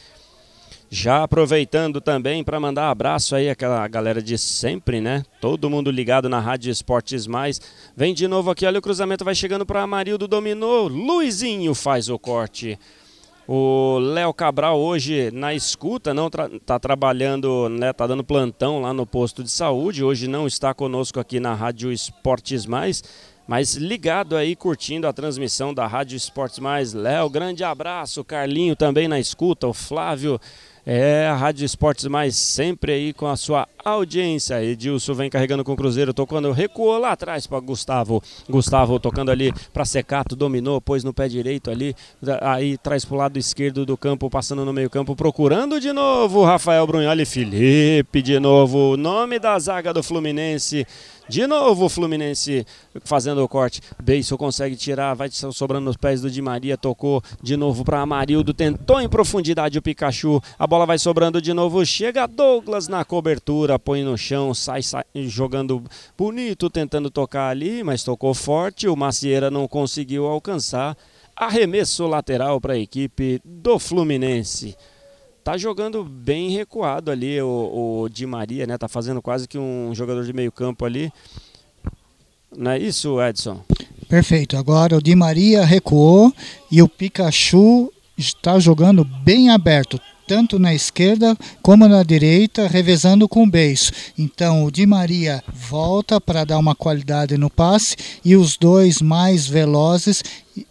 Já 0.99 1.25
aproveitando 1.25 2.01
também 2.01 2.43
para 2.43 2.59
mandar 2.59 2.89
abraço 2.89 3.37
aí 3.37 3.51
àquela 3.51 3.87
galera 3.87 4.23
de 4.23 4.39
sempre, 4.39 4.99
né? 4.99 5.25
Todo 5.43 5.69
mundo 5.69 5.91
ligado 5.91 6.27
na 6.27 6.41
Rádio 6.41 6.71
Esportes 6.71 7.27
Mais. 7.27 7.61
Vem 7.95 8.15
de 8.15 8.27
novo 8.27 8.51
aqui, 8.51 8.65
olha 8.65 8.79
o 8.79 8.83
cruzamento 8.83 9.23
vai 9.23 9.35
chegando 9.35 9.67
para 9.67 9.83
Amarildo, 9.83 10.27
dominou. 10.27 10.89
Luizinho 10.89 11.75
faz 11.75 12.09
o 12.09 12.19
corte. 12.19 12.79
O 13.47 13.99
Léo 13.99 14.33
Cabral 14.33 14.81
hoje 14.81 15.31
na 15.33 15.53
escuta, 15.53 16.15
não 16.15 16.31
tra 16.31 16.49
tá 16.65 16.79
trabalhando, 16.79 17.69
né, 17.69 17.93
tá 17.93 18.07
dando 18.07 18.25
plantão 18.25 18.81
lá 18.81 18.95
no 18.95 19.05
posto 19.05 19.45
de 19.45 19.51
saúde. 19.51 20.03
Hoje 20.03 20.27
não 20.27 20.47
está 20.47 20.73
conosco 20.73 21.21
aqui 21.21 21.39
na 21.39 21.53
Rádio 21.53 21.93
Esportes 21.93 22.65
Mais, 22.65 23.05
mas 23.47 23.75
ligado 23.75 24.37
aí 24.37 24.57
curtindo 24.57 25.07
a 25.07 25.13
transmissão 25.13 25.73
da 25.73 25.87
Rádio 25.87 26.17
Esportes 26.17 26.59
Mais. 26.59 26.93
Léo, 26.93 27.31
grande 27.31 27.63
abraço. 27.63 28.25
Carlinho 28.25 28.75
também 28.75 29.09
na 29.09 29.21
escuta, 29.21 29.67
o 29.67 29.73
Flávio 29.73 30.41
é 30.87 31.27
a 31.27 31.35
Rádio 31.35 31.65
Esportes 31.65 32.05
Mais 32.05 32.37
sempre 32.37 32.93
aí 32.93 33.13
com 33.13 33.27
a 33.27 33.37
sua 33.37 33.67
audiência. 33.85 34.63
Edilson 34.63 35.15
vem 35.15 35.29
carregando 35.29 35.65
com 35.65 35.73
o 35.73 35.77
Cruzeiro, 35.77 36.15
tocando, 36.15 36.53
recuou 36.53 36.97
lá 36.97 37.11
atrás 37.11 37.45
para 37.45 37.59
Gustavo. 37.59 38.23
Gustavo 38.49 39.01
tocando 39.01 39.33
ali 39.33 39.53
para 39.73 39.85
Secato, 39.85 40.37
dominou, 40.37 40.81
pôs 40.81 41.03
no 41.03 41.13
pé 41.13 41.27
direito 41.27 41.73
ali, 41.73 41.93
aí 42.41 42.79
traz 42.79 43.05
para 43.05 43.15
o 43.15 43.19
lado 43.19 43.37
esquerdo 43.37 43.85
do 43.85 43.97
campo, 43.97 44.31
passando 44.31 44.65
no 44.65 44.73
meio 44.73 44.89
campo, 44.89 45.17
procurando 45.17 45.81
de 45.81 45.93
novo 45.93 46.45
Rafael 46.45 46.87
Brunholi, 46.87 47.25
Felipe 47.25 48.23
de 48.23 48.39
novo, 48.39 48.97
nome 48.97 49.41
da 49.41 49.59
zaga 49.59 49.93
do 49.93 50.05
Fluminense. 50.05 50.87
De 51.29 51.45
novo 51.45 51.87
o 51.87 51.89
Fluminense 51.89 52.65
fazendo 53.05 53.43
o 53.43 53.49
corte. 53.49 53.81
Beiso 54.01 54.39
consegue 54.39 54.77
tirar, 54.77 55.15
vai 55.15 55.29
sobrando 55.31 55.87
nos 55.87 55.97
pés 55.97 56.21
do 56.21 56.31
Di 56.31 56.41
Maria, 56.41 56.77
tocou 56.77 57.21
de 57.43 57.57
novo 57.57 57.85
para 57.85 58.01
Amarildo, 58.01 58.55
tentou 58.55 59.01
em 59.01 59.09
profundidade 59.09 59.77
o 59.77 59.83
Pikachu. 59.83 60.41
A 60.57 60.67
bola 60.67 60.87
vai 60.87 60.99
sobrando 60.99 61.43
de 61.43 61.53
novo, 61.53 61.85
chega 61.85 62.29
Douglas 62.29 62.87
na 62.87 63.05
cobertura, 63.05 63.79
põe 63.79 64.05
no 64.05 64.17
chão, 64.17 64.55
sai, 64.55 64.83
sai 64.83 65.05
jogando 65.25 65.83
bonito, 66.17 66.71
tentando 66.71 67.11
tocar 67.11 67.49
ali, 67.49 67.83
mas 67.83 68.05
tocou 68.05 68.33
forte. 68.33 68.87
O 68.87 68.97
Macieira 68.97 69.51
não 69.51 69.67
conseguiu 69.67 70.27
alcançar. 70.27 70.97
Arremesso 71.35 72.07
lateral 72.07 72.61
para 72.61 72.75
a 72.75 72.79
equipe 72.79 73.41
do 73.45 73.79
Fluminense 73.79 74.77
tá 75.47 75.57
jogando 75.57 76.03
bem 76.03 76.51
recuado 76.51 77.09
ali 77.09 77.41
o, 77.41 78.01
o 78.03 78.09
Di 78.09 78.27
Maria, 78.27 78.67
né? 78.67 78.77
Tá 78.77 78.89
fazendo 78.89 79.23
quase 79.23 79.47
que 79.47 79.57
um 79.57 79.95
jogador 79.95 80.25
de 80.25 80.33
meio 80.33 80.51
campo 80.51 80.85
ali. 80.85 81.13
Não 82.59 82.73
é 82.73 82.79
isso, 82.81 83.23
Edson? 83.23 83.63
Perfeito. 84.09 84.57
Agora 84.57 84.97
o 84.97 85.01
Di 85.01 85.15
Maria 85.15 85.65
recuou 85.65 86.35
e 86.69 86.83
o 86.83 86.89
Pikachu 86.89 87.93
está 88.19 88.59
jogando 88.59 89.05
bem 89.05 89.49
aberto, 89.51 90.01
tanto 90.27 90.59
na 90.59 90.75
esquerda 90.75 91.37
como 91.63 91.87
na 91.87 92.03
direita, 92.03 92.67
revezando 92.67 93.29
com 93.29 93.45
o 93.45 93.49
beiço. 93.49 93.93
Então 94.19 94.65
o 94.65 94.71
Di 94.73 94.85
Maria 94.85 95.45
volta 95.55 96.21
para 96.21 96.43
dar 96.43 96.59
uma 96.59 96.75
qualidade 96.75 97.39
no 97.39 97.49
passe 97.49 97.95
e 98.25 98.35
os 98.35 98.57
dois 98.57 99.01
mais 99.01 99.47
velozes 99.47 100.25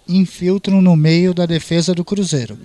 infiltram 0.06 0.82
no 0.82 0.98
meio 0.98 1.34
da 1.34 1.46
defesa 1.46 1.94
do 1.94 2.04
Cruzeiro. 2.04 2.58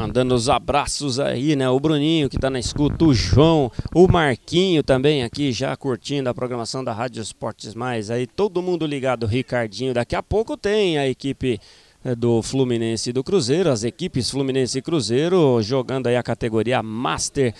Mandando 0.00 0.34
os 0.34 0.48
abraços 0.48 1.20
aí, 1.20 1.54
né? 1.54 1.68
O 1.68 1.78
Bruninho 1.78 2.30
que 2.30 2.38
tá 2.38 2.48
na 2.48 2.58
escuta, 2.58 3.04
o 3.04 3.12
João, 3.12 3.70
o 3.94 4.08
Marquinho 4.08 4.82
também 4.82 5.22
aqui 5.22 5.52
já 5.52 5.76
curtindo 5.76 6.30
a 6.30 6.32
programação 6.32 6.82
da 6.82 6.90
Rádio 6.90 7.22
Esportes 7.22 7.74
Mais. 7.74 8.10
Aí 8.10 8.26
todo 8.26 8.62
mundo 8.62 8.86
ligado, 8.86 9.26
Ricardinho. 9.26 9.92
Daqui 9.92 10.16
a 10.16 10.22
pouco 10.22 10.56
tem 10.56 10.96
a 10.96 11.06
equipe 11.06 11.60
eh, 12.02 12.14
do 12.14 12.40
Fluminense 12.40 13.10
e 13.10 13.12
do 13.12 13.22
Cruzeiro, 13.22 13.68
as 13.68 13.84
equipes 13.84 14.30
Fluminense 14.30 14.78
e 14.78 14.82
Cruzeiro 14.82 15.60
jogando 15.60 16.06
aí 16.06 16.16
a 16.16 16.22
categoria 16.22 16.82
Master. 16.82 17.52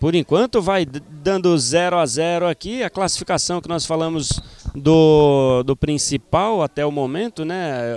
Por 0.00 0.16
enquanto 0.16 0.60
vai 0.60 0.84
dando 0.84 1.56
0 1.56 1.98
a 1.98 2.04
0 2.04 2.48
aqui, 2.48 2.82
a 2.82 2.90
classificação 2.90 3.60
que 3.60 3.68
nós 3.68 3.86
falamos 3.86 4.40
do, 4.76 5.62
do 5.62 5.74
principal 5.74 6.62
até 6.62 6.84
o 6.84 6.92
momento, 6.92 7.44
né, 7.44 7.96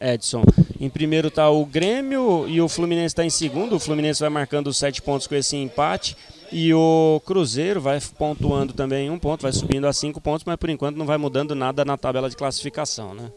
Edson? 0.00 0.42
Em 0.80 0.90
primeiro 0.90 1.28
está 1.28 1.48
o 1.48 1.64
Grêmio 1.64 2.46
e 2.48 2.60
o 2.60 2.68
Fluminense 2.68 3.06
está 3.06 3.24
em 3.24 3.30
segundo. 3.30 3.76
O 3.76 3.80
Fluminense 3.80 4.20
vai 4.20 4.28
marcando 4.28 4.74
sete 4.74 5.00
pontos 5.00 5.26
com 5.26 5.34
esse 5.34 5.56
empate. 5.56 6.16
E 6.50 6.74
o 6.74 7.20
Cruzeiro 7.24 7.80
vai 7.80 8.00
pontuando 8.18 8.72
também 8.72 9.10
um 9.10 9.18
ponto, 9.18 9.42
vai 9.42 9.52
subindo 9.52 9.86
a 9.86 9.92
cinco 9.92 10.20
pontos, 10.20 10.44
mas 10.44 10.56
por 10.56 10.70
enquanto 10.70 10.96
não 10.96 11.06
vai 11.06 11.18
mudando 11.18 11.54
nada 11.54 11.84
na 11.84 11.96
tabela 11.96 12.28
de 12.28 12.36
classificação, 12.36 13.14
né? 13.14 13.32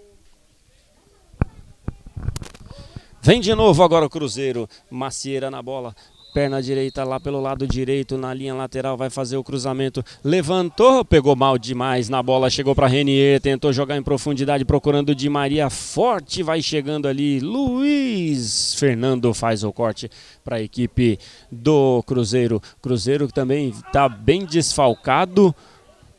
Vem 3.22 3.42
de 3.42 3.54
novo 3.54 3.84
agora 3.84 4.06
o 4.06 4.10
Cruzeiro. 4.10 4.68
Macieira 4.90 5.52
na 5.52 5.62
bola. 5.62 5.96
Perna 6.34 6.62
direita 6.62 7.04
lá 7.04 7.20
pelo 7.20 7.42
lado 7.42 7.68
direito, 7.68 8.18
na 8.18 8.34
linha 8.34 8.54
lateral, 8.54 8.96
vai 8.96 9.10
fazer 9.10 9.38
o 9.38 9.44
cruzamento. 9.44 10.04
Levantou, 10.24 11.04
pegou 11.04 11.36
mal 11.36 11.58
demais 11.58 12.08
na 12.08 12.22
bola, 12.22 12.50
chegou 12.50 12.76
para 12.76 12.88
Renier, 12.88 13.42
tentou 13.42 13.74
jogar 13.74 13.98
em 13.98 14.04
profundidade, 14.04 14.64
procurando 14.64 15.16
de 15.16 15.28
Maria 15.28 15.70
forte, 15.70 16.44
vai 16.44 16.62
chegando 16.62 17.08
ali. 17.08 17.40
Luiz 17.40 18.76
Fernando 18.76 19.34
faz 19.34 19.64
o 19.64 19.74
corte 19.74 20.10
para 20.44 20.58
a 20.58 20.62
equipe 20.62 21.18
do 21.52 22.04
Cruzeiro. 22.04 22.62
Cruzeiro 22.82 23.28
também 23.28 23.70
está 23.70 24.08
bem 24.08 24.46
desfalcado 24.46 25.54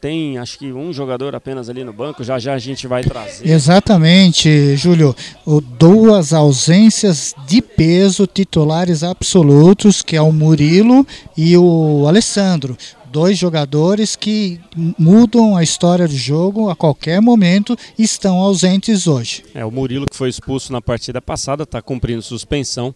tem 0.01 0.39
acho 0.39 0.59
que 0.59 0.73
um 0.73 0.93
jogador 0.93 1.35
apenas 1.35 1.69
ali 1.69 1.85
no 1.85 1.93
banco, 1.93 2.25
já 2.25 2.39
já 2.39 2.55
a 2.55 2.59
gente 2.59 2.87
vai 2.87 3.03
trazer. 3.05 3.49
Exatamente, 3.49 4.77
Júlio. 4.77 5.15
O, 5.45 5.61
duas 5.61 6.33
ausências 6.33 7.35
de 7.47 7.61
peso, 7.61 8.27
titulares 8.27 9.03
absolutos, 9.03 10.01
que 10.03 10.17
é 10.17 10.23
o 10.23 10.33
Murilo 10.33 11.07
e 11.37 11.57
o 11.57 12.07
Alessandro. 12.09 12.77
Dois 13.13 13.37
jogadores 13.37 14.15
que 14.15 14.61
mudam 14.97 15.57
a 15.57 15.63
história 15.65 16.07
do 16.07 16.17
jogo 16.17 16.71
a 16.71 16.77
qualquer 16.77 17.21
momento 17.21 17.77
estão 17.99 18.37
ausentes 18.39 19.09
hoje. 19.09 19.45
É, 19.53 19.65
o 19.65 19.71
Murilo 19.71 20.07
que 20.09 20.17
foi 20.17 20.29
expulso 20.29 20.73
na 20.73 20.81
partida 20.81 21.21
passada, 21.21 21.65
está 21.65 21.83
cumprindo 21.83 22.23
suspensão 22.23 22.95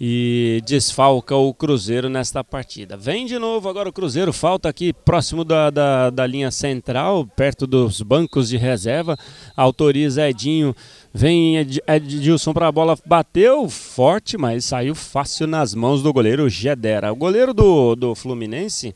e 0.00 0.60
desfalca 0.66 1.36
o 1.36 1.54
Cruzeiro 1.54 2.08
nesta 2.08 2.42
partida. 2.42 2.96
Vem 2.96 3.26
de 3.26 3.38
novo 3.38 3.68
agora 3.68 3.88
o 3.88 3.92
Cruzeiro, 3.92 4.32
falta 4.32 4.68
aqui 4.68 4.92
próximo 4.92 5.44
da, 5.44 5.70
da, 5.70 6.10
da 6.10 6.26
linha 6.26 6.50
central, 6.50 7.26
perto 7.36 7.66
dos 7.66 8.02
bancos 8.02 8.48
de 8.48 8.56
reserva. 8.56 9.16
Autoriza 9.56 10.28
Edinho, 10.28 10.74
vem 11.12 11.56
Ed, 11.58 11.80
Edilson 11.86 12.52
para 12.52 12.68
a 12.68 12.72
bola, 12.72 12.98
bateu 13.06 13.68
forte, 13.68 14.36
mas 14.36 14.64
saiu 14.64 14.94
fácil 14.94 15.46
nas 15.46 15.74
mãos 15.74 16.02
do 16.02 16.12
goleiro 16.12 16.48
Gedera. 16.48 17.12
O 17.12 17.16
goleiro 17.16 17.54
do, 17.54 17.94
do 17.94 18.14
Fluminense 18.14 18.94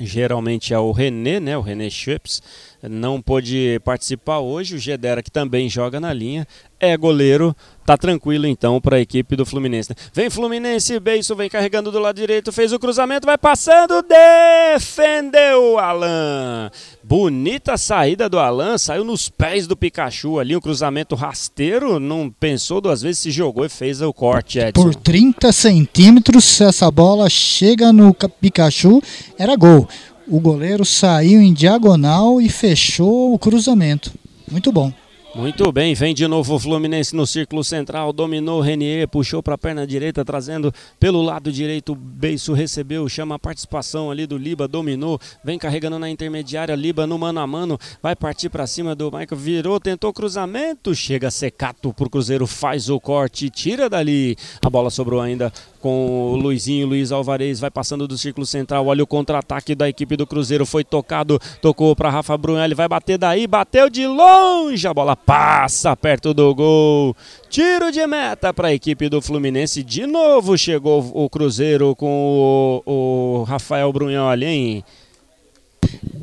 geralmente 0.00 0.72
é 0.72 0.78
o 0.78 0.92
René, 0.92 1.38
né, 1.38 1.56
o 1.56 1.60
René 1.60 1.90
Chips, 1.90 2.42
não 2.88 3.20
pôde 3.20 3.80
participar 3.84 4.40
hoje. 4.40 4.76
O 4.76 4.78
Gedera, 4.78 5.22
que 5.22 5.30
também 5.30 5.68
joga 5.68 6.00
na 6.00 6.12
linha, 6.12 6.46
é 6.78 6.96
goleiro. 6.96 7.54
Tá 7.84 7.96
tranquilo 7.96 8.46
então 8.46 8.80
para 8.80 8.96
a 8.96 9.00
equipe 9.00 9.34
do 9.34 9.44
Fluminense. 9.44 9.92
Vem 10.14 10.30
Fluminense, 10.30 11.00
Beiso 11.00 11.34
vem 11.34 11.48
carregando 11.48 11.90
do 11.90 11.98
lado 11.98 12.14
direito, 12.14 12.52
fez 12.52 12.72
o 12.72 12.78
cruzamento, 12.78 13.26
vai 13.26 13.36
passando, 13.36 14.00
defendeu 14.02 15.72
o 15.72 15.78
Alan. 15.78 16.70
Bonita 17.02 17.76
saída 17.76 18.28
do 18.28 18.38
Alan, 18.38 18.78
saiu 18.78 19.02
nos 19.02 19.28
pés 19.28 19.66
do 19.66 19.76
Pikachu 19.76 20.38
ali, 20.38 20.54
o 20.54 20.60
cruzamento 20.60 21.16
rasteiro, 21.16 21.98
não 21.98 22.30
pensou 22.30 22.80
duas 22.80 23.02
vezes, 23.02 23.18
se 23.18 23.30
jogou 23.32 23.64
e 23.64 23.68
fez 23.68 24.00
o 24.00 24.12
corte, 24.12 24.60
Edson. 24.60 24.80
Por 24.80 24.94
30 24.94 25.50
centímetros, 25.50 26.60
essa 26.60 26.88
bola 26.92 27.28
chega 27.28 27.92
no 27.92 28.14
Pikachu, 28.14 29.02
era 29.36 29.56
gol. 29.56 29.88
O 30.30 30.38
goleiro 30.38 30.84
saiu 30.84 31.42
em 31.42 31.52
diagonal 31.52 32.40
e 32.40 32.48
fechou 32.48 33.34
o 33.34 33.38
cruzamento. 33.38 34.12
Muito 34.48 34.70
bom. 34.70 34.92
Muito 35.34 35.70
bem, 35.70 35.94
vem 35.94 36.12
de 36.12 36.26
novo 36.26 36.54
o 36.54 36.58
Fluminense 36.58 37.14
no 37.14 37.24
círculo 37.24 37.62
central, 37.62 38.12
dominou 38.12 38.58
o 38.58 38.60
Renier, 38.60 39.06
puxou 39.06 39.40
para 39.40 39.54
a 39.54 39.58
perna 39.58 39.86
direita, 39.86 40.24
trazendo 40.24 40.74
pelo 40.98 41.22
lado 41.22 41.52
direito, 41.52 41.92
o 41.92 41.94
Beiço 41.94 42.52
recebeu, 42.52 43.08
chama 43.08 43.36
a 43.36 43.38
participação 43.38 44.10
ali 44.10 44.26
do 44.26 44.36
Liba, 44.36 44.66
dominou, 44.66 45.20
vem 45.44 45.56
carregando 45.56 46.00
na 46.00 46.10
intermediária, 46.10 46.74
Liba 46.74 47.06
no 47.06 47.16
mano 47.16 47.38
a 47.38 47.46
mano, 47.46 47.78
vai 48.02 48.16
partir 48.16 48.48
para 48.48 48.66
cima 48.66 48.92
do 48.92 49.04
Michael, 49.04 49.36
virou, 49.36 49.78
tentou 49.78 50.12
cruzamento, 50.12 50.92
chega 50.96 51.30
secato 51.30 51.92
pro 51.92 52.10
Cruzeiro, 52.10 52.44
faz 52.44 52.90
o 52.90 52.98
corte, 52.98 53.48
tira 53.50 53.88
dali, 53.88 54.36
a 54.60 54.68
bola 54.68 54.90
sobrou 54.90 55.20
ainda 55.20 55.52
com 55.80 56.32
o 56.32 56.36
Luizinho, 56.36 56.86
Luiz 56.86 57.10
Alvarez, 57.10 57.58
vai 57.58 57.70
passando 57.70 58.06
do 58.06 58.16
círculo 58.16 58.46
central, 58.46 58.86
olha 58.86 59.02
o 59.02 59.06
contra-ataque 59.06 59.74
da 59.74 59.88
equipe 59.88 60.16
do 60.16 60.26
Cruzeiro, 60.26 60.66
foi 60.66 60.84
tocado, 60.84 61.40
tocou 61.60 61.96
para 61.96 62.10
Rafa 62.10 62.36
Brunelli, 62.36 62.74
vai 62.74 62.88
bater 62.88 63.18
daí, 63.18 63.46
bateu 63.46 63.88
de 63.88 64.06
longe, 64.06 64.86
a 64.86 64.94
bola 64.94 65.16
passa 65.16 65.96
perto 65.96 66.34
do 66.34 66.54
gol. 66.54 67.16
Tiro 67.48 67.90
de 67.90 68.06
meta 68.06 68.52
para 68.52 68.68
a 68.68 68.74
equipe 68.74 69.08
do 69.08 69.20
Fluminense. 69.20 69.82
De 69.82 70.06
novo 70.06 70.56
chegou 70.56 71.10
o 71.14 71.28
Cruzeiro 71.28 71.96
com 71.96 72.82
o, 72.86 73.40
o 73.40 73.42
Rafael 73.44 73.92
Brunholi, 73.92 74.46
hein? 74.46 74.84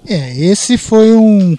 É, 0.07 0.37
esse 0.39 0.77
foi 0.77 1.11
um, 1.11 1.57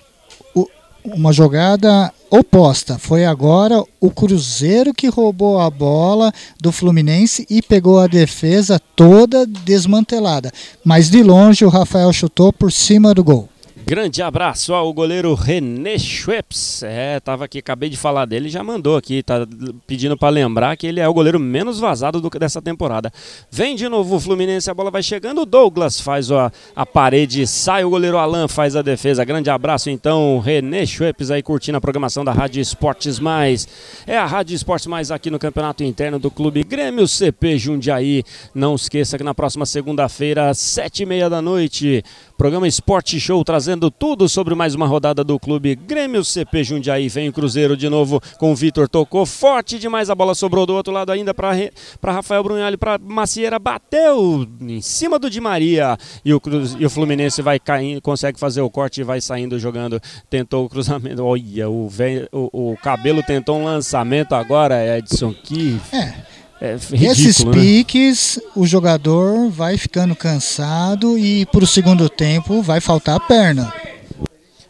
uma 1.05 1.33
jogada 1.33 2.13
oposta. 2.31 2.99
Foi 2.99 3.25
agora 3.25 3.83
o 4.01 4.11
Cruzeiro 4.11 4.93
que 4.93 5.09
roubou 5.09 5.61
a 5.61 5.71
bola 5.71 6.33
do 6.61 6.71
Fluminense 6.71 7.47
e 7.49 7.63
pegou 7.63 7.99
a 7.99 8.07
defesa 8.07 8.81
toda 8.95 9.47
desmantelada. 9.47 10.53
Mas 10.85 11.11
de 11.11 11.23
longe 11.23 11.65
o 11.65 11.69
Rafael 11.69 12.13
chutou 12.13 12.53
por 12.53 12.71
cima 12.71 13.15
do 13.15 13.25
gol. 13.25 13.49
Grande 13.89 14.21
abraço 14.21 14.75
ao 14.75 14.93
goleiro 14.93 15.33
René 15.33 15.97
Schweppes. 15.97 16.83
É, 16.83 17.19
tava 17.21 17.47
aqui, 17.47 17.61
acabei 17.61 17.89
de 17.89 17.97
falar 17.97 18.27
dele, 18.27 18.51
já 18.51 18.63
mandou 18.63 18.99
aqui, 18.99 19.23
tá 19.23 19.49
pedindo 19.87 20.15
para 20.15 20.29
lembrar 20.29 20.77
que 20.77 20.87
ele 20.87 21.01
é 21.01 21.09
o 21.09 21.15
goleiro 21.15 21.41
menos 21.41 21.81
vazado 21.81 22.21
do, 22.21 22.29
dessa 22.39 22.61
temporada. 22.61 23.11
Vem 23.51 23.75
de 23.75 23.89
novo 23.89 24.17
o 24.17 24.21
Fluminense, 24.21 24.71
a 24.71 24.75
bola 24.75 24.91
vai 24.91 25.03
chegando, 25.03 25.41
o 25.41 25.47
Douglas 25.47 26.03
faz 26.03 26.31
a, 26.31 26.53
a 26.77 26.85
parede, 26.85 27.47
sai 27.47 27.83
o 27.83 27.89
goleiro 27.89 28.19
Alan, 28.19 28.47
faz 28.47 28.77
a 28.77 28.83
defesa. 28.83 29.25
Grande 29.25 29.49
abraço 29.49 29.89
então, 29.89 30.39
René 30.39 30.85
Schweppes 30.85 31.31
aí 31.31 31.43
curtindo 31.43 31.79
a 31.79 31.81
programação 31.81 32.23
da 32.23 32.33
Rádio 32.33 32.61
Esportes 32.61 33.19
Mais. 33.19 33.67
É 34.07 34.19
a 34.19 34.27
Rádio 34.27 34.55
Esportes 34.55 34.87
Mais 34.87 35.11
aqui 35.11 35.31
no 35.31 35.39
Campeonato 35.39 35.83
Interno 35.83 36.19
do 36.19 36.31
Clube 36.31 36.63
Grêmio 36.63 37.09
CP 37.09 37.57
Jundiaí. 37.57 38.23
Não 38.55 38.75
esqueça 38.75 39.17
que 39.17 39.25
na 39.25 39.33
próxima 39.33 39.65
segunda-feira, 39.65 40.53
sete 40.53 41.05
e 41.05 41.07
meia 41.07 41.31
da 41.31 41.41
noite, 41.41 42.05
Programa 42.39 42.69
Esporte 42.69 43.19
Show 43.19 43.43
trazendo 43.43 43.91
tudo 43.91 44.29
sobre 44.29 44.55
mais 44.55 44.73
uma 44.73 44.87
rodada 44.87 45.25
do 45.25 45.41
clube 45.41 45.75
Grêmio 45.75 46.25
CP 46.25 46.63
Jundiaí. 46.63 47.09
Vem 47.09 47.29
o 47.29 47.33
Cruzeiro 47.33 47.77
de 47.77 47.89
novo 47.89 48.21
com 48.39 48.53
o 48.53 48.55
Vitor. 48.55 48.89
Tocou 48.89 49.27
forte 49.27 49.77
demais. 49.77 50.09
A 50.09 50.15
bola 50.15 50.37
sobrou 50.37 50.65
do 50.65 50.73
outro 50.73 50.93
lado 50.93 51.11
ainda 51.11 51.35
para 51.35 51.53
Rafael 52.01 52.45
Brunhali. 52.45 52.77
Para 52.77 52.97
Macieira. 52.97 53.59
Bateu 53.59 54.47
em 54.61 54.81
cima 54.81 55.19
do 55.19 55.29
Di 55.29 55.41
Maria. 55.41 55.99
E 56.25 56.33
o, 56.33 56.39
Cruz, 56.39 56.77
e 56.79 56.87
o 56.87 56.91
Fluminense 56.91 57.43
vai 57.43 57.59
caindo, 57.59 58.01
consegue 58.01 58.39
fazer 58.39 58.61
o 58.61 58.71
corte 58.71 59.01
e 59.01 59.05
vai 59.05 59.21
saindo 59.21 59.59
jogando. 59.59 60.01
Tentou 60.31 60.65
o 60.65 60.69
cruzamento. 60.69 61.25
Olha, 61.25 61.69
o, 61.69 61.91
o, 62.31 62.71
o 62.71 62.77
cabelo 62.77 63.21
tentou 63.21 63.59
um 63.59 63.65
lançamento 63.65 64.37
agora, 64.37 64.97
Edson. 64.97 65.35
Que. 65.35 65.77
É. 65.93 66.38
É 66.61 66.73
ridículo, 66.73 67.13
Esses 67.13 67.45
né? 67.45 67.53
piques, 67.53 68.41
né? 68.43 68.51
o 68.57 68.67
jogador 68.67 69.49
vai 69.49 69.77
ficando 69.77 70.15
cansado 70.17 71.17
e 71.17 71.47
para 71.47 71.63
o 71.63 71.67
segundo 71.67 72.09
tempo 72.09 72.63
vai 72.63 72.81
faltar 72.81 73.17
a 73.17 73.21
perna. 73.21 73.73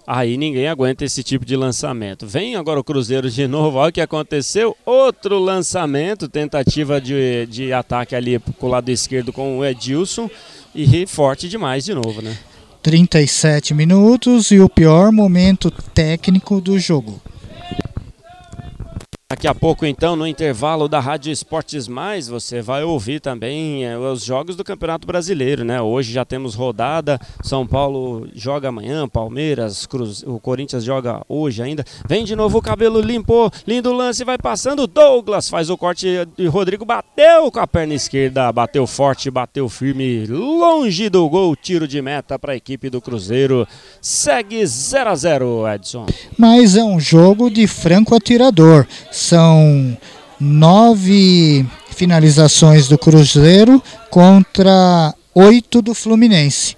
Aí 0.07 0.39
ninguém 0.39 0.67
aguenta 0.67 1.05
esse 1.05 1.23
tipo 1.23 1.45
de 1.45 1.55
lançamento. 1.55 2.27
Vem 2.27 2.57
agora 2.57 2.81
o 2.81 2.85
Cruzeiro 2.85 3.31
de 3.31 3.47
novo, 3.47 3.77
olha 3.77 3.91
o 3.91 3.93
que 3.93 4.01
aconteceu. 4.01 4.75
Outro 4.87 5.39
lançamento, 5.39 6.29
tentativa 6.29 6.99
de, 6.99 7.47
de 7.47 7.75
ataque 7.75 8.15
ali 8.15 8.39
pro 8.39 8.69
lado 8.69 8.91
esquerdo 8.91 9.35
com 9.35 9.59
o 9.59 9.65
Edilson. 9.65 10.31
E 10.75 11.07
forte 11.07 11.49
demais 11.49 11.85
de 11.85 11.93
novo, 11.93 12.23
né? 12.23 12.39
37 12.83 13.75
minutos 13.75 14.51
e 14.51 14.61
o 14.61 14.69
pior 14.69 15.13
momento 15.13 15.71
técnico 15.71 16.59
do 16.59 16.79
jogo. 16.79 17.21
Daqui 19.31 19.47
a 19.47 19.55
pouco, 19.55 19.85
então, 19.85 20.17
no 20.17 20.27
intervalo 20.27 20.89
da 20.89 21.01
Rádio 21.01 21.31
Esportes 21.31 21.87
Mais, 21.87 22.29
você 22.29 22.63
vai 22.63 22.83
ouvir 22.83 23.21
também 23.21 23.85
é, 23.85 23.95
os 23.99 24.25
jogos 24.25 24.57
do 24.57 24.65
Campeonato 24.65 25.07
Brasileiro, 25.07 25.67
né? 25.67 25.83
Hoje 25.83 26.15
já 26.15 26.25
temos 26.25 26.55
rodada, 26.55 27.21
São 27.43 27.67
Paulo 27.67 28.27
joga 28.35 28.71
amanhã, 28.71 29.07
Palmeiras, 29.07 29.85
Cruz, 29.85 30.23
o 30.23 30.41
Corinthians 30.41 30.83
joga 30.83 31.21
hoje 31.29 31.63
ainda. 31.63 31.85
Vem 32.09 32.25
de 32.25 32.35
novo 32.35 32.57
o 32.57 32.63
cabelo 32.63 33.03
limpou, 33.03 33.51
lindo 33.67 33.93
lance, 33.93 34.25
vai 34.25 34.39
passando, 34.39 34.87
Douglas 34.87 35.51
faz 35.51 35.69
o 35.69 35.77
corte 35.77 36.09
e 36.39 36.47
Rodrigo 36.47 36.87
bateu 36.87 37.53
com 37.53 37.61
a 37.61 37.67
perna 37.67 37.93
esquerda, 37.93 38.51
bateu 38.51 38.87
forte, 38.87 39.31
bateu 39.31 39.69
firme, 39.69 40.25
longe 40.27 41.11
do 41.11 41.29
gol, 41.29 41.55
tiro 41.55 41.87
de 41.87 42.01
meta 42.01 42.39
para 42.39 42.55
a 42.55 42.57
equipe 42.57 42.89
do 42.89 42.99
Cruzeiro. 42.99 43.69
Segue 44.01 44.65
0 44.65 45.11
a 45.11 45.15
0 45.15 45.69
Edson. 45.69 46.07
Mas 46.39 46.79
é 46.79 46.83
um 46.83 46.99
jogo 46.99 47.51
de 47.51 47.67
franco 47.67 48.15
atirador 48.15 48.87
são 49.19 49.97
nove 50.41 51.67
finalizações 51.91 52.87
do 52.89 52.97
Cruzeiro 52.97 53.83
contra 54.11 55.13
oito 55.35 55.83
do 55.83 55.93
Fluminense. 55.93 56.77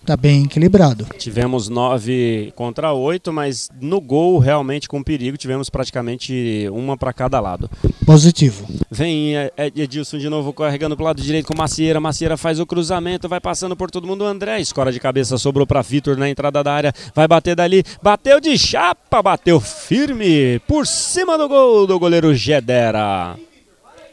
Está 0.00 0.16
bem 0.16 0.44
equilibrado. 0.44 1.06
Tivemos 1.18 1.68
nove 1.68 2.52
contra 2.56 2.92
oito, 2.92 3.32
mas 3.32 3.68
no 3.80 4.00
gol, 4.00 4.38
realmente 4.38 4.88
com 4.88 5.02
perigo, 5.02 5.36
tivemos 5.36 5.68
praticamente 5.68 6.66
uma 6.72 6.96
para 6.96 7.12
cada 7.12 7.38
lado. 7.38 7.70
Positivo. 8.06 8.66
Vem 8.90 9.34
Edilson 9.76 10.18
de 10.18 10.28
novo 10.28 10.52
carregando 10.52 10.96
para 10.96 11.02
o 11.02 11.06
lado 11.06 11.22
direito 11.22 11.46
com 11.46 11.56
Macieira. 11.56 12.00
Macieira 12.00 12.36
faz 12.36 12.58
o 12.58 12.66
cruzamento, 12.66 13.28
vai 13.28 13.40
passando 13.40 13.76
por 13.76 13.90
todo 13.90 14.06
mundo. 14.06 14.24
André 14.24 14.60
escora 14.60 14.90
de 14.90 14.98
cabeça, 14.98 15.38
sobrou 15.38 15.66
para 15.66 15.82
Vitor 15.82 16.16
na 16.16 16.28
entrada 16.28 16.64
da 16.64 16.72
área. 16.72 16.94
Vai 17.14 17.28
bater 17.28 17.54
dali, 17.54 17.84
bateu 18.02 18.40
de 18.40 18.58
chapa, 18.58 19.22
bateu 19.22 19.60
firme 19.60 20.58
por 20.66 20.86
cima 20.86 21.36
do 21.38 21.46
gol 21.46 21.86
do 21.86 21.98
goleiro 21.98 22.34
Gedera. 22.34 23.36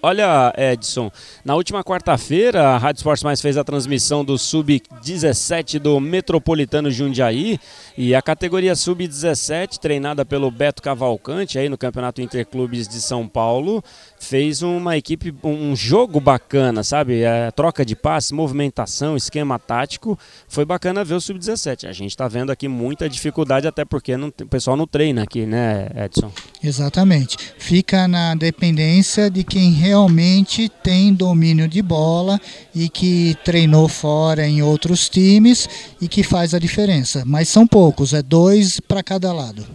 Olha, 0.02 0.54
Edson, 0.56 1.12
na 1.43 1.56
última 1.56 1.84
quarta-feira, 1.84 2.70
a 2.70 2.78
Rádio 2.78 3.00
Esportes 3.00 3.24
Mais 3.24 3.41
fez 3.41 3.58
a 3.58 3.64
transmissão 3.64 4.24
do 4.24 4.38
Sub-17 4.38 5.80
do 5.80 6.00
Metropolitano 6.00 6.91
Jundiaí 6.91 7.60
e 7.98 8.14
a 8.14 8.22
categoria 8.22 8.76
Sub-17, 8.76 9.80
treinada 9.80 10.24
pelo 10.24 10.52
Beto 10.52 10.84
Cavalcante 10.84 11.58
aí 11.58 11.68
no 11.68 11.78
Campeonato 11.78 12.22
Interclubes 12.22 12.88
de 12.88 13.02
São 13.02 13.28
Paulo, 13.28 13.84
fez 14.20 14.62
uma 14.62 14.95
equipe, 14.95 15.34
um 15.43 15.76
jogo 15.76 16.20
bacana, 16.20 16.84
sabe? 16.84 17.24
É, 17.24 17.50
troca 17.52 17.84
de 17.84 17.95
passe, 17.95 18.34
movimentação, 18.34 19.18
esquema 19.18 19.58
tático. 19.58 20.18
Foi 20.48 20.64
bacana 20.64 21.04
ver 21.04 21.16
o 21.16 21.22
Sub-17. 21.22 21.88
A 21.88 21.91
gente 21.91 22.12
está 22.12 22.28
vendo 22.28 22.52
aqui 22.52 22.68
muita 22.68 23.10
dificuldade, 23.10 23.68
até 23.68 23.84
porque 23.84 24.16
não, 24.16 24.28
o 24.28 24.48
pessoal 24.48 24.78
não 24.78 24.86
treina 24.86 25.24
aqui, 25.24 25.45
né, 25.45 25.88
Edson? 25.95 26.32
Exatamente. 26.64 27.38
Fica 27.58 28.08
na 28.08 28.36
dependência 28.36 29.30
de 29.30 29.43
quem 29.43 29.72
realmente 29.88 30.68
tem 30.68 31.14
domínio 31.14 31.68
de 31.68 31.82
bola 31.82 32.40
e 32.76 32.90
que 32.90 33.38
treinou 33.46 33.88
fora 33.88 34.46
em 34.46 34.62
outros 34.62 35.08
times 35.08 35.68
e 36.02 36.08
que 36.10 36.24
faz 36.24 36.54
a 36.54 36.60
diferença. 36.60 37.24
Mas 37.26 37.48
são 37.48 37.66
poucos, 37.66 38.14
é 38.14 38.22
dois 38.22 38.82
para 38.82 39.02
cada 39.02 39.32
lado. 39.32 39.66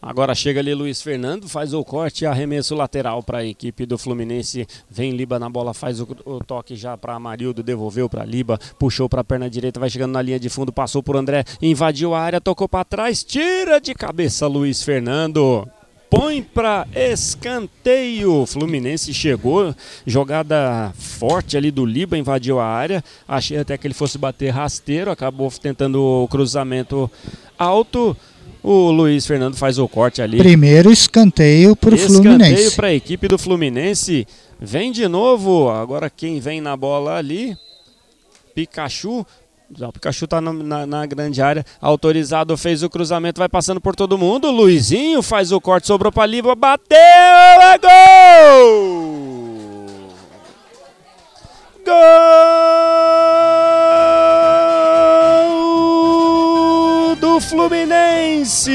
Agora 0.00 0.36
chega 0.36 0.60
ali 0.60 0.72
Luiz 0.72 1.02
Fernando, 1.02 1.48
faz 1.48 1.74
o 1.74 1.82
corte 1.82 2.22
e 2.22 2.26
arremesso 2.26 2.76
lateral 2.76 3.24
para 3.24 3.38
a 3.38 3.44
equipe 3.44 3.84
do 3.84 3.98
Fluminense. 3.98 4.64
Vem 4.88 5.10
Liba 5.10 5.36
na 5.36 5.50
bola, 5.50 5.74
faz 5.74 6.00
o, 6.00 6.06
o 6.24 6.38
toque 6.38 6.76
já 6.76 6.96
para 6.96 7.14
Amarildo, 7.14 7.60
devolveu 7.60 8.08
para 8.08 8.24
Liba, 8.24 8.56
puxou 8.78 9.08
para 9.08 9.22
a 9.22 9.24
perna 9.24 9.50
direita, 9.50 9.80
vai 9.80 9.90
chegando 9.90 10.12
na 10.12 10.22
linha 10.22 10.38
de 10.38 10.48
fundo, 10.48 10.72
passou 10.72 11.02
por 11.02 11.16
André, 11.16 11.42
invadiu 11.60 12.14
a 12.14 12.20
área, 12.20 12.40
tocou 12.40 12.68
para 12.68 12.84
trás, 12.84 13.24
tira 13.24 13.80
de 13.80 13.94
cabeça 13.94 14.46
Luiz 14.46 14.80
Fernando 14.80 15.68
põe 16.10 16.42
para 16.42 16.86
escanteio. 16.94 18.46
Fluminense 18.46 19.12
chegou, 19.12 19.74
jogada 20.06 20.92
forte 20.96 21.56
ali 21.56 21.70
do 21.70 21.84
Liba, 21.84 22.16
invadiu 22.16 22.58
a 22.58 22.66
área. 22.66 23.02
Achei 23.26 23.58
até 23.58 23.76
que 23.76 23.86
ele 23.86 23.94
fosse 23.94 24.18
bater 24.18 24.50
rasteiro, 24.50 25.10
acabou 25.10 25.50
tentando 25.50 26.02
o 26.02 26.28
cruzamento 26.28 27.10
alto. 27.58 28.16
O 28.62 28.90
Luiz 28.90 29.24
Fernando 29.24 29.56
faz 29.56 29.78
o 29.78 29.86
corte 29.86 30.20
ali. 30.20 30.38
Primeiro 30.38 30.90
escanteio 30.90 31.76
para 31.76 31.94
o 31.94 31.98
Fluminense. 31.98 32.52
Escanteio 32.52 32.72
para 32.72 32.88
a 32.88 32.94
equipe 32.94 33.28
do 33.28 33.38
Fluminense. 33.38 34.26
Vem 34.60 34.90
de 34.90 35.06
novo. 35.06 35.70
Agora 35.70 36.10
quem 36.10 36.40
vem 36.40 36.60
na 36.60 36.76
bola 36.76 37.16
ali? 37.16 37.56
Pikachu. 38.54 39.24
O 39.68 39.92
Pikachu 39.92 40.26
está 40.26 40.40
na, 40.40 40.86
na, 40.86 41.04
grande 41.06 41.42
área. 41.42 41.64
Autorizado, 41.80 42.56
fez 42.56 42.84
o 42.84 42.90
cruzamento, 42.90 43.40
vai 43.40 43.48
passando 43.48 43.80
por 43.80 43.96
todo 43.96 44.16
mundo. 44.16 44.48
Luizinho 44.50 45.20
faz 45.22 45.50
o 45.50 45.60
corte, 45.60 45.88
sobrou 45.88 46.12
para 46.12 46.24
Liva, 46.26 46.54
bateu, 46.54 46.96
é 46.96 47.76
gol! 47.78 49.26
Gol 51.84 51.96
do 57.16 57.40
Fluminense! 57.40 58.72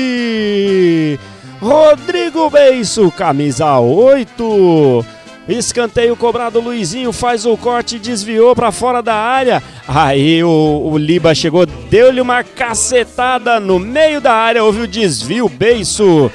Rodrigo 1.62 2.50
Beiço, 2.50 3.10
camisa 3.12 3.80
8 3.80 5.06
Escanteio 5.52 6.16
cobrado, 6.16 6.60
Luizinho 6.60 7.12
faz 7.12 7.45
o 7.45 7.58
corte, 7.58 7.99
desviou 7.99 8.56
para 8.56 8.72
fora 8.72 9.02
da 9.02 9.16
área. 9.16 9.62
Aí 9.88 10.43
o, 10.43 10.89
o 10.91 10.97
Liba 10.97 11.36
chegou, 11.36 11.66
deu-lhe 11.66 12.22
uma 12.22 12.43
cacetada 12.43 13.60
no 13.60 13.80
meio 13.80 14.22
da 14.22 14.34
área, 14.34 14.64
houve 14.64 14.82
o 14.82 14.88
desvio, 14.88 15.49
beiço 15.49 16.32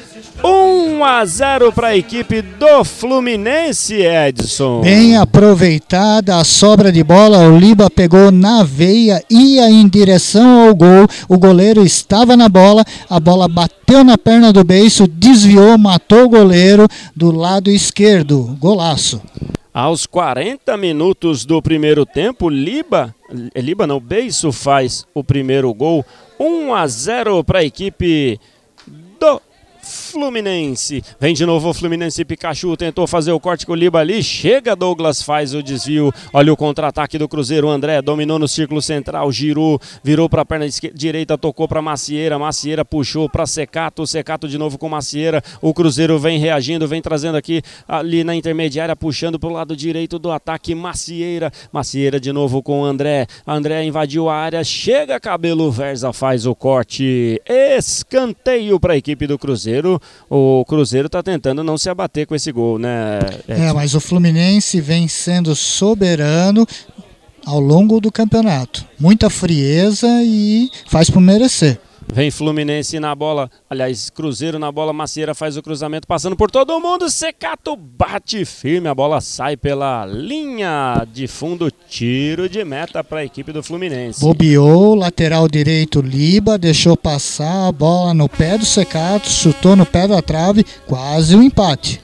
1 0.96 1.04
a 1.04 1.24
0 1.26 1.72
para 1.72 1.88
a 1.88 1.96
equipe 1.96 2.40
do 2.40 2.82
Fluminense, 2.82 3.96
Edson. 3.96 4.80
Bem 4.80 5.14
aproveitada 5.14 6.36
a 6.36 6.44
sobra 6.44 6.90
de 6.90 7.04
bola, 7.04 7.50
o 7.50 7.58
Liba 7.58 7.90
pegou 7.90 8.32
na 8.32 8.62
veia, 8.62 9.22
ia 9.28 9.68
em 9.68 9.86
direção 9.86 10.66
ao 10.66 10.74
gol. 10.74 11.06
O 11.28 11.36
goleiro 11.36 11.84
estava 11.84 12.34
na 12.34 12.48
bola, 12.48 12.82
a 13.10 13.20
bola 13.20 13.46
bateu 13.46 14.02
na 14.02 14.16
perna 14.16 14.54
do 14.54 14.64
beiço, 14.64 15.06
desviou, 15.06 15.76
matou 15.76 16.24
o 16.24 16.28
goleiro 16.30 16.88
do 17.14 17.30
lado 17.30 17.70
esquerdo. 17.70 18.56
Golaço. 18.58 19.20
Aos 19.74 20.06
40 20.06 20.78
minutos 20.78 21.44
do 21.44 21.60
primeiro 21.60 22.06
tempo, 22.06 22.48
Liba, 22.48 23.14
Liba 23.54 23.86
não, 23.86 24.00
Beiço 24.00 24.50
faz 24.50 25.06
o 25.12 25.22
primeiro 25.22 25.74
gol. 25.74 26.06
1 26.40 26.72
a 26.72 26.86
0 26.86 27.44
para 27.44 27.58
a 27.58 27.64
equipe 27.64 28.40
do 29.20 29.42
Fluminense. 30.16 31.04
Vem 31.20 31.34
de 31.34 31.44
novo 31.44 31.68
o 31.68 31.74
Fluminense. 31.74 32.24
Pikachu 32.24 32.74
tentou 32.74 33.06
fazer 33.06 33.32
o 33.32 33.38
corte 33.38 33.66
com 33.66 33.72
o 33.72 33.74
Liba 33.74 33.98
ali. 33.98 34.22
Chega 34.22 34.74
Douglas, 34.74 35.20
faz 35.20 35.52
o 35.52 35.62
desvio. 35.62 36.10
Olha 36.32 36.50
o 36.50 36.56
contra-ataque 36.56 37.18
do 37.18 37.28
Cruzeiro. 37.28 37.68
André 37.68 38.00
dominou 38.00 38.38
no 38.38 38.48
círculo 38.48 38.80
central, 38.80 39.30
girou, 39.30 39.78
virou 40.02 40.26
para 40.26 40.40
a 40.40 40.44
perna 40.46 40.66
direita, 40.94 41.36
tocou 41.36 41.68
para 41.68 41.82
Macieira. 41.82 42.38
Macieira 42.38 42.82
puxou 42.82 43.28
para 43.28 43.44
Secato. 43.44 44.06
Secato 44.06 44.48
de 44.48 44.56
novo 44.56 44.78
com 44.78 44.88
Macieira. 44.88 45.42
O 45.60 45.74
Cruzeiro 45.74 46.18
vem 46.18 46.38
reagindo, 46.38 46.88
vem 46.88 47.02
trazendo 47.02 47.36
aqui 47.36 47.60
ali 47.86 48.24
na 48.24 48.34
intermediária, 48.34 48.96
puxando 48.96 49.38
para 49.38 49.50
o 49.50 49.52
lado 49.52 49.76
direito 49.76 50.18
do 50.18 50.30
ataque. 50.30 50.74
Macieira. 50.74 51.52
Macieira 51.70 52.18
de 52.18 52.32
novo 52.32 52.62
com 52.62 52.82
André. 52.82 53.26
André 53.46 53.84
invadiu 53.84 54.30
a 54.30 54.34
área. 54.34 54.64
Chega 54.64 55.20
Cabelo 55.20 55.70
Versa, 55.70 56.10
faz 56.10 56.46
o 56.46 56.54
corte. 56.54 57.38
Escanteio 57.46 58.80
para 58.80 58.94
a 58.94 58.96
equipe 58.96 59.26
do 59.26 59.38
Cruzeiro. 59.38 60.00
O 60.28 60.64
Cruzeiro 60.66 61.06
está 61.06 61.22
tentando 61.22 61.62
não 61.62 61.78
se 61.78 61.88
abater 61.88 62.26
com 62.26 62.34
esse 62.34 62.50
gol, 62.50 62.78
né? 62.78 63.20
Edson? 63.48 63.62
É, 63.62 63.72
mas 63.72 63.94
o 63.94 64.00
Fluminense 64.00 64.80
vem 64.80 65.06
sendo 65.06 65.54
soberano 65.54 66.66
ao 67.44 67.60
longo 67.60 68.00
do 68.00 68.10
campeonato. 68.10 68.84
Muita 68.98 69.30
frieza 69.30 70.08
e 70.24 70.68
faz 70.88 71.08
por 71.08 71.20
merecer. 71.20 71.78
Vem 72.12 72.30
Fluminense 72.30 73.00
na 73.00 73.14
bola, 73.14 73.50
aliás, 73.68 74.08
Cruzeiro 74.10 74.58
na 74.58 74.70
bola, 74.70 74.92
Macieira 74.92 75.34
faz 75.34 75.56
o 75.56 75.62
cruzamento, 75.62 76.06
passando 76.06 76.36
por 76.36 76.50
todo 76.50 76.80
mundo, 76.80 77.10
Secato 77.10 77.76
bate 77.76 78.44
firme, 78.44 78.88
a 78.88 78.94
bola 78.94 79.20
sai 79.20 79.56
pela 79.56 80.06
linha 80.06 81.06
de 81.12 81.26
fundo, 81.26 81.70
tiro 81.70 82.48
de 82.48 82.64
meta 82.64 83.02
para 83.02 83.20
a 83.20 83.24
equipe 83.24 83.52
do 83.52 83.62
Fluminense. 83.62 84.20
Bobeou, 84.20 84.94
lateral 84.94 85.48
direito 85.48 86.00
Liba, 86.00 86.56
deixou 86.56 86.96
passar 86.96 87.68
a 87.68 87.72
bola 87.72 88.14
no 88.14 88.28
pé 88.28 88.56
do 88.56 88.64
Secato, 88.64 89.28
chutou 89.28 89.74
no 89.74 89.84
pé 89.84 90.06
da 90.06 90.22
trave, 90.22 90.64
quase 90.86 91.34
um 91.34 91.42
empate. 91.42 92.00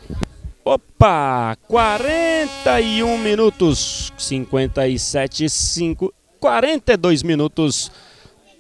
Opa, 0.65 1.57
41 1.69 3.19
minutos, 3.19 4.13
57, 4.19 5.49
5, 5.49 6.13
42 6.41 7.23
minutos 7.23 7.91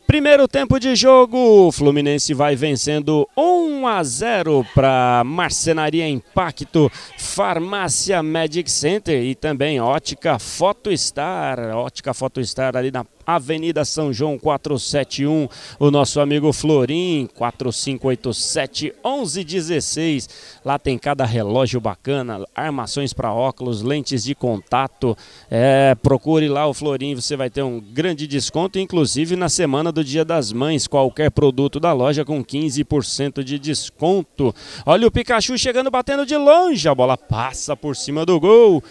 Primeiro 0.06 0.46
tempo 0.46 0.78
de 0.78 0.94
jogo, 0.94 1.38
o 1.68 1.72
Fluminense 1.72 2.34
vai 2.34 2.54
vencendo 2.54 3.26
1 3.36 3.86
a 3.86 4.02
0 4.02 4.66
para 4.74 5.22
Marcenaria 5.24 6.06
Impacto, 6.08 6.90
Farmácia 7.18 8.22
Magic 8.22 8.70
Center 8.70 9.22
e 9.22 9.34
também 9.34 9.80
Ótica 9.80 10.38
Photostar, 10.38 11.58
Ótica 11.74 12.12
Photostar 12.12 12.76
ali 12.76 12.90
na 12.90 13.04
Avenida 13.26 13.84
São 13.84 14.12
João 14.12 14.38
471, 14.38 15.48
o 15.78 15.90
nosso 15.90 16.20
amigo 16.20 16.52
Florim 16.52 17.28
4587 17.34 18.94
1116. 19.04 20.28
Lá 20.64 20.78
tem 20.78 20.98
cada 20.98 21.24
relógio 21.24 21.80
bacana, 21.80 22.44
armações 22.54 23.12
para 23.12 23.32
óculos, 23.32 23.82
lentes 23.82 24.24
de 24.24 24.34
contato. 24.34 25.16
É, 25.50 25.94
procure 25.94 26.48
lá 26.48 26.66
o 26.66 26.74
Florim, 26.74 27.14
você 27.14 27.36
vai 27.36 27.50
ter 27.50 27.62
um 27.62 27.80
grande 27.80 28.26
desconto, 28.26 28.78
inclusive 28.78 29.36
na 29.36 29.48
semana 29.48 29.92
do 29.92 30.04
Dia 30.04 30.24
das 30.24 30.52
Mães, 30.52 30.86
qualquer 30.86 31.30
produto 31.30 31.78
da 31.78 31.92
loja 31.92 32.24
com 32.24 32.44
15% 32.44 33.42
de 33.42 33.58
desconto. 33.58 34.54
Olha 34.84 35.06
o 35.06 35.10
Pikachu 35.10 35.56
chegando 35.56 35.90
batendo 35.90 36.26
de 36.26 36.36
longe, 36.36 36.88
a 36.88 36.94
bola 36.94 37.16
passa 37.16 37.76
por 37.76 37.96
cima 37.96 38.26
do 38.26 38.38
gol. 38.38 38.82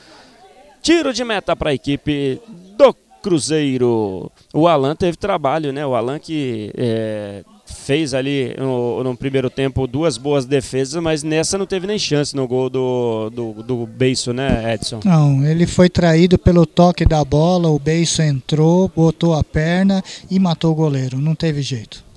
Tiro 0.82 1.14
de 1.14 1.24
meta 1.24 1.56
para 1.56 1.70
a 1.70 1.74
equipe 1.74 2.42
do 2.76 2.96
Cruzeiro. 3.22 4.32
O 4.54 4.68
Alan 4.68 4.96
teve 4.96 5.18
trabalho, 5.18 5.72
né? 5.72 5.86
O 5.86 5.96
Alan 5.96 6.20
que 6.20 6.72
é, 6.76 7.44
fez 7.66 8.14
ali 8.14 8.56
no, 8.58 9.04
no, 9.04 9.16
primeiro 9.16 9.50
tempo 9.50 9.88
duas 9.88 10.18
boas 10.18 10.46
defesas, 10.46 11.02
mas 11.02 11.24
nessa 11.24 11.58
não 11.58 11.66
teve 11.66 11.88
nem 11.88 11.98
chance 11.98 12.36
no 12.36 12.48
gol 12.48 12.70
do, 12.70 13.30
do, 13.30 13.64
do 13.64 13.90
né, 14.34 14.74
Edson? 14.74 15.00
Não, 15.04 15.46
ele 15.46 15.66
foi 15.66 15.90
traído 15.90 16.38
pelo 16.38 16.66
toque 16.66 17.06
da 17.06 17.24
bola, 17.24 17.70
o 17.70 17.80
Beiço 17.80 18.22
entrou, 18.22 18.92
botou 18.94 19.34
a 19.34 19.44
perna 19.44 20.04
e 20.30 20.40
matou 20.40 20.72
o 20.72 20.76
goleiro. 20.76 21.20
Não 21.20 21.36
teve 21.36 21.62
jeito. 21.62 22.12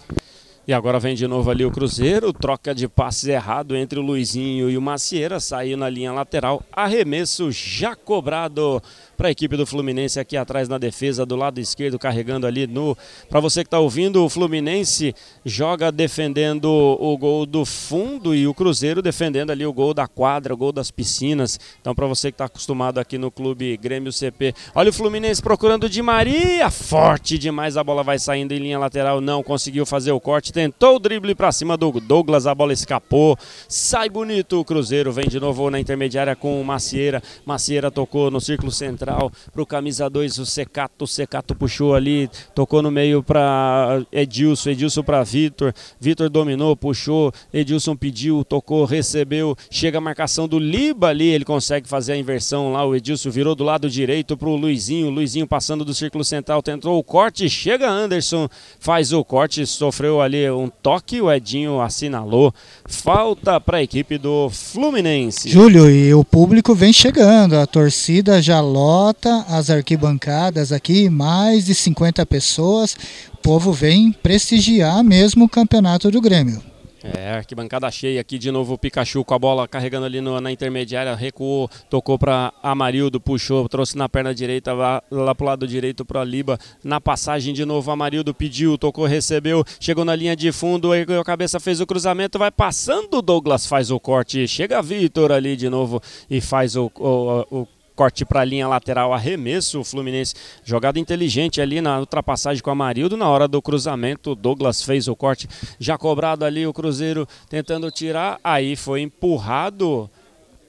E 0.66 0.72
agora 0.72 0.98
vem 0.98 1.14
de 1.14 1.26
novo 1.26 1.50
ali 1.50 1.62
o 1.62 1.70
Cruzeiro, 1.70 2.32
troca 2.32 2.74
de 2.74 2.88
passes 2.88 3.28
errado 3.28 3.76
entre 3.76 3.98
o 3.98 4.02
Luizinho 4.02 4.70
e 4.70 4.78
o 4.78 4.82
Macieira, 4.82 5.38
saiu 5.38 5.76
na 5.76 5.90
linha 5.90 6.10
lateral, 6.10 6.62
arremesso 6.72 7.52
já 7.52 7.94
cobrado 7.94 8.82
para 9.16 9.28
a 9.28 9.30
equipe 9.30 9.56
do 9.56 9.66
Fluminense 9.66 10.18
aqui 10.18 10.36
atrás 10.36 10.68
na 10.68 10.78
defesa 10.78 11.24
do 11.24 11.36
lado 11.36 11.60
esquerdo, 11.60 11.98
carregando 11.98 12.46
ali 12.46 12.66
no. 12.66 12.96
Para 13.28 13.40
você 13.40 13.62
que 13.62 13.68
está 13.68 13.78
ouvindo, 13.78 14.24
o 14.24 14.28
Fluminense 14.28 15.14
joga 15.44 15.90
defendendo 15.92 16.66
o 16.66 17.16
gol 17.16 17.46
do 17.46 17.64
fundo 17.64 18.34
e 18.34 18.46
o 18.46 18.54
Cruzeiro 18.54 19.00
defendendo 19.00 19.50
ali 19.50 19.64
o 19.64 19.72
gol 19.72 19.94
da 19.94 20.06
quadra, 20.06 20.52
o 20.52 20.56
gol 20.56 20.72
das 20.72 20.90
piscinas. 20.90 21.58
Então, 21.80 21.94
para 21.94 22.06
você 22.06 22.30
que 22.30 22.34
está 22.34 22.46
acostumado 22.46 22.98
aqui 22.98 23.16
no 23.16 23.30
clube 23.30 23.76
Grêmio 23.76 24.12
CP, 24.12 24.54
olha 24.74 24.90
o 24.90 24.92
Fluminense 24.92 25.40
procurando 25.40 25.88
de 25.88 26.02
Maria, 26.02 26.70
forte 26.70 27.38
demais, 27.38 27.76
a 27.76 27.84
bola 27.84 28.02
vai 28.02 28.18
saindo 28.18 28.52
em 28.52 28.58
linha 28.58 28.78
lateral, 28.78 29.20
não 29.20 29.42
conseguiu 29.42 29.86
fazer 29.86 30.12
o 30.12 30.20
corte, 30.20 30.52
tentou 30.52 30.96
o 30.96 30.98
drible 30.98 31.34
para 31.34 31.52
cima 31.52 31.76
do 31.76 31.92
Douglas, 32.00 32.46
a 32.46 32.54
bola 32.54 32.72
escapou, 32.72 33.38
sai 33.68 34.08
bonito 34.08 34.58
o 34.60 34.64
Cruzeiro, 34.64 35.12
vem 35.12 35.28
de 35.28 35.38
novo 35.38 35.70
na 35.70 35.78
intermediária 35.78 36.34
com 36.34 36.60
o 36.60 36.64
Macieira, 36.64 37.22
Macieira 37.46 37.90
tocou 37.90 38.30
no 38.30 38.40
círculo 38.40 38.72
central 38.72 39.03
central 39.04 39.30
para 39.52 39.62
o 39.62 39.66
camisa 39.66 40.08
2, 40.08 40.38
o 40.38 40.46
Secato. 40.46 41.04
O 41.04 41.06
Secato 41.06 41.54
puxou 41.54 41.94
ali, 41.94 42.28
tocou 42.54 42.82
no 42.82 42.90
meio 42.90 43.22
para 43.22 44.02
Edilson, 44.10 44.70
Edilson 44.70 45.02
para 45.02 45.22
Vitor. 45.22 45.72
Vitor 46.00 46.28
dominou, 46.30 46.74
puxou, 46.74 47.32
Edilson 47.52 47.94
pediu, 47.94 48.44
tocou, 48.44 48.84
recebeu. 48.84 49.56
Chega 49.70 49.98
a 49.98 50.00
marcação 50.00 50.48
do 50.48 50.58
Liba 50.58 51.08
ali, 51.08 51.28
ele 51.28 51.44
consegue 51.44 51.86
fazer 51.86 52.12
a 52.12 52.16
inversão 52.16 52.72
lá. 52.72 52.84
O 52.84 52.94
Edilson 52.94 53.30
virou 53.30 53.54
do 53.54 53.64
lado 53.64 53.90
direito 53.90 54.36
para 54.36 54.48
o 54.48 54.56
Luizinho. 54.56 55.10
Luizinho 55.10 55.46
passando 55.46 55.84
do 55.84 55.94
círculo 55.94 56.24
central, 56.24 56.62
tentou 56.62 56.98
o 56.98 57.04
corte. 57.04 57.48
Chega 57.48 57.88
Anderson, 57.88 58.48
faz 58.80 59.12
o 59.12 59.22
corte, 59.24 59.66
sofreu 59.66 60.20
ali 60.20 60.50
um 60.50 60.68
toque. 60.68 61.20
O 61.20 61.30
Edinho 61.30 61.80
assinalou. 61.80 62.52
Falta 62.86 63.60
para 63.60 63.78
a 63.78 63.82
equipe 63.82 64.16
do 64.18 64.48
Fluminense. 64.50 65.48
Júlio, 65.48 65.90
e 65.90 66.14
o 66.14 66.24
público 66.24 66.74
vem 66.74 66.92
chegando, 66.92 67.56
a 67.56 67.66
torcida 67.66 68.40
já 68.40 68.60
logo 68.60 68.93
lota 68.94 69.44
as 69.48 69.70
arquibancadas 69.70 70.70
aqui, 70.70 71.10
mais 71.10 71.66
de 71.66 71.74
50 71.74 72.24
pessoas. 72.26 72.96
O 73.32 73.36
povo 73.38 73.72
vem 73.72 74.12
prestigiar 74.12 75.02
mesmo 75.02 75.46
o 75.46 75.48
campeonato 75.48 76.12
do 76.12 76.20
Grêmio. 76.20 76.62
É, 77.02 77.32
arquibancada 77.32 77.90
cheia 77.90 78.20
aqui 78.20 78.38
de 78.38 78.52
novo 78.52 78.74
o 78.74 78.78
Pikachu 78.78 79.24
com 79.24 79.34
a 79.34 79.38
bola 79.38 79.66
carregando 79.66 80.06
ali 80.06 80.20
no, 80.20 80.40
na 80.40 80.50
intermediária, 80.50 81.14
recuou, 81.14 81.68
tocou 81.90 82.16
para 82.18 82.52
Amarildo, 82.62 83.20
puxou, 83.20 83.68
trouxe 83.68 83.98
na 83.98 84.08
perna 84.08 84.32
direita, 84.32 84.72
lá, 84.72 85.02
lá 85.10 85.34
pro 85.34 85.44
lado 85.44 85.66
direito 85.66 86.04
para 86.04 86.24
Liba, 86.24 86.56
na 86.82 87.00
passagem 87.00 87.52
de 87.52 87.64
novo 87.64 87.90
Amarildo 87.90 88.32
pediu, 88.32 88.78
tocou, 88.78 89.04
recebeu, 89.04 89.64
chegou 89.78 90.04
na 90.04 90.14
linha 90.14 90.34
de 90.36 90.50
fundo, 90.52 90.94
ergueu 90.94 91.20
a 91.20 91.24
cabeça, 91.24 91.60
fez 91.60 91.78
o 91.80 91.86
cruzamento, 91.86 92.38
vai 92.38 92.50
passando, 92.50 93.20
Douglas 93.20 93.66
faz 93.66 93.90
o 93.90 93.98
corte, 93.98 94.48
chega 94.48 94.80
Vitor 94.80 95.32
ali 95.32 95.56
de 95.56 95.68
novo 95.68 96.00
e 96.30 96.40
faz 96.40 96.74
o, 96.74 96.90
o, 96.94 97.46
o 97.50 97.68
corte 97.94 98.24
para 98.24 98.40
a 98.40 98.44
linha 98.44 98.68
lateral, 98.68 99.12
arremesso, 99.12 99.80
o 99.80 99.84
Fluminense, 99.84 100.34
jogada 100.64 100.98
inteligente 100.98 101.60
ali 101.60 101.80
na 101.80 101.98
ultrapassagem 102.00 102.62
com 102.62 102.70
a 102.70 102.74
Marildo, 102.74 103.16
na 103.16 103.28
hora 103.28 103.46
do 103.46 103.62
cruzamento, 103.62 104.34
Douglas 104.34 104.82
fez 104.82 105.08
o 105.08 105.16
corte, 105.16 105.48
já 105.78 105.96
cobrado 105.96 106.44
ali 106.44 106.66
o 106.66 106.72
Cruzeiro 106.72 107.26
tentando 107.48 107.90
tirar, 107.90 108.38
aí 108.42 108.76
foi 108.76 109.00
empurrado 109.00 110.10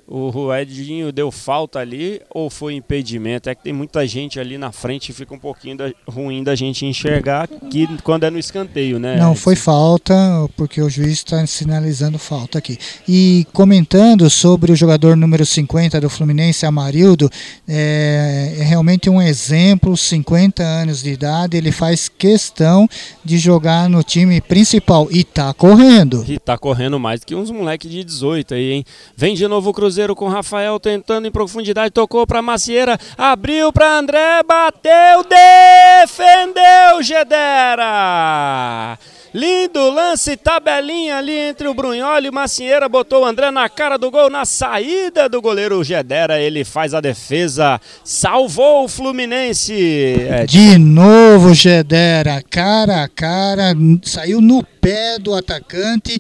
o 0.08 0.54
Edinho 0.54 1.12
deu 1.12 1.32
falta 1.32 1.80
ali 1.80 2.22
ou 2.30 2.48
foi 2.48 2.76
impedimento? 2.76 3.50
É 3.50 3.56
que 3.56 3.64
tem 3.64 3.74
muita 3.74 4.06
gente 4.06 4.40
ali 4.40 4.56
na 4.56 4.72
frente 4.72 5.10
e 5.10 5.14
fica 5.14 5.34
um 5.34 5.40
pouquinho 5.40 5.78
da, 5.78 5.92
ruim 6.08 6.44
da 6.44 6.54
gente 6.54 6.86
enxergar 6.86 7.48
que 7.48 7.88
quando 8.04 8.24
é 8.24 8.30
no 8.30 8.38
escanteio, 8.38 9.00
né? 9.00 9.18
Não, 9.18 9.34
foi 9.34 9.56
falta, 9.56 10.14
porque 10.56 10.80
o 10.80 10.90
juiz 10.90 11.14
está 11.14 11.46
sinalizando 11.48 12.20
falta 12.20 12.60
aqui. 12.60 12.78
E 13.08 13.48
comentando 13.52 14.30
sobre 14.30 14.72
o 14.72 14.76
jogador 14.76 15.18
número 15.18 15.44
50 15.44 16.00
do 16.00 16.10
Fluminense, 16.10 16.68
Amarildo, 16.68 17.28
é, 17.68 18.58
é 18.60 18.64
realmente 18.64 19.10
um 19.10 19.20
exemplo, 19.20 19.98
50 19.98 20.62
anos 20.62 21.02
de 21.02 21.10
idade, 21.10 21.58
ele 21.58 21.72
faz 21.72 22.08
questão 22.08 22.88
de 23.24 23.40
jogar 23.40 23.90
no 23.90 24.04
time 24.04 24.40
principal 24.40 25.08
e 25.10 25.24
tá 25.24 25.52
correndo. 25.52 26.24
E 26.28 26.38
tá 26.38 26.58
correndo 26.60 27.00
mais 27.00 27.24
que 27.24 27.34
uns 27.34 27.50
moleques 27.50 27.90
de 27.90 28.04
18 28.04 28.54
aí, 28.54 28.72
hein? 28.72 28.86
Vem 29.18 29.34
de 29.34 29.48
novo 29.48 29.72
o 29.72 29.74
Cruzeiro 29.74 29.95
Cruzeiro 29.96 30.14
com 30.14 30.28
Rafael 30.28 30.78
tentando 30.78 31.26
em 31.26 31.32
profundidade, 31.32 31.90
tocou 31.90 32.28
para 32.28 32.42
Macieira, 32.42 33.00
abriu 33.18 33.72
para 33.72 33.98
André, 33.98 34.44
bateu, 34.46 35.24
defendeu 35.24 37.02
Gedera. 37.02 39.00
Lindo 39.34 39.90
lance, 39.90 40.36
tabelinha 40.36 41.16
ali 41.18 41.32
entre 41.32 41.70
o 41.70 41.74
Brunholi 41.74 42.28
e 42.28 42.32
Macieira. 42.32 42.90
Botou 42.90 43.24
o 43.24 43.26
André 43.26 43.52
na 43.52 43.70
cara 43.70 43.98
do 43.98 44.12
gol, 44.12 44.30
na 44.30 44.44
saída 44.44 45.30
do 45.30 45.42
goleiro 45.42 45.82
Gedera. 45.82 46.42
Ele 46.42 46.66
faz 46.66 46.94
a 46.94 47.00
defesa, 47.00 47.80
salvou 48.04 48.84
o 48.84 48.90
Fluminense. 48.90 50.28
É, 50.30 50.46
De 50.46 50.78
novo, 50.78 51.54
Gedera, 51.54 52.44
cara 52.50 53.04
a 53.04 53.08
cara, 53.08 53.74
saiu 54.04 54.42
no 54.42 54.62
pé 54.62 55.18
do 55.20 55.34
atacante. 55.34 56.20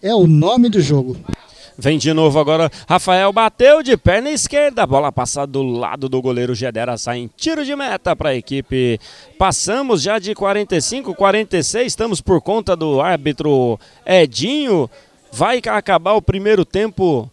É 0.00 0.14
o 0.14 0.28
nome 0.28 0.68
do 0.68 0.80
jogo. 0.80 1.16
Vem 1.78 1.98
de 1.98 2.12
novo 2.12 2.38
agora. 2.38 2.70
Rafael 2.88 3.32
bateu 3.32 3.82
de 3.82 3.96
perna 3.96 4.30
esquerda. 4.30 4.86
Bola 4.86 5.12
passa 5.12 5.46
do 5.46 5.62
lado 5.62 6.08
do 6.08 6.22
goleiro 6.22 6.54
Gedera. 6.54 6.96
Sai 6.96 7.18
em 7.18 7.30
tiro 7.36 7.64
de 7.64 7.76
meta 7.76 8.16
para 8.16 8.30
a 8.30 8.34
equipe. 8.34 8.98
Passamos 9.38 10.00
já 10.02 10.18
de 10.18 10.34
45, 10.34 11.14
46. 11.14 11.86
Estamos 11.86 12.20
por 12.20 12.40
conta 12.40 12.74
do 12.74 13.00
árbitro 13.00 13.78
Edinho. 14.06 14.88
Vai 15.30 15.60
acabar 15.66 16.14
o 16.14 16.22
primeiro 16.22 16.64
tempo 16.64 17.30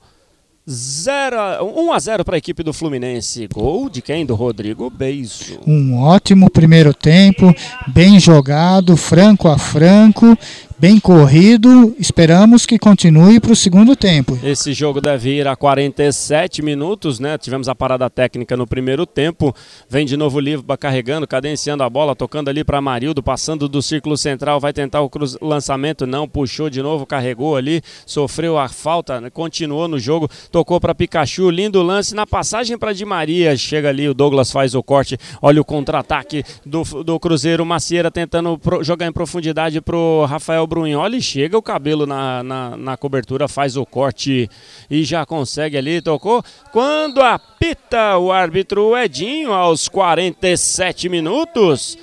0 0.70 1.36
1 1.62 1.92
a 1.92 2.00
0 2.00 2.24
para 2.24 2.36
a 2.36 2.38
equipe 2.38 2.64
do 2.64 2.72
Fluminense. 2.72 3.48
Gol 3.54 3.90
de 3.90 4.02
quem? 4.02 4.26
Do 4.26 4.34
Rodrigo 4.34 4.90
Beiço. 4.90 5.60
Um 5.68 6.02
ótimo 6.02 6.50
primeiro 6.50 6.94
tempo, 6.94 7.54
bem 7.88 8.20
jogado, 8.20 8.96
franco 8.96 9.50
a 9.50 9.58
franco, 9.58 10.38
bem 10.84 11.00
corrido. 11.00 11.96
Esperamos 11.98 12.66
que 12.66 12.78
continue 12.78 13.40
para 13.40 13.54
o 13.54 13.56
segundo 13.56 13.96
tempo. 13.96 14.38
Esse 14.44 14.74
jogo 14.74 15.00
deve 15.00 15.30
ir 15.30 15.48
a 15.48 15.56
47 15.56 16.62
minutos, 16.62 17.22
né? 17.22 17.38
Tivemos 17.38 17.70
a 17.70 17.74
parada 17.74 18.10
técnica 18.10 18.58
no 18.58 18.68
primeiro 18.68 19.06
tempo. 19.06 19.56
Vem 19.88 20.06
de 20.06 20.18
novo 20.18 20.40
o 20.40 20.42
Livba 20.42 20.78
carregando, 20.78 21.26
cadenciando 21.26 21.84
a 21.84 21.90
bola, 21.90 22.18
tocando 22.18 22.50
ali 22.50 22.66
para 22.66 22.82
Marildo, 22.82 23.24
passando 23.24 23.70
do 23.70 23.82
círculo 23.82 24.18
central, 24.18 24.60
vai 24.60 24.74
tentar 24.74 25.00
o 25.00 25.10
cruz... 25.10 25.38
lançamento, 25.42 26.06
não, 26.06 26.28
puxou 26.28 26.70
de 26.70 26.82
novo, 26.82 27.06
carregou 27.06 27.56
ali, 27.56 27.82
sofreu 28.06 28.60
a 28.60 28.68
falta, 28.68 29.32
continuou 29.32 29.88
no 29.88 29.98
jogo, 29.98 30.30
tocou 30.52 30.82
para 30.82 30.94
Pikachu, 30.94 31.50
lindo 31.50 31.82
lance 31.82 32.14
na 32.14 32.28
passagem 32.28 32.78
para 32.78 32.92
Di 32.92 33.06
Maria, 33.06 33.56
chega 33.56 33.88
ali, 33.88 34.10
o 34.10 34.14
Douglas 34.14 34.52
faz 34.52 34.76
o 34.76 34.84
corte, 34.84 35.18
olha 35.42 35.62
o 35.62 35.66
contra-ataque 35.66 36.44
do, 36.66 36.84
do 37.06 37.18
Cruzeiro, 37.22 37.66
Macieira 37.66 38.12
tentando 38.12 38.58
pro... 38.58 38.84
jogar 38.84 39.08
em 39.08 39.14
profundidade 39.14 39.80
pro 39.80 40.26
Rafael 40.26 40.68
Brunholi, 40.74 41.22
chega 41.22 41.56
o 41.56 41.62
cabelo 41.62 42.08
na, 42.08 42.42
na, 42.42 42.76
na 42.76 42.98
cobertura, 42.98 43.48
faz 43.48 43.78
o 43.78 43.86
corte 43.86 44.50
e 44.90 45.04
já 45.04 45.24
consegue 45.24 45.78
ali, 45.78 46.02
tocou. 46.02 46.44
Quando 46.72 47.22
apita 47.22 48.18
o 48.18 48.32
árbitro 48.32 48.98
Edinho 48.98 49.54
aos 49.54 49.88
47 49.88 51.10
minutos. 51.10 51.96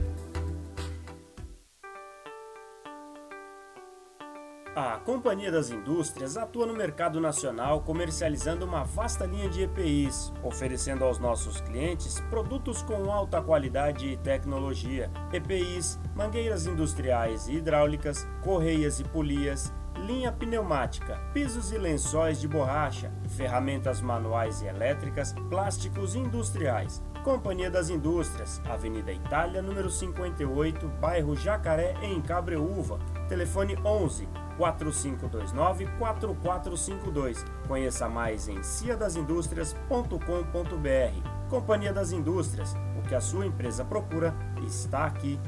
Companhia 5.05 5.51
das 5.51 5.69
Indústrias 5.69 6.35
atua 6.35 6.65
no 6.65 6.73
mercado 6.73 7.21
nacional 7.21 7.81
comercializando 7.81 8.65
uma 8.65 8.83
vasta 8.83 9.23
linha 9.23 9.47
de 9.47 9.61
EPIs, 9.61 10.33
oferecendo 10.41 11.03
aos 11.03 11.19
nossos 11.19 11.61
clientes 11.61 12.19
produtos 12.21 12.81
com 12.81 13.11
alta 13.11 13.39
qualidade 13.39 14.07
e 14.07 14.17
tecnologia. 14.17 15.11
EPIs, 15.31 15.99
mangueiras 16.15 16.65
industriais 16.65 17.47
e 17.47 17.57
hidráulicas, 17.57 18.27
correias 18.41 18.99
e 18.99 19.03
polias, 19.03 19.71
linha 19.95 20.31
pneumática, 20.31 21.21
pisos 21.35 21.71
e 21.71 21.77
lençóis 21.77 22.41
de 22.41 22.47
borracha, 22.47 23.11
ferramentas 23.27 24.01
manuais 24.01 24.63
e 24.63 24.65
elétricas, 24.65 25.33
plásticos 25.51 26.15
industriais. 26.15 27.03
Companhia 27.23 27.69
das 27.69 27.91
Indústrias, 27.91 28.59
Avenida 28.67 29.11
Itália, 29.11 29.61
número 29.61 29.89
58, 29.89 30.87
bairro 30.99 31.35
Jacaré, 31.35 31.93
em 32.01 32.19
Cabreúva. 32.21 32.97
Telefone 33.29 33.77
11 33.85 34.44
4529 34.57 35.87
4452. 35.97 37.45
Conheça 37.67 38.09
mais 38.09 38.47
em 38.47 38.63
ciadasindústrias.com.br. 38.63 41.35
Companhia 41.49 41.93
das 41.93 42.11
Indústrias, 42.11 42.75
o 42.97 43.01
que 43.07 43.15
a 43.15 43.21
sua 43.21 43.45
empresa 43.45 43.85
procura 43.85 44.35
está 44.65 45.05
aqui. 45.05 45.39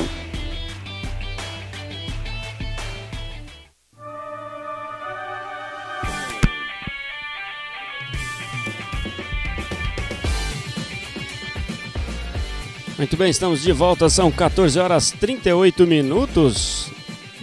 Muito 13.03 13.17
bem, 13.17 13.31
estamos 13.31 13.63
de 13.63 13.73
volta, 13.73 14.09
são 14.09 14.31
14 14.31 14.79
horas 14.79 15.11
38 15.11 15.89
minutos. 15.89 16.89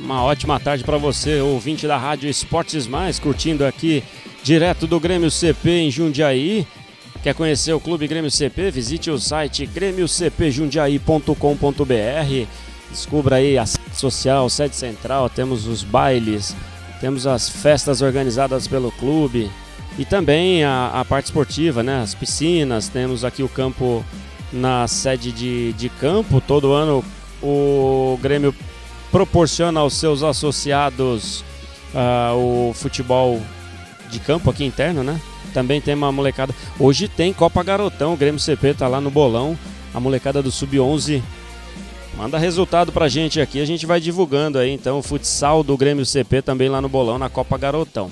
Uma 0.01 0.23
ótima 0.23 0.59
tarde 0.59 0.84
para 0.84 0.97
você, 0.97 1.39
ouvinte 1.41 1.85
da 1.85 1.95
Rádio 1.97 2.27
Esportes 2.30 2.88
Mais, 2.88 3.19
curtindo 3.19 3.65
aqui 3.65 4.01
direto 4.41 4.88
do 4.88 4.99
Grêmio 4.99 5.30
CP 5.30 5.69
em 5.69 5.91
Jundiaí. 5.91 6.65
Quer 7.21 7.35
conhecer 7.35 7.73
o 7.73 7.81
Clube 7.81 8.07
Grêmio 8.07 8.31
CP? 8.31 8.71
Visite 8.71 9.11
o 9.11 9.19
site 9.19 9.65
grêmiocpjundiaí.com.br. 9.65 12.47
Descubra 12.89 13.35
aí 13.35 13.57
a 13.57 13.65
sede 13.65 13.93
social, 13.93 14.49
sede 14.49 14.73
central, 14.76 15.30
temos 15.30 15.67
os 15.67 15.84
bailes, 15.84 16.55
temos 17.01 17.27
as 17.27 17.49
festas 17.49 18.01
organizadas 18.01 18.67
pelo 18.67 18.91
clube 18.93 19.51
e 19.97 20.05
também 20.05 20.63
a, 20.63 20.91
a 20.93 21.03
parte 21.03 21.26
esportiva, 21.26 21.84
né? 21.84 22.01
As 22.01 22.15
piscinas, 22.15 22.88
temos 22.88 23.26
aqui 23.26 23.43
o 23.43 23.49
campo 23.49 24.05
na 24.51 24.88
sede 24.88 25.31
de, 25.34 25.73
de 25.73 25.89
campo. 25.89 26.39
Todo 26.39 26.71
ano 26.71 27.03
o 27.43 28.17
Grêmio 28.21 28.55
proporciona 29.11 29.80
aos 29.80 29.94
seus 29.94 30.23
associados 30.23 31.44
uh, 31.94 32.36
o 32.36 32.73
futebol 32.73 33.41
de 34.10 34.19
campo 34.19 34.49
aqui 34.49 34.65
interno, 34.65 35.03
né? 35.03 35.19
Também 35.53 35.81
tem 35.81 35.95
uma 35.95 36.11
molecada. 36.11 36.53
Hoje 36.80 37.07
tem 37.07 37.34
Copa 37.34 37.64
Garotão, 37.64 38.14
o 38.14 38.18
Grêmio 38.18 38.40
CP 38.40 38.73
tá 38.73 38.88
lá 38.88 39.02
no 39.02 39.10
bolão. 39.10 39.57
A 39.94 39.99
molecada 39.99 40.41
do 40.44 40.52
Sub-11 40.52 41.22
Manda 42.19 42.38
resultado 42.38 42.91
pra 42.91 43.07
gente 43.07 43.40
aqui, 43.40 43.61
a 43.61 43.65
gente 43.65 43.86
vai 43.86 44.02
divulgando 44.02 44.57
aí 44.57 44.72
então 44.72 44.99
o 44.99 45.02
futsal 45.02 45.64
do 45.64 45.77
Grêmio 45.77 46.06
CP 46.06 46.41
também 46.41 46.68
lá 46.68 46.81
no 46.81 46.90
bolão 46.90 47.18
na 47.18 47.30
Copa 47.30 47.57
Garotão. 47.57 48.11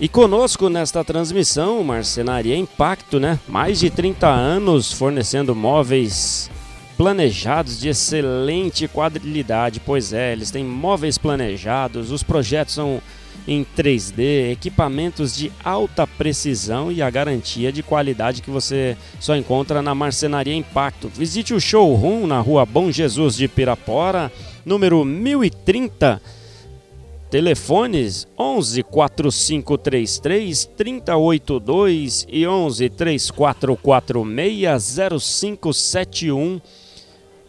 E 0.00 0.08
conosco 0.08 0.68
nesta 0.68 1.02
transmissão, 1.02 1.82
Marcenaria 1.82 2.56
Impacto, 2.56 3.18
né? 3.18 3.40
Mais 3.48 3.80
de 3.80 3.90
30 3.90 4.28
anos 4.28 4.92
fornecendo 4.92 5.52
móveis 5.52 6.48
planejados 7.02 7.80
de 7.80 7.88
excelente 7.88 8.86
qualidade. 8.86 9.80
Pois 9.80 10.12
é, 10.12 10.30
eles 10.30 10.52
têm 10.52 10.62
móveis 10.62 11.18
planejados, 11.18 12.12
os 12.12 12.22
projetos 12.22 12.74
são 12.74 13.02
em 13.44 13.66
3D, 13.76 14.52
equipamentos 14.52 15.34
de 15.34 15.50
alta 15.64 16.06
precisão 16.06 16.92
e 16.92 17.02
a 17.02 17.10
garantia 17.10 17.72
de 17.72 17.82
qualidade 17.82 18.40
que 18.40 18.52
você 18.52 18.96
só 19.18 19.34
encontra 19.34 19.82
na 19.82 19.96
Marcenaria 19.96 20.54
Impacto. 20.54 21.08
Visite 21.08 21.52
o 21.52 21.60
showroom 21.60 22.24
na 22.24 22.38
rua 22.38 22.64
Bom 22.64 22.92
Jesus 22.92 23.34
de 23.34 23.48
Pirapora, 23.48 24.30
número 24.64 25.04
1030 25.04 26.22
Telefones 27.32 28.28
11 28.38 28.84
4533 28.84 30.66
3082 30.66 32.26
e 32.28 32.46
11 32.46 32.88
3446 32.90 34.98
0571. 35.20 36.60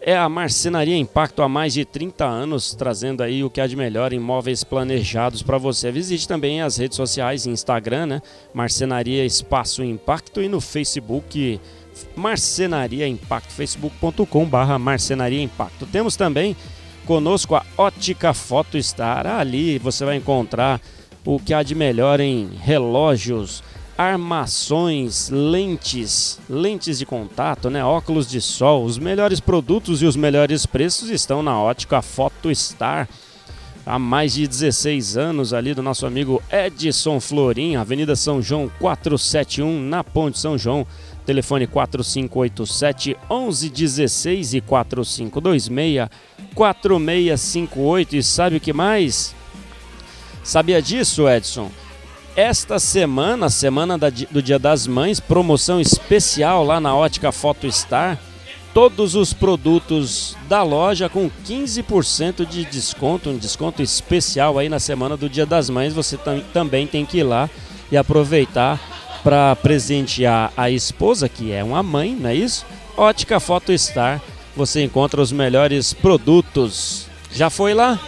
É 0.05 0.17
a 0.17 0.27
Marcenaria 0.27 0.97
Impacto 0.97 1.41
há 1.41 1.47
mais 1.47 1.73
de 1.73 1.85
30 1.85 2.25
anos, 2.25 2.75
trazendo 2.75 3.23
aí 3.23 3.41
o 3.41 3.49
que 3.49 3.61
há 3.61 3.67
de 3.67 3.77
melhor 3.77 4.11
em 4.11 4.19
móveis 4.19 4.61
planejados 4.61 5.41
para 5.41 5.57
você. 5.57 5.93
Visite 5.93 6.27
também 6.27 6.61
as 6.61 6.75
redes 6.75 6.97
sociais, 6.97 7.47
Instagram, 7.47 8.07
né? 8.07 8.21
Marcenaria 8.53 9.25
Espaço 9.25 9.81
Impacto 9.81 10.41
e 10.41 10.49
no 10.49 10.59
Facebook 10.59 11.57
Marcenaria 12.17 13.07
Impacto, 13.07 13.53
facebook.com 13.53 14.45
barra 14.45 14.77
Marcenaria 14.77 15.41
Impacto. 15.41 15.85
Temos 15.85 16.17
também 16.17 16.53
conosco 17.05 17.55
a 17.55 17.65
Ótica 17.77 18.33
Foto 18.33 18.77
Star. 18.83 19.25
Ali 19.25 19.79
você 19.79 20.03
vai 20.03 20.17
encontrar 20.17 20.81
o 21.25 21.39
que 21.39 21.53
há 21.53 21.63
de 21.63 21.75
melhor 21.75 22.19
em 22.19 22.49
relógios, 22.59 23.63
armações, 23.97 25.29
lentes, 25.29 26.39
lentes 26.49 26.99
de 26.99 27.05
contato, 27.05 27.69
né, 27.69 27.83
óculos 27.83 28.27
de 28.27 28.41
sol. 28.41 28.85
Os 28.85 28.97
melhores 28.97 29.39
produtos 29.39 30.01
e 30.01 30.05
os 30.05 30.15
melhores 30.15 30.65
preços 30.65 31.09
estão 31.09 31.43
na 31.43 31.59
Ótica 31.61 32.01
Foto 32.01 32.53
Star. 32.53 33.07
Há 33.85 33.99
mais 33.99 34.33
de 34.33 34.47
16 34.47 35.17
anos 35.17 35.53
ali 35.53 35.73
do 35.73 35.83
nosso 35.83 36.05
amigo 36.05 36.41
Edson 36.49 37.19
Florim, 37.19 37.75
Avenida 37.75 38.15
São 38.15 38.41
João 38.41 38.71
471, 38.79 39.81
na 39.81 40.03
Ponte 40.03 40.39
São 40.39 40.57
João. 40.57 40.87
Telefone 41.25 41.67
4587 41.67 43.17
1116 43.29 44.53
e 44.55 44.61
4526 44.61 46.09
4658. 46.53 48.15
E 48.15 48.23
sabe 48.23 48.57
o 48.57 48.59
que 48.59 48.73
mais? 48.73 49.33
Sabia 50.43 50.81
disso, 50.81 51.27
Edson? 51.29 51.71
Esta 52.35 52.79
semana, 52.79 53.47
semana 53.47 53.95
da, 53.95 54.09
do 54.09 54.41
Dia 54.41 54.57
das 54.57 54.87
Mães, 54.87 55.19
promoção 55.19 55.79
especial 55.79 56.63
lá 56.63 56.79
na 56.79 56.95
Ótica 56.95 57.31
Foto 57.31 57.71
Star. 57.71 58.17
Todos 58.73 59.13
os 59.13 59.33
produtos 59.33 60.35
da 60.49 60.63
loja 60.63 61.07
com 61.07 61.29
15% 61.47 62.43
de 62.43 62.65
desconto, 62.65 63.29
um 63.29 63.37
desconto 63.37 63.83
especial 63.83 64.57
aí 64.57 64.67
na 64.67 64.79
semana 64.79 65.15
do 65.15 65.29
Dia 65.29 65.45
das 65.45 65.69
Mães. 65.69 65.93
Você 65.93 66.17
tam 66.17 66.39
também 66.51 66.87
tem 66.87 67.05
que 67.05 67.19
ir 67.19 67.23
lá 67.23 67.47
e 67.91 67.97
aproveitar 67.97 68.81
para 69.23 69.55
presentear 69.55 70.51
a 70.57 70.71
esposa, 70.71 71.29
que 71.29 71.51
é 71.51 71.63
uma 71.63 71.83
mãe, 71.83 72.17
não 72.19 72.31
é 72.31 72.35
isso? 72.35 72.65
Ótica 72.97 73.39
Foto 73.39 73.77
Star, 73.77 74.19
você 74.55 74.83
encontra 74.83 75.21
os 75.21 75.31
melhores 75.31 75.93
produtos. 75.93 77.05
Já 77.31 77.51
foi 77.51 77.75
lá? 77.75 77.99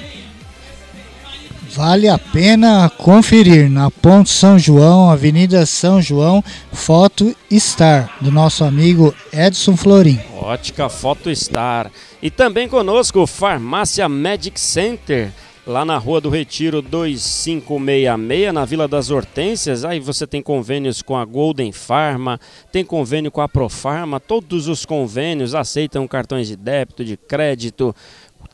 Vale 1.75 2.07
a 2.07 2.17
pena 2.17 2.89
conferir 2.89 3.69
na 3.69 3.91
Ponte 3.91 4.29
São 4.29 4.57
João, 4.57 5.09
Avenida 5.09 5.65
São 5.65 6.01
João, 6.01 6.41
Foto 6.71 7.35
Star, 7.51 8.15
do 8.21 8.31
nosso 8.31 8.63
amigo 8.63 9.13
Edson 9.33 9.75
Florim. 9.75 10.17
Ótica 10.39 10.87
Foto 10.87 11.35
Star. 11.35 11.91
E 12.21 12.31
também 12.31 12.69
conosco, 12.69 13.27
Farmácia 13.27 14.07
Medic 14.07 14.57
Center 14.57 15.33
lá 15.65 15.83
na 15.83 15.97
Rua 15.97 16.21
do 16.21 16.29
Retiro 16.29 16.81
2566, 16.81 18.53
na 18.53 18.65
Vila 18.65 18.87
das 18.87 19.09
Hortênsias. 19.09 19.83
Aí 19.83 19.99
você 19.99 20.27
tem 20.27 20.41
convênios 20.41 21.01
com 21.01 21.17
a 21.17 21.25
Golden 21.25 21.71
Pharma, 21.71 22.39
tem 22.71 22.85
convênio 22.85 23.31
com 23.31 23.41
a 23.41 23.49
Profarma, 23.49 24.19
todos 24.19 24.67
os 24.67 24.85
convênios 24.85 25.55
aceitam 25.55 26.07
cartões 26.07 26.47
de 26.47 26.55
débito, 26.55 27.03
de 27.03 27.17
crédito. 27.17 27.95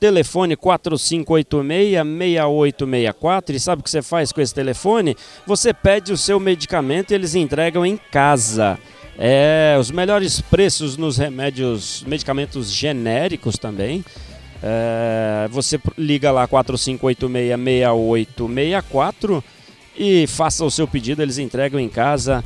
Telefone 0.02 0.58
4586-6864. 0.58 3.52
E 3.52 3.60
sabe 3.60 3.82
o 3.82 3.84
que 3.84 3.92
você 3.92 4.02
faz 4.02 4.32
com 4.32 4.42
esse 4.42 4.52
telefone? 4.52 5.16
Você 5.46 5.76
pede 5.76 6.12
o 6.12 6.18
seu 6.18 6.40
medicamento 6.40 7.12
e 7.12 7.14
eles 7.14 7.36
entregam 7.36 7.86
em 7.86 7.96
casa. 7.96 8.80
É, 9.16 9.78
os 9.80 9.92
melhores 9.92 10.42
preços 10.42 10.98
nos 10.98 11.20
remédios, 11.20 12.04
medicamentos 12.08 12.74
genéricos 12.74 13.60
também. 13.60 14.04
É, 14.64 15.48
você 15.52 15.80
liga 15.96 16.32
lá 16.32 16.48
4586-6864 16.48 19.44
e 19.96 20.26
faça 20.26 20.66
o 20.66 20.72
seu 20.72 20.88
pedido, 20.88 21.22
eles 21.22 21.38
entregam 21.38 21.80
em 21.80 21.88
casa. 21.88 22.44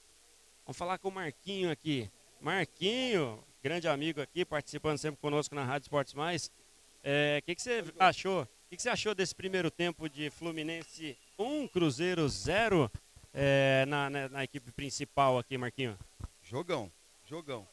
Vamos 0.65 0.77
falar 0.77 0.97
com 0.97 1.09
o 1.09 1.11
Marquinho 1.11 1.69
aqui. 1.69 2.09
Marquinho, 2.39 3.43
grande 3.61 3.87
amigo 3.87 4.21
aqui, 4.21 4.43
participando 4.43 4.97
sempre 4.97 5.21
conosco 5.21 5.53
na 5.53 5.63
Rádio 5.63 5.85
Esportes 5.85 6.13
Mais. 6.13 6.47
O 6.47 6.51
é, 7.03 7.41
que, 7.45 7.53
que 7.53 7.61
você 7.61 7.83
achou? 7.99 8.43
O 8.43 8.47
que, 8.69 8.77
que 8.77 8.81
você 8.81 8.89
achou 8.89 9.13
desse 9.13 9.35
primeiro 9.35 9.69
tempo 9.69 10.09
de 10.09 10.29
Fluminense 10.29 11.17
1, 11.41 11.67
Cruzeiro 11.67 12.27
0. 12.27 12.89
é, 13.33 13.85
na, 13.87 14.09
na, 14.09 14.29
na 14.29 14.43
equipe 14.43 14.71
principal 14.71 15.37
aqui, 15.39 15.57
Marquinho? 15.57 15.97
Jogão, 16.43 16.91
jogão. 17.25 17.67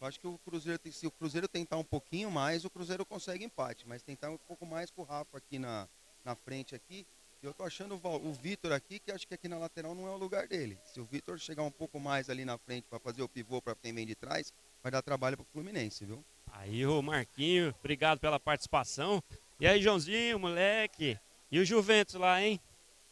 Eu 0.00 0.06
acho 0.06 0.20
que 0.20 0.26
o 0.26 0.38
Cruzeiro, 0.44 0.78
tem- 0.78 0.92
se 0.92 1.06
o 1.06 1.10
Cruzeiro 1.10 1.48
tentar 1.48 1.76
um 1.76 1.84
pouquinho 1.84 2.30
mais, 2.30 2.64
o 2.64 2.70
Cruzeiro 2.70 3.04
consegue 3.06 3.44
empate. 3.44 3.86
Mas 3.88 4.02
tentar 4.02 4.30
um 4.30 4.36
pouco 4.38 4.64
mais 4.66 4.90
com 4.90 5.02
o 5.02 5.04
Rafa 5.04 5.38
aqui 5.38 5.58
na, 5.58 5.88
na 6.24 6.34
frente 6.36 6.74
aqui. 6.74 7.06
E 7.42 7.46
eu 7.46 7.54
tô 7.54 7.62
achando 7.64 7.94
o, 8.02 8.28
o 8.28 8.32
Vitor 8.34 8.72
aqui, 8.72 8.98
que 8.98 9.10
acho 9.10 9.26
que 9.26 9.34
aqui 9.34 9.48
na 9.48 9.58
lateral 9.58 9.94
não 9.94 10.06
é 10.06 10.10
o 10.10 10.16
lugar 10.16 10.46
dele. 10.46 10.78
Se 10.84 11.00
o 11.00 11.04
Vitor 11.04 11.38
chegar 11.38 11.62
um 11.62 11.70
pouco 11.70 11.98
mais 11.98 12.28
ali 12.28 12.44
na 12.44 12.58
frente 12.58 12.84
para 12.88 12.98
fazer 12.98 13.22
o 13.22 13.28
pivô 13.28 13.62
para 13.62 13.74
quem 13.76 13.92
vem 13.94 14.06
de 14.06 14.14
trás, 14.14 14.52
vai 14.82 14.90
dar 14.92 15.02
trabalho 15.02 15.36
pro 15.36 15.46
Fluminense, 15.52 16.04
viu? 16.04 16.22
Aí 16.52 16.84
o 16.86 17.00
Marquinho, 17.02 17.74
obrigado 17.80 18.18
pela 18.20 18.38
participação. 18.40 19.22
E 19.60 19.66
aí, 19.66 19.80
Joãozinho, 19.82 20.38
moleque. 20.38 21.18
E 21.50 21.58
o 21.58 21.64
Juventus 21.64 22.14
lá, 22.14 22.42
hein? 22.42 22.60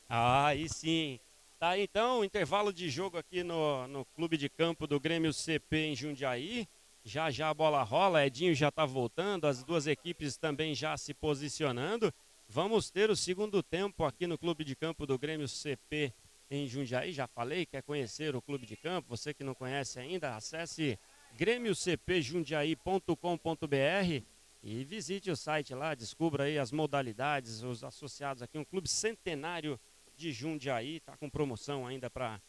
Ah, 0.09 0.47
aí 0.47 0.69
sim. 0.69 1.19
Tá 1.59 1.79
então, 1.79 2.25
intervalo 2.25 2.73
de 2.73 2.89
jogo 2.89 3.19
aqui 3.19 3.43
no, 3.43 3.89
no 3.89 4.05
clube 4.05 4.37
de 4.37 4.49
campo 4.49 4.87
do 4.87 5.01
Grêmio 5.01 5.33
CP 5.33 5.79
em 5.79 5.97
Jundiaí. 5.97 6.69
Já 7.03 7.29
já 7.31 7.51
a 7.51 7.55
bola 7.55 7.83
rola, 7.83 8.25
Edinho 8.27 8.55
já 8.55 8.71
tá 8.71 8.85
voltando, 8.85 9.47
as 9.47 9.65
duas 9.65 9.87
equipes 9.87 10.37
também 10.37 10.75
já 10.75 10.97
se 10.97 11.15
posicionando. 11.15 12.13
Vamos 12.49 12.91
ter 12.91 13.11
o 13.11 13.17
segundo 13.17 13.63
tempo 13.63 14.05
aqui 14.05 14.27
no 14.27 14.39
clube 14.39 14.65
de 14.65 14.77
campo 14.77 15.07
do 15.07 15.19
Grêmio 15.19 15.49
CP 15.49 16.13
em 16.51 16.69
Jundiaí. 16.69 17.13
Já 17.13 17.27
falei, 17.27 17.67
quer 17.67 17.83
conhecer 17.83 18.37
o 18.37 18.43
clube 18.43 18.67
de 18.67 18.77
campo? 18.77 19.09
Você 19.09 19.35
que 19.35 19.43
não 19.43 19.55
conhece 19.55 19.99
ainda, 19.99 20.37
acesse 20.37 20.97
grêmiocpjundiaí.com.br 21.37 24.25
e 24.63 24.85
visite 24.85 25.31
o 25.31 25.37
site 25.37 25.75
lá, 25.75 25.95
descubra 25.95 26.45
aí 26.45 26.59
as 26.59 26.71
modalidades, 26.71 27.63
os 27.63 27.83
associados 27.83 28.43
aqui, 28.43 28.59
um 28.59 28.65
clube 28.65 28.89
centenário 28.89 29.81
de 30.17 30.33
Jundiaí, 30.33 31.01
tá 31.01 31.17
com 31.17 31.29
promoção 31.29 31.87
ainda 31.87 32.09
para 32.09 32.41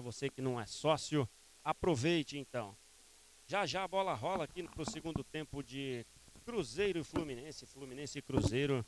você 0.00 0.28
que 0.28 0.42
não 0.42 0.60
é 0.60 0.66
sócio. 0.66 1.28
Aproveite 1.64 2.36
então. 2.36 2.76
Já 3.46 3.64
já 3.64 3.84
a 3.84 3.88
bola 3.88 4.14
rola 4.14 4.44
aqui 4.44 4.62
pro 4.64 4.90
segundo 4.90 5.22
tempo 5.22 5.62
de 5.62 6.04
Cruzeiro 6.44 6.98
e 6.98 7.04
Fluminense, 7.04 7.64
Fluminense 7.66 8.18
e 8.18 8.22
Cruzeiro. 8.22 8.84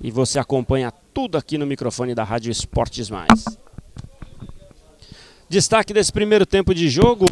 E 0.00 0.10
você 0.10 0.38
acompanha 0.38 0.90
tudo 0.90 1.36
aqui 1.36 1.58
no 1.58 1.66
microfone 1.66 2.14
da 2.14 2.24
Rádio 2.24 2.50
Esportes 2.50 3.10
Mais. 3.10 3.44
Destaque 5.48 5.92
desse 5.92 6.12
primeiro 6.12 6.44
tempo 6.44 6.74
de 6.74 6.88
jogo, 6.88 7.26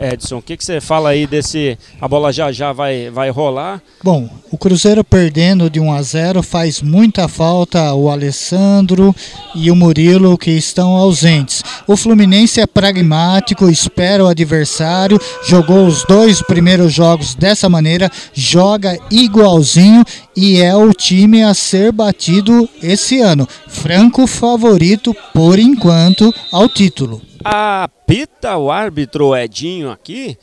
Edson, 0.00 0.38
o 0.38 0.42
que, 0.42 0.56
que 0.56 0.64
você 0.64 0.80
fala 0.80 1.10
aí 1.10 1.26
desse. 1.26 1.78
A 2.00 2.08
bola 2.08 2.32
já 2.32 2.50
já 2.52 2.72
vai, 2.72 3.10
vai 3.10 3.30
rolar. 3.30 3.82
Bom, 4.02 4.28
o 4.50 4.56
Cruzeiro 4.56 5.02
perdendo 5.02 5.68
de 5.68 5.80
1 5.80 5.92
a 5.92 6.02
0 6.02 6.42
faz 6.42 6.80
muita 6.80 7.28
falta 7.28 7.92
o 7.94 8.08
Alessandro 8.08 9.14
e 9.54 9.70
o 9.70 9.76
Murilo 9.76 10.38
que 10.38 10.50
estão 10.50 10.94
ausentes. 10.94 11.62
O 11.86 11.96
Fluminense 11.96 12.60
é 12.60 12.66
pragmático, 12.66 13.68
espera 13.68 14.24
o 14.24 14.28
adversário, 14.28 15.20
jogou 15.44 15.86
os 15.86 16.04
dois 16.04 16.40
primeiros 16.42 16.92
jogos 16.92 17.34
dessa 17.34 17.68
maneira, 17.68 18.10
joga 18.32 18.98
igualzinho 19.10 20.04
e 20.36 20.60
é 20.60 20.74
o 20.74 20.92
time 20.92 21.42
a 21.42 21.54
ser 21.54 21.92
batido 21.92 22.68
esse 22.82 23.20
ano. 23.20 23.48
Franco 23.68 24.26
favorito 24.26 25.14
por 25.34 25.58
enquanto 25.58 26.34
ao 26.52 26.68
título. 26.68 27.27
Apita 27.44 28.56
o 28.56 28.70
árbitro 28.70 29.36
Edinho 29.36 29.90
aqui. 29.90 30.36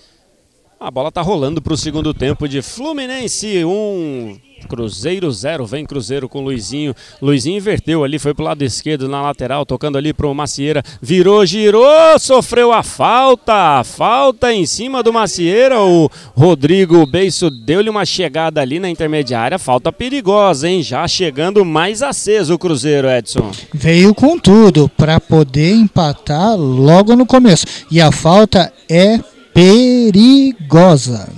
A 0.86 0.92
bola 0.92 1.12
tá 1.12 1.20
rolando 1.20 1.64
para 1.64 1.74
o 1.74 1.78
segundo 1.78 2.14
tempo 2.14 2.48
de 2.48 2.62
Fluminense 2.62 3.66
1, 3.66 4.38
Cruzeiro 4.70 5.32
0. 5.32 5.66
Vem 5.66 5.84
Cruzeiro 5.84 6.30
com 6.30 6.44
Luizinho. 6.44 6.94
Luizinho 7.20 7.58
inverteu 7.58 8.04
ali, 8.04 8.20
foi 8.20 8.36
pro 8.36 8.44
lado 8.46 8.62
esquerdo 8.62 9.10
na 9.10 9.20
lateral, 9.20 9.66
tocando 9.66 9.98
ali 9.98 10.14
pro 10.14 10.32
Macieira. 10.36 10.84
Virou, 11.02 11.44
girou, 11.44 12.20
sofreu 12.20 12.72
a 12.72 12.84
falta. 12.84 13.84
Falta 13.84 14.54
em 14.54 14.68
cima 14.68 15.02
do 15.02 15.12
Macieira. 15.12 15.82
O 15.82 16.08
Rodrigo 16.36 17.04
Beiço 17.08 17.50
deu-lhe 17.50 17.90
uma 17.90 18.06
chegada 18.06 18.62
ali 18.62 18.80
na 18.80 18.88
intermediária. 18.88 19.58
Falta 19.58 19.92
perigosa, 19.92 20.70
hein? 20.70 20.84
Já 20.84 21.08
chegando 21.08 21.66
mais 21.66 22.04
aceso 22.04 22.54
o 22.54 22.60
Cruzeiro, 22.60 23.10
Edson. 23.10 23.50
Veio 23.74 24.14
com 24.14 24.38
tudo 24.38 24.88
para 24.88 25.20
poder 25.20 25.74
empatar 25.74 26.56
logo 26.56 27.16
no 27.16 27.26
começo. 27.26 27.66
E 27.90 28.00
a 28.00 28.12
falta 28.12 28.72
é 28.88 29.20
perigosa. 29.56 31.30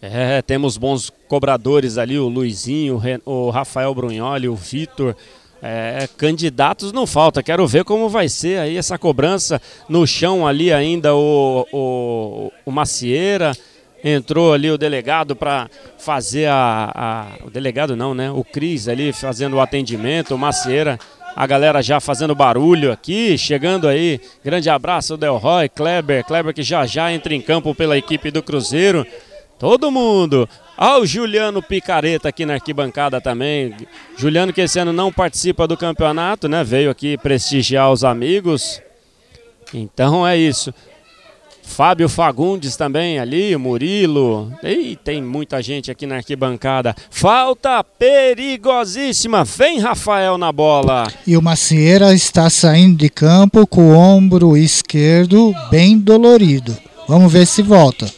É, 0.00 0.40
temos 0.40 0.76
bons 0.76 1.10
cobradores 1.28 1.98
ali, 1.98 2.16
o 2.16 2.28
Luizinho, 2.28 3.02
o 3.26 3.50
Rafael 3.50 3.92
Brunholi, 3.92 4.48
o 4.48 4.54
Vitor. 4.54 5.16
É, 5.62 6.08
candidatos 6.16 6.90
não 6.90 7.06
falta, 7.06 7.42
quero 7.42 7.66
ver 7.66 7.84
como 7.84 8.08
vai 8.08 8.30
ser 8.30 8.60
aí 8.60 8.78
essa 8.78 8.96
cobrança 8.96 9.60
no 9.90 10.06
chão 10.06 10.46
ali 10.46 10.72
ainda 10.72 11.14
o, 11.14 11.66
o, 11.72 12.52
o 12.64 12.70
Macieira. 12.70 13.52
Entrou 14.02 14.54
ali 14.54 14.70
o 14.70 14.78
delegado 14.78 15.36
para 15.36 15.68
fazer 15.98 16.46
a, 16.46 16.90
a- 16.94 17.44
O 17.46 17.50
delegado 17.50 17.94
não, 17.94 18.14
né? 18.14 18.30
O 18.30 18.42
Cris 18.42 18.88
ali 18.88 19.12
fazendo 19.12 19.56
o 19.56 19.60
atendimento, 19.60 20.34
o 20.34 20.38
Macieira. 20.38 20.98
A 21.34 21.46
galera 21.46 21.82
já 21.82 22.00
fazendo 22.00 22.34
barulho 22.34 22.92
aqui, 22.92 23.38
chegando 23.38 23.88
aí. 23.88 24.20
Grande 24.44 24.68
abraço, 24.68 25.16
Delroy, 25.16 25.68
Kleber. 25.68 26.24
Kleber 26.24 26.54
que 26.54 26.62
já 26.62 26.84
já 26.86 27.12
entra 27.12 27.34
em 27.34 27.40
campo 27.40 27.74
pela 27.74 27.96
equipe 27.96 28.30
do 28.30 28.42
Cruzeiro. 28.42 29.06
Todo 29.58 29.90
mundo. 29.90 30.48
Ó, 30.76 31.00
o 31.00 31.06
Juliano 31.06 31.62
Picareta 31.62 32.30
aqui 32.30 32.46
na 32.46 32.54
arquibancada 32.54 33.20
também. 33.20 33.74
Juliano 34.16 34.52
que 34.52 34.62
esse 34.62 34.78
ano 34.78 34.92
não 34.92 35.12
participa 35.12 35.66
do 35.66 35.76
campeonato, 35.76 36.48
né? 36.48 36.64
Veio 36.64 36.90
aqui 36.90 37.18
prestigiar 37.18 37.92
os 37.92 38.02
amigos. 38.02 38.80
Então 39.72 40.26
é 40.26 40.36
isso. 40.36 40.72
Fábio 41.70 42.08
Fagundes 42.08 42.76
também 42.76 43.20
ali, 43.20 43.56
Murilo. 43.56 44.52
E 44.62 44.96
tem 44.96 45.22
muita 45.22 45.62
gente 45.62 45.90
aqui 45.90 46.04
na 46.04 46.16
arquibancada. 46.16 46.94
Falta 47.08 47.82
perigosíssima. 47.84 49.44
Vem 49.44 49.78
Rafael 49.78 50.36
na 50.36 50.50
bola. 50.50 51.06
E 51.24 51.36
o 51.36 51.42
Macieira 51.42 52.12
está 52.12 52.50
saindo 52.50 52.98
de 52.98 53.08
campo 53.08 53.66
com 53.66 53.92
o 53.92 53.96
ombro 53.96 54.56
esquerdo 54.56 55.54
bem 55.70 55.96
dolorido. 55.96 56.76
Vamos 57.08 57.32
ver 57.32 57.46
se 57.46 57.62
volta. 57.62 58.12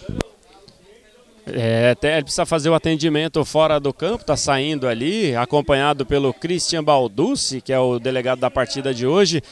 É, 1.47 1.91
até 1.91 2.15
ele 2.15 2.23
precisa 2.23 2.47
fazer 2.47 2.71
o 2.71 2.75
atendimento 2.75 3.45
fora 3.45 3.79
do 3.79 3.93
campo, 3.93 4.25
tá 4.25 4.37
saindo 4.37 4.87
ali, 4.87 5.35
acompanhado 5.35 6.07
pelo 6.07 6.33
Christian 6.33 6.83
Balducci, 6.83 7.61
que 7.61 7.73
é 7.73 7.79
o 7.79 7.99
delegado 7.99 8.39
da 8.39 8.51
partida 8.51 8.95
de 8.95 9.07
hoje. 9.07 9.43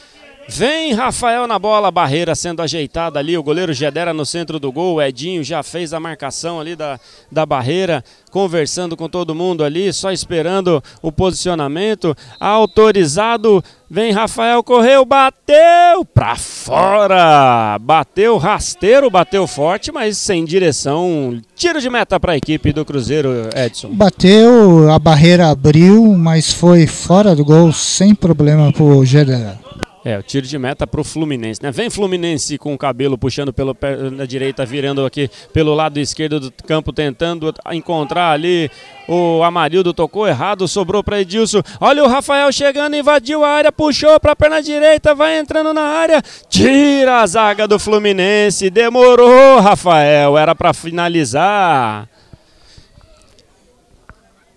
Vem 0.47 0.93
Rafael 0.93 1.47
na 1.47 1.57
bola, 1.57 1.91
barreira 1.91 2.35
sendo 2.35 2.61
ajeitada 2.61 3.19
ali, 3.19 3.37
o 3.37 3.43
goleiro 3.43 3.73
Gedera 3.73 4.13
no 4.13 4.25
centro 4.25 4.59
do 4.59 4.71
gol, 4.71 5.01
Edinho 5.01 5.43
já 5.43 5.63
fez 5.63 5.93
a 5.93 5.99
marcação 5.99 6.59
ali 6.59 6.75
da, 6.75 6.99
da 7.31 7.45
barreira, 7.45 8.03
conversando 8.29 8.97
com 8.97 9.07
todo 9.07 9.35
mundo 9.35 9.63
ali, 9.63 9.93
só 9.93 10.11
esperando 10.11 10.83
o 11.01 11.11
posicionamento, 11.11 12.15
autorizado, 12.39 13.63
vem 13.89 14.11
Rafael, 14.11 14.61
correu, 14.63 15.05
bateu 15.05 16.03
pra 16.13 16.35
fora, 16.35 17.77
bateu 17.79 18.37
rasteiro, 18.37 19.09
bateu 19.09 19.47
forte, 19.47 19.91
mas 19.91 20.17
sem 20.17 20.43
direção, 20.43 21.39
tiro 21.55 21.79
de 21.79 21.89
meta 21.89 22.19
para 22.19 22.33
a 22.33 22.37
equipe 22.37 22.73
do 22.73 22.83
Cruzeiro, 22.83 23.49
Edson. 23.55 23.89
Bateu, 23.93 24.91
a 24.91 24.99
barreira 24.99 25.49
abriu, 25.49 26.13
mas 26.17 26.51
foi 26.51 26.87
fora 26.87 27.35
do 27.35 27.45
gol 27.45 27.71
sem 27.71 28.13
problema 28.13 28.71
pro 28.73 29.05
Gedera. 29.05 29.70
É, 30.03 30.17
o 30.17 30.23
tiro 30.23 30.47
de 30.47 30.57
meta 30.57 30.87
pro 30.87 31.03
Fluminense, 31.03 31.61
né? 31.61 31.71
Vem 31.71 31.87
Fluminense 31.87 32.57
com 32.57 32.73
o 32.73 32.77
cabelo 32.77 33.19
puxando 33.19 33.53
pelo 33.53 33.75
pé 33.75 33.95
na 34.09 34.25
direita, 34.25 34.65
virando 34.65 35.05
aqui 35.05 35.29
pelo 35.53 35.75
lado 35.75 35.99
esquerdo 35.99 36.39
do 36.39 36.51
campo, 36.65 36.91
tentando 36.91 37.53
encontrar 37.71 38.31
ali. 38.31 38.71
O 39.07 39.43
Amarildo 39.43 39.93
tocou 39.93 40.27
errado, 40.27 40.67
sobrou 40.67 41.03
para 41.03 41.21
Edilson. 41.21 41.61
Olha 41.79 42.03
o 42.03 42.07
Rafael 42.07 42.51
chegando, 42.51 42.95
invadiu 42.95 43.43
a 43.43 43.49
área, 43.49 43.71
puxou 43.71 44.19
para 44.19 44.31
a 44.31 44.35
perna 44.35 44.59
direita, 44.59 45.13
vai 45.13 45.37
entrando 45.37 45.71
na 45.71 45.83
área, 45.83 46.19
tira 46.49 47.21
a 47.21 47.27
zaga 47.27 47.67
do 47.67 47.77
Fluminense. 47.77 48.71
Demorou, 48.71 49.59
Rafael, 49.59 50.35
era 50.35 50.55
para 50.55 50.73
finalizar. 50.73 52.09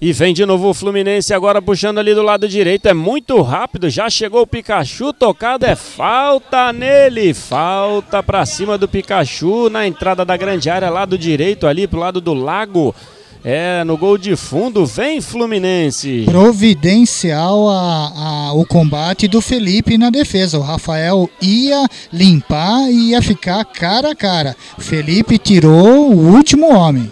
E 0.07 0.13
vem 0.13 0.35
de 0.35 0.45
novo 0.45 0.69
o 0.69 0.75
Fluminense 0.75 1.33
agora 1.33 1.63
puxando 1.63 1.97
ali 1.97 2.15
do 2.15 2.21
lado 2.23 2.47
direito. 2.47 2.85
É 2.87 2.93
muito 2.93 3.41
rápido. 3.41 3.89
Já 3.89 4.11
chegou 4.11 4.43
o 4.43 4.47
Pikachu. 4.47 5.15
Tocado 5.15 5.65
é 5.65 5.75
falta 5.75 6.75
nele. 6.75 7.33
Falta 7.33 8.23
pra 8.23 8.45
cima 8.45 8.77
do 8.77 8.87
Pikachu 8.87 9.71
na 9.71 9.87
entrada 9.87 10.23
da 10.23 10.37
grande 10.37 10.69
área 10.69 10.91
lá 10.91 11.07
do 11.07 11.17
direito, 11.17 11.67
ali 11.67 11.87
pro 11.87 11.99
lado 12.01 12.21
do 12.21 12.35
lago. 12.35 12.95
É, 13.43 13.83
no 13.85 13.97
gol 13.97 14.19
de 14.19 14.37
fundo. 14.37 14.85
Vem 14.85 15.23
Fluminense. 15.23 16.25
Providencial 16.27 17.67
a, 17.71 18.13
a- 18.49 18.53
o 18.53 18.67
combate 18.67 19.27
do 19.27 19.41
Felipe 19.41 19.97
na 19.97 20.11
defesa. 20.11 20.59
O 20.59 20.63
Rafael 20.63 21.31
ia 21.41 21.87
limpar 22.13 22.91
e 22.91 23.13
ia 23.13 23.23
ficar 23.23 23.65
cara 23.65 24.11
a 24.11 24.15
cara. 24.15 24.55
Felipe 24.79 25.39
tirou 25.39 26.13
o 26.13 26.35
último 26.35 26.75
homem. 26.75 27.11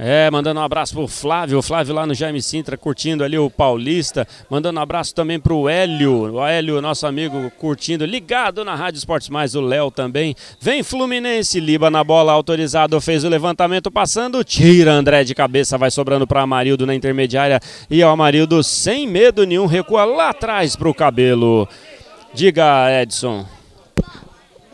É, 0.00 0.30
mandando 0.30 0.60
um 0.60 0.62
abraço 0.62 0.94
pro 0.94 1.08
Flávio, 1.08 1.58
o 1.58 1.62
Flávio 1.62 1.92
lá 1.92 2.06
no 2.06 2.14
Jaime 2.14 2.40
Sintra, 2.40 2.78
curtindo 2.78 3.24
ali 3.24 3.36
o 3.36 3.50
Paulista. 3.50 4.28
Mandando 4.48 4.78
um 4.78 4.82
abraço 4.82 5.12
também 5.12 5.40
pro 5.40 5.68
Hélio, 5.68 6.34
o 6.34 6.46
Hélio, 6.46 6.80
nosso 6.80 7.04
amigo, 7.04 7.50
curtindo, 7.58 8.06
ligado 8.06 8.64
na 8.64 8.76
Rádio 8.76 8.98
Esportes 8.98 9.28
Mais, 9.28 9.56
o 9.56 9.60
Léo 9.60 9.90
também. 9.90 10.36
Vem 10.60 10.84
Fluminense, 10.84 11.58
Liba 11.58 11.90
na 11.90 12.04
bola, 12.04 12.32
autorizado, 12.32 13.00
fez 13.00 13.24
o 13.24 13.28
levantamento, 13.28 13.90
passando, 13.90 14.44
tira 14.44 14.92
André 14.92 15.24
de 15.24 15.34
cabeça, 15.34 15.76
vai 15.76 15.90
sobrando 15.90 16.28
para 16.28 16.42
Amarildo 16.42 16.86
na 16.86 16.94
intermediária. 16.94 17.58
E 17.90 18.00
o 18.04 18.08
Amarildo, 18.08 18.62
sem 18.62 19.04
medo 19.04 19.44
nenhum, 19.44 19.66
recua 19.66 20.04
lá 20.04 20.30
atrás 20.30 20.76
pro 20.76 20.94
cabelo. 20.94 21.68
Diga, 22.32 22.86
Edson. 23.02 23.57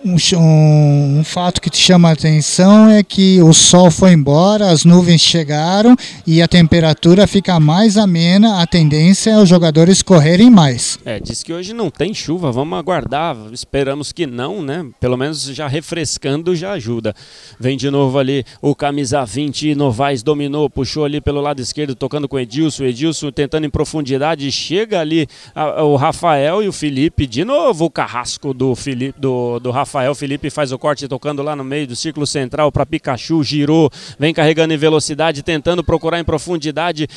Um, 0.05 0.17
um- 0.39 1.25
fato 1.25 1.63
que 1.63 1.71
te 1.71 1.79
chama 1.79 2.11
a 2.11 2.13
atenção 2.13 2.91
é 2.91 3.03
que 3.03 3.41
o 3.41 3.55
sol 3.55 3.91
foi 3.91 4.13
embora, 4.13 4.69
as 4.69 4.85
nuvens 4.85 5.23
chegaram 5.23 5.97
e 6.27 6.43
a 6.43 6.47
temperatura 6.47 7.27
fica 7.27 7.59
mais 7.59 7.97
amena. 7.97 8.61
A 8.61 8.67
tendência 8.67 9.31
é 9.31 9.39
os 9.39 9.49
jogadores 9.49 10.03
correrem 10.03 10.51
mais. 10.51 10.99
É, 11.07 11.19
diz 11.19 11.43
que 11.43 11.55
hoje 11.55 11.73
não 11.73 11.91
tem 11.91 12.13
chuva, 12.13 12.53
vamos 12.53 12.79
aguardar. 12.79 13.35
Esperamos 13.53 14.13
que 14.13 14.27
não, 14.27 14.61
né? 14.61 14.85
Pelo 15.01 15.17
menos 15.17 15.43
já 15.45 15.67
refrescando 15.67 16.55
já 16.55 16.73
ajuda. 16.73 17.15
Vem 17.59 17.79
de 17.79 17.91
novo 17.91 18.19
ali 18.19 18.45
o 18.61 18.75
camisa 18.75 19.25
20, 19.25 19.75
Novaes 19.75 20.23
dominou, 20.23 20.69
puxou 20.69 21.07
ali 21.07 21.21
pelo 21.21 21.41
lado 21.41 21.61
esquerdo, 21.63 21.95
tocando 21.95 22.29
com 22.29 22.39
Edilson. 22.39 22.85
Edilson 22.85 23.31
tentando 23.31 23.65
em 23.67 23.71
profundidade, 23.71 24.51
chega 24.53 25.01
ali 25.01 25.27
a- 25.55 25.83
o 25.83 25.97
Rafael 25.97 26.63
e 26.63 26.69
o 26.69 26.73
Felipe. 26.73 27.27
De 27.27 27.43
novo 27.43 27.87
o 27.87 27.91
carrasco 27.91 28.53
do, 28.53 28.75
Felipe, 28.75 29.19
do, 29.19 29.59
do 29.61 29.71
Rafael. 29.71 29.94
Felipe 30.15 30.51
faz 30.51 30.73
o 30.73 30.79
corte 30.79 31.07
tocando 31.07 31.43
lá 31.43 31.55
no 31.55 31.65
meio 31.65 31.87
do 31.87 31.95
círculo 31.95 32.27
central 32.27 32.73
para 32.73 32.87
Pikachu, 32.87 33.43
girou, 33.43 33.91
vem 34.19 34.35
carregando 34.35 34.75
em 34.75 34.77
velocidade, 34.77 35.43
tentando 35.43 35.85
procurar 35.85 36.19
em 36.19 36.25
profundidade 36.25 37.09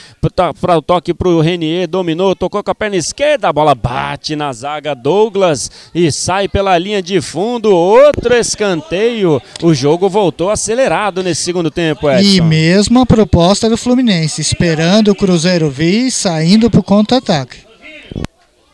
para 0.62 0.78
o 0.78 0.82
toque 0.82 1.14
para 1.14 1.30
o 1.30 1.42
Renier, 1.42 1.88
dominou, 1.88 2.36
tocou 2.36 2.64
com 2.64 2.72
a 2.72 2.76
perna 2.76 2.96
esquerda, 2.96 3.50
a 3.50 3.54
bola 3.54 3.74
bate 3.74 4.36
na 4.36 4.52
zaga 4.54 4.94
Douglas 4.94 5.72
e 5.94 6.12
sai 6.12 6.48
pela 6.48 6.78
linha 6.78 7.02
de 7.02 7.22
fundo, 7.22 7.74
outro 7.74 8.34
escanteio. 8.36 9.42
O 9.64 9.74
jogo 9.74 10.10
voltou 10.10 10.50
acelerado 10.50 11.24
nesse 11.24 11.44
segundo 11.44 11.72
tempo, 11.72 12.10
Edson. 12.10 12.36
E 12.36 12.42
mesmo 12.42 13.00
a 13.00 13.06
proposta 13.06 13.70
do 13.70 13.78
Fluminense, 13.78 14.42
esperando 14.42 15.12
o 15.12 15.16
Cruzeiro 15.16 15.70
vir 15.70 16.12
saindo 16.12 16.70
para 16.70 16.80
o 16.80 16.84
contra-ataque. 16.84 17.68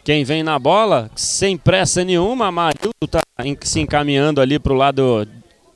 Quem 0.04 0.26
vem 0.26 0.44
na 0.44 0.60
bola, 0.60 1.10
sem 1.16 1.56
pressa 1.56 2.04
nenhuma, 2.04 2.48
Amarildo 2.48 2.92
está 3.02 3.22
se 3.62 3.80
encaminhando 3.80 4.40
ali 4.40 4.60
para 4.60 4.74
o 4.74 4.78
lado 4.78 5.28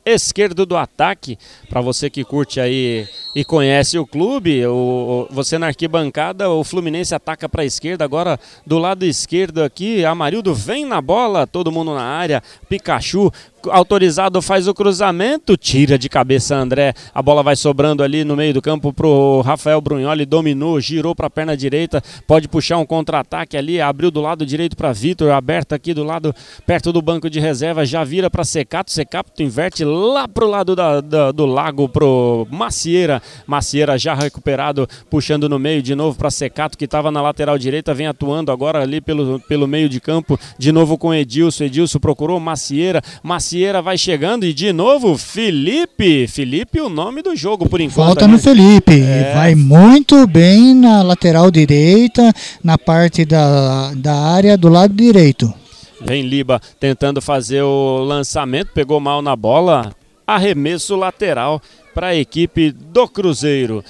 esquerdo 0.05 0.65
do 0.65 0.77
ataque. 0.77 1.38
Para 1.69 1.81
você 1.81 2.09
que 2.09 2.23
curte 2.23 2.59
aí 2.59 3.07
e 3.38 3.45
conhece 3.45 3.99
o 3.99 4.07
clube, 4.07 4.65
o, 4.65 4.73
o- 4.73 5.27
você 5.31 5.59
na 5.59 5.68
arquibancada, 5.68 6.49
o 6.49 6.64
Fluminense 6.64 7.14
ataca 7.14 7.47
para 7.47 7.61
a 7.61 7.65
esquerda. 7.65 8.03
Agora 8.03 8.39
do 8.65 8.80
lado 8.80 9.05
esquerdo 9.05 9.61
aqui, 9.61 10.03
Amarildo 10.03 10.55
vem 10.55 10.84
na 10.85 10.99
bola, 10.99 11.45
todo 11.45 11.72
mundo 11.72 11.93
na 11.93 12.01
área. 12.01 12.41
Pikachu 12.68 13.31
autorizado 13.69 14.41
faz 14.41 14.68
o 14.68 14.73
cruzamento, 14.73 15.57
tira 15.57 15.99
de 15.99 16.07
cabeça 16.09 16.55
André. 16.55 16.93
A 17.14 17.22
bola 17.22 17.43
vai 17.43 17.55
sobrando 17.55 18.01
ali 18.01 18.23
no 18.23 18.35
meio 18.35 18.53
do 18.53 18.61
campo 18.61 18.91
pro 18.93 19.41
Rafael 19.41 19.80
Brunholi, 19.81 20.26
dominou, 20.26 20.80
girou 20.80 21.14
para 21.14 21.27
a 21.27 21.30
perna 21.30 21.55
direita, 21.55 22.01
pode 22.26 22.47
puxar 22.47 22.77
um 22.77 22.85
contra-ataque 22.85 23.57
ali, 23.57 23.80
abriu 23.81 24.09
do 24.09 24.22
lado 24.22 24.45
direito 24.45 24.76
para 24.77 24.93
Vitor, 24.93 25.31
aberto 25.31 25.73
aqui 25.73 25.93
do 25.93 26.03
lado 26.03 26.34
perto 26.65 26.91
do 26.93 27.01
banco 27.01 27.30
de 27.30 27.39
reserva, 27.39 27.85
já 27.85 28.03
vira 28.03 28.30
para 28.31 28.43
Secato, 28.43 28.89
Secato 28.91 29.43
inverte 29.43 29.84
lá 29.84 30.27
pro 30.27 30.47
lado 30.49 30.76
da- 30.76 31.01
da- 31.01 31.31
do 31.31 31.45
lago 31.45 31.88
pro 31.89 32.47
Macieira. 32.49 33.22
Macieira 33.45 33.97
já 33.97 34.13
recuperado, 34.13 34.87
puxando 35.09 35.47
no 35.49 35.57
meio 35.59 35.81
de 35.81 35.95
novo 35.95 36.17
para 36.17 36.29
Secato 36.31 36.77
que 36.77 36.85
estava 36.85 37.11
na 37.11 37.21
lateral 37.21 37.57
direita, 37.57 37.93
vem 37.93 38.07
atuando 38.07 38.51
agora 38.51 38.81
ali 38.81 39.01
pelo, 39.01 39.39
pelo 39.41 39.67
meio 39.67 39.89
de 39.89 39.99
campo, 39.99 40.39
de 40.57 40.71
novo 40.71 40.97
com 40.97 41.13
Edilson. 41.13 41.65
Edilson 41.65 41.99
procurou 41.99 42.39
Macieira, 42.39 43.01
Macieira 43.23 43.81
vai 43.81 43.97
chegando 43.97 44.45
e 44.45 44.53
de 44.53 44.71
novo 44.73 45.17
Felipe. 45.17 46.27
Felipe, 46.27 46.79
o 46.79 46.89
nome 46.89 47.21
do 47.21 47.35
jogo 47.35 47.67
por 47.67 47.81
enquanto. 47.81 48.07
Volta 48.07 48.27
né? 48.27 48.33
no 48.33 48.39
Felipe, 48.39 49.01
É. 49.01 49.33
vai 49.33 49.55
muito 49.55 50.25
bem 50.27 50.73
na 50.73 51.01
lateral 51.01 51.49
direita, 51.51 52.33
na 52.63 52.77
parte 52.77 53.25
da, 53.25 53.93
da 53.93 54.13
área 54.15 54.57
do 54.57 54.69
lado 54.69 54.93
direito. 54.93 55.53
Vem 56.01 56.23
Liba 56.23 56.61
tentando 56.79 57.21
fazer 57.21 57.61
o 57.63 58.03
lançamento, 58.03 58.69
pegou 58.73 58.99
mal 58.99 59.21
na 59.21 59.35
bola. 59.35 59.93
Arremesso 60.25 60.95
lateral 60.95 61.61
para 61.98 62.10
a 62.10 62.15
equipe 62.15 62.69
do 62.72 63.07
Cruzeiro. 63.07 63.84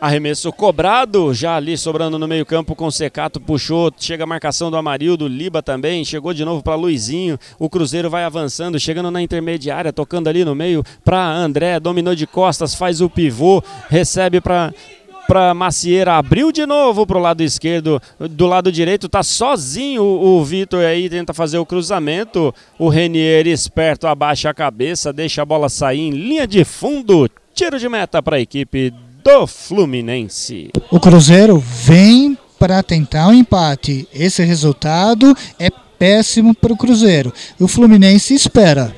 Arremesso 0.00 0.52
cobrado, 0.52 1.34
já 1.34 1.56
ali 1.56 1.76
sobrando 1.76 2.20
no 2.20 2.28
meio-campo 2.28 2.76
com 2.76 2.86
o 2.86 2.92
Secato, 2.92 3.40
puxou, 3.40 3.92
chega 3.98 4.22
a 4.22 4.26
marcação 4.28 4.70
do 4.70 4.76
Amarildo, 4.76 5.26
Liba 5.26 5.60
também, 5.60 6.04
chegou 6.04 6.32
de 6.32 6.44
novo 6.44 6.62
para 6.62 6.76
Luizinho. 6.76 7.36
O 7.58 7.68
Cruzeiro 7.68 8.08
vai 8.08 8.22
avançando, 8.22 8.78
chegando 8.78 9.10
na 9.10 9.20
intermediária, 9.20 9.92
tocando 9.92 10.28
ali 10.28 10.44
no 10.44 10.54
meio 10.54 10.84
para 11.04 11.20
André, 11.20 11.80
dominou 11.80 12.14
de 12.14 12.28
costas, 12.28 12.76
faz 12.76 13.00
o 13.00 13.10
pivô, 13.10 13.60
recebe 13.88 14.40
para 14.40 14.72
para 15.28 15.52
Macieira, 15.52 16.14
abriu 16.14 16.50
de 16.50 16.64
novo 16.64 17.06
pro 17.06 17.18
lado 17.18 17.42
esquerdo, 17.42 18.00
do 18.18 18.46
lado 18.46 18.72
direito 18.72 19.10
tá 19.10 19.22
sozinho 19.22 20.02
o, 20.02 20.38
o 20.38 20.44
Vitor 20.44 20.82
aí, 20.82 21.10
tenta 21.10 21.34
fazer 21.34 21.58
o 21.58 21.66
cruzamento, 21.66 22.54
o 22.78 22.88
Renier 22.88 23.46
esperto 23.46 24.06
abaixa 24.06 24.48
a 24.48 24.54
cabeça, 24.54 25.12
deixa 25.12 25.42
a 25.42 25.44
bola 25.44 25.68
sair 25.68 26.00
em 26.00 26.10
linha 26.10 26.46
de 26.46 26.64
fundo, 26.64 27.28
tiro 27.54 27.78
de 27.78 27.86
meta 27.90 28.22
para 28.22 28.36
a 28.36 28.40
equipe 28.40 28.90
do 29.22 29.46
Fluminense. 29.46 30.70
O 30.90 30.98
Cruzeiro 30.98 31.58
vem 31.58 32.38
para 32.58 32.82
tentar 32.82 33.28
um 33.28 33.34
empate. 33.34 34.08
Esse 34.14 34.42
resultado 34.42 35.36
é 35.58 35.68
péssimo 35.98 36.54
para 36.54 36.72
o 36.72 36.76
Cruzeiro. 36.76 37.34
O 37.60 37.68
Fluminense 37.68 38.34
espera. 38.34 38.94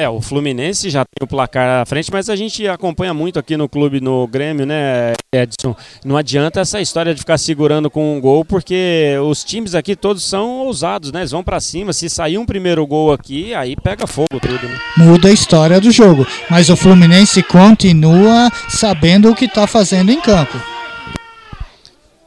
É, 0.00 0.08
o 0.08 0.18
Fluminense 0.18 0.88
já 0.88 1.04
tem 1.04 1.22
o 1.22 1.26
placar 1.26 1.82
à 1.82 1.84
frente, 1.84 2.10
mas 2.10 2.30
a 2.30 2.34
gente 2.34 2.66
acompanha 2.66 3.12
muito 3.12 3.38
aqui 3.38 3.54
no 3.54 3.68
clube, 3.68 4.00
no 4.00 4.26
Grêmio, 4.26 4.64
né, 4.64 5.12
Edson? 5.30 5.76
Não 6.02 6.16
adianta 6.16 6.58
essa 6.58 6.80
história 6.80 7.12
de 7.12 7.20
ficar 7.20 7.36
segurando 7.36 7.90
com 7.90 8.16
um 8.16 8.18
gol, 8.18 8.42
porque 8.42 9.14
os 9.22 9.44
times 9.44 9.74
aqui 9.74 9.94
todos 9.94 10.24
são 10.24 10.60
ousados, 10.60 11.12
né? 11.12 11.20
Eles 11.20 11.32
vão 11.32 11.44
pra 11.44 11.60
cima. 11.60 11.92
Se 11.92 12.08
sair 12.08 12.38
um 12.38 12.46
primeiro 12.46 12.86
gol 12.86 13.12
aqui, 13.12 13.52
aí 13.52 13.76
pega 13.76 14.06
fogo 14.06 14.40
tudo, 14.40 14.66
né? 14.66 14.78
Muda 14.96 15.28
a 15.28 15.32
história 15.32 15.78
do 15.78 15.90
jogo. 15.90 16.26
Mas 16.48 16.70
o 16.70 16.76
Fluminense 16.78 17.42
continua 17.42 18.50
sabendo 18.70 19.30
o 19.30 19.34
que 19.34 19.44
está 19.44 19.66
fazendo 19.66 20.10
em 20.10 20.18
campo. 20.18 20.79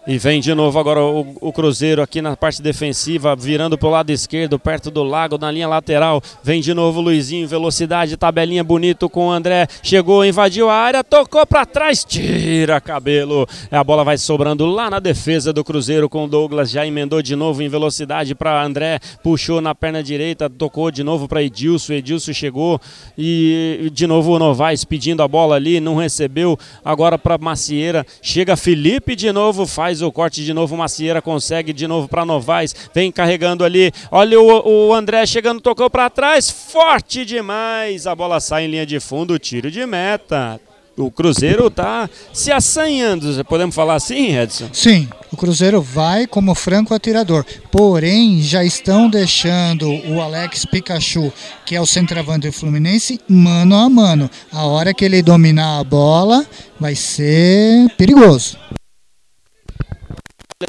E 0.05 0.17
vem 0.17 0.41
de 0.41 0.53
novo 0.53 0.77
agora 0.77 1.01
o, 1.01 1.33
o 1.39 1.53
Cruzeiro 1.53 2.01
aqui 2.01 2.21
na 2.21 2.35
parte 2.35 2.61
defensiva, 2.61 3.33
virando 3.37 3.77
pro 3.77 3.89
lado 3.89 4.09
esquerdo, 4.09 4.59
perto 4.59 4.91
do 4.91 5.01
lago, 5.01 5.37
na 5.37 5.49
linha 5.49 5.65
lateral. 5.65 6.21
Vem 6.43 6.59
de 6.59 6.73
novo 6.73 6.99
o 6.99 7.03
Luizinho, 7.03 7.47
velocidade, 7.47 8.17
tabelinha 8.17 8.65
bonito 8.65 9.07
com 9.07 9.27
o 9.27 9.31
André. 9.31 9.65
Chegou, 9.81 10.25
invadiu 10.25 10.69
a 10.69 10.75
área, 10.75 11.05
tocou 11.05 11.47
para 11.47 11.65
trás, 11.65 12.03
tira 12.03 12.81
cabelo. 12.81 13.47
A 13.71 13.81
bola 13.81 14.03
vai 14.03 14.17
sobrando 14.17 14.65
lá 14.65 14.89
na 14.89 14.99
defesa 14.99 15.53
do 15.53 15.63
Cruzeiro 15.63 16.09
com 16.09 16.25
o 16.25 16.27
Douglas. 16.27 16.69
Já 16.69 16.85
emendou 16.85 17.21
de 17.21 17.33
novo 17.33 17.63
em 17.63 17.69
velocidade 17.69 18.35
para 18.35 18.61
André, 18.61 18.99
puxou 19.23 19.61
na 19.61 19.73
perna 19.73 20.03
direita, 20.03 20.49
tocou 20.49 20.91
de 20.91 21.01
novo 21.01 21.29
para 21.29 21.41
Edilson. 21.41 21.93
Edilson 21.93 22.33
chegou 22.33 22.77
e 23.17 23.89
de 23.93 24.05
novo 24.05 24.33
o 24.33 24.39
Novaes 24.39 24.83
pedindo 24.83 25.23
a 25.23 25.27
bola 25.29 25.55
ali, 25.55 25.79
não 25.79 25.95
recebeu. 25.95 26.59
Agora 26.83 27.17
para 27.17 27.37
Macieira, 27.37 28.05
chega 28.21 28.57
Felipe 28.57 29.15
de 29.15 29.31
novo, 29.31 29.65
faz 29.65 29.92
o 30.01 30.11
corte 30.11 30.43
de 30.43 30.53
novo. 30.53 30.77
Macieira 30.77 31.21
consegue 31.21 31.73
de 31.73 31.87
novo 31.87 32.07
para 32.07 32.25
Novaes, 32.25 32.75
vem 32.93 33.11
carregando 33.11 33.63
ali. 33.63 33.91
Olha 34.11 34.39
o, 34.39 34.87
o 34.89 34.93
André 34.93 35.25
chegando, 35.25 35.61
tocou 35.61 35.89
para 35.89 36.09
trás, 36.09 36.49
forte 36.49 37.25
demais. 37.25 38.07
A 38.07 38.15
bola 38.15 38.39
sai 38.39 38.65
em 38.65 38.71
linha 38.71 38.85
de 38.85 38.99
fundo, 38.99 39.37
tiro 39.37 39.69
de 39.69 39.85
meta. 39.85 40.59
O 40.95 41.09
Cruzeiro 41.09 41.71
tá 41.71 42.07
se 42.31 42.51
assanhando, 42.51 43.43
podemos 43.45 43.73
falar 43.73 43.95
assim, 43.95 44.37
Edson? 44.37 44.69
Sim, 44.71 45.09
o 45.31 45.37
Cruzeiro 45.37 45.81
vai 45.81 46.27
como 46.27 46.53
franco 46.53 46.93
atirador. 46.93 47.43
Porém, 47.71 48.39
já 48.43 48.63
estão 48.63 49.09
deixando 49.09 49.89
o 50.07 50.21
Alex 50.21 50.65
Pikachu, 50.65 51.33
que 51.65 51.75
é 51.75 51.81
o 51.81 51.85
centroavante 51.87 52.47
do 52.47 52.53
Fluminense, 52.53 53.19
mano 53.27 53.75
a 53.75 53.89
mano. 53.89 54.29
A 54.51 54.67
hora 54.67 54.93
que 54.93 55.03
ele 55.03 55.23
dominar 55.23 55.79
a 55.79 55.83
bola, 55.83 56.45
vai 56.79 56.93
ser 56.93 57.89
perigoso. 57.97 58.59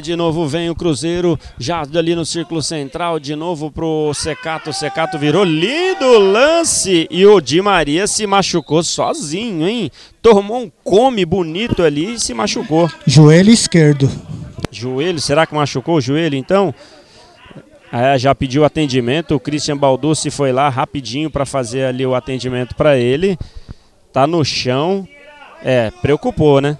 De 0.00 0.16
novo 0.16 0.46
vem 0.46 0.68
o 0.70 0.74
Cruzeiro, 0.74 1.38
já 1.58 1.82
ali 1.82 2.14
no 2.14 2.24
círculo 2.24 2.62
central, 2.62 3.18
de 3.18 3.34
novo 3.34 3.70
pro 3.70 4.12
Secato. 4.14 4.70
O 4.70 4.72
Secato 4.72 5.18
virou 5.18 5.44
lindo 5.44 6.18
lance 6.18 7.06
e 7.10 7.24
o 7.26 7.40
Di 7.40 7.60
Maria 7.62 8.06
se 8.06 8.26
machucou 8.26 8.82
sozinho, 8.82 9.66
hein? 9.66 9.90
Tomou 10.20 10.62
um 10.62 10.72
come 10.82 11.24
bonito 11.24 11.82
ali 11.82 12.14
e 12.14 12.20
se 12.20 12.34
machucou. 12.34 12.90
Joelho 13.06 13.50
esquerdo. 13.50 14.10
Joelho, 14.70 15.20
será 15.20 15.46
que 15.46 15.54
machucou 15.54 15.96
o 15.96 16.00
joelho 16.00 16.36
então? 16.36 16.74
É, 17.92 18.18
já 18.18 18.34
pediu 18.34 18.64
atendimento, 18.64 19.36
o 19.36 19.40
Christian 19.40 19.76
Balducci 19.76 20.28
foi 20.28 20.50
lá 20.50 20.68
rapidinho 20.68 21.30
para 21.30 21.46
fazer 21.46 21.84
ali 21.84 22.04
o 22.04 22.14
atendimento 22.14 22.74
para 22.74 22.98
ele. 22.98 23.38
Tá 24.12 24.26
no 24.26 24.44
chão, 24.44 25.06
É, 25.66 25.90
preocupou, 26.02 26.60
né? 26.60 26.76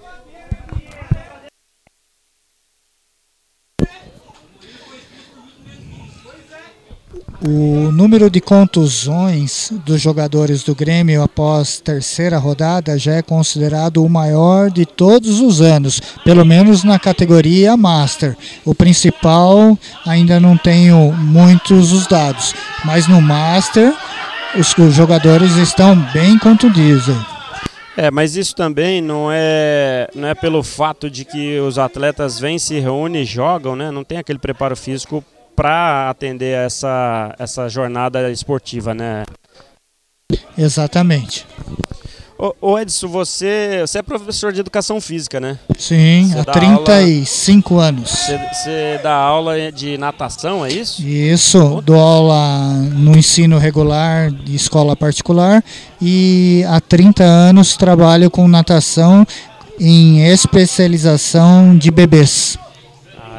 O 7.47 7.91
número 7.91 8.27
de 8.27 8.41
contusões 8.41 9.71
dos 9.85 10.01
jogadores 10.01 10.63
do 10.63 10.73
Grêmio 10.73 11.21
após 11.21 11.79
terceira 11.79 12.39
rodada 12.39 12.97
já 12.97 13.13
é 13.13 13.21
considerado 13.21 14.03
o 14.03 14.09
maior 14.09 14.71
de 14.71 14.83
todos 14.83 15.39
os 15.41 15.61
anos, 15.61 16.01
pelo 16.23 16.43
menos 16.43 16.83
na 16.83 16.97
categoria 16.97 17.77
Master. 17.77 18.35
O 18.65 18.73
principal 18.73 19.77
ainda 20.07 20.39
não 20.39 20.57
tenho 20.57 21.13
muitos 21.13 21.93
os 21.93 22.07
dados, 22.07 22.55
mas 22.83 23.07
no 23.07 23.21
Master 23.21 23.93
os, 24.57 24.73
jogadores 24.95 25.55
estão 25.57 25.95
bem 26.11 26.39
contundidos. 26.39 27.15
É, 27.95 28.09
mas 28.09 28.35
isso 28.35 28.55
também 28.55 29.01
não 29.01 29.29
é, 29.31 30.09
não 30.15 30.27
é 30.27 30.33
pelo 30.33 30.63
fato 30.63 31.11
de 31.11 31.23
que 31.23 31.59
os 31.59 31.77
atletas 31.77 32.39
vêm, 32.39 32.57
se 32.57 32.79
reúnem 32.79 33.21
e 33.21 33.25
jogam, 33.25 33.75
né? 33.75 33.91
Não 33.91 34.03
tem 34.03 34.17
aquele 34.17 34.39
preparo 34.39 34.75
físico 34.75 35.23
para 35.55 36.09
atender 36.09 36.55
essa, 36.55 37.33
essa 37.39 37.69
jornada 37.69 38.29
esportiva, 38.31 38.93
né? 38.93 39.23
Exatamente. 40.57 41.45
Ô, 42.59 42.77
Edson, 42.77 43.07
você, 43.07 43.79
você 43.81 43.99
é 43.99 44.01
professor 44.01 44.51
de 44.51 44.59
educação 44.59 44.99
física, 44.99 45.39
né? 45.39 45.57
Sim, 45.79 46.27
Você 46.29 46.39
há 46.39 46.43
dá 46.43 46.51
35 46.51 47.77
anos. 47.77 48.09
Você, 48.09 48.37
você 48.37 48.99
dá 49.01 49.13
aula 49.13 49.71
de 49.71 49.97
natação, 49.97 50.65
é 50.65 50.69
isso? 50.69 51.01
Isso, 51.01 51.81
dou 51.85 51.97
aula 51.97 52.73
no 52.93 53.17
ensino 53.17 53.57
regular 53.57 54.29
de 54.31 54.53
escola 54.53 54.97
particular 54.97 55.63
e 56.01 56.65
há 56.67 56.81
30 56.81 57.23
anos 57.23 57.77
trabalho 57.77 58.29
com 58.29 58.45
natação 58.49 59.25
em 59.79 60.25
especialização 60.27 61.77
de 61.77 61.89
bebês. 61.89 62.57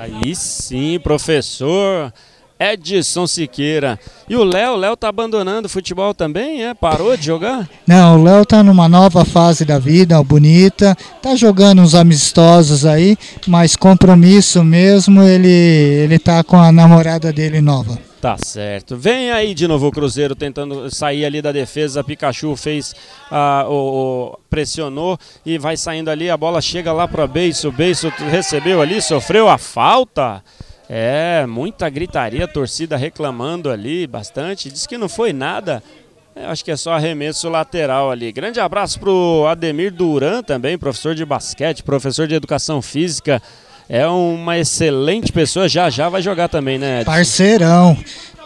Aí 0.07 0.37
sim, 0.37 1.01
professor 1.03 2.13
Edson 2.61 3.27
Siqueira. 3.27 3.99
E 4.29 4.37
o 4.37 4.45
Léo, 4.45 4.77
Léo 4.77 4.97
tá 4.97 5.09
abandonando 5.09 5.67
o 5.67 5.69
futebol 5.69 6.15
também, 6.15 6.65
é? 6.65 6.75
Parou 6.75 7.17
de 7.17 7.27
jogar? 7.27 7.69
Não, 7.85 8.21
o 8.21 8.23
Léo 8.23 8.47
tá 8.47 8.63
numa 8.63 8.89
nova 8.89 9.25
fase 9.25 9.65
da 9.65 9.81
vida, 9.81 10.23
bonita, 10.23 10.97
tá 11.21 11.35
jogando 11.35 11.83
uns 11.83 11.97
amistosos 11.97 12.87
aí, 12.87 13.17
mas 13.49 13.75
compromisso 13.75 14.63
mesmo, 14.63 15.23
ele, 15.23 15.49
ele 15.49 16.19
tá 16.21 16.45
com 16.45 16.57
a 16.57 16.71
namorada 16.71 17.33
dele 17.33 17.61
nova. 17.61 17.99
Tá 18.27 18.37
certo. 18.39 18.97
Vem 18.97 19.31
aí 19.31 19.55
de 19.55 19.69
novo 19.69 19.87
o 19.87 19.93
Cruzeiro 19.93 20.35
tentando 20.35 20.93
sair 20.93 21.25
ali 21.25 21.41
da 21.41 21.53
defesa. 21.53 22.03
Pikachu 22.03 22.57
fez, 22.57 22.93
ah, 23.31 23.65
o, 23.69 23.73
o- 24.35 24.39
pressionou 24.51 25.17
e 25.45 25.57
vai 25.59 25.77
saindo 25.77 26.11
ali. 26.11 26.29
A 26.29 26.37
bola 26.37 26.61
chega 26.61 26.93
lá 26.93 27.07
para 27.07 27.25
Beiço. 27.29 27.71
Beiço 27.71 28.09
recebeu 28.29 28.83
ali, 28.83 29.01
sofreu 29.01 29.49
a 29.49 29.57
falta. 29.59 30.43
É, 30.91 31.47
muita 31.47 31.89
gritaria, 31.89 32.47
a 32.47 32.49
torcida 32.49 32.97
reclamando 32.97 33.71
ali 33.71 34.09
bastante. 34.09 34.73
Diz 34.73 34.89
que 34.89 34.99
não 34.99 35.09
foi 35.09 35.33
nada. 35.33 35.81
É, 36.35 36.47
acho 36.47 36.65
que 36.65 36.73
é 36.73 36.77
só 36.77 36.95
arremesso 36.95 37.49
lateral 37.49 38.11
ali. 38.11 38.33
Grande 38.33 38.59
abraço 38.59 38.99
pro 38.99 39.47
Ademir 39.49 39.93
Duran 39.95 40.43
também, 40.43 40.77
professor 40.77 41.15
de 41.15 41.25
basquete, 41.25 41.85
professor 41.85 42.27
de 42.27 42.35
educação 42.35 42.83
física. 42.83 43.41
É 43.89 44.07
uma 44.07 44.59
excelente 44.59 45.31
pessoa, 45.31 45.69
já 45.69 45.89
já 45.89 46.09
vai 46.09 46.21
jogar 46.21 46.49
também, 46.49 46.79
né? 46.79 47.01
Edson? 47.01 47.11
Parceirão, 47.11 47.97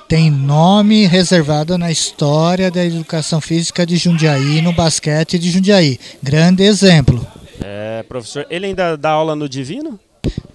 tem 0.07 0.31
nome 0.31 1.07
reservado 1.07 1.79
na 1.79 1.91
história 1.91 2.71
da 2.71 2.85
educação 2.85 3.41
física 3.41 3.87
de 3.87 3.97
Jundiaí, 3.97 4.61
no 4.61 4.73
basquete 4.73 5.39
de 5.39 5.51
Jundiaí. 5.51 5.99
Grande 6.23 6.63
exemplo. 6.65 7.27
É, 7.63 8.03
professor, 8.03 8.47
ele 8.51 8.67
ainda 8.67 8.97
dá 8.97 9.11
aula 9.11 9.35
no 9.35 9.49
Divino? 9.49 9.99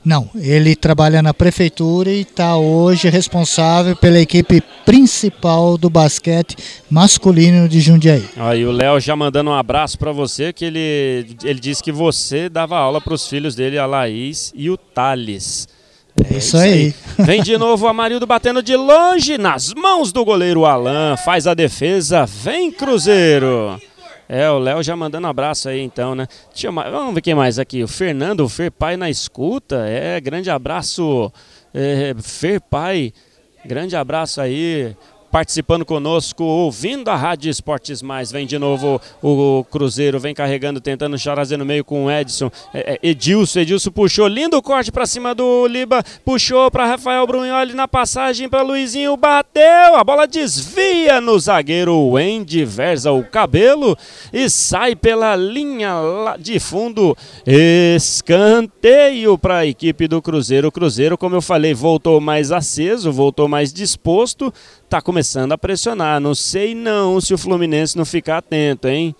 Não, 0.04 0.30
ele 0.36 0.76
trabalha 0.76 1.22
na 1.22 1.34
prefeitura 1.34 2.12
e 2.12 2.22
está 2.22 2.56
hoje 2.58 3.10
responsável 3.10 3.96
pela 3.96 4.20
equipe 4.20 4.62
principal 4.86 5.78
do 5.78 5.90
basquete 5.90 6.56
masculino 6.90 7.68
de 7.68 7.82
Jundiaí. 7.82 8.24
Aí 8.38 8.66
o 8.66 8.72
Léo 8.72 9.00
já 9.00 9.16
mandando 9.16 9.50
um 9.50 9.56
abraço 9.56 9.98
pra 9.98 10.12
você, 10.12 10.54
que 10.54 10.66
ele, 10.66 11.36
ele 11.44 11.60
disse 11.60 11.82
que 11.82 11.92
você 11.92 12.48
dava 12.48 12.78
aula 12.78 13.02
pros 13.02 13.28
filhos 13.28 13.56
dele, 13.56 13.80
a 13.80 13.86
Laís 13.88 14.54
e 14.56 14.70
o 14.70 14.78
Thales. 14.78 15.68
É 16.32 16.38
isso 16.38 16.56
aí. 16.56 16.94
Vem 17.20 17.42
de 17.42 17.58
novo 17.58 17.86
o 17.86 17.90
Amarildo 17.90 18.26
batendo 18.26 18.64
de 18.64 18.76
longe 18.76 19.38
nas 19.38 19.74
mãos 19.74 20.14
do 20.14 20.24
goleiro 20.24 20.66
Alain. 20.66 21.18
Faz 21.26 21.46
a 21.46 21.54
defesa. 21.54 22.26
Vem 22.26 22.72
Cruzeiro. 22.72 23.80
É, 24.27 24.49
o 24.49 24.57
Léo 24.57 24.81
já 24.81 24.95
mandando 24.95 25.27
um 25.27 25.30
abraço 25.30 25.69
aí 25.69 25.81
então, 25.81 26.15
né? 26.15 26.27
Deixa 26.52 26.68
eu 26.68 26.73
vamos 26.73 27.14
ver 27.14 27.22
quem 27.22 27.35
mais 27.35 27.60
aqui. 27.60 27.84
O 27.84 27.88
Fernando, 27.88 28.41
o 28.41 28.49
Fer 28.49 28.72
Pai 28.72 28.97
na 28.97 29.10
escuta. 29.10 29.88
É, 29.88 30.19
grande 30.19 30.49
abraço, 30.49 31.31
é, 31.73 32.15
Fer 32.19 32.60
Pai. 32.60 33.14
Grande 33.64 33.95
abraço 33.95 34.41
aí. 34.41 34.95
Participando 35.36 35.84
conosco, 35.84 36.45
ouvindo 36.45 37.10
a 37.10 37.16
Rádio 37.18 37.52
Esportes 37.52 38.02
Mais. 38.02 38.32
Vem 38.32 38.48
de 38.48 38.57
novo 38.57 39.02
o 39.22 39.66
Cruzeiro, 39.70 40.18
vem 40.18 40.34
carregando, 40.34 40.80
tentando 40.80 41.20
charazer 41.20 41.57
no 41.57 41.66
meio 41.66 41.84
com 41.84 42.06
o 42.06 42.10
Edson. 42.10 42.49
É, 42.74 42.94
é, 42.94 42.99
Edilson, 43.10 43.60
Edilson 43.60 43.91
puxou, 43.91 44.30
lindo 44.30 44.62
corte 44.62 44.94
pra 44.94 45.06
cima 45.06 45.36
do 45.36 45.68
Liba. 45.68 46.02
Puxou 46.24 46.72
pra 46.72 46.86
Rafael 46.86 47.28
Brunholi 47.28 47.74
na 47.74 47.86
passagem 47.86 48.48
pra 48.48 48.62
Luizinho, 48.62 49.18
bateu. 49.18 49.98
A 49.98 50.06
bola 50.06 50.26
desvia 50.26 51.20
no 51.20 51.38
zagueiro 51.38 52.12
Wendy, 52.12 52.64
versa 52.64 53.12
o 53.12 53.22
cabelo 53.26 53.98
e 54.32 54.49
sai 54.49 54.95
pela 54.95 55.36
linha 55.36 55.95
de 56.40 56.62
fundo. 56.62 57.14
Escanteio 57.45 59.38
para 59.38 59.57
a 59.57 59.66
equipe 59.66 60.07
do 60.07 60.22
Cruzeiro. 60.22 60.70
O 60.70 60.72
Cruzeiro, 60.72 61.18
como 61.18 61.36
eu 61.36 61.41
falei, 61.41 61.74
voltou 61.74 62.22
mais 62.22 62.53
aceso, 62.53 63.12
voltou 63.12 63.49
mais 63.49 63.74
disposto. 63.74 64.53
Tá 64.90 65.02
começando 65.02 65.52
a 65.52 65.57
pressionar. 65.57 66.20
Não 66.20 66.36
sei 66.36 66.76
não 66.76 67.20
se 67.20 67.34
o 67.34 67.38
Fluminense 67.38 67.98
não 67.98 68.06
ficar 68.06 68.38
atento, 68.38 68.88
hein? 68.88 69.16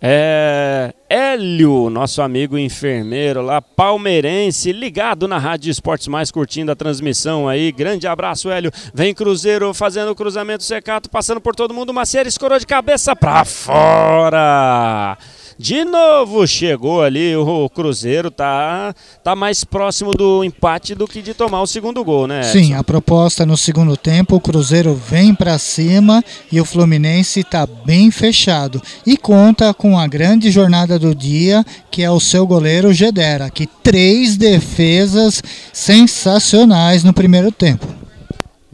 É, 0.00 0.94
Hélio, 1.10 1.90
nosso 1.90 2.22
amigo 2.22 2.56
enfermeiro 2.56 3.42
lá, 3.42 3.60
palmeirense, 3.60 4.70
ligado 4.70 5.26
na 5.26 5.38
Rádio 5.38 5.72
Esportes 5.72 6.06
Mais, 6.06 6.30
curtindo 6.30 6.70
a 6.70 6.76
transmissão 6.76 7.48
aí. 7.48 7.72
Grande 7.72 8.06
abraço, 8.06 8.48
Hélio. 8.48 8.70
Vem 8.94 9.12
Cruzeiro 9.12 9.74
fazendo 9.74 10.12
o 10.12 10.14
cruzamento 10.14 10.62
secato, 10.62 11.10
passando 11.10 11.40
por 11.40 11.56
todo 11.56 11.74
mundo. 11.74 11.92
Macieira 11.92 12.28
escorou 12.28 12.60
de 12.60 12.66
cabeça 12.66 13.16
pra 13.16 13.44
fora. 13.44 15.18
De 15.58 15.84
novo 15.84 16.46
chegou 16.46 17.02
ali 17.02 17.34
o 17.34 17.68
Cruzeiro, 17.68 18.30
tá, 18.30 18.94
tá 19.24 19.34
mais 19.34 19.64
próximo 19.64 20.14
do 20.14 20.44
empate 20.44 20.94
do 20.94 21.04
que 21.04 21.20
de 21.20 21.34
tomar 21.34 21.62
o 21.62 21.66
segundo 21.66 22.04
gol, 22.04 22.28
né? 22.28 22.44
Sim, 22.44 22.74
a 22.74 22.84
proposta 22.84 23.44
no 23.44 23.56
segundo 23.56 23.96
tempo, 23.96 24.36
o 24.36 24.40
Cruzeiro 24.40 24.94
vem 24.94 25.34
para 25.34 25.58
cima 25.58 26.22
e 26.52 26.60
o 26.60 26.64
Fluminense 26.64 27.40
está 27.40 27.66
bem 27.66 28.08
fechado. 28.12 28.80
E 29.04 29.16
conta 29.16 29.74
com 29.74 29.98
a 29.98 30.06
grande 30.06 30.48
jornada 30.52 30.96
do 30.96 31.12
dia, 31.12 31.64
que 31.90 32.04
é 32.04 32.10
o 32.10 32.20
seu 32.20 32.46
goleiro 32.46 32.92
Gedera, 32.92 33.50
que 33.50 33.66
três 33.66 34.36
defesas 34.36 35.42
sensacionais 35.72 37.02
no 37.02 37.12
primeiro 37.12 37.50
tempo. 37.50 37.97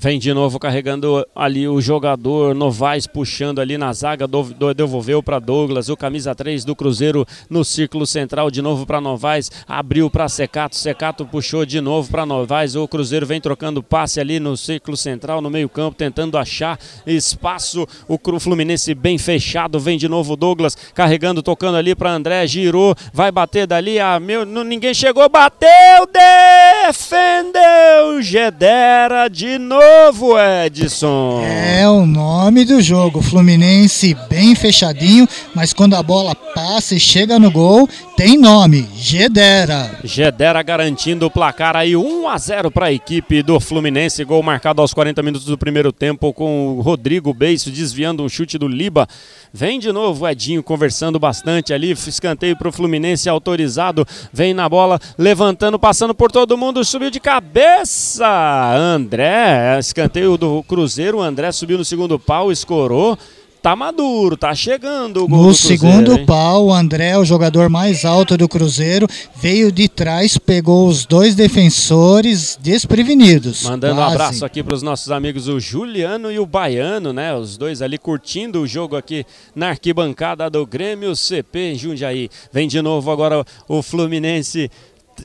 Vem 0.05 0.19
de 0.19 0.35
novo 0.35 0.59
carregando 0.59 1.27
ali 1.35 1.67
o 1.67 1.81
jogador 1.81 2.55
Novaes 2.55 3.07
puxando 3.07 3.59
ali 3.59 3.79
na 3.79 3.91
zaga, 3.95 4.27
do, 4.27 4.43
do- 4.43 4.75
devolveu 4.75 5.23
para 5.23 5.39
Douglas, 5.39 5.89
o 5.89 5.97
camisa 5.97 6.35
3 6.35 6.63
do 6.63 6.77
Cruzeiro 6.77 7.25
no 7.49 7.65
círculo 7.65 8.07
central 8.07 8.51
de 8.51 8.61
novo 8.61 8.85
para 8.85 9.01
Novaes, 9.01 9.51
abriu 9.67 10.11
para 10.11 10.29
Secato, 10.29 10.77
Secato 10.77 11.25
puxou 11.25 11.65
de 11.65 11.81
novo 11.81 12.11
para 12.11 12.27
Novaes, 12.27 12.75
o 12.75 12.87
Cruzeiro 12.87 13.25
vem 13.25 13.41
trocando 13.41 13.83
passe 13.83 14.21
ali 14.21 14.39
no 14.39 14.59
círculo 14.59 14.95
central, 14.95 15.41
no 15.41 15.49
meio-campo, 15.49 15.97
tentando 15.97 16.37
achar 16.37 16.79
espaço. 17.07 17.87
O 18.07 18.19
Fluminense 18.39 18.95
bem 18.95 19.17
fechado, 19.17 19.81
vem 19.81 19.97
de 19.97 20.07
novo 20.07 20.37
Douglas 20.37 20.77
carregando, 20.95 21.43
tocando 21.43 21.79
ali 21.79 21.95
para 21.95 22.11
André, 22.11 22.47
girou, 22.47 22.95
vai 23.11 23.33
bater 23.33 23.67
dali, 23.67 23.99
ah, 23.99 24.21
meu, 24.21 24.45
não- 24.45 24.65
ninguém 24.65 24.93
chegou, 24.93 25.31
bateu, 25.31 26.07
defendeu, 26.85 28.21
Gedera 28.21 29.29
de 29.31 29.59
novo, 29.59 29.94
Edson. 30.67 31.43
É 31.45 31.89
o 31.89 32.05
nome 32.05 32.65
do 32.65 32.81
jogo. 32.83 33.23
Fluminense 33.23 34.17
bem 34.29 34.55
fechadinho, 34.55 35.29
mas 35.55 35.73
quando 35.73 35.95
a 35.95 36.03
bola 36.03 36.35
passa 36.35 36.95
e 36.95 37.01
chega 37.01 37.39
no 37.39 37.51
gol, 37.51 37.89
tem 38.17 38.39
nome: 38.39 38.89
Gedera. 38.95 39.99
Gedera 40.05 40.63
garantindo 40.63 41.27
o 41.27 41.31
placar 41.31 41.77
aí 41.77 41.97
1 41.97 42.29
a 42.29 42.39
0 42.39 42.71
para 42.71 42.87
a 42.87 42.93
equipe 42.93 43.43
do 43.43 43.59
Fluminense, 43.59 44.25
gol 44.25 44.43
marcado 44.43 44.81
aos 44.81 44.95
40 44.95 45.23
minutos 45.23 45.47
do 45.47 45.59
primeiro 45.59 45.93
tempo 45.93 46.33
com 46.33 46.79
o 46.79 46.81
Rodrigo 46.81 47.35
Beiço 47.35 47.71
desviando 47.71 48.23
um 48.23 48.29
chute 48.29 48.57
do 48.57 48.69
Liba. 48.69 49.09
Vem 49.53 49.79
de 49.79 49.93
novo 49.93 50.25
o 50.25 50.29
Edinho 50.29 50.63
conversando 50.63 51.19
bastante 51.19 51.73
ali, 51.73 51.93
escanteio 51.93 52.57
para 52.57 52.69
o 52.69 52.73
Fluminense 52.73 53.29
autorizado, 53.29 54.07
vem 54.33 54.55
na 54.55 54.69
bola, 54.69 55.01
levantando, 55.19 55.79
passando 55.79 56.15
por 56.15 56.31
todo 56.31 56.59
mundo, 56.59 56.85
subiu 56.85 57.11
de 57.11 57.21
cabeça. 57.21 58.27
André, 58.77 59.79
escanteio 59.79 60.37
do 60.37 60.63
Cruzeiro, 60.65 61.19
o 61.19 61.23
André 61.23 61.53
subiu 61.53 61.79
no 61.79 61.85
segundo 61.85 62.19
pau, 62.19 62.51
escorou. 62.51 63.19
Tá 63.65 63.75
maduro, 63.75 64.37
tá 64.37 64.55
chegando 64.55 65.25
o 65.25 65.27
gol 65.27 65.39
No 65.39 65.45
do 65.45 65.55
Cruzeiro, 65.57 65.81
segundo 65.81 66.19
hein? 66.19 66.27
pau, 66.27 66.67
o 66.67 66.75
André, 66.75 67.17
o 67.17 67.25
jogador 67.25 67.71
mais 67.71 68.05
alto 68.05 68.37
do 68.37 68.47
Cruzeiro, 68.47 69.09
veio 69.37 69.73
de 69.73 69.89
trás, 69.89 70.37
pegou 70.37 70.87
os 70.87 71.07
dois 71.07 71.35
defensores 71.35 72.59
desprevenidos. 72.61 73.63
Mandando 73.63 73.95
um 73.95 73.97
Quase. 73.97 74.15
abraço 74.15 74.45
aqui 74.45 74.63
para 74.63 74.75
os 74.75 74.83
nossos 74.83 75.11
amigos, 75.11 75.49
o 75.49 75.59
Juliano 75.59 76.31
e 76.31 76.39
o 76.39 76.45
Baiano, 76.45 77.11
né? 77.11 77.35
Os 77.35 77.57
dois 77.57 77.81
ali 77.81 77.97
curtindo 77.97 78.61
o 78.61 78.67
jogo 78.67 78.97
aqui 78.97 79.25
na 79.57 79.71
arquibancada 79.71 80.51
do 80.51 80.67
Grêmio 80.67 81.17
CP 81.17 81.73
em 81.73 81.79
Jundiaí. 81.79 82.29
Vem 82.53 82.69
de 82.69 82.83
novo 82.83 83.11
agora 83.11 83.47
o 83.67 83.81
Fluminense. 83.81 84.71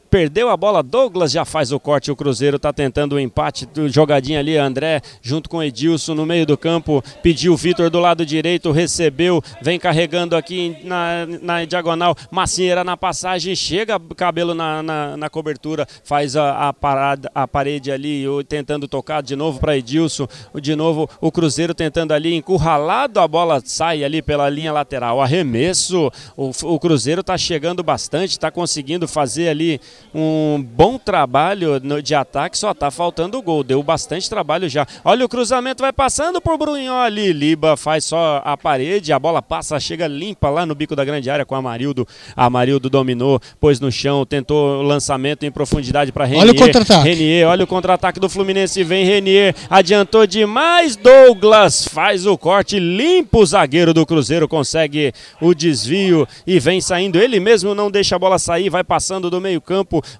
Perdeu 0.09 0.49
a 0.49 0.57
bola, 0.57 0.81
Douglas 0.81 1.31
já 1.31 1.45
faz 1.45 1.71
o 1.71 1.79
corte. 1.79 2.09
O 2.09 2.15
Cruzeiro 2.15 2.57
tá 2.57 2.73
tentando 2.73 3.13
o 3.13 3.19
empate. 3.19 3.65
do- 3.67 3.87
Jogadinha 3.87 4.39
ali, 4.39 4.57
André, 4.57 5.01
junto 5.21 5.47
com 5.49 5.61
Edilson 5.61 6.15
no 6.15 6.25
meio 6.25 6.45
do 6.47 6.57
campo. 6.57 7.03
Pediu 7.21 7.53
o 7.53 7.57
Vitor 7.57 7.89
do 7.91 7.99
lado 7.99 8.25
direito, 8.25 8.71
recebeu. 8.71 9.39
Vem 9.61 9.77
carregando 9.79 10.35
aqui 10.35 10.77
na, 10.83 11.27
na 11.41 11.65
diagonal. 11.65 12.15
Macieira 12.31 12.83
na 12.83 12.97
passagem, 12.97 13.55
chega 13.55 13.99
cabelo 14.15 14.55
na, 14.55 14.81
na, 14.81 15.17
na 15.17 15.29
cobertura, 15.29 15.87
faz 16.03 16.35
a, 16.35 16.69
a, 16.69 16.73
parada, 16.73 17.29
a 17.35 17.47
parede 17.47 17.91
ali, 17.91 18.25
tentando 18.47 18.87
tocar 18.87 19.21
de 19.21 19.35
novo 19.35 19.59
para 19.59 19.77
Edilson. 19.77 20.27
De 20.59 20.75
novo 20.75 21.07
o 21.21 21.31
Cruzeiro 21.31 21.73
tentando 21.75 22.13
ali, 22.13 22.33
encurralado, 22.33 23.19
a 23.19 23.27
bola 23.27 23.61
sai 23.63 24.03
ali 24.03 24.21
pela 24.23 24.49
linha 24.49 24.71
lateral. 24.73 25.21
Arremesso. 25.21 26.11
O, 26.35 26.49
o 26.63 26.79
Cruzeiro 26.79 27.21
tá 27.21 27.37
chegando 27.37 27.83
bastante, 27.83 28.39
tá 28.39 28.49
conseguindo 28.49 29.07
fazer 29.07 29.49
ali 29.49 29.79
um 30.13 30.61
bom 30.61 30.97
trabalho 30.97 31.79
de 32.01 32.15
ataque, 32.15 32.57
só 32.57 32.73
tá 32.73 32.89
faltando 32.91 33.37
o 33.37 33.41
gol. 33.41 33.63
Deu 33.63 33.81
bastante 33.83 34.29
trabalho 34.29 34.69
já. 34.69 34.85
Olha 35.03 35.25
o 35.25 35.29
cruzamento, 35.29 35.81
vai 35.81 35.93
passando 35.93 36.41
por 36.41 36.57
Brunhol 36.57 36.99
ali. 36.99 37.31
Liba 37.31 37.77
faz 37.77 38.05
só 38.05 38.41
a 38.43 38.57
parede, 38.57 39.13
a 39.13 39.19
bola 39.19 39.41
passa, 39.41 39.79
chega 39.79 40.07
limpa 40.07 40.49
lá 40.49 40.65
no 40.65 40.75
bico 40.75 40.95
da 40.95 41.05
grande 41.05 41.29
área 41.29 41.45
com 41.45 41.55
Amarildo. 41.55 42.07
Amarildo 42.35 42.89
dominou, 42.89 43.39
pôs 43.59 43.79
no 43.79 43.91
chão, 43.91 44.25
tentou 44.25 44.79
o 44.79 44.81
lançamento 44.81 45.45
em 45.45 45.51
profundidade 45.51 46.11
para 46.11 46.25
Renier. 46.25 46.43
Olha 46.43 46.51
o 46.51 46.55
contra-ataque. 46.55 47.07
Renier, 47.07 47.47
olha 47.47 47.63
o 47.63 47.67
contra-ataque 47.67 48.19
do 48.19 48.29
Fluminense, 48.29 48.83
vem 48.83 49.05
Renier, 49.05 49.55
adiantou 49.69 50.25
demais, 50.25 50.95
Douglas 50.95 51.87
faz 51.87 52.25
o 52.25 52.37
corte, 52.37 52.79
limpa 52.79 53.39
o 53.39 53.45
zagueiro 53.45 53.93
do 53.93 54.05
Cruzeiro, 54.05 54.47
consegue 54.47 55.13
o 55.41 55.53
desvio 55.53 56.27
e 56.45 56.59
vem 56.59 56.81
saindo, 56.81 57.19
ele 57.19 57.39
mesmo 57.39 57.75
não 57.75 57.91
deixa 57.91 58.15
a 58.15 58.19
bola 58.19 58.39
sair, 58.39 58.69
vai 58.69 58.83
passando 58.83 59.29
do 59.29 59.41
meio 59.41 59.61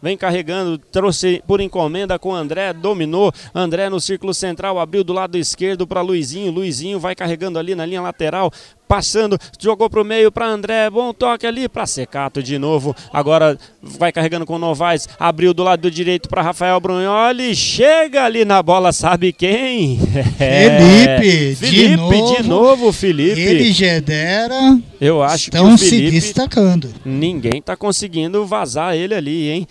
vem 0.02 0.18
carregando, 0.18 0.78
trouxe 0.78 1.44
por 1.48 1.62
encomenda 1.62 2.18
com 2.18 2.34
André, 2.34 2.74
dominou, 2.74 3.32
André 3.54 3.90
no 3.90 4.00
círculo 4.00 4.34
central, 4.34 4.80
abriu 4.80 5.04
do 5.04 5.14
lado 5.14 5.38
esquerdo 5.38 5.86
para 5.86 6.02
Luizinho, 6.02 6.52
Luizinho 6.52 7.00
vai 7.00 7.16
carregando 7.16 7.60
ali 7.60 7.76
na 7.76 7.86
linha 7.86 8.02
lateral, 8.02 8.52
passando, 8.90 9.38
jogou 9.60 9.88
pro 9.88 10.04
meio 10.04 10.32
para 10.32 10.48
André, 10.48 10.90
bom 10.90 11.14
toque 11.14 11.46
ali 11.46 11.70
para 11.70 11.86
Secato 11.86 12.42
de 12.42 12.58
novo. 12.58 12.96
Agora 13.14 13.56
vai 13.84 14.12
carregando 14.12 14.48
com 14.48 14.56
o 14.56 14.60
Novaes, 14.60 15.08
abriu 15.20 15.54
do 15.54 15.62
lado 15.62 15.92
direito 15.92 16.28
para 16.28 16.42
Rafael 16.42 16.80
Brunholi, 16.80 17.56
chega 17.56 18.26
ali 18.26 18.44
na 18.44 18.64
bola, 18.64 18.92
sabe 18.92 19.32
quem? 19.32 20.00
Felipe, 20.40 21.50
de 21.50 21.56
Felipe 21.56 21.96
novo. 21.98 22.36
de 22.36 22.44
novo, 22.50 22.92
Felipe. 22.92 23.40
Ele 23.40 23.72
Gedera 23.72 24.80
Eu 25.00 25.22
acho 25.22 25.46
estão 25.46 25.68
que 25.68 25.74
o 25.76 25.78
se 25.78 25.90
Felipe 25.92 26.12
destacando. 26.12 26.90
ninguém 27.06 27.62
tá 27.62 27.78
conseguindo 27.78 28.44
vazar 28.44 28.96
ele 28.96 29.14
ali, 29.14 29.52
hein? 29.52 29.68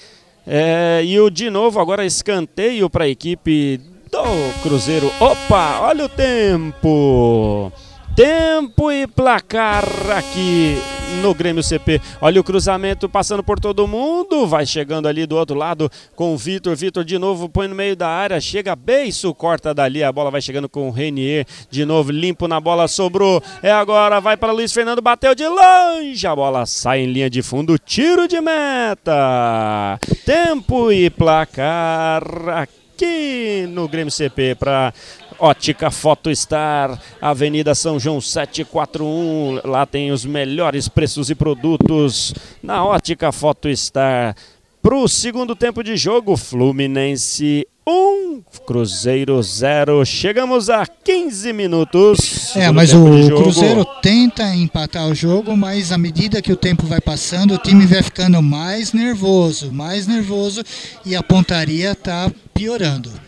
É, 0.46 1.02
e 1.04 1.18
o 1.18 1.28
de 1.28 1.50
novo 1.50 1.80
agora 1.80 2.06
escanteio 2.06 2.88
para 2.88 3.04
a 3.04 3.08
equipe 3.08 3.80
do 4.12 4.62
Cruzeiro. 4.62 5.10
Opa, 5.18 5.80
olha 5.80 6.04
o 6.04 6.08
tempo. 6.08 7.72
Tempo 8.18 8.90
e 8.90 9.06
placar 9.06 9.84
aqui 10.10 10.76
no 11.22 11.32
Grêmio 11.32 11.62
CP. 11.62 12.00
Olha 12.20 12.40
o 12.40 12.42
cruzamento 12.42 13.08
passando 13.08 13.44
por 13.44 13.60
todo 13.60 13.86
mundo. 13.86 14.44
Vai 14.44 14.66
chegando 14.66 15.06
ali 15.06 15.24
do 15.24 15.36
outro 15.36 15.56
lado 15.56 15.88
com 16.16 16.34
o 16.34 16.36
Vitor. 16.36 16.74
Vitor 16.74 17.04
de 17.04 17.16
novo 17.16 17.48
põe 17.48 17.68
no 17.68 17.76
meio 17.76 17.94
da 17.94 18.08
área. 18.08 18.40
Chega 18.40 18.74
beiço, 18.74 19.32
corta 19.32 19.72
dali. 19.72 20.02
A 20.02 20.10
bola 20.10 20.32
vai 20.32 20.42
chegando 20.42 20.68
com 20.68 20.88
o 20.88 20.90
Renier. 20.90 21.46
De 21.70 21.84
novo, 21.84 22.10
limpo 22.10 22.48
na 22.48 22.58
bola, 22.58 22.88
sobrou. 22.88 23.40
É 23.62 23.70
agora, 23.70 24.18
vai 24.18 24.36
para 24.36 24.50
Luiz 24.50 24.72
Fernando, 24.72 25.00
bateu 25.00 25.32
de 25.32 25.46
longe. 25.46 26.26
A 26.26 26.34
bola 26.34 26.66
sai 26.66 27.02
em 27.02 27.12
linha 27.12 27.30
de 27.30 27.40
fundo. 27.40 27.78
Tiro 27.78 28.26
de 28.26 28.40
meta. 28.40 29.96
Tempo 30.26 30.90
e 30.90 31.08
placar 31.08 32.24
aqui 32.48 33.64
no 33.68 33.86
Grêmio 33.86 34.10
CP 34.10 34.56
para 34.56 34.92
Ótica 35.38 35.90
Photostar, 35.90 37.00
Avenida 37.20 37.74
São 37.74 37.98
João 37.98 38.20
741. 38.20 39.60
Lá 39.64 39.86
tem 39.86 40.10
os 40.10 40.24
melhores 40.24 40.88
preços 40.88 41.30
e 41.30 41.34
produtos 41.34 42.34
na 42.62 42.84
Ótica 42.84 43.30
Photostar. 43.30 44.34
Para 44.82 44.96
o 44.96 45.08
segundo 45.08 45.56
tempo 45.56 45.82
de 45.82 45.96
jogo, 45.96 46.36
Fluminense 46.36 47.66
1, 47.86 48.42
Cruzeiro 48.66 49.42
0. 49.42 50.04
Chegamos 50.04 50.68
a 50.70 50.86
15 50.86 51.52
minutos. 51.52 52.54
É, 52.54 52.70
mas 52.70 52.92
o. 52.92 53.04
Cruzeiro 53.36 53.84
tenta 54.02 54.54
empatar 54.54 55.08
o 55.08 55.14
jogo, 55.14 55.56
mas 55.56 55.90
à 55.90 55.98
medida 55.98 56.42
que 56.42 56.52
o 56.52 56.56
tempo 56.56 56.86
vai 56.86 57.00
passando, 57.00 57.54
o 57.54 57.58
time 57.58 57.86
vai 57.86 58.02
ficando 58.02 58.40
mais 58.42 58.92
nervoso, 58.92 59.72
mais 59.72 60.06
nervoso 60.06 60.62
e 61.04 61.16
a 61.16 61.22
pontaria 61.22 61.94
tá 61.94 62.30
piorando. 62.54 63.27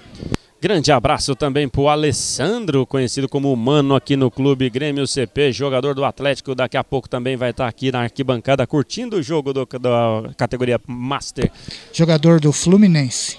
Grande 0.60 0.92
abraço 0.92 1.34
também 1.34 1.66
pro 1.66 1.88
Alessandro, 1.88 2.84
conhecido 2.86 3.26
como 3.26 3.54
Mano 3.56 3.94
aqui 3.94 4.14
no 4.14 4.30
Clube 4.30 4.68
Grêmio 4.68 5.06
CP, 5.06 5.52
jogador 5.52 5.94
do 5.94 6.04
Atlético. 6.04 6.54
Daqui 6.54 6.76
a 6.76 6.84
pouco 6.84 7.08
também 7.08 7.34
vai 7.34 7.48
estar 7.50 7.66
aqui 7.66 7.90
na 7.90 8.00
arquibancada 8.02 8.66
curtindo 8.66 9.16
o 9.16 9.22
jogo 9.22 9.54
do- 9.54 9.64
da 9.64 10.30
categoria 10.36 10.78
Master. 10.86 11.50
Jogador 11.94 12.40
do 12.40 12.52
Fluminense. 12.52 13.38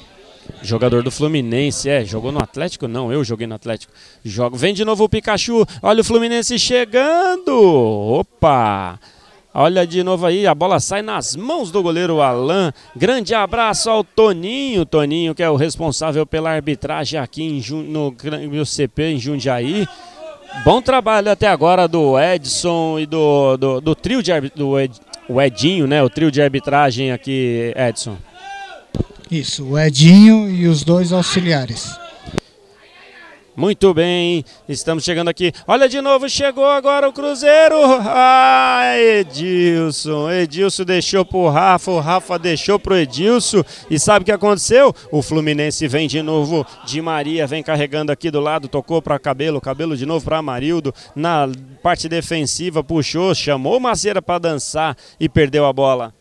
Jogador 0.64 1.04
do 1.04 1.12
Fluminense, 1.12 1.88
é, 1.88 2.04
jogou 2.04 2.32
no 2.32 2.42
Atlético? 2.42 2.88
Não, 2.88 3.14
eu 3.14 3.24
joguei 3.24 3.46
no 3.46 3.54
Atlético. 3.54 3.94
Jogo, 4.26 4.58
vem 4.58 4.74
de 4.74 4.84
novo 4.84 5.04
o 5.04 5.10
Pikachu. 5.10 5.64
Olha 5.84 6.02
o 6.02 6.04
Fluminense 6.04 6.58
chegando. 6.58 7.54
Opa! 7.54 9.00
Olha 9.54 9.86
de 9.86 10.02
novo 10.02 10.26
aí, 10.26 10.48
a 10.48 10.56
bola 10.56 10.80
sai 10.80 11.02
nas 11.02 11.36
mãos 11.36 11.72
do 11.72 11.84
goleiro 11.84 12.22
Alain. 12.22 12.72
Grande 12.96 13.36
abraço 13.36 13.90
ao 13.90 14.02
Toninho, 14.04 14.86
Toninho 14.86 15.36
que 15.36 15.44
é 15.44 15.50
o 15.50 15.58
responsável 15.58 16.26
pela 16.26 16.52
arbitragem 16.52 17.20
aqui 17.20 17.44
em 17.44 17.62
no 17.84 18.66
CP 18.66 19.04
em 19.12 19.20
Jundiaí. 19.20 19.86
Bom 20.64 20.82
trabalho 20.82 21.30
até 21.32 21.48
agora 21.48 21.88
do 21.88 22.18
Edson 22.20 23.00
e 23.00 23.06
do, 23.06 23.58
do, 23.58 23.82
do 23.82 23.96
trio 23.96 24.24
de 24.24 24.32
do 24.56 24.80
Ed- 24.80 25.00
o 25.28 25.42
Edinho, 25.42 25.86
né? 25.88 26.02
O 26.04 26.10
trio 26.10 26.32
de 26.32 26.42
arbitragem 26.42 27.12
aqui, 27.12 27.74
Edson. 27.76 28.18
Isso, 29.30 29.66
o 29.66 29.80
Edinho 29.80 30.50
e 30.50 30.68
os 30.68 30.84
dois 30.84 31.14
auxiliares. 31.14 31.98
Muito 33.62 33.94
bem, 33.94 34.44
estamos 34.68 35.04
chegando 35.04 35.28
aqui. 35.28 35.54
Olha 35.68 35.88
de 35.88 36.02
novo, 36.02 36.28
chegou 36.28 36.66
agora 36.66 37.08
o 37.08 37.14
Cruzeiro. 37.14 37.76
Ah, 38.04 38.96
Edilson. 38.98 40.32
Edilson 40.32 40.84
deixou 40.84 41.24
pro 41.24 41.48
Rafa, 41.48 41.92
o 41.92 42.00
Rafa 42.00 42.40
deixou 42.40 42.80
pro 42.80 42.98
Edilson. 42.98 43.64
E 43.88 44.00
sabe 44.00 44.24
o 44.24 44.26
que 44.26 44.32
aconteceu? 44.32 44.92
O 45.12 45.22
Fluminense 45.22 45.88
vem 45.88 46.08
de 46.08 46.24
novo. 46.24 46.66
De 46.88 47.00
Maria 47.04 47.46
vem 47.46 47.62
carregando 47.62 48.12
aqui 48.12 48.32
do 48.32 48.40
lado, 48.40 48.68
tocou 48.68 49.00
para 49.00 49.20
Cabelo, 49.20 49.62
Cabelo 49.62 49.96
de 49.96 50.08
novo 50.08 50.26
para 50.26 50.40
Amarildo. 50.40 50.92
Na 51.16 51.48
parte 51.84 52.10
defensiva, 52.10 52.84
puxou, 52.84 53.36
chamou 53.36 53.78
o 53.78 53.80
Maceira 53.80 54.24
para 54.24 54.40
dançar 54.40 54.98
e 55.20 55.30
perdeu 55.30 55.68
a 55.68 55.72
bola. 55.72 56.16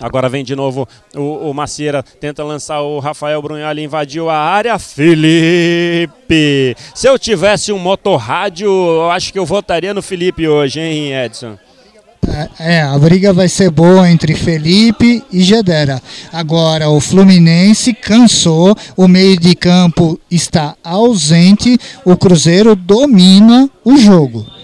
Agora 0.00 0.28
vem 0.28 0.44
de 0.44 0.54
novo 0.54 0.86
o, 1.14 1.50
o 1.50 1.54
Macieira, 1.54 2.02
tenta 2.02 2.44
lançar 2.44 2.80
o 2.82 2.98
Rafael 2.98 3.40
Brunholi, 3.40 3.82
invadiu 3.82 4.28
a 4.28 4.36
área. 4.36 4.78
Felipe! 4.78 6.76
Se 6.94 7.08
eu 7.08 7.18
tivesse 7.18 7.72
um 7.72 7.78
motorrádio, 7.78 8.68
eu 8.68 9.10
acho 9.10 9.32
que 9.32 9.38
eu 9.38 9.46
votaria 9.46 9.94
no 9.94 10.02
Felipe 10.02 10.46
hoje, 10.46 10.80
hein, 10.80 11.14
Edson? 11.14 11.56
É, 12.58 12.82
a 12.82 12.98
briga 12.98 13.32
vai 13.32 13.48
ser 13.48 13.70
boa 13.70 14.10
entre 14.10 14.34
Felipe 14.34 15.22
e 15.32 15.42
Gedera. 15.42 16.02
Agora 16.32 16.90
o 16.90 17.00
Fluminense 17.00 17.94
cansou, 17.94 18.76
o 18.96 19.06
meio 19.06 19.38
de 19.38 19.54
campo 19.54 20.18
está 20.30 20.74
ausente, 20.82 21.78
o 22.04 22.16
Cruzeiro 22.16 22.74
domina 22.74 23.70
o 23.84 23.96
jogo. 23.96 24.55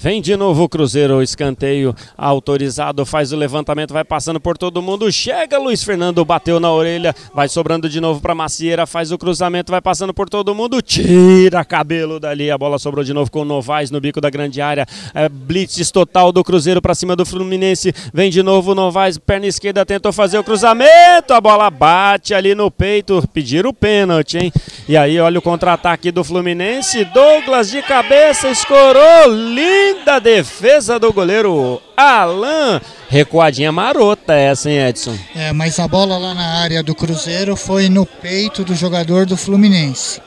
Vem 0.00 0.22
de 0.22 0.36
novo 0.36 0.62
o 0.62 0.68
Cruzeiro, 0.68 1.20
escanteio 1.20 1.92
autorizado, 2.16 3.04
faz 3.04 3.32
o 3.32 3.36
levantamento, 3.36 3.92
vai 3.92 4.04
passando 4.04 4.38
por 4.38 4.56
todo 4.56 4.80
mundo, 4.80 5.10
chega 5.10 5.58
Luiz 5.58 5.82
Fernando, 5.82 6.24
bateu 6.24 6.60
na 6.60 6.70
orelha, 6.70 7.12
vai 7.34 7.48
sobrando 7.48 7.88
de 7.88 8.00
novo 8.00 8.20
para 8.20 8.32
Macieira, 8.32 8.86
faz 8.86 9.10
o 9.10 9.18
cruzamento, 9.18 9.72
vai 9.72 9.80
passando 9.80 10.14
por 10.14 10.30
todo 10.30 10.54
mundo, 10.54 10.80
tira 10.80 11.64
cabelo 11.64 12.20
dali, 12.20 12.48
a 12.48 12.56
bola 12.56 12.78
sobrou 12.78 13.02
de 13.02 13.12
novo 13.12 13.28
com 13.28 13.40
o 13.40 13.44
Novaes 13.44 13.90
no 13.90 14.00
bico 14.00 14.20
da 14.20 14.30
grande 14.30 14.60
área, 14.60 14.86
é, 15.12 15.28
blitz 15.28 15.90
total 15.90 16.30
do 16.30 16.44
Cruzeiro 16.44 16.80
para 16.80 16.94
cima 16.94 17.16
do 17.16 17.26
Fluminense, 17.26 17.92
vem 18.14 18.30
de 18.30 18.40
novo 18.40 18.70
o 18.70 18.74
Novaes, 18.76 19.18
perna 19.18 19.48
esquerda, 19.48 19.84
tentou 19.84 20.12
fazer 20.12 20.38
o 20.38 20.44
cruzamento, 20.44 21.34
a 21.34 21.40
bola 21.40 21.68
bate 21.70 22.34
ali 22.34 22.54
no 22.54 22.70
peito, 22.70 23.28
pediram 23.34 23.70
o 23.70 23.74
pênalti, 23.74 24.38
hein? 24.38 24.52
E 24.88 24.96
aí 24.96 25.18
olha 25.18 25.40
o 25.40 25.42
contra-ataque 25.42 26.12
do 26.12 26.22
Fluminense, 26.22 27.04
Douglas 27.06 27.68
de 27.68 27.82
cabeça, 27.82 28.48
escorou, 28.48 29.26
lindo! 29.26 29.87
Linda 29.88 30.20
defesa 30.20 30.98
do 30.98 31.10
goleiro 31.10 31.80
Alan. 31.96 32.78
Recuadinha 33.08 33.72
marota 33.72 34.34
essa, 34.34 34.70
hein, 34.70 34.86
Edson? 34.86 35.16
É, 35.34 35.50
mas 35.50 35.78
a 35.78 35.88
bola 35.88 36.18
lá 36.18 36.34
na 36.34 36.60
área 36.60 36.82
do 36.82 36.94
Cruzeiro 36.94 37.56
foi 37.56 37.88
no 37.88 38.04
peito 38.04 38.64
do 38.64 38.74
jogador 38.74 39.24
do 39.24 39.34
Fluminense. 39.34 40.20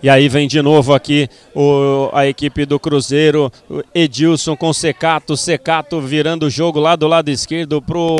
E 0.00 0.08
aí 0.08 0.28
vem 0.28 0.46
de 0.46 0.62
novo 0.62 0.94
aqui 0.94 1.28
o, 1.52 2.08
a 2.12 2.28
equipe 2.28 2.64
do 2.64 2.78
Cruzeiro, 2.78 3.50
Edilson 3.92 4.56
com 4.56 4.72
Secato, 4.72 5.36
Secato 5.36 6.00
virando 6.00 6.46
o 6.46 6.50
jogo 6.50 6.78
lá 6.78 6.94
do 6.94 7.08
lado 7.08 7.28
esquerdo 7.28 7.82
pro 7.82 8.18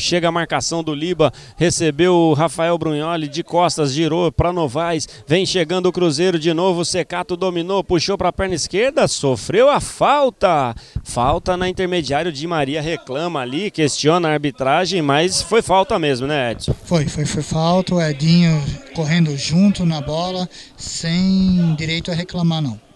Chega 0.00 0.28
a 0.28 0.32
marcação 0.32 0.82
do 0.82 0.94
Liba, 0.94 1.32
recebeu 1.56 2.14
o 2.14 2.34
Rafael 2.34 2.76
Brunholi 2.78 3.28
de 3.28 3.42
costas, 3.42 3.92
girou 3.92 4.30
para 4.30 4.52
Novaes, 4.52 5.08
vem 5.26 5.44
chegando 5.44 5.86
o 5.86 5.92
Cruzeiro 5.92 6.38
de 6.38 6.52
novo, 6.52 6.84
Secato 6.84 7.36
dominou, 7.36 7.82
puxou 7.82 8.16
para 8.16 8.28
a 8.28 8.32
perna 8.32 8.54
esquerda, 8.54 9.08
sofreu 9.08 9.68
a 9.68 9.80
falta. 9.80 10.74
Falta 11.04 11.56
na 11.56 11.68
intermediário 11.68 12.32
de 12.32 12.46
Maria 12.46 12.80
reclama 12.80 13.40
ali, 13.40 13.70
questiona 13.70 14.28
a 14.28 14.32
arbitragem, 14.32 15.02
mas 15.02 15.42
foi 15.42 15.62
falta 15.62 15.98
mesmo, 15.98 16.26
né, 16.26 16.52
Edson? 16.52 16.74
Foi, 16.84 17.06
foi, 17.06 17.24
foi 17.24 17.42
falta, 17.42 17.94
o 17.94 18.00
Edinho 18.00 18.62
correndo 18.94 19.36
junto 19.36 19.84
na 19.84 20.00
bola, 20.00 20.48
sem 20.76 21.74
direito 21.76 22.10
a 22.10 22.14
reclamar 22.14 22.62
não. 22.62 22.91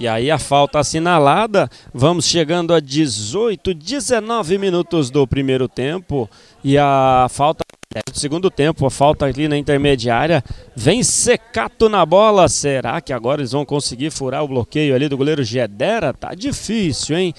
E 0.00 0.08
aí 0.08 0.30
a 0.30 0.38
falta 0.38 0.78
assinalada, 0.78 1.68
vamos 1.92 2.24
chegando 2.24 2.72
a 2.72 2.80
18, 2.80 3.74
19 3.74 4.56
minutos 4.56 5.10
do 5.10 5.26
primeiro 5.26 5.68
tempo 5.68 6.26
e 6.64 6.78
a 6.78 7.26
falta 7.28 7.62
do 8.10 8.18
segundo 8.18 8.50
tempo, 8.50 8.86
a 8.86 8.90
falta 8.90 9.26
ali 9.26 9.46
na 9.46 9.58
intermediária, 9.58 10.42
vem 10.74 11.02
secato 11.02 11.86
na 11.90 12.06
bola, 12.06 12.48
será 12.48 12.98
que 13.02 13.12
agora 13.12 13.42
eles 13.42 13.52
vão 13.52 13.66
conseguir 13.66 14.10
furar 14.10 14.42
o 14.42 14.48
bloqueio 14.48 14.94
ali 14.94 15.06
do 15.06 15.18
goleiro 15.18 15.44
Gedera? 15.44 16.14
Tá 16.14 16.32
difícil, 16.32 17.18
hein? 17.18 17.34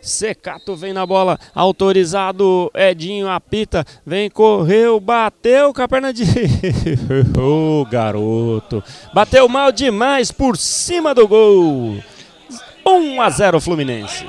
Secato 0.00 0.76
vem 0.76 0.92
na 0.92 1.04
bola, 1.04 1.38
autorizado, 1.54 2.70
Edinho 2.74 3.28
apita, 3.28 3.84
vem, 4.06 4.30
correu, 4.30 5.00
bateu 5.00 5.74
com 5.74 5.82
a 5.82 5.88
perna 5.88 6.12
de. 6.12 6.24
Ô 7.38 7.82
oh, 7.82 7.84
garoto, 7.84 8.82
bateu 9.12 9.48
mal 9.48 9.72
demais 9.72 10.30
por 10.30 10.56
cima 10.56 11.14
do 11.14 11.26
gol. 11.26 11.96
1 12.86 13.20
a 13.20 13.30
0 13.30 13.60
Fluminense. 13.60 14.24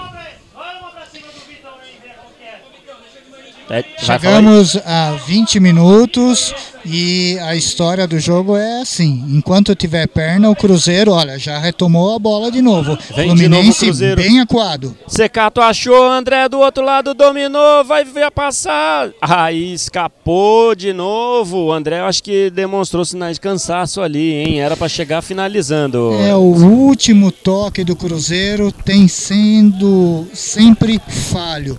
Chegamos 4.00 4.76
a 4.78 5.12
20 5.28 5.60
minutos 5.60 6.56
e 6.84 7.38
a 7.40 7.56
história 7.56 8.08
do 8.08 8.20
jogo 8.20 8.58
é 8.58 8.82
assim: 8.82 9.24
enquanto 9.30 9.76
tiver 9.76 10.08
perna, 10.08 10.50
o 10.50 10.56
Cruzeiro, 10.56 11.12
olha, 11.12 11.38
já 11.38 11.60
retomou 11.60 12.16
a 12.16 12.20
bola 12.20 12.52
de 12.52 12.64
novo. 12.64 12.98
Vem 13.16 13.28
Fluminense 13.28 13.42
de 13.42 13.50
novo 13.50 13.76
Cruzeiro. 13.80 14.22
bem 14.22 14.40
acuado. 14.40 14.98
Secato 15.08 15.62
achou, 15.62 16.10
André 16.10 16.50
do 16.50 16.60
outro 16.60 16.84
lado 16.84 17.14
dominou, 17.14 17.84
vai 17.86 18.04
ver 18.04 18.32
passar. 18.32 19.12
Aí 19.22 19.74
escapou 19.74 20.74
de 20.74 20.92
novo. 20.92 21.66
O 21.66 21.72
André, 21.72 22.00
eu 22.00 22.06
acho 22.06 22.24
que 22.24 22.50
demonstrou 22.50 23.06
sinais 23.06 23.36
de 23.36 23.42
cansaço 23.42 24.02
ali, 24.02 24.34
hein? 24.34 24.62
Era 24.62 24.76
para 24.76 24.90
chegar 24.90 25.22
finalizando. 25.22 26.14
É, 26.14 26.34
o 26.34 26.40
último 26.40 27.32
toque 27.32 27.84
do 27.84 27.96
Cruzeiro 27.96 28.72
tem 28.72 29.08
sendo 29.08 30.28
sempre 30.34 31.00
falho 31.08 31.78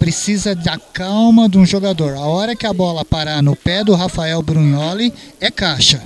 precisa 0.00 0.54
da 0.54 0.78
calma 0.78 1.46
de 1.46 1.58
um 1.58 1.66
jogador. 1.66 2.16
A 2.16 2.26
hora 2.26 2.56
que 2.56 2.66
a 2.66 2.72
bola 2.72 3.04
parar 3.04 3.42
no 3.42 3.54
pé 3.54 3.84
do 3.84 3.94
Rafael 3.94 4.40
Brugnoli, 4.40 5.12
é 5.38 5.50
caixa. 5.50 6.02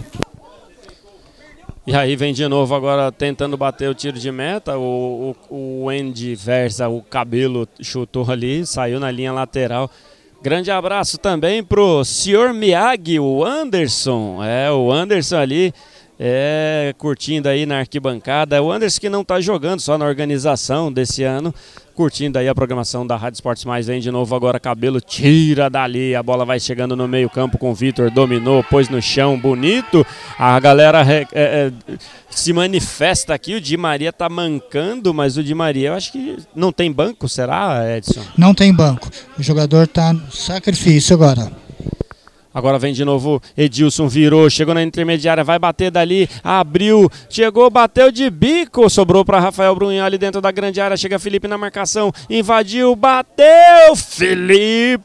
E 1.87 1.95
aí 1.95 2.17
vem 2.17 2.35
de 2.35 2.49
novo 2.49 2.75
agora 2.75 3.13
tentando 3.13 3.57
bater 3.57 3.89
o 3.89 3.95
tiro 3.95 4.19
de 4.19 4.33
meta. 4.33 4.77
O, 4.77 5.37
o, 5.49 5.85
o 5.85 5.89
Andy 5.89 6.35
Versa, 6.35 6.89
o 6.89 7.01
cabelo 7.03 7.69
chutou 7.81 8.29
ali, 8.29 8.67
saiu 8.67 8.99
na 8.99 9.13
linha 9.13 9.33
lateral. 9.33 9.89
Grande 10.43 10.71
abraço 10.71 11.17
também 11.17 11.63
pro 11.63 12.05
senhor 12.05 12.53
Miyagi, 12.53 13.21
o 13.21 13.45
Anderson. 13.45 14.43
É, 14.43 14.73
o 14.73 14.91
Anderson 14.91 15.37
ali 15.37 15.73
é, 16.19 16.95
curtindo 16.97 17.49
aí 17.49 17.67
na 17.67 17.79
arquibancada. 17.79 18.63
O 18.63 18.71
Anderson 18.71 19.01
que 19.01 19.09
não 19.09 19.23
está 19.23 19.41
jogando 19.41 19.81
só 19.81 19.99
na 19.99 20.05
organização 20.05 20.93
desse 20.93 21.23
ano, 21.25 21.55
curtindo 21.95 22.39
aí 22.39 22.49
a 22.49 22.55
programação 22.55 23.07
da 23.07 23.17
Rádio 23.17 23.37
Esportes 23.37 23.65
Mais. 23.65 23.87
Vem 23.87 24.01
de 24.01 24.11
novo 24.11 24.35
agora, 24.35 24.61
cabelo 24.61 25.01
tira 25.01 25.69
dali, 25.69 26.15
a 26.15 26.23
bola 26.23 26.45
vai 26.45 26.61
chegando 26.61 26.97
no 26.97 27.09
meio 27.09 27.29
campo 27.29 27.59
com 27.59 27.71
o 27.71 27.75
Vitor, 27.75 28.11
dominou, 28.11 28.63
pôs 28.65 28.89
no 28.89 29.01
chão, 29.03 29.39
bonito. 29.39 30.07
A 30.39 30.59
galera 30.61 31.03
é, 31.03 31.27
é, 31.33 31.73
se 32.31 32.53
manifesta 32.53 33.35
aqui, 33.35 33.55
o 33.55 33.61
Di 33.61 33.77
Maria 33.77 34.13
tá 34.13 34.29
mancando, 34.29 35.13
mas 35.13 35.37
o 35.37 35.43
Di 35.43 35.55
Maria 35.55 35.89
eu 35.89 35.95
acho 35.95 36.13
que 36.13 36.39
não 36.55 36.73
tem 36.73 36.93
banco, 36.93 37.29
será, 37.29 37.97
Edson? 37.97 38.23
Não 38.37 38.55
tem 38.55 38.73
banco, 38.73 39.09
o 39.39 39.43
jogador 39.43 39.87
tá 39.87 40.13
no 40.13 40.31
sacrifício 40.31 41.15
agora. 41.15 41.64
Agora 42.55 42.79
vem 42.79 42.95
de 42.95 43.05
novo 43.05 43.43
Edilson, 43.57 44.07
virou, 44.07 44.49
chegou 44.49 44.73
na 44.75 44.83
intermediária, 44.83 45.43
vai 45.43 45.59
bater 45.59 45.91
dali, 45.91 46.29
abriu, 46.43 47.11
chegou, 47.29 47.69
bateu 47.69 48.13
de 48.13 48.31
bico, 48.31 48.89
sobrou 48.89 49.25
para 49.25 49.41
Rafael 49.41 49.75
Brunhão 49.75 50.07
ali 50.07 50.17
dentro 50.17 50.41
da 50.41 50.53
grande 50.53 50.81
área, 50.81 50.97
chega 50.97 51.19
Felipe 51.19 51.49
na 51.49 51.59
marcação, 51.59 52.13
invadiu, 52.31 52.95
bateu, 52.95 53.97
Felipe! 53.97 55.05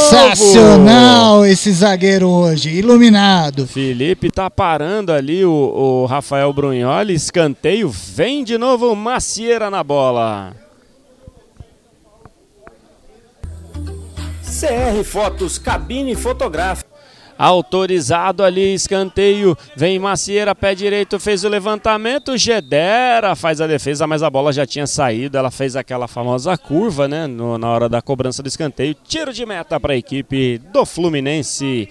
Sensacional 0.00 1.44
esse 1.44 1.70
zagueiro 1.72 2.26
hoje, 2.26 2.70
iluminado. 2.70 3.66
Felipe 3.66 4.30
tá 4.30 4.48
parando 4.50 5.12
ali 5.12 5.44
o, 5.44 5.52
o 5.52 6.06
Rafael 6.06 6.50
Brunholi, 6.52 7.14
escanteio, 7.14 7.90
vem 7.90 8.42
de 8.42 8.56
novo 8.58 8.96
Macieira 8.96 9.70
na 9.70 9.84
bola. 9.84 10.52
CR 14.60 15.02
Fotos, 15.02 15.58
cabine 15.58 16.14
fotográfica. 16.14 16.90
Autorizado 17.38 18.44
ali, 18.44 18.74
escanteio. 18.74 19.56
Vem 19.74 19.98
Macieira, 19.98 20.54
pé 20.54 20.74
direito, 20.74 21.18
fez 21.18 21.44
o 21.44 21.48
levantamento. 21.48 22.36
Gedera 22.36 23.34
faz 23.34 23.62
a 23.62 23.66
defesa, 23.66 24.06
mas 24.06 24.22
a 24.22 24.28
bola 24.28 24.52
já 24.52 24.66
tinha 24.66 24.86
saído. 24.86 25.38
Ela 25.38 25.50
fez 25.50 25.76
aquela 25.76 26.06
famosa 26.06 26.58
curva, 26.58 27.08
né? 27.08 27.26
No, 27.26 27.56
na 27.56 27.70
hora 27.70 27.88
da 27.88 28.02
cobrança 28.02 28.42
do 28.42 28.48
escanteio. 28.48 28.94
Tiro 29.02 29.32
de 29.32 29.46
meta 29.46 29.80
para 29.80 29.94
a 29.94 29.96
equipe 29.96 30.58
do 30.70 30.84
Fluminense. 30.84 31.88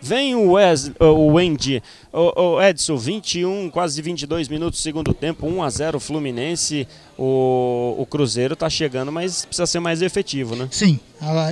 Vem 0.00 0.34
o, 0.34 0.52
Wes, 0.52 0.90
o 0.98 1.32
Wendy, 1.32 1.82
o, 2.12 2.54
o 2.54 2.62
Edson, 2.62 2.96
21, 2.96 3.70
quase 3.70 4.00
22 4.00 4.48
minutos 4.48 4.80
segundo 4.80 5.12
tempo, 5.12 5.46
1 5.46 5.62
a 5.62 5.70
0 5.70 6.00
Fluminense. 6.00 6.86
O, 7.18 7.96
o 7.98 8.04
Cruzeiro 8.04 8.52
está 8.52 8.68
chegando, 8.68 9.10
mas 9.10 9.46
precisa 9.46 9.66
ser 9.66 9.80
mais 9.80 10.02
efetivo, 10.02 10.54
né? 10.54 10.68
Sim, 10.70 11.00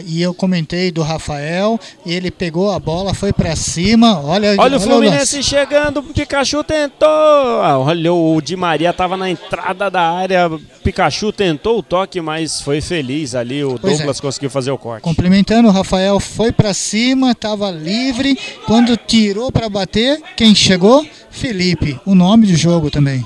e 0.07 0.21
eu 0.21 0.35
comentei 0.35 0.93
do 0.93 1.03
Rafael, 1.03 1.81
ele 2.05 2.31
pegou 2.31 2.71
a 2.71 2.79
bola, 2.79 3.15
foi 3.15 3.33
para 3.33 3.57
cima, 3.57 4.21
olha, 4.21 4.51
olha, 4.51 4.61
olha 4.61 4.77
o 4.77 4.81
Fluminense 4.81 5.39
o 5.39 5.43
chegando, 5.43 6.01
o 6.01 6.03
Pikachu 6.03 6.63
tentou, 6.63 7.09
ah, 7.09 7.79
olha 7.79 8.13
o 8.13 8.41
Di 8.43 8.57
Maria 8.57 8.91
estava 8.91 9.17
na 9.17 9.31
entrada 9.31 9.91
da 9.91 10.03
área, 10.03 10.51
Pikachu 10.83 11.33
tentou 11.33 11.79
o 11.79 11.83
toque, 11.83 12.21
mas 12.21 12.61
foi 12.61 12.83
feliz 12.83 13.35
ali, 13.35 13.65
o 13.65 13.79
pois 13.79 13.97
Douglas 13.97 14.19
é. 14.19 14.23
conseguiu 14.23 14.51
fazer 14.51 14.71
o 14.71 14.77
corte. 14.77 15.03
Complementando, 15.03 15.69
o 15.69 15.73
Rafael 15.73 16.21
foi 16.21 16.53
para 16.53 16.75
cima, 16.75 17.31
estava 17.31 17.71
livre, 17.71 18.39
quando 18.67 18.97
tirou 18.99 19.51
para 19.51 19.69
bater, 19.69 20.21
quem 20.37 20.54
chegou? 20.55 21.07
Felipe, 21.31 21.99
o 22.05 22.15
nome 22.15 22.47
do 22.47 22.57
jogo 22.57 22.91
também. 22.91 23.25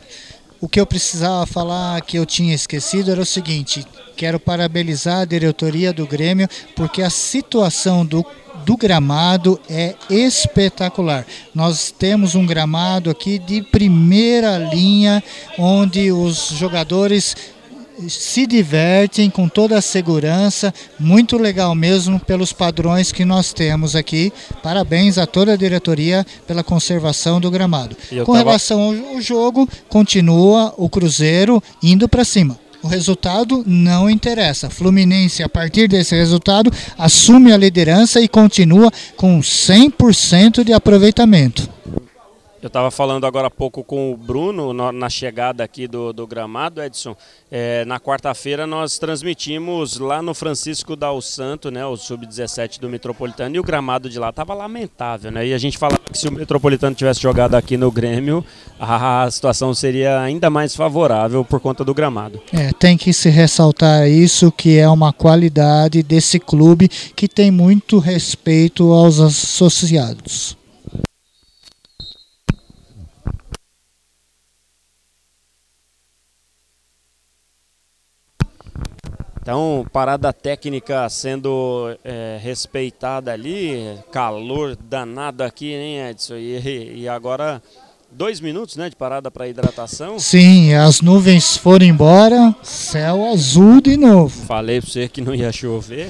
O 0.63 0.69
que 0.69 0.79
eu 0.79 0.85
precisava 0.85 1.45
falar 1.45 2.01
que 2.03 2.17
eu 2.17 2.25
tinha 2.25 2.55
esquecido 2.55 3.11
era 3.11 3.19
o 3.19 3.25
seguinte: 3.25 3.85
quero 4.15 4.39
parabenizar 4.39 5.19
a 5.19 5.25
diretoria 5.25 5.91
do 5.91 6.07
Grêmio 6.07 6.47
porque 6.73 7.01
a 7.01 7.09
situação 7.09 8.05
do, 8.05 8.25
do 8.65 8.77
gramado 8.77 9.59
é 9.69 9.93
espetacular. 10.09 11.27
Nós 11.53 11.91
temos 11.91 12.33
um 12.33 12.45
gramado 12.45 13.09
aqui 13.09 13.39
de 13.39 13.61
primeira 13.61 14.57
linha 14.57 15.21
onde 15.59 16.13
os 16.13 16.47
jogadores 16.51 17.35
se 18.07 18.45
divertem 18.45 19.29
com 19.29 19.47
toda 19.47 19.77
a 19.77 19.81
segurança, 19.81 20.73
muito 20.99 21.37
legal 21.37 21.75
mesmo 21.75 22.19
pelos 22.19 22.51
padrões 22.51 23.11
que 23.11 23.25
nós 23.25 23.53
temos 23.53 23.95
aqui. 23.95 24.31
Parabéns 24.61 25.17
a 25.17 25.25
toda 25.25 25.53
a 25.53 25.57
diretoria 25.57 26.25
pela 26.47 26.63
conservação 26.63 27.39
do 27.39 27.51
gramado. 27.51 27.95
Com 28.25 28.33
tava... 28.33 28.37
relação 28.37 28.81
ao 28.81 29.21
jogo, 29.21 29.67
continua 29.89 30.73
o 30.77 30.89
Cruzeiro 30.89 31.61
indo 31.81 32.07
para 32.09 32.25
cima. 32.25 32.59
O 32.83 32.87
resultado 32.87 33.63
não 33.65 34.09
interessa. 34.09 34.69
Fluminense, 34.69 35.41
a 35.41 35.47
partir 35.47 35.87
desse 35.87 36.13
resultado, 36.15 36.69
assume 36.97 37.53
a 37.53 37.57
liderança 37.57 38.19
e 38.19 38.27
continua 38.27 38.91
com 39.15 39.39
100% 39.39 40.65
de 40.65 40.73
aproveitamento. 40.73 41.69
Eu 42.63 42.67
estava 42.67 42.89
falando 42.89 43.25
agora 43.25 43.47
há 43.47 43.51
pouco 43.51 43.83
com 43.83 44.13
o 44.13 44.15
Bruno 44.15 44.71
na 44.93 45.09
chegada 45.09 45.65
aqui 45.65 45.85
do, 45.85 46.13
do 46.13 46.25
gramado, 46.25 46.81
Edson. 46.81 47.13
É, 47.51 47.83
na 47.83 47.99
quarta-feira 47.99 48.65
nós 48.65 48.97
transmitimos 48.97 49.99
lá 49.99 50.21
no 50.21 50.33
Francisco 50.33 50.95
Dal 50.95 51.21
Santo, 51.21 51.69
né, 51.69 51.85
o 51.85 51.97
sub-17 51.97 52.79
do 52.79 52.87
Metropolitano, 52.87 53.53
e 53.57 53.59
o 53.59 53.63
gramado 53.63 54.09
de 54.09 54.17
lá 54.17 54.29
estava 54.29 54.53
lamentável, 54.53 55.29
né? 55.29 55.45
E 55.45 55.53
a 55.53 55.57
gente 55.57 55.77
falava 55.77 55.99
que 56.09 56.17
se 56.17 56.29
o 56.29 56.31
Metropolitano 56.31 56.95
tivesse 56.95 57.21
jogado 57.21 57.55
aqui 57.55 57.75
no 57.75 57.91
Grêmio, 57.91 58.45
a 58.79 59.29
situação 59.29 59.73
seria 59.73 60.21
ainda 60.21 60.49
mais 60.49 60.73
favorável 60.73 61.43
por 61.43 61.59
conta 61.59 61.83
do 61.83 61.93
gramado. 61.93 62.41
É, 62.53 62.71
tem 62.71 62.95
que 62.95 63.11
se 63.11 63.29
ressaltar 63.29 64.07
isso, 64.07 64.49
que 64.53 64.79
é 64.79 64.87
uma 64.87 65.11
qualidade 65.11 66.01
desse 66.01 66.39
clube 66.39 66.87
que 67.13 67.27
tem 67.27 67.51
muito 67.51 67.99
respeito 67.99 68.93
aos 68.93 69.19
associados. 69.19 70.62
Então, 79.43 79.85
parada 79.91 80.31
técnica 80.31 81.09
sendo 81.09 81.93
é, 82.01 82.39
respeitada 82.41 83.33
ali, 83.33 83.99
calor 84.09 84.73
danado 84.73 85.43
aqui, 85.43 85.73
hein, 85.73 85.99
Edson? 85.99 86.35
E, 86.37 87.01
e 87.01 87.09
agora 87.09 87.61
dois 88.09 88.39
minutos 88.39 88.77
né, 88.77 88.89
de 88.89 88.95
parada 88.95 89.29
para 89.29 89.45
hidratação. 89.45 90.17
Sim, 90.17 90.73
as 90.73 91.01
nuvens 91.01 91.57
foram 91.57 91.85
embora, 91.85 92.55
céu 92.63 93.33
azul 93.33 93.81
de 93.81 93.97
novo. 93.97 94.45
Falei 94.45 94.79
para 94.79 94.89
você 94.89 95.09
que 95.09 95.19
não 95.19 95.35
ia 95.35 95.51
chover. 95.51 96.09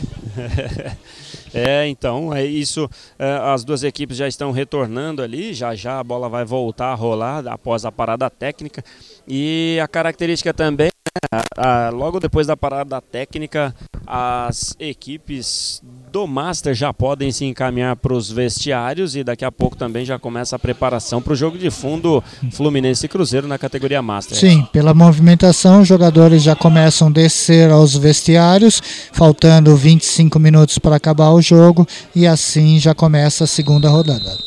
é, 1.51 1.87
então, 1.87 2.31
é 2.31 2.45
isso. 2.45 2.87
É, 3.17 3.39
as 3.51 3.63
duas 3.63 3.83
equipes 3.83 4.15
já 4.15 4.27
estão 4.27 4.51
retornando 4.51 5.23
ali, 5.23 5.55
já 5.55 5.73
já 5.73 5.99
a 5.99 6.03
bola 6.03 6.29
vai 6.29 6.45
voltar 6.45 6.91
a 6.91 6.95
rolar 6.95 7.47
após 7.47 7.83
a 7.83 7.91
parada 7.91 8.29
técnica. 8.29 8.85
E 9.27 9.79
a 9.81 9.87
característica 9.87 10.53
também 10.53 10.92
a, 11.31 11.87
a, 11.87 11.89
logo 11.89 12.19
depois 12.19 12.47
da 12.47 12.57
parada 12.57 12.99
técnica, 12.99 13.73
as 14.05 14.75
equipes 14.79 15.81
do 16.11 16.27
Master 16.27 16.73
já 16.73 16.93
podem 16.93 17.31
se 17.31 17.45
encaminhar 17.45 17.95
para 17.95 18.13
os 18.13 18.31
vestiários 18.31 19.15
e 19.15 19.23
daqui 19.23 19.45
a 19.45 19.51
pouco 19.51 19.75
também 19.75 20.05
já 20.05 20.17
começa 20.19 20.55
a 20.55 20.59
preparação 20.59 21.21
para 21.21 21.33
o 21.33 21.35
jogo 21.35 21.57
de 21.57 21.69
fundo 21.69 22.23
Fluminense 22.51 23.05
e 23.05 23.09
Cruzeiro 23.09 23.47
na 23.47 23.57
categoria 23.57 24.01
Master. 24.01 24.37
Sim, 24.37 24.67
pela 24.71 24.93
movimentação, 24.93 25.81
os 25.81 25.87
jogadores 25.87 26.41
já 26.43 26.55
começam 26.55 27.07
a 27.07 27.11
descer 27.11 27.71
aos 27.71 27.95
vestiários, 27.95 28.81
faltando 29.11 29.75
25 29.75 30.39
minutos 30.39 30.77
para 30.77 30.95
acabar 30.95 31.31
o 31.31 31.41
jogo 31.41 31.87
e 32.15 32.27
assim 32.27 32.79
já 32.79 32.93
começa 32.93 33.43
a 33.43 33.47
segunda 33.47 33.89
rodada. 33.89 34.37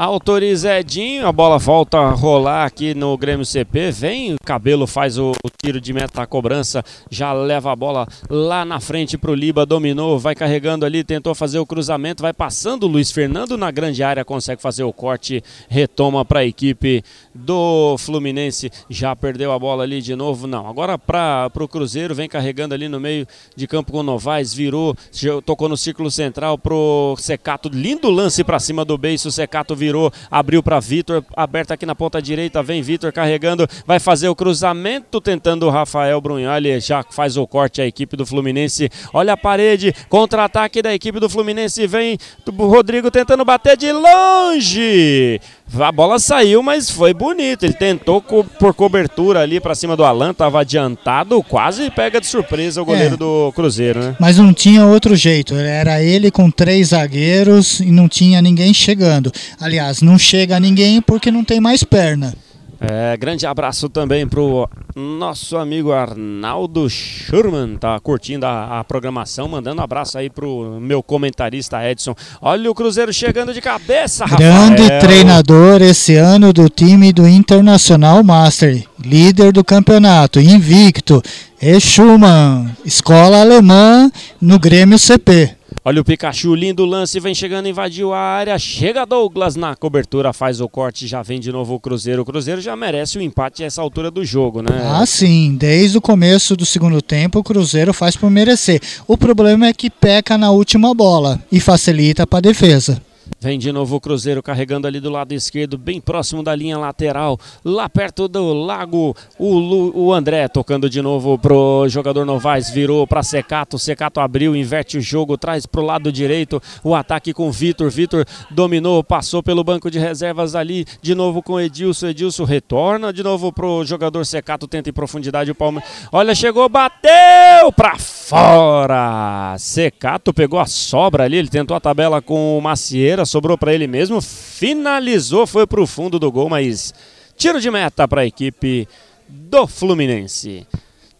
Autoriza 0.00 0.78
Edinho, 0.78 1.26
a 1.26 1.32
bola 1.32 1.58
volta 1.58 1.98
a 1.98 2.10
rolar 2.10 2.64
aqui 2.64 2.94
no 2.94 3.18
Grêmio 3.18 3.44
CP. 3.44 3.90
Vem, 3.90 4.34
o 4.34 4.36
Cabelo 4.46 4.86
faz 4.86 5.18
o, 5.18 5.32
tiro 5.60 5.80
de 5.80 5.92
meta, 5.92 6.22
a 6.22 6.26
cobrança, 6.26 6.84
já 7.10 7.32
leva 7.32 7.72
a 7.72 7.74
bola 7.74 8.06
lá 8.30 8.64
na 8.64 8.78
frente 8.78 9.18
para 9.18 9.32
o 9.32 9.34
Liba, 9.34 9.66
dominou, 9.66 10.16
vai 10.16 10.36
carregando 10.36 10.86
ali, 10.86 11.02
tentou 11.02 11.34
fazer 11.34 11.58
o 11.58 11.66
cruzamento, 11.66 12.22
vai 12.22 12.32
passando 12.32 12.84
o 12.84 12.86
Luiz 12.86 13.10
Fernando 13.10 13.58
na 13.58 13.72
grande 13.72 14.04
área, 14.04 14.24
consegue 14.24 14.62
fazer 14.62 14.84
o 14.84 14.92
corte, 14.92 15.42
retoma 15.68 16.24
para 16.24 16.40
a 16.40 16.46
equipe 16.46 17.02
do 17.38 17.96
Fluminense. 17.98 18.70
Já 18.90 19.14
perdeu 19.14 19.52
a 19.52 19.58
bola 19.58 19.84
ali 19.84 20.02
de 20.02 20.14
novo, 20.14 20.46
não. 20.46 20.68
Agora 20.68 20.98
para 20.98 21.50
o 21.58 21.68
Cruzeiro, 21.68 22.14
vem 22.14 22.28
carregando 22.28 22.74
ali 22.74 22.88
no 22.88 23.00
meio 23.00 23.26
de 23.54 23.66
campo 23.66 23.92
com 23.92 23.98
o 23.98 24.02
Novaes, 24.02 24.52
virou, 24.52 24.96
tocou 25.44 25.68
no 25.68 25.76
círculo 25.76 26.10
central 26.10 26.58
pro 26.58 27.14
Secato, 27.18 27.68
lindo 27.68 28.10
lance 28.10 28.42
para 28.42 28.58
cima 28.58 28.84
do 28.84 28.98
beiço, 28.98 29.30
Secato 29.30 29.74
virou 29.74 30.12
abriu 30.30 30.62
para 30.62 30.80
Vitor, 30.80 31.24
aberto 31.36 31.72
aqui 31.72 31.86
na 31.86 31.94
ponta 31.94 32.20
direita, 32.20 32.62
vem 32.62 32.82
Vitor 32.82 33.12
carregando, 33.12 33.66
vai 33.86 33.98
fazer 33.98 34.28
o 34.28 34.34
cruzamento, 34.34 35.20
tentando 35.20 35.66
o 35.66 35.70
Rafael 35.70 36.20
Brunholi, 36.20 36.80
já 36.80 37.02
faz 37.02 37.36
o 37.36 37.46
corte 37.46 37.80
a 37.80 37.86
equipe 37.86 38.16
do 38.16 38.26
Fluminense. 38.26 38.90
Olha 39.12 39.34
a 39.34 39.36
parede, 39.36 39.94
contra-ataque 40.08 40.82
da 40.82 40.94
equipe 40.94 41.20
do 41.20 41.28
Fluminense, 41.28 41.86
vem 41.86 42.18
o 42.46 42.66
Rodrigo 42.66 43.10
tentando 43.10 43.44
bater 43.44 43.76
de 43.76 43.92
longe. 43.92 45.40
A 45.78 45.92
bola 45.92 46.18
saiu, 46.18 46.62
mas 46.62 46.90
foi 46.90 47.12
bonito. 47.12 47.64
Ele 47.64 47.74
tentou 47.74 48.20
co 48.20 48.44
por 48.44 48.74
cobertura 48.74 49.40
ali 49.40 49.60
para 49.60 49.74
cima 49.74 49.96
do 49.96 50.04
Alan, 50.04 50.30
estava 50.30 50.60
adiantado, 50.60 51.42
quase 51.42 51.90
pega 51.90 52.20
de 52.20 52.26
surpresa 52.26 52.80
o 52.82 52.84
goleiro 52.84 53.14
é, 53.14 53.16
do 53.16 53.52
Cruzeiro, 53.54 54.00
né? 54.00 54.16
Mas 54.18 54.38
não 54.38 54.52
tinha 54.52 54.86
outro 54.86 55.14
jeito. 55.14 55.54
Era 55.54 56.02
ele 56.02 56.30
com 56.30 56.50
três 56.50 56.88
zagueiros 56.88 57.80
e 57.80 57.90
não 57.90 58.08
tinha 58.08 58.40
ninguém 58.40 58.72
chegando. 58.72 59.30
Aliás, 59.60 60.00
não 60.02 60.18
chega 60.18 60.58
ninguém 60.58 61.00
porque 61.00 61.30
não 61.30 61.44
tem 61.44 61.60
mais 61.60 61.84
perna. 61.84 62.34
É, 62.80 63.16
grande 63.16 63.44
abraço 63.44 63.88
também 63.88 64.26
pro 64.26 64.68
nosso 64.94 65.56
amigo 65.56 65.90
Arnaldo 65.90 66.88
Schurman, 66.88 67.76
tá 67.76 67.98
curtindo 67.98 68.46
a, 68.46 68.78
a, 68.78 68.84
programação, 68.84 69.48
mandando 69.48 69.80
um 69.80 69.84
abraço 69.84 70.16
aí 70.16 70.30
pro 70.30 70.78
meu 70.80 71.02
comentarista 71.02 71.84
Edson. 71.84 72.14
Olha 72.40 72.70
o 72.70 72.74
Cruzeiro 72.74 73.12
chegando 73.12 73.52
de 73.52 73.60
cabeça, 73.60 74.24
Grande 74.26 74.82
Rafael. 74.82 75.00
treinador 75.00 75.82
esse 75.82 76.14
ano 76.14 76.52
do 76.52 76.68
time 76.68 77.12
do 77.12 77.26
Internacional 77.26 78.22
Master, 78.22 78.84
líder 79.04 79.52
do 79.52 79.64
campeonato, 79.64 80.38
invicto. 80.38 81.20
E 81.60 81.80
Schumann, 81.80 82.70
escola 82.84 83.40
alemã 83.40 84.08
no 84.40 84.56
Grêmio 84.56 84.96
CP. 84.96 85.57
Olha 85.88 86.02
o 86.02 86.04
Pikachu, 86.04 86.54
lindo 86.54 86.84
lance, 86.84 87.18
vem 87.18 87.34
chegando, 87.34 87.66
invadiu 87.66 88.12
a 88.12 88.18
área. 88.18 88.58
Chega 88.58 89.06
Douglas 89.06 89.56
na 89.56 89.74
cobertura, 89.74 90.34
faz 90.34 90.60
o 90.60 90.68
corte, 90.68 91.06
já 91.06 91.22
vem 91.22 91.40
de 91.40 91.50
novo 91.50 91.76
o 91.76 91.80
Cruzeiro. 91.80 92.20
O 92.20 92.24
Cruzeiro 92.26 92.60
já 92.60 92.76
merece 92.76 93.16
o 93.16 93.22
empate 93.22 93.64
a 93.64 93.66
essa 93.66 93.80
altura 93.80 94.10
do 94.10 94.22
jogo, 94.22 94.60
né? 94.60 94.68
Ah, 94.84 95.06
sim. 95.06 95.56
Desde 95.58 95.96
o 95.96 96.02
começo 96.02 96.54
do 96.54 96.66
segundo 96.66 97.00
tempo, 97.00 97.38
o 97.38 97.42
Cruzeiro 97.42 97.94
faz 97.94 98.18
por 98.18 98.28
merecer. 98.28 98.82
O 99.06 99.16
problema 99.16 99.66
é 99.66 99.72
que 99.72 99.88
peca 99.88 100.36
na 100.36 100.50
última 100.50 100.92
bola 100.92 101.42
e 101.50 101.58
facilita 101.58 102.26
para 102.26 102.40
a 102.40 102.42
defesa. 102.42 103.00
Vem 103.40 103.56
de 103.56 103.70
novo 103.70 103.96
o 103.96 104.00
Cruzeiro 104.00 104.42
carregando 104.42 104.86
ali 104.88 104.98
do 104.98 105.10
lado 105.10 105.32
esquerdo, 105.32 105.78
bem 105.78 106.00
próximo 106.00 106.42
da 106.42 106.54
linha 106.54 106.76
lateral, 106.76 107.38
lá 107.64 107.88
perto 107.88 108.26
do 108.26 108.52
lago. 108.52 109.14
O, 109.38 109.56
Lu, 109.56 109.92
o 109.96 110.12
André 110.12 110.48
tocando 110.48 110.90
de 110.90 111.00
novo 111.00 111.38
pro 111.38 111.86
jogador 111.88 112.24
Novaes, 112.24 112.68
virou 112.68 113.06
para 113.06 113.22
Secato. 113.22 113.78
Secato 113.78 114.18
abriu, 114.18 114.56
inverte 114.56 114.98
o 114.98 115.00
jogo, 115.00 115.38
traz 115.38 115.66
pro 115.66 115.82
lado 115.82 116.10
direito 116.10 116.60
o 116.82 116.96
ataque 116.96 117.32
com 117.32 117.50
Vitor. 117.52 117.88
Vitor 117.90 118.24
dominou, 118.50 119.04
passou 119.04 119.40
pelo 119.40 119.62
banco 119.62 119.88
de 119.88 120.00
reservas 120.00 120.56
ali, 120.56 120.84
de 121.00 121.14
novo 121.14 121.40
com 121.40 121.60
Edilson. 121.60 122.08
Edilson 122.08 122.44
retorna 122.44 123.12
de 123.12 123.22
novo 123.22 123.52
pro 123.52 123.84
jogador 123.84 124.26
Secato, 124.26 124.66
tenta 124.66 124.90
em 124.90 124.92
profundidade 124.92 125.50
o 125.50 125.54
Palmeiras. 125.54 125.88
Olha, 126.10 126.34
chegou, 126.34 126.68
bateu 126.68 127.70
para 127.76 127.96
fora. 127.98 129.54
Secato 129.58 130.34
pegou 130.34 130.58
a 130.58 130.66
sobra 130.66 131.22
ali, 131.22 131.36
ele 131.36 131.48
tentou 131.48 131.76
a 131.76 131.80
tabela 131.80 132.20
com 132.20 132.58
o 132.58 132.60
Macieira 132.60 133.17
sobrou 133.24 133.56
para 133.56 133.74
ele 133.74 133.86
mesmo, 133.86 134.20
finalizou, 134.20 135.46
foi 135.46 135.66
para 135.66 135.80
o 135.80 135.86
fundo 135.86 136.18
do 136.18 136.30
gol, 136.30 136.48
mas 136.48 136.92
tiro 137.36 137.60
de 137.60 137.70
meta 137.70 138.06
para 138.06 138.22
a 138.22 138.26
equipe 138.26 138.88
do 139.28 139.66
Fluminense. 139.66 140.66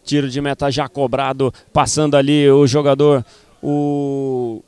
Tiro 0.04 0.28
de 0.30 0.40
meta 0.40 0.70
já 0.70 0.88
cobrado, 0.88 1.52
passando 1.72 2.16
ali 2.16 2.50
o 2.50 2.66
jogador, 2.66 3.24
o. 3.62 4.62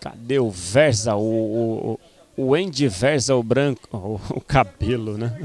Cadê 0.00 0.38
o 0.38 0.50
Versa? 0.50 1.16
O, 1.16 1.20
o, 1.20 2.00
o 2.36 2.54
Andy 2.54 2.88
Versa, 2.88 3.34
o 3.34 3.42
branco, 3.42 3.80
o, 4.30 4.40
cabelo, 4.40 5.18
né? 5.18 5.36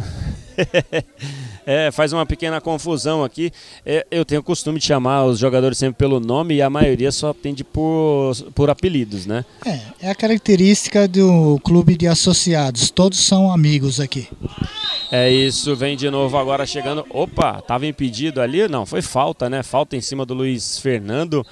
é, 1.65 1.91
faz 1.91 2.13
uma 2.13 2.25
pequena 2.25 2.61
confusão 2.61 3.23
aqui. 3.23 3.51
É, 3.85 4.05
eu 4.09 4.23
tenho 4.23 4.41
o 4.41 4.43
costume 4.43 4.79
de 4.79 4.85
chamar 4.85 5.25
os 5.25 5.37
jogadores 5.37 5.77
sempre 5.77 5.97
pelo 5.97 6.19
nome 6.19 6.55
e 6.55 6.61
a 6.61 6.69
maioria 6.69 7.11
só 7.11 7.29
atende 7.29 7.63
por, 7.63 8.33
por 8.55 8.69
apelidos, 8.69 9.25
né? 9.25 9.45
É, 9.65 10.07
é 10.07 10.09
a 10.09 10.15
característica 10.15 11.07
do 11.07 11.59
clube 11.63 11.95
de 11.95 12.07
associados. 12.07 12.89
Todos 12.89 13.19
são 13.19 13.51
amigos 13.51 13.99
aqui. 13.99 14.27
É 15.11 15.29
isso, 15.31 15.75
vem 15.75 15.95
de 15.95 16.09
novo 16.09 16.37
agora 16.37 16.65
chegando. 16.65 17.05
Opa, 17.09 17.61
tava 17.61 17.85
impedido 17.85 18.41
ali? 18.41 18.67
Não, 18.67 18.85
foi 18.85 19.01
falta, 19.01 19.49
né? 19.49 19.63
Falta 19.63 19.95
em 19.95 20.01
cima 20.01 20.25
do 20.25 20.33
Luiz 20.33 20.79
Fernando. 20.79 21.45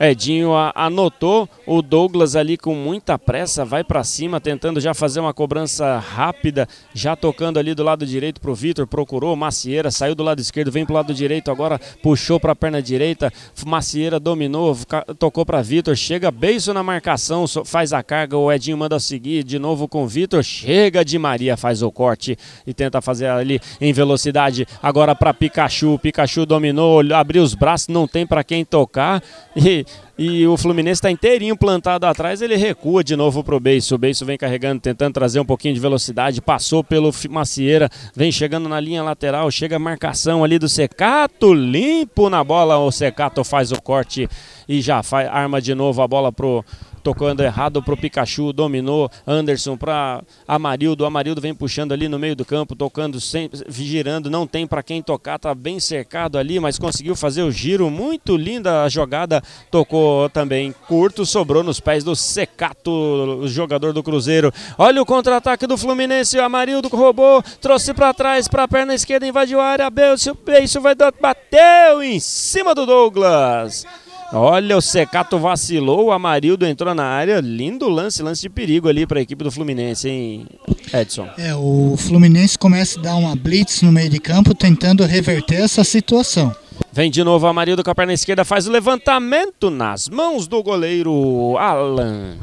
Edinho 0.00 0.52
anotou. 0.74 1.48
O 1.66 1.82
Douglas 1.82 2.36
ali 2.36 2.56
com 2.56 2.74
muita 2.74 3.18
pressa, 3.18 3.64
vai 3.64 3.84
para 3.84 4.02
cima, 4.04 4.40
tentando 4.40 4.80
já 4.80 4.94
fazer 4.94 5.20
uma 5.20 5.34
cobrança 5.34 5.98
rápida, 5.98 6.66
já 6.94 7.14
tocando 7.14 7.58
ali 7.58 7.74
do 7.74 7.82
lado 7.82 8.06
direito 8.06 8.40
pro 8.40 8.54
Vitor, 8.54 8.86
procurou 8.86 9.36
Macieira, 9.36 9.90
saiu 9.90 10.14
do 10.14 10.22
lado 10.22 10.40
esquerdo, 10.40 10.72
vem 10.72 10.86
pro 10.86 10.94
lado 10.94 11.12
direito 11.12 11.50
agora, 11.50 11.78
puxou 12.02 12.40
para 12.40 12.52
a 12.52 12.56
perna 12.56 12.80
direita, 12.80 13.30
Macieira 13.66 14.18
dominou, 14.18 14.76
tocou 15.18 15.44
para 15.44 15.60
Vitor, 15.60 15.94
chega 15.94 16.30
beijo 16.30 16.72
na 16.72 16.82
marcação, 16.82 17.44
faz 17.64 17.92
a 17.92 18.02
carga, 18.02 18.36
o 18.36 18.50
Edinho 18.50 18.78
manda 18.78 18.98
seguir 18.98 19.42
de 19.42 19.58
novo 19.58 19.86
com 19.86 20.04
o 20.04 20.08
Vitor, 20.08 20.42
chega 20.42 21.04
de 21.04 21.18
Maria, 21.18 21.56
faz 21.56 21.82
o 21.82 21.92
corte 21.92 22.38
e 22.66 22.72
tenta 22.72 23.02
fazer 23.02 23.26
ali 23.26 23.60
em 23.80 23.92
velocidade, 23.92 24.66
agora 24.82 25.14
para 25.14 25.34
Pikachu, 25.34 25.98
Pikachu 25.98 26.46
dominou, 26.46 27.00
abriu 27.14 27.42
os 27.42 27.54
braços, 27.54 27.88
não 27.88 28.08
tem 28.08 28.26
para 28.26 28.42
quem 28.42 28.64
tocar 28.64 29.22
e 29.54 29.84
e 30.18 30.44
o 30.48 30.56
Fluminense 30.56 30.98
está 30.98 31.10
inteirinho 31.10 31.56
plantado 31.56 32.04
atrás, 32.04 32.42
ele 32.42 32.56
recua 32.56 33.04
de 33.04 33.14
novo 33.14 33.44
para 33.44 33.54
o 33.54 33.60
Beiço. 33.60 33.94
O 33.94 33.98
Beiço 33.98 34.26
vem 34.26 34.36
carregando, 34.36 34.80
tentando 34.80 35.14
trazer 35.14 35.38
um 35.38 35.44
pouquinho 35.44 35.74
de 35.74 35.80
velocidade, 35.80 36.40
passou 36.40 36.82
pelo 36.82 37.12
Macieira, 37.30 37.88
vem 38.16 38.32
chegando 38.32 38.68
na 38.68 38.80
linha 38.80 39.02
lateral, 39.02 39.48
chega 39.50 39.76
a 39.76 39.78
marcação 39.78 40.42
ali 40.42 40.58
do 40.58 40.68
Secato, 40.68 41.54
limpo 41.54 42.28
na 42.28 42.42
bola, 42.42 42.78
o 42.78 42.90
Secato 42.90 43.44
faz 43.44 43.70
o 43.70 43.80
corte 43.80 44.28
e 44.68 44.80
já 44.80 45.04
faz, 45.04 45.28
arma 45.28 45.62
de 45.62 45.72
novo 45.72 46.02
a 46.02 46.08
bola 46.08 46.32
pro 46.32 46.64
tocando 47.08 47.42
errado 47.42 47.82
pro 47.82 47.96
Pikachu, 47.96 48.52
dominou 48.52 49.10
Anderson 49.26 49.78
para 49.78 50.22
Amarildo, 50.46 51.06
Amarildo 51.06 51.40
vem 51.40 51.54
puxando 51.54 51.92
ali 51.92 52.06
no 52.06 52.18
meio 52.18 52.36
do 52.36 52.44
campo, 52.44 52.76
tocando 52.76 53.18
sempre, 53.18 53.64
girando, 53.70 54.28
não 54.28 54.46
tem 54.46 54.66
para 54.66 54.82
quem 54.82 55.00
tocar, 55.00 55.38
tá 55.38 55.54
bem 55.54 55.80
cercado 55.80 56.36
ali, 56.36 56.60
mas 56.60 56.78
conseguiu 56.78 57.16
fazer 57.16 57.42
o 57.44 57.50
giro, 57.50 57.88
muito 57.88 58.36
linda 58.36 58.82
a 58.82 58.90
jogada, 58.90 59.42
tocou 59.70 60.28
também 60.28 60.74
curto, 60.86 61.24
sobrou 61.24 61.64
nos 61.64 61.80
pés 61.80 62.04
do 62.04 62.14
Secato, 62.14 62.90
o 62.90 63.48
jogador 63.48 63.94
do 63.94 64.02
Cruzeiro. 64.02 64.52
Olha 64.76 65.00
o 65.00 65.06
contra-ataque 65.06 65.66
do 65.66 65.78
Fluminense, 65.78 66.36
o 66.36 66.44
Amarildo 66.44 66.88
roubou, 66.88 67.42
trouxe 67.58 67.94
para 67.94 68.12
trás, 68.12 68.48
para 68.48 68.64
a 68.64 68.68
perna 68.68 68.94
esquerda, 68.94 69.26
invadiu 69.26 69.60
a 69.60 69.64
área, 69.64 69.88
Beijo 69.88 70.36
vai 70.82 70.94
bateu 70.94 72.02
em 72.02 72.20
cima 72.20 72.74
do 72.74 72.84
Douglas. 72.84 73.86
Olha, 74.32 74.76
o 74.76 74.82
Secato 74.82 75.38
vacilou, 75.38 76.06
o 76.06 76.12
Amarildo 76.12 76.66
entrou 76.66 76.94
na 76.94 77.04
área. 77.04 77.40
Lindo 77.40 77.88
lance, 77.88 78.22
lance 78.22 78.42
de 78.42 78.50
perigo 78.50 78.88
ali 78.88 79.06
para 79.06 79.18
a 79.18 79.22
equipe 79.22 79.42
do 79.42 79.50
Fluminense, 79.50 80.08
hein, 80.08 80.46
Edson? 80.92 81.28
É, 81.38 81.54
o 81.54 81.96
Fluminense 81.96 82.58
começa 82.58 82.98
a 82.98 83.02
dar 83.02 83.16
uma 83.16 83.34
blitz 83.34 83.80
no 83.82 83.90
meio 83.90 84.10
de 84.10 84.20
campo, 84.20 84.54
tentando 84.54 85.04
reverter 85.04 85.62
essa 85.62 85.82
situação. 85.82 86.54
Vem 86.92 87.10
de 87.10 87.24
novo 87.24 87.46
o 87.46 87.48
Amarildo 87.48 87.82
com 87.82 87.90
a 87.90 87.94
perna 87.94 88.12
esquerda, 88.12 88.44
faz 88.44 88.66
o 88.66 88.70
levantamento 88.70 89.70
nas 89.70 90.08
mãos 90.08 90.46
do 90.46 90.62
goleiro 90.62 91.56
Alan 91.58 92.36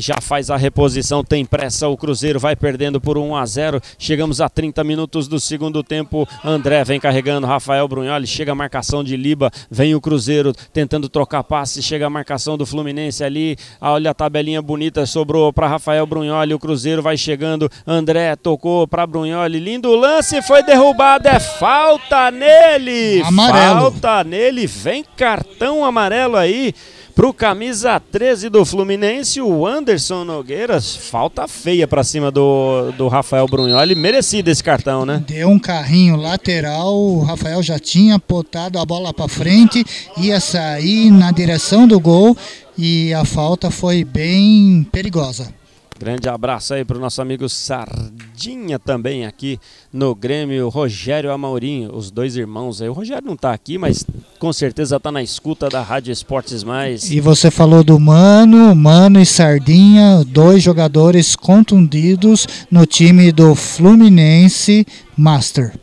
já 0.00 0.16
faz 0.20 0.50
a 0.50 0.56
reposição, 0.56 1.24
tem 1.24 1.44
pressa, 1.44 1.88
o 1.88 1.96
Cruzeiro 1.96 2.38
vai 2.38 2.54
perdendo 2.54 3.00
por 3.00 3.18
1 3.18 3.36
a 3.36 3.44
0. 3.44 3.80
Chegamos 3.98 4.40
a 4.40 4.48
30 4.48 4.82
minutos 4.84 5.28
do 5.28 5.40
segundo 5.40 5.82
tempo. 5.82 6.28
André 6.44 6.82
vem 6.84 7.00
carregando, 7.00 7.46
Rafael 7.46 7.86
Brunholi, 7.88 8.26
chega 8.26 8.52
a 8.52 8.54
marcação 8.54 9.02
de 9.02 9.16
Liba, 9.16 9.50
vem 9.70 9.94
o 9.94 10.00
Cruzeiro 10.00 10.52
tentando 10.72 11.08
trocar 11.08 11.42
passe, 11.42 11.82
chega 11.82 12.06
a 12.06 12.10
marcação 12.10 12.56
do 12.56 12.66
Fluminense 12.66 13.24
ali. 13.24 13.56
Olha 13.80 14.10
a 14.10 14.14
tabelinha 14.14 14.62
bonita, 14.62 15.06
sobrou 15.06 15.52
para 15.52 15.68
Rafael 15.68 16.06
Brunholi, 16.06 16.54
o 16.54 16.58
Cruzeiro 16.58 17.02
vai 17.02 17.16
chegando. 17.16 17.70
André 17.86 18.36
tocou 18.36 18.86
para 18.86 19.06
Brunholi, 19.06 19.58
lindo 19.58 19.94
lance, 19.94 20.40
foi 20.42 20.62
derrubado, 20.62 21.28
é 21.28 21.40
falta 21.40 22.30
nele. 22.30 23.22
Amarelo. 23.22 23.80
Falta 23.80 24.24
nele, 24.24 24.66
vem 24.66 25.04
cartão 25.16 25.84
amarelo 25.84 26.36
aí 26.36 26.74
Pro 27.18 27.34
camisa 27.34 27.98
13 27.98 28.48
do 28.48 28.64
Fluminense, 28.64 29.40
o 29.40 29.66
Anderson 29.66 30.22
Nogueiras, 30.22 30.94
falta 30.94 31.48
feia 31.48 31.88
para 31.88 32.04
cima 32.04 32.30
do, 32.30 32.92
do 32.92 33.08
Rafael 33.08 33.44
Brunholi, 33.48 33.96
merecido 33.96 34.48
esse 34.48 34.62
cartão, 34.62 35.04
né? 35.04 35.20
Deu 35.26 35.48
um 35.48 35.58
carrinho 35.58 36.14
lateral, 36.14 36.94
o 36.96 37.24
Rafael 37.24 37.60
já 37.60 37.76
tinha 37.76 38.20
potado 38.20 38.78
a 38.78 38.86
bola 38.86 39.12
para 39.12 39.26
frente, 39.26 39.84
ia 40.16 40.38
sair 40.38 41.10
na 41.10 41.32
direção 41.32 41.88
do 41.88 41.98
gol 41.98 42.36
e 42.78 43.12
a 43.12 43.24
falta 43.24 43.68
foi 43.68 44.04
bem 44.04 44.86
perigosa. 44.92 45.52
Grande 45.98 46.28
abraço 46.28 46.74
aí 46.74 46.84
para 46.84 46.96
o 46.96 47.00
nosso 47.00 47.20
amigo 47.20 47.48
Sardinha 47.48 48.78
também 48.78 49.26
aqui 49.26 49.58
no 49.92 50.14
Grêmio, 50.14 50.68
Rogério 50.68 51.32
Amaurinho, 51.32 51.92
os 51.92 52.08
dois 52.08 52.36
irmãos 52.36 52.80
aí. 52.80 52.88
O 52.88 52.92
Rogério 52.92 53.26
não 53.26 53.34
está 53.34 53.52
aqui, 53.52 53.76
mas 53.76 54.06
com 54.38 54.52
certeza 54.52 54.96
está 54.96 55.10
na 55.10 55.22
escuta 55.22 55.68
da 55.68 55.82
Rádio 55.82 56.12
Esportes 56.12 56.62
Mais. 56.62 57.10
E 57.10 57.20
você 57.20 57.50
falou 57.50 57.82
do 57.82 57.98
Mano, 57.98 58.76
Mano 58.76 59.20
e 59.20 59.26
Sardinha, 59.26 60.24
dois 60.24 60.62
jogadores 60.62 61.34
contundidos 61.34 62.46
no 62.70 62.86
time 62.86 63.32
do 63.32 63.56
Fluminense 63.56 64.86
Master. 65.16 65.74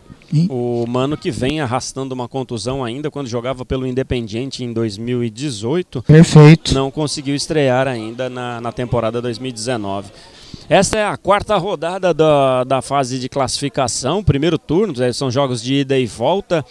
O 0.50 0.86
Mano 0.88 1.16
que 1.18 1.32
vem 1.32 1.60
arrastando 1.62 2.14
uma 2.14 2.28
contusão 2.28 2.84
ainda 2.84 3.12
quando 3.12 3.28
jogava 3.28 3.66
pelo 3.66 3.86
Independiente 3.86 4.64
em 4.64 4.74
2018. 4.74 6.04
Perfeito. 6.04 6.74
Não 6.74 6.90
conseguiu 6.90 7.36
estrear 7.36 7.88
ainda 7.88 8.30
na, 8.30 8.60
na 8.60 8.72
temporada 8.72 9.22
2019. 9.22 10.12
Esta 10.68 10.98
é 10.98 11.06
a 11.06 11.16
quarta 11.16 11.56
rodada 11.58 12.14
da, 12.14 12.64
da 12.64 12.82
fase 12.82 13.20
de 13.20 13.30
classificação, 13.30 14.24
primeiro 14.24 14.58
turno, 14.58 14.94
são 15.14 15.30
jogos 15.30 15.62
de 15.62 15.76
ida 15.76 15.98
e 15.98 16.06
volta. 16.06 16.66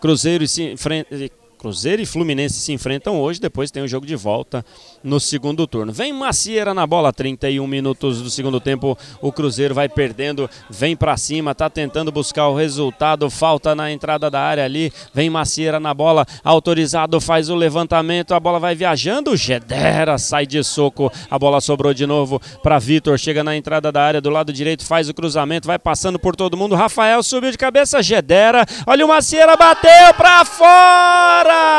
Cruzeiro 0.00 0.44
e 0.44 1.30
Cruzeiro 1.58 2.02
e 2.02 2.06
Fluminense 2.06 2.56
se 2.56 2.72
enfrentam 2.72 3.18
hoje, 3.18 3.40
depois 3.40 3.70
tem 3.70 3.82
o 3.82 3.88
jogo 3.88 4.04
de 4.04 4.16
volta 4.16 4.64
no 5.04 5.20
segundo 5.20 5.66
turno. 5.66 5.92
Vem 5.92 6.12
Macieira 6.12 6.72
na 6.72 6.86
bola, 6.86 7.12
31 7.12 7.66
minutos 7.66 8.22
do 8.22 8.30
segundo 8.30 8.58
tempo. 8.58 8.96
O 9.20 9.30
Cruzeiro 9.30 9.74
vai 9.74 9.86
perdendo, 9.88 10.48
vem 10.70 10.96
para 10.96 11.14
cima, 11.18 11.54
tá 11.54 11.68
tentando 11.68 12.10
buscar 12.10 12.48
o 12.48 12.56
resultado. 12.56 13.28
Falta 13.28 13.74
na 13.74 13.92
entrada 13.92 14.30
da 14.30 14.40
área 14.40 14.64
ali. 14.64 14.90
Vem 15.12 15.28
Macieira 15.28 15.78
na 15.78 15.92
bola, 15.92 16.24
autorizado, 16.42 17.20
faz 17.20 17.50
o 17.50 17.54
levantamento. 17.54 18.32
A 18.34 18.40
bola 18.40 18.58
vai 18.58 18.74
viajando. 18.74 19.36
Gedera 19.36 20.16
sai 20.16 20.46
de 20.46 20.64
soco. 20.64 21.12
A 21.30 21.38
bola 21.38 21.60
sobrou 21.60 21.92
de 21.92 22.06
novo 22.06 22.40
para 22.62 22.78
Vitor. 22.78 23.18
Chega 23.18 23.44
na 23.44 23.54
entrada 23.54 23.92
da 23.92 24.02
área 24.02 24.22
do 24.22 24.30
lado 24.30 24.50
direito, 24.52 24.86
faz 24.86 25.08
o 25.08 25.14
cruzamento, 25.14 25.66
vai 25.66 25.78
passando 25.78 26.18
por 26.18 26.34
todo 26.34 26.56
mundo. 26.56 26.74
Rafael 26.74 27.22
subiu 27.22 27.50
de 27.50 27.58
cabeça, 27.58 28.02
Gedera. 28.02 28.64
Olha 28.86 29.04
o 29.04 29.08
Macieira, 29.08 29.54
bateu 29.56 30.14
para 30.16 30.44
fora! 30.46 31.74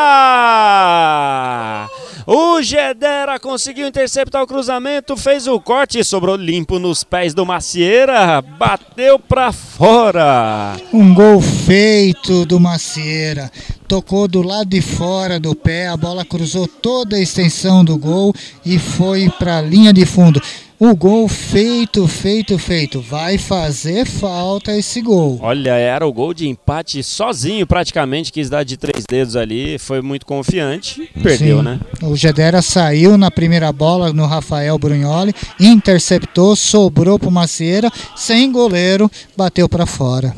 O 2.27 2.59
Gedera 2.59 3.39
conseguiu 3.39 3.87
interceptar 3.87 4.41
o 4.41 4.47
cruzamento, 4.47 5.15
fez 5.15 5.45
o 5.45 5.59
corte 5.59 6.03
sobrou 6.03 6.35
limpo 6.35 6.79
nos 6.79 7.03
pés 7.03 7.35
do 7.35 7.45
Macieira. 7.45 8.41
Bateu 8.41 9.19
para 9.19 9.51
fora. 9.51 10.75
Um 10.91 11.13
gol 11.13 11.39
feito 11.39 12.43
do 12.43 12.59
Macieira. 12.59 13.51
Tocou 13.87 14.27
do 14.27 14.41
lado 14.41 14.69
de 14.69 14.81
fora 14.81 15.39
do 15.39 15.53
pé, 15.55 15.87
a 15.87 15.95
bola 15.95 16.25
cruzou 16.25 16.67
toda 16.67 17.17
a 17.17 17.21
extensão 17.21 17.85
do 17.85 17.97
gol 17.97 18.33
e 18.65 18.79
foi 18.79 19.29
para 19.29 19.59
a 19.59 19.61
linha 19.61 19.93
de 19.93 20.05
fundo. 20.05 20.41
O 20.77 20.93
gol 20.93 21.29
feito, 21.29 22.05
feito, 22.05 22.59
feito. 22.59 22.99
Vai 22.99 23.37
fazer 23.37 24.05
falta 24.05 24.75
esse 24.75 25.01
gol. 25.01 25.39
Olha, 25.41 25.71
era 25.71 26.05
o 26.05 26.11
gol 26.11 26.33
de 26.33 26.49
empate 26.49 27.01
sozinho, 27.01 27.65
praticamente. 27.65 28.29
Quis 28.29 28.49
dar 28.49 28.63
de 28.63 28.75
três 28.75 29.05
dedos 29.09 29.37
ali. 29.37 29.77
Foi 29.79 30.01
muito 30.01 30.25
confiante. 30.25 31.09
Perdeu, 31.23 31.59
Sim. 31.59 31.63
né? 31.63 31.79
O 32.01 32.13
Gedera 32.15 32.61
saiu 32.61 33.17
na 33.17 33.31
primeira 33.31 33.71
bola 33.71 34.11
no 34.11 34.25
Rafael 34.25 34.77
Brunholi, 34.77 35.33
interceptou, 35.57 36.57
sobrou 36.57 37.17
para 37.17 37.29
o 37.29 37.31
Macieira, 37.31 37.89
sem 38.13 38.51
goleiro, 38.51 39.09
bateu 39.37 39.69
para 39.69 39.85
fora. 39.85 40.35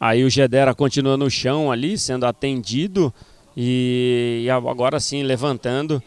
Aí 0.00 0.24
o 0.24 0.30
Gedera 0.30 0.74
continua 0.74 1.16
no 1.16 1.30
chão 1.30 1.72
ali, 1.72 1.98
sendo 1.98 2.24
atendido. 2.24 3.12
E, 3.56 4.42
e 4.44 4.50
agora 4.50 5.00
sim, 5.00 5.22
levantando. 5.22 6.02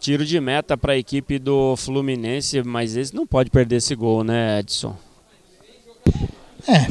Tiro 0.00 0.26
de 0.26 0.40
meta 0.40 0.76
para 0.76 0.94
a 0.94 0.98
equipe 0.98 1.38
do 1.38 1.76
Fluminense, 1.76 2.60
mas 2.64 2.96
esse 2.96 3.14
não 3.14 3.24
pode 3.24 3.50
perder 3.50 3.76
esse 3.76 3.94
gol, 3.94 4.24
né, 4.24 4.58
Edson? 4.58 4.96
É, 6.66 6.86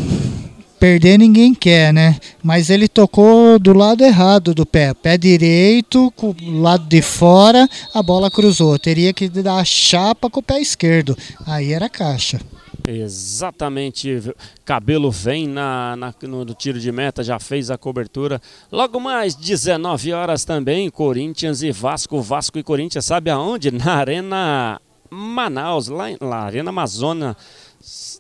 perder 0.80 1.20
ninguém 1.20 1.54
quer, 1.54 1.94
né? 1.94 2.18
Mas 2.42 2.70
ele 2.70 2.88
tocou 2.88 3.60
do 3.60 3.74
lado 3.74 4.04
errado 4.04 4.56
do 4.56 4.66
pé. 4.66 4.94
Pé 4.94 5.18
direito, 5.18 6.10
com 6.16 6.30
o 6.30 6.62
lado 6.62 6.86
de 6.88 7.02
fora, 7.02 7.68
a 7.94 8.02
bola 8.02 8.32
cruzou. 8.32 8.80
Teria 8.80 9.12
que 9.12 9.28
dar 9.28 9.58
a 9.58 9.66
chapa 9.66 10.30
com 10.30 10.40
o 10.40 10.44
pé 10.44 10.62
esquerdo. 10.62 11.18
Aí 11.46 11.74
era 11.74 11.90
caixa. 11.90 12.40
Exatamente. 12.88 14.34
Cabelo 14.66 15.12
vem 15.12 15.48
na, 15.48 15.96
na- 15.96 16.14
no, 16.24 16.46
tiro 16.54 16.80
de 16.80 16.92
meta, 16.92 17.24
já 17.24 17.40
fez 17.40 17.70
a 17.70 17.78
cobertura. 17.78 18.42
Logo 18.72 19.00
mais, 19.00 19.36
19 19.36 20.14
horas 20.14 20.44
também, 20.46 20.90
Corinthians 20.90 21.62
e 21.62 21.72
Vasco. 21.72 22.22
Vasco 22.22 22.58
e 22.58 22.64
Corinthians, 22.64 23.06
sabe 23.06 23.30
aonde? 23.30 23.72
Na 23.72 23.96
Arena 23.96 24.82
Manaus, 25.10 25.88
lá, 25.88 26.06
lá 26.20 26.44
Arena 26.44 26.70
Amazônia. 26.70 27.36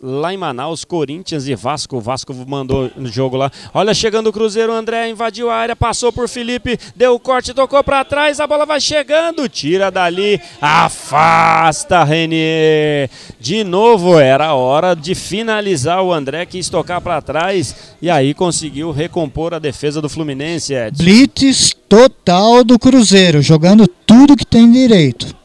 Lá 0.01 0.33
em 0.33 0.37
Manaus, 0.37 0.83
Corinthians 0.83 1.47
e 1.47 1.55
Vasco. 1.55 1.97
O 1.97 2.01
Vasco 2.01 2.33
mandou 2.47 2.89
no 2.95 3.07
jogo 3.07 3.37
lá. 3.37 3.51
Olha, 3.73 3.93
chegando 3.93 4.27
o 4.27 4.33
Cruzeiro, 4.33 4.71
o 4.71 4.75
André 4.75 5.09
invadiu 5.09 5.49
a 5.49 5.55
área, 5.55 5.75
passou 5.75 6.11
por 6.11 6.27
Felipe, 6.27 6.79
deu 6.95 7.13
o 7.13 7.19
corte, 7.19 7.53
tocou 7.53 7.83
para 7.83 8.03
trás, 8.03 8.39
a 8.39 8.47
bola 8.47 8.65
vai 8.65 8.79
chegando, 8.79 9.47
tira 9.47 9.91
dali, 9.91 10.39
afasta 10.59 12.03
Renier. 12.03 13.09
De 13.39 13.63
novo, 13.63 14.19
era 14.19 14.53
hora 14.53 14.95
de 14.95 15.13
finalizar. 15.13 16.03
O 16.03 16.11
André 16.11 16.45
quis 16.45 16.69
tocar 16.69 17.01
para 17.01 17.21
trás 17.21 17.95
e 18.01 18.09
aí 18.09 18.33
conseguiu 18.33 18.91
recompor 18.91 19.53
a 19.53 19.59
defesa 19.59 20.01
do 20.01 20.09
Fluminense, 20.09 20.73
Edson. 20.73 21.03
Blitz 21.03 21.75
total 21.87 22.63
do 22.63 22.79
Cruzeiro, 22.79 23.41
jogando 23.41 23.87
tudo 23.87 24.35
que 24.35 24.45
tem 24.45 24.71
direito. 24.71 25.40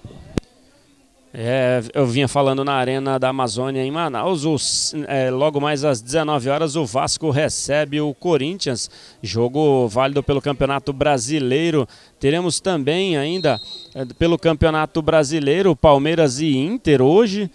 É, 1.38 1.82
eu 1.92 2.06
vinha 2.06 2.26
falando 2.26 2.64
na 2.64 2.72
Arena 2.72 3.18
da 3.18 3.28
Amazônia 3.28 3.84
em 3.84 3.90
Manaus. 3.90 4.94
é, 5.06 5.30
logo 5.30 5.60
mais 5.60 5.84
às 5.84 6.00
19 6.00 6.48
horas, 6.48 6.76
o 6.76 6.86
Vasco 6.86 7.28
recebe 7.28 8.00
o 8.00 8.14
Corinthians. 8.14 8.90
Jogo 9.22 9.86
válido 9.86 10.22
pelo 10.22 10.40
Campeonato 10.40 10.94
Brasileiro. 10.94 11.86
Teremos 12.18 12.58
também 12.58 13.18
ainda 13.18 13.60
é, 13.94 14.06
pelo 14.18 14.38
Campeonato 14.38 15.02
Brasileiro 15.02 15.76
Palmeiras 15.76 16.40
e 16.40 16.56
Inter 16.56 17.02
hoje. 17.02 17.50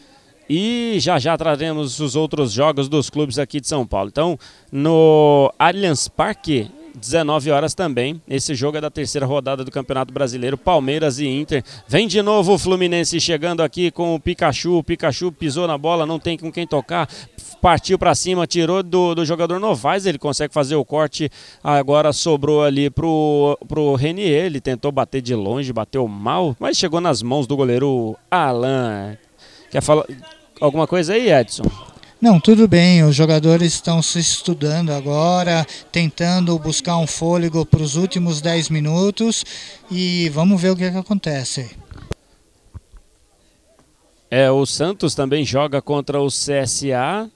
E 0.48 0.98
já 1.00 1.18
já 1.18 1.36
traremos 1.36 2.00
os 2.00 2.16
outros 2.16 2.52
jogos 2.52 2.88
dos 2.88 3.10
clubes 3.10 3.40
aqui 3.40 3.60
de 3.60 3.68
São 3.68 3.88
Paulo. 3.88 4.10
Então, 4.10 4.38
no 4.72 5.52
Allianz 5.58 6.08
Parque, 6.08 6.70
19 7.02 7.50
horas 7.50 7.74
também. 7.74 8.22
Esse 8.30 8.54
jogo 8.54 8.78
é 8.78 8.82
da 8.82 8.90
terceira 8.90 9.26
rodada 9.26 9.66
do 9.66 9.72
Campeonato 9.72 10.14
Brasileiro, 10.14 10.58
Palmeiras 10.58 11.20
e 11.20 11.28
Inter. 11.28 11.64
Vem 11.88 12.08
de 12.08 12.22
novo 12.22 12.54
o 12.54 12.58
Fluminense 12.58 13.20
chegando 13.20 13.62
aqui 13.64 13.90
com 13.90 14.14
o 14.14 14.20
Pikachu. 14.20 14.78
O 14.78 14.84
Pikachu 14.84 15.32
pisou 15.32 15.68
na 15.68 15.78
bola, 15.78 16.06
não 16.06 16.20
tem 16.20 16.38
com 16.38 16.52
quem 16.52 16.68
tocar. 16.68 17.10
Partiu 17.60 17.98
para 17.98 18.14
cima, 18.16 18.48
tirou 18.48 18.82
do, 18.82 19.16
do 19.16 19.26
jogador 19.26 19.60
Novaes, 19.60 20.06
ele 20.06 20.18
consegue 20.18 20.54
fazer 20.54 20.76
o 20.76 20.86
corte. 20.86 21.30
Agora 21.64 22.14
sobrou 22.14 22.64
ali 22.64 22.90
pro, 22.90 23.58
pro 23.68 23.96
Renier. 23.96 24.46
Ele 24.46 24.62
tentou 24.62 24.92
bater 24.92 25.22
de 25.22 25.34
longe, 25.34 25.74
bateu 25.74 26.08
mal, 26.08 26.56
mas 26.60 26.78
chegou 26.78 27.02
nas 27.02 27.22
mãos 27.22 27.48
do 27.48 27.58
goleiro 27.58 28.16
Alan. 28.30 29.18
Quer 29.72 29.82
falar 29.82 30.06
alguma 30.60 30.86
coisa 30.86 31.14
aí, 31.14 31.32
Edson? 31.32 31.91
Não, 32.22 32.40
tudo 32.40 32.68
bem. 32.68 33.04
Os 33.04 33.16
jogadores 33.16 33.74
estão 33.74 34.00
se 34.00 34.20
estudando 34.20 34.92
agora, 34.92 35.66
tentando 35.92 36.58
buscar 36.60 36.98
um 36.98 37.08
fôlego 37.08 37.66
para 37.66 37.82
os 37.82 37.96
últimos 37.96 38.40
10 38.40 38.70
minutos 38.70 39.44
e 39.90 40.30
vamos 40.30 40.62
ver 40.62 40.70
o 40.70 40.76
que, 40.76 40.92
que 40.92 40.98
acontece. 40.98 41.72
É, 44.30 44.52
o 44.52 44.64
Santos 44.68 45.16
também 45.16 45.44
joga 45.44 45.82
contra 45.82 46.22
o 46.22 46.28
CSA 46.28 47.28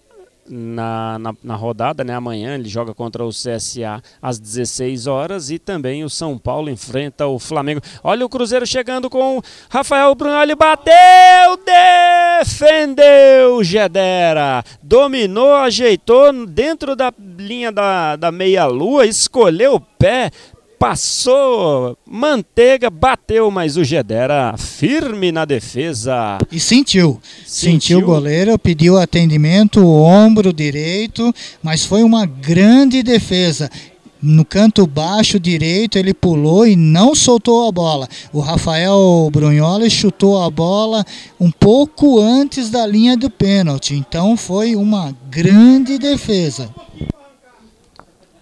na, 0.48 1.18
na, 1.20 1.36
na 1.44 1.56
rodada, 1.56 2.04
né? 2.04 2.14
Amanhã 2.14 2.56
ele 2.56 2.70
joga 2.70 2.94
contra 2.94 3.26
o 3.26 3.30
CSA 3.30 4.02
às 4.22 4.40
16 4.40 5.08
horas 5.08 5.50
e 5.50 5.58
também 5.58 6.04
o 6.04 6.10
São 6.10 6.38
Paulo 6.38 6.70
enfrenta 6.70 7.26
o 7.28 7.40
Flamengo. 7.40 7.82
Olha 8.04 8.26
o 8.26 8.30
Cruzeiro 8.30 8.66
chegando 8.66 9.10
com 9.10 9.40
o 9.40 9.44
Rafael 9.70 10.14
Brunelli, 10.16 10.56
bateu, 10.56 11.58
defendeu 12.40 13.64
Gedera, 13.64 14.64
dominou, 14.82 15.56
ajeitou 15.56 16.46
dentro 16.46 16.96
da 16.96 17.12
linha 17.38 17.72
da, 17.72 18.16
da 18.16 18.32
meia-lua, 18.32 19.06
escolheu 19.06 19.76
o 19.76 19.80
pé, 19.80 20.32
passou, 20.80 21.98
manteiga, 22.06 22.90
bateu, 22.90 23.50
mas 23.50 23.78
o 23.78 23.84
Gedera 23.84 24.56
firme 24.58 25.32
na 25.32 25.46
defesa. 25.46 26.38
E 26.52 26.60
sentiu. 26.60 27.20
Sentiu, 27.46 27.72
Sentiu. 27.72 28.00
o 28.00 28.06
goleiro, 28.06 28.60
pediu 28.60 28.98
atendimento, 28.98 29.80
o 29.82 30.02
ombro 30.02 30.54
direito, 30.54 31.34
mas 31.64 31.86
foi 31.86 32.04
uma 32.04 32.26
grande 32.26 33.02
defesa. 33.02 33.70
No 34.22 34.44
canto 34.44 34.88
baixo 34.88 35.40
direito 35.40 36.00
ele 36.00 36.12
pulou 36.14 36.66
e 36.66 36.76
não 36.76 37.14
soltou 37.14 37.68
a 37.68 37.72
bola. 37.72 38.08
O 38.34 38.40
Rafael 38.40 39.30
Brunholi 39.32 39.88
chutou 39.90 40.42
a 40.42 40.50
bola 40.50 41.06
um 41.40 41.52
pouco 41.52 42.20
antes 42.20 42.72
da 42.72 42.88
linha 42.88 43.16
do 43.16 43.30
pênalti. 43.30 43.94
Então 43.94 44.36
foi 44.36 44.76
uma 44.76 45.16
grande 45.30 46.00
defesa. 46.00 46.70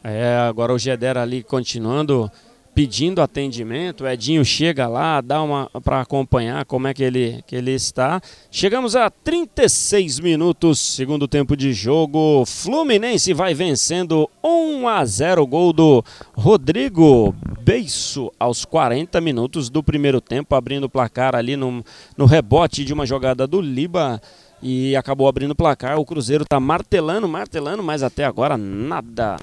É, 0.04 0.36
agora 0.50 0.74
o 0.74 0.78
Gedera 0.78 1.22
ali 1.22 1.44
continuando 1.44 2.30
pedindo 2.74 3.22
atendimento. 3.22 4.04
O 4.04 4.08
Edinho 4.08 4.44
chega 4.44 4.88
lá, 4.88 5.22
dá 5.22 5.42
uma 5.42 5.70
para 5.84 6.02
acompanhar 6.02 6.66
como 6.66 6.88
é 6.88 6.94
que 6.94 7.04
ele, 7.04 7.44
que 7.46 7.56
ele 7.56 7.72
está. 7.72 8.22
Chegamos 8.52 8.96
a 8.96 9.10
36 9.10 10.20
minutos, 10.20 10.80
segundo 10.80 11.28
tempo 11.28 11.56
de 11.56 11.72
jogo. 11.72 12.44
Fluminense 12.46 13.34
vai 13.34 13.54
vencendo 13.54 14.30
1 14.44 14.88
a 14.88 15.06
0 15.06 15.46
gol 15.46 15.72
do 15.72 16.04
Rodrigo 16.34 17.34
Beiço 17.62 18.32
aos 18.40 18.66
40 18.66 19.22
minutos 19.22 19.70
do 19.70 19.84
primeiro 19.84 20.20
tempo, 20.20 20.56
abrindo 20.56 20.86
o 20.86 20.90
placar 20.90 21.36
ali 21.36 21.56
no, 21.56 21.84
no 22.18 22.26
rebote 22.26 22.84
de 22.84 22.94
uma 22.94 23.06
jogada 23.06 23.48
do 23.48 23.62
Liba. 23.62 24.22
E 24.66 24.96
acabou 24.96 25.28
abrindo 25.28 25.52
o 25.52 25.56
placar. 25.56 26.00
O 26.00 26.06
Cruzeiro 26.06 26.44
está 26.44 26.58
martelando, 26.58 27.28
martelando, 27.28 27.84
mas 27.84 28.02
até 28.02 28.24
agora 28.24 28.58
nada. 28.58 29.36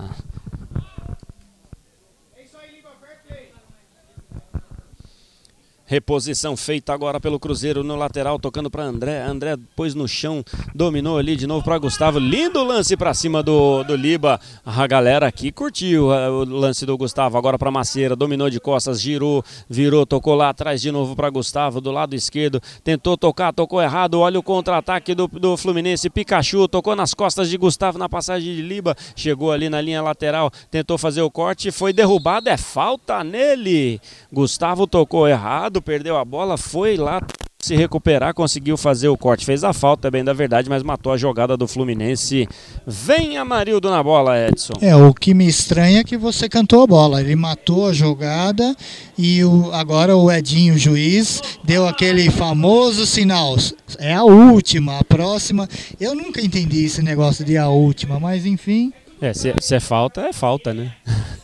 Reposição 5.91 6.57
feita 6.57 6.93
agora 6.93 7.19
pelo 7.19 7.41
Cruzeiro 7.41 7.83
no 7.83 7.97
lateral, 7.97 8.39
tocando 8.39 8.71
para 8.71 8.85
André. 8.85 9.23
André 9.23 9.57
pôs 9.75 9.93
no 9.93 10.07
chão, 10.07 10.45
dominou 10.73 11.19
ali 11.19 11.35
de 11.35 11.49
novo 11.49 11.65
para 11.65 11.77
Gustavo. 11.79 12.21
Lindo 12.21 12.63
lance 12.63 12.97
para 12.97 13.13
cima 13.13 13.43
do, 13.43 13.83
do 13.83 13.97
Liba. 13.97 14.41
A 14.65 14.87
galera 14.87 15.27
aqui 15.27 15.51
curtiu 15.51 16.15
eh, 16.15 16.31
o 16.31 16.45
lance 16.45 16.87
do 16.87 16.97
Gustavo. 16.97 17.37
Agora 17.37 17.59
para 17.59 17.73
Macieira, 17.73 18.15
dominou 18.15 18.49
de 18.49 18.61
costas, 18.61 19.01
girou, 19.01 19.45
virou, 19.69 20.07
tocou 20.07 20.37
lá 20.37 20.51
atrás 20.51 20.81
de 20.81 20.93
novo 20.93 21.17
para 21.17 21.29
Gustavo, 21.29 21.81
do 21.81 21.91
lado 21.91 22.15
esquerdo. 22.15 22.63
Tentou 22.85 23.17
tocar, 23.17 23.53
tocou 23.53 23.83
errado. 23.83 24.21
Olha 24.21 24.39
o 24.39 24.45
contra-ataque 24.45 25.13
do, 25.13 25.27
do 25.27 25.57
Fluminense. 25.57 26.09
Pikachu 26.09 26.69
tocou 26.69 26.95
nas 26.95 27.15
costas 27.15 27.51
de 27.51 27.57
Gustavo 27.57 27.99
na 27.99 28.09
passagem 28.09 28.55
de 28.55 28.63
Liba. 28.63 28.97
Chegou 29.17 29.51
ali 29.51 29.69
na 29.69 29.81
linha 29.81 30.01
lateral, 30.01 30.53
tentou 30.71 30.97
fazer 30.97 31.23
o 31.23 31.31
corte, 31.33 31.73
foi 31.73 31.93
derrubado. 31.93 32.49
É 32.49 32.57
falta 32.57 33.25
nele. 33.25 34.01
Gustavo 34.33 34.87
tocou 34.87 35.27
errado 35.27 35.80
perdeu 35.81 36.17
a 36.17 36.25
bola, 36.25 36.57
foi 36.57 36.97
lá 36.97 37.21
se 37.61 37.77
recuperar, 37.77 38.33
conseguiu 38.33 38.77
fazer 38.77 39.09
o 39.09 39.17
corte. 39.17 39.45
Fez 39.45 39.63
a 39.63 39.73
falta, 39.73 40.11
bem 40.11 40.25
da 40.25 40.33
verdade, 40.33 40.69
mas 40.69 40.83
matou 40.83 41.13
a 41.13 41.17
jogada 41.17 41.57
do 41.57 41.69
Fluminense. 41.69 42.49
Vem 42.87 43.37
Amarildo 43.37 43.91
na 43.91 44.03
bola, 44.03 44.49
Edson. 44.49 44.73
É, 44.81 44.97
o 44.97 45.13
que 45.13 45.35
me 45.35 45.47
estranha 45.47 46.01
é 46.01 46.05
que 46.05 46.17
você 46.17 46.49
cantou 46.49 46.83
a 46.83 46.87
bola. 46.87 47.21
Ele 47.21 47.37
matou 47.37 47.87
a 47.87 47.93
jogada 47.93 48.75
e 49.17 49.45
o, 49.45 49.71
agora 49.73 50.17
o 50.17 50.33
Edinho, 50.33 50.75
o 50.75 50.79
juiz, 50.79 51.43
deu 51.63 51.87
aquele 51.87 52.31
famoso 52.31 53.05
sinal. 53.07 53.55
É 53.99 54.15
a 54.15 54.25
última, 54.25 54.99
a 54.99 55.05
próxima. 55.05 55.69
Eu 56.01 56.15
nunca 56.15 56.41
entendi 56.41 56.85
esse 56.85 57.03
negócio 57.03 57.45
de 57.45 57.59
a 57.59 57.69
última, 57.69 58.19
mas 58.19 58.47
enfim. 58.47 58.93
É, 59.21 59.35
se, 59.35 59.55
se 59.61 59.75
é 59.75 59.81
falta, 59.81 60.23
é 60.23 60.33
falta, 60.33 60.73
né? 60.73 60.95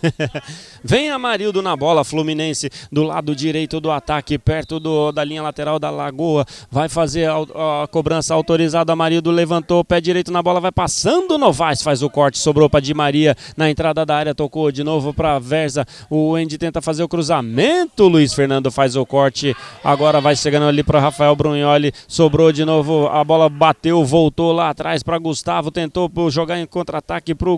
Vem 0.88 1.10
Amarildo 1.10 1.60
na 1.60 1.76
bola, 1.76 2.04
Fluminense 2.04 2.70
do 2.92 3.02
lado 3.02 3.34
direito 3.34 3.80
do 3.80 3.90
ataque, 3.90 4.38
perto 4.38 4.78
do, 4.78 5.10
da 5.10 5.24
linha 5.24 5.42
lateral 5.42 5.80
da 5.80 5.90
Lagoa. 5.90 6.46
Vai 6.70 6.88
fazer 6.88 7.28
a, 7.28 7.82
a 7.82 7.88
cobrança 7.88 8.32
autorizada. 8.32 8.92
Amarildo 8.92 9.32
levantou, 9.32 9.84
pé 9.84 10.00
direito 10.00 10.30
na 10.30 10.40
bola, 10.40 10.60
vai 10.60 10.70
passando. 10.70 11.36
Novaes 11.36 11.82
faz 11.82 12.04
o 12.04 12.08
corte, 12.08 12.38
sobrou 12.38 12.70
para 12.70 12.78
Di 12.78 12.94
Maria 12.94 13.34
na 13.56 13.68
entrada 13.68 14.06
da 14.06 14.14
área, 14.14 14.32
tocou 14.32 14.70
de 14.70 14.84
novo 14.84 15.12
para 15.12 15.40
Versa. 15.40 15.84
O 16.08 16.36
Andy 16.36 16.56
tenta 16.56 16.80
fazer 16.80 17.02
o 17.02 17.08
cruzamento. 17.08 18.06
Luiz 18.06 18.32
Fernando 18.32 18.70
faz 18.70 18.94
o 18.94 19.04
corte. 19.04 19.56
Agora 19.82 20.20
vai 20.20 20.36
chegando 20.36 20.66
ali 20.66 20.84
para 20.84 21.00
Rafael 21.00 21.34
Brunholi. 21.34 21.92
Sobrou 22.06 22.52
de 22.52 22.64
novo, 22.64 23.08
a 23.08 23.24
bola 23.24 23.48
bateu, 23.48 24.04
voltou 24.04 24.52
lá 24.52 24.70
atrás 24.70 25.02
para 25.02 25.18
Gustavo. 25.18 25.72
Tentou 25.72 26.08
jogar 26.30 26.60
em 26.60 26.66
contra-ataque 26.66 27.34
para 27.34 27.50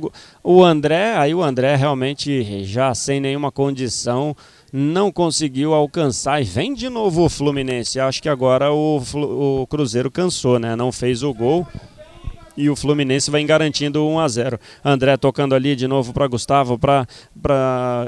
o 0.42 0.64
André. 0.64 1.14
Aí 1.18 1.34
o 1.34 1.42
André 1.42 1.76
realmente 1.76 2.64
já 2.64 2.94
sem 2.94 3.17
nenhuma 3.20 3.50
condição, 3.50 4.36
não 4.72 5.10
conseguiu 5.10 5.74
alcançar 5.74 6.40
e 6.40 6.44
vem 6.44 6.74
de 6.74 6.88
novo 6.88 7.24
o 7.24 7.28
Fluminense. 7.28 8.00
Acho 8.00 8.22
que 8.22 8.28
agora 8.28 8.72
o, 8.72 9.02
o 9.62 9.66
Cruzeiro 9.66 10.10
cansou, 10.10 10.58
né? 10.58 10.76
Não 10.76 10.92
fez 10.92 11.22
o 11.22 11.32
gol 11.32 11.66
e 12.58 12.68
o 12.68 12.74
Fluminense 12.74 13.30
vai 13.30 13.42
garantindo 13.44 14.04
1 14.04 14.18
a 14.18 14.28
0. 14.28 14.60
André 14.84 15.16
tocando 15.16 15.54
ali 15.54 15.76
de 15.76 15.86
novo 15.86 16.12
para 16.12 16.26
Gustavo, 16.26 16.76
para 16.76 17.06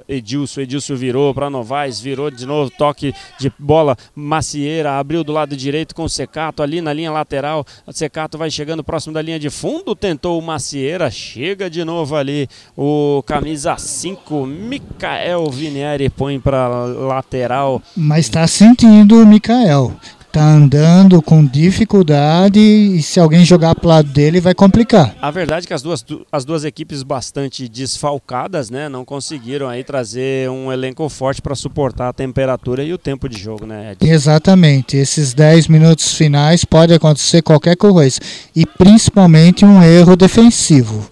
Edilson, 0.09 0.63
Edilson 0.63 0.97
virou 0.97 1.33
para 1.33 1.49
Novaes, 1.49 2.01
virou 2.01 2.31
de 2.31 2.45
novo, 2.45 2.71
toque 2.71 3.15
de 3.39 3.53
bola, 3.57 3.97
Macieira 4.15 4.99
abriu 4.99 5.23
do 5.23 5.33
lado 5.33 5.57
direito 5.57 5.95
com 5.95 6.03
o 6.03 6.09
Secato 6.09 6.63
ali 6.63 6.81
na 6.81 6.93
linha 6.93 7.13
lateral. 7.13 7.65
O 7.87 7.93
Secato 7.93 8.37
vai 8.37 8.51
chegando 8.51 8.83
próximo 8.83 9.15
da 9.15 9.23
linha 9.23 9.39
de 9.39 9.49
fundo, 9.49 9.95
tentou 9.95 10.37
o 10.39 10.43
Macieira, 10.43 11.11
chega 11.11 11.71
de 11.71 11.85
novo 11.85 12.17
ali 12.17 12.49
o 12.77 13.23
camisa 13.25 13.77
5, 13.77 14.47
Mikael 14.47 15.49
Vinieri 15.49 16.11
põe 16.11 16.41
para 16.41 16.67
lateral. 16.69 17.81
Mas 17.97 18.27
está 18.27 18.47
sentindo 18.49 19.23
o 19.23 19.27
Mikael 19.27 19.95
tá 20.33 20.45
andando 20.45 21.21
com 21.21 21.45
dificuldade 21.45 22.61
e 22.61 23.03
se 23.03 23.19
alguém 23.19 23.45
jogar 23.45 23.75
pro 23.75 23.89
lado 23.89 24.09
dele 24.09 24.41
vai 24.41 24.55
complicar. 24.55 25.15
A 25.21 25.31
verdade 25.31 25.67
é 25.67 25.69
que 25.69 25.75
as 25.75 25.83
duas, 25.83 26.05
as 26.31 26.45
duas 26.45 26.65
equipes 26.65 27.03
bastante 27.03 27.69
desfalcadas, 27.69 28.71
né, 28.71 28.89
não 28.89 29.05
conseguiram 29.05 29.69
aí 29.69 29.83
trazer 29.83 30.49
um 30.49 30.73
elenco 30.73 31.09
forte 31.09 31.43
para 31.43 31.55
suportar 31.55 32.09
a 32.09 32.13
temperatura 32.13 32.85
e 32.85 32.93
o 32.93 32.99
tempo 32.99 33.29
de 33.29 33.39
jogo, 33.39 33.67
né? 33.67 33.93
Ed? 33.93 34.09
Exatamente. 34.09 34.97
Esses 34.97 35.35
10 35.35 35.69
minutos 35.69 36.15
finais 36.15 36.65
pode 36.65 36.95
acontecer 36.95 37.43
qualquer 37.43 37.77
coisa 37.77 38.21
e 38.55 38.65
principalmente 38.65 39.65
um 39.65 39.83
erro 39.83 40.17
defensivo. 40.17 41.11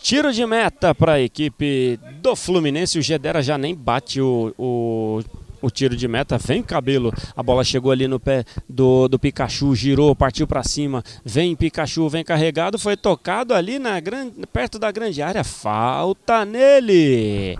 Tiro 0.00 0.32
de 0.32 0.46
meta 0.46 0.94
para 0.94 1.14
a 1.14 1.20
equipe 1.20 1.98
do 2.22 2.36
Fluminense. 2.36 2.98
O 2.98 3.02
Gedera 3.02 3.42
já 3.42 3.58
nem 3.58 3.74
bate 3.74 4.20
o, 4.20 4.54
o 4.56 5.20
o 5.60 5.70
tiro 5.70 5.96
de 5.96 6.06
meta, 6.06 6.38
vem 6.38 6.62
cabelo, 6.62 7.12
a 7.36 7.42
bola 7.42 7.64
chegou 7.64 7.90
ali 7.90 8.06
no 8.06 8.20
pé 8.20 8.44
do, 8.68 9.08
do 9.08 9.18
Pikachu, 9.18 9.74
girou, 9.74 10.14
partiu 10.14 10.46
para 10.46 10.62
cima, 10.62 11.02
vem 11.24 11.56
Pikachu, 11.56 12.08
vem 12.08 12.24
carregado, 12.24 12.78
foi 12.78 12.96
tocado 12.96 13.54
ali 13.54 13.78
na 13.78 13.98
grande, 14.00 14.32
perto 14.52 14.78
da 14.78 14.90
grande 14.90 15.22
área, 15.22 15.44
falta 15.44 16.44
nele. 16.44 17.58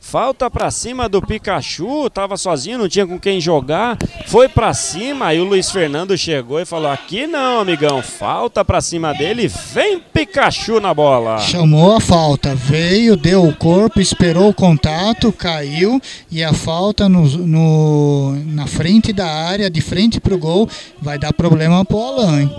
Falta 0.00 0.50
para 0.50 0.70
cima 0.70 1.08
do 1.10 1.20
Pikachu, 1.20 2.08
tava 2.08 2.36
sozinho, 2.38 2.78
não 2.78 2.88
tinha 2.88 3.06
com 3.06 3.20
quem 3.20 3.38
jogar. 3.38 3.98
Foi 4.26 4.48
para 4.48 4.72
cima, 4.72 5.26
aí 5.26 5.38
o 5.38 5.44
Luiz 5.44 5.70
Fernando 5.70 6.16
chegou 6.16 6.58
e 6.58 6.64
falou: 6.64 6.90
"Aqui 6.90 7.26
não, 7.26 7.60
amigão, 7.60 8.02
falta 8.02 8.64
para 8.64 8.80
cima 8.80 9.12
dele, 9.12 9.46
vem 9.46 10.00
Pikachu 10.00 10.80
na 10.80 10.94
bola". 10.94 11.38
Chamou 11.38 11.94
a 11.94 12.00
falta, 12.00 12.54
veio, 12.54 13.14
deu 13.14 13.44
o 13.44 13.54
corpo, 13.54 14.00
esperou 14.00 14.48
o 14.48 14.54
contato, 14.54 15.30
caiu 15.30 16.00
e 16.30 16.42
a 16.42 16.54
falta 16.54 17.08
no, 17.08 17.26
no 17.46 18.32
na 18.46 18.66
frente 18.66 19.12
da 19.12 19.30
área, 19.30 19.70
de 19.70 19.82
frente 19.82 20.18
pro 20.18 20.38
gol, 20.38 20.68
vai 21.00 21.18
dar 21.18 21.32
problema 21.32 21.84
pro 21.84 22.00
Alan. 22.00 22.40
Hein? 22.40 22.50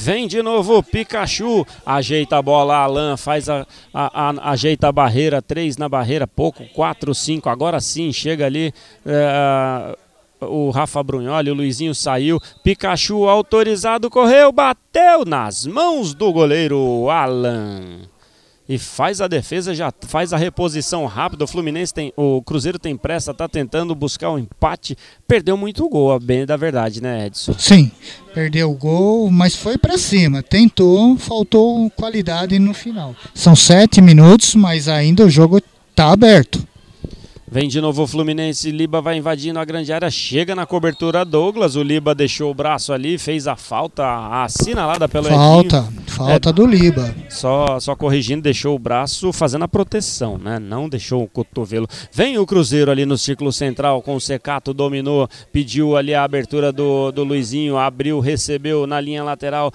Vem 0.00 0.28
de 0.28 0.40
novo 0.44 0.80
Pikachu, 0.80 1.66
ajeita 1.84 2.38
a 2.38 2.42
bola, 2.42 2.76
Alan 2.76 3.16
faz 3.16 3.48
a, 3.48 3.66
a, 3.92 4.30
a, 4.30 4.52
ajeita 4.52 4.86
a 4.86 4.92
barreira, 4.92 5.42
três 5.42 5.76
na 5.76 5.88
barreira, 5.88 6.24
pouco, 6.24 6.64
quatro, 6.78 7.12
cinco, 7.12 7.48
agora 7.48 7.80
sim, 7.80 8.12
chega 8.12 8.46
ali 8.46 8.72
é, 9.04 9.96
o 10.40 10.70
Rafa 10.70 11.02
Brunholi, 11.02 11.50
o 11.50 11.54
Luizinho 11.54 11.92
saiu, 11.92 12.40
Pikachu 12.62 13.28
autorizado, 13.28 14.08
correu, 14.08 14.52
bateu 14.52 15.24
nas 15.24 15.66
mãos 15.66 16.14
do 16.14 16.32
goleiro 16.32 17.10
Alan 17.10 18.02
e 18.68 18.78
faz 18.78 19.20
a 19.20 19.26
defesa, 19.26 19.74
já 19.74 19.92
faz 20.02 20.32
a 20.32 20.36
reposição 20.36 21.04
rápida. 21.06 21.42
O 21.42 21.48
Fluminense 21.48 21.92
tem, 21.92 22.12
o 22.16 22.40
Cruzeiro 22.42 22.78
tem 22.78 22.96
pressa, 22.96 23.32
está 23.32 23.48
tentando 23.48 23.92
buscar 23.92 24.30
um 24.30 24.38
empate. 24.38 24.96
Perdeu 25.26 25.56
muito 25.56 25.88
gol, 25.88 26.12
a 26.12 26.20
bem 26.20 26.46
da 26.46 26.56
verdade, 26.56 27.02
né, 27.02 27.26
Edson? 27.26 27.54
Sim, 27.58 27.90
perdeu 28.32 28.70
o 28.70 28.74
gol, 28.74 29.30
mas 29.32 29.56
foi 29.56 29.78
para 29.78 29.98
cima. 29.98 30.44
Tentou, 30.44 31.16
faltou 31.16 31.90
qualidade 31.90 32.56
no 32.60 32.72
final. 32.72 33.16
São 33.34 33.56
sete 33.56 34.00
minutos, 34.00 34.54
mas 34.54 34.86
ainda 34.86 35.24
o 35.24 35.30
jogo 35.30 35.60
está 35.98 36.12
aberto. 36.12 36.60
Vem 37.50 37.66
de 37.66 37.80
novo 37.80 38.02
o 38.02 38.06
Fluminense, 38.06 38.70
Liba 38.70 39.00
vai 39.00 39.16
invadindo 39.16 39.58
a 39.58 39.64
grande 39.64 39.90
área, 39.90 40.10
chega 40.10 40.54
na 40.54 40.66
cobertura 40.66 41.24
Douglas, 41.24 41.76
o 41.76 41.82
Liba 41.82 42.14
deixou 42.14 42.50
o 42.50 42.54
braço 42.54 42.92
ali, 42.92 43.16
fez 43.16 43.46
a 43.46 43.56
falta 43.56 44.04
assinalada 44.42 45.08
pelo 45.08 45.24
Falta, 45.24 45.78
Edinho. 45.78 46.02
falta 46.08 46.50
é, 46.50 46.52
do 46.52 46.66
Liba. 46.66 47.14
Só, 47.30 47.80
só 47.80 47.96
corrigindo, 47.96 48.42
deixou 48.42 48.76
o 48.76 48.78
braço 48.78 49.32
fazendo 49.32 49.64
a 49.64 49.68
proteção, 49.68 50.36
né? 50.36 50.58
Não 50.58 50.90
deixou 50.90 51.22
o 51.22 51.26
cotovelo. 51.26 51.88
Vem 52.12 52.36
o 52.36 52.44
Cruzeiro 52.44 52.90
ali 52.90 53.06
no 53.06 53.16
círculo 53.16 53.50
central 53.50 54.02
com 54.02 54.14
o 54.14 54.20
Secato, 54.20 54.74
dominou, 54.74 55.26
pediu 55.50 55.96
ali 55.96 56.14
a 56.14 56.24
abertura 56.24 56.70
do, 56.70 57.10
do 57.10 57.24
Luizinho, 57.24 57.78
abriu, 57.78 58.20
recebeu 58.20 58.86
na 58.86 59.00
linha 59.00 59.24
lateral, 59.24 59.72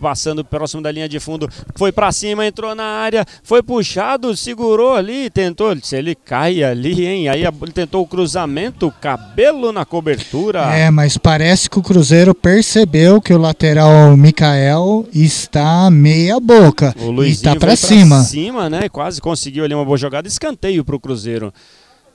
passando 0.00 0.44
próximo 0.44 0.82
da 0.82 0.90
linha 0.90 1.08
de 1.08 1.20
fundo, 1.20 1.48
foi 1.76 1.92
para 1.92 2.10
cima, 2.10 2.44
entrou 2.44 2.74
na 2.74 2.84
área, 2.84 3.24
foi 3.44 3.62
puxado, 3.62 4.36
segurou 4.36 4.94
ali, 4.94 5.30
tentou, 5.30 5.76
se 5.80 5.96
ele 5.96 6.16
cai 6.16 6.64
ali, 6.64 7.03
hein? 7.04 7.28
Aí 7.28 7.44
ele 7.44 7.72
tentou 7.72 8.02
o 8.02 8.06
cruzamento, 8.06 8.92
cabelo 9.00 9.72
na 9.72 9.84
cobertura. 9.84 10.74
É, 10.74 10.90
mas 10.90 11.16
parece 11.16 11.68
que 11.68 11.78
o 11.78 11.82
Cruzeiro 11.82 12.34
percebeu 12.34 13.20
que 13.20 13.32
o 13.32 13.38
lateral 13.38 14.16
Mikael 14.16 15.06
está 15.12 15.90
meia 15.90 16.38
boca. 16.40 16.94
O 16.98 17.10
Luizinho 17.10 17.34
está 17.34 17.56
para 17.56 17.76
cima. 17.76 18.20
cima, 18.22 18.70
né? 18.70 18.88
Quase 18.88 19.20
conseguiu 19.20 19.64
ali 19.64 19.74
uma 19.74 19.84
boa 19.84 19.98
jogada, 19.98 20.28
escanteio 20.28 20.84
para 20.84 20.96
o 20.96 21.00
Cruzeiro. 21.00 21.52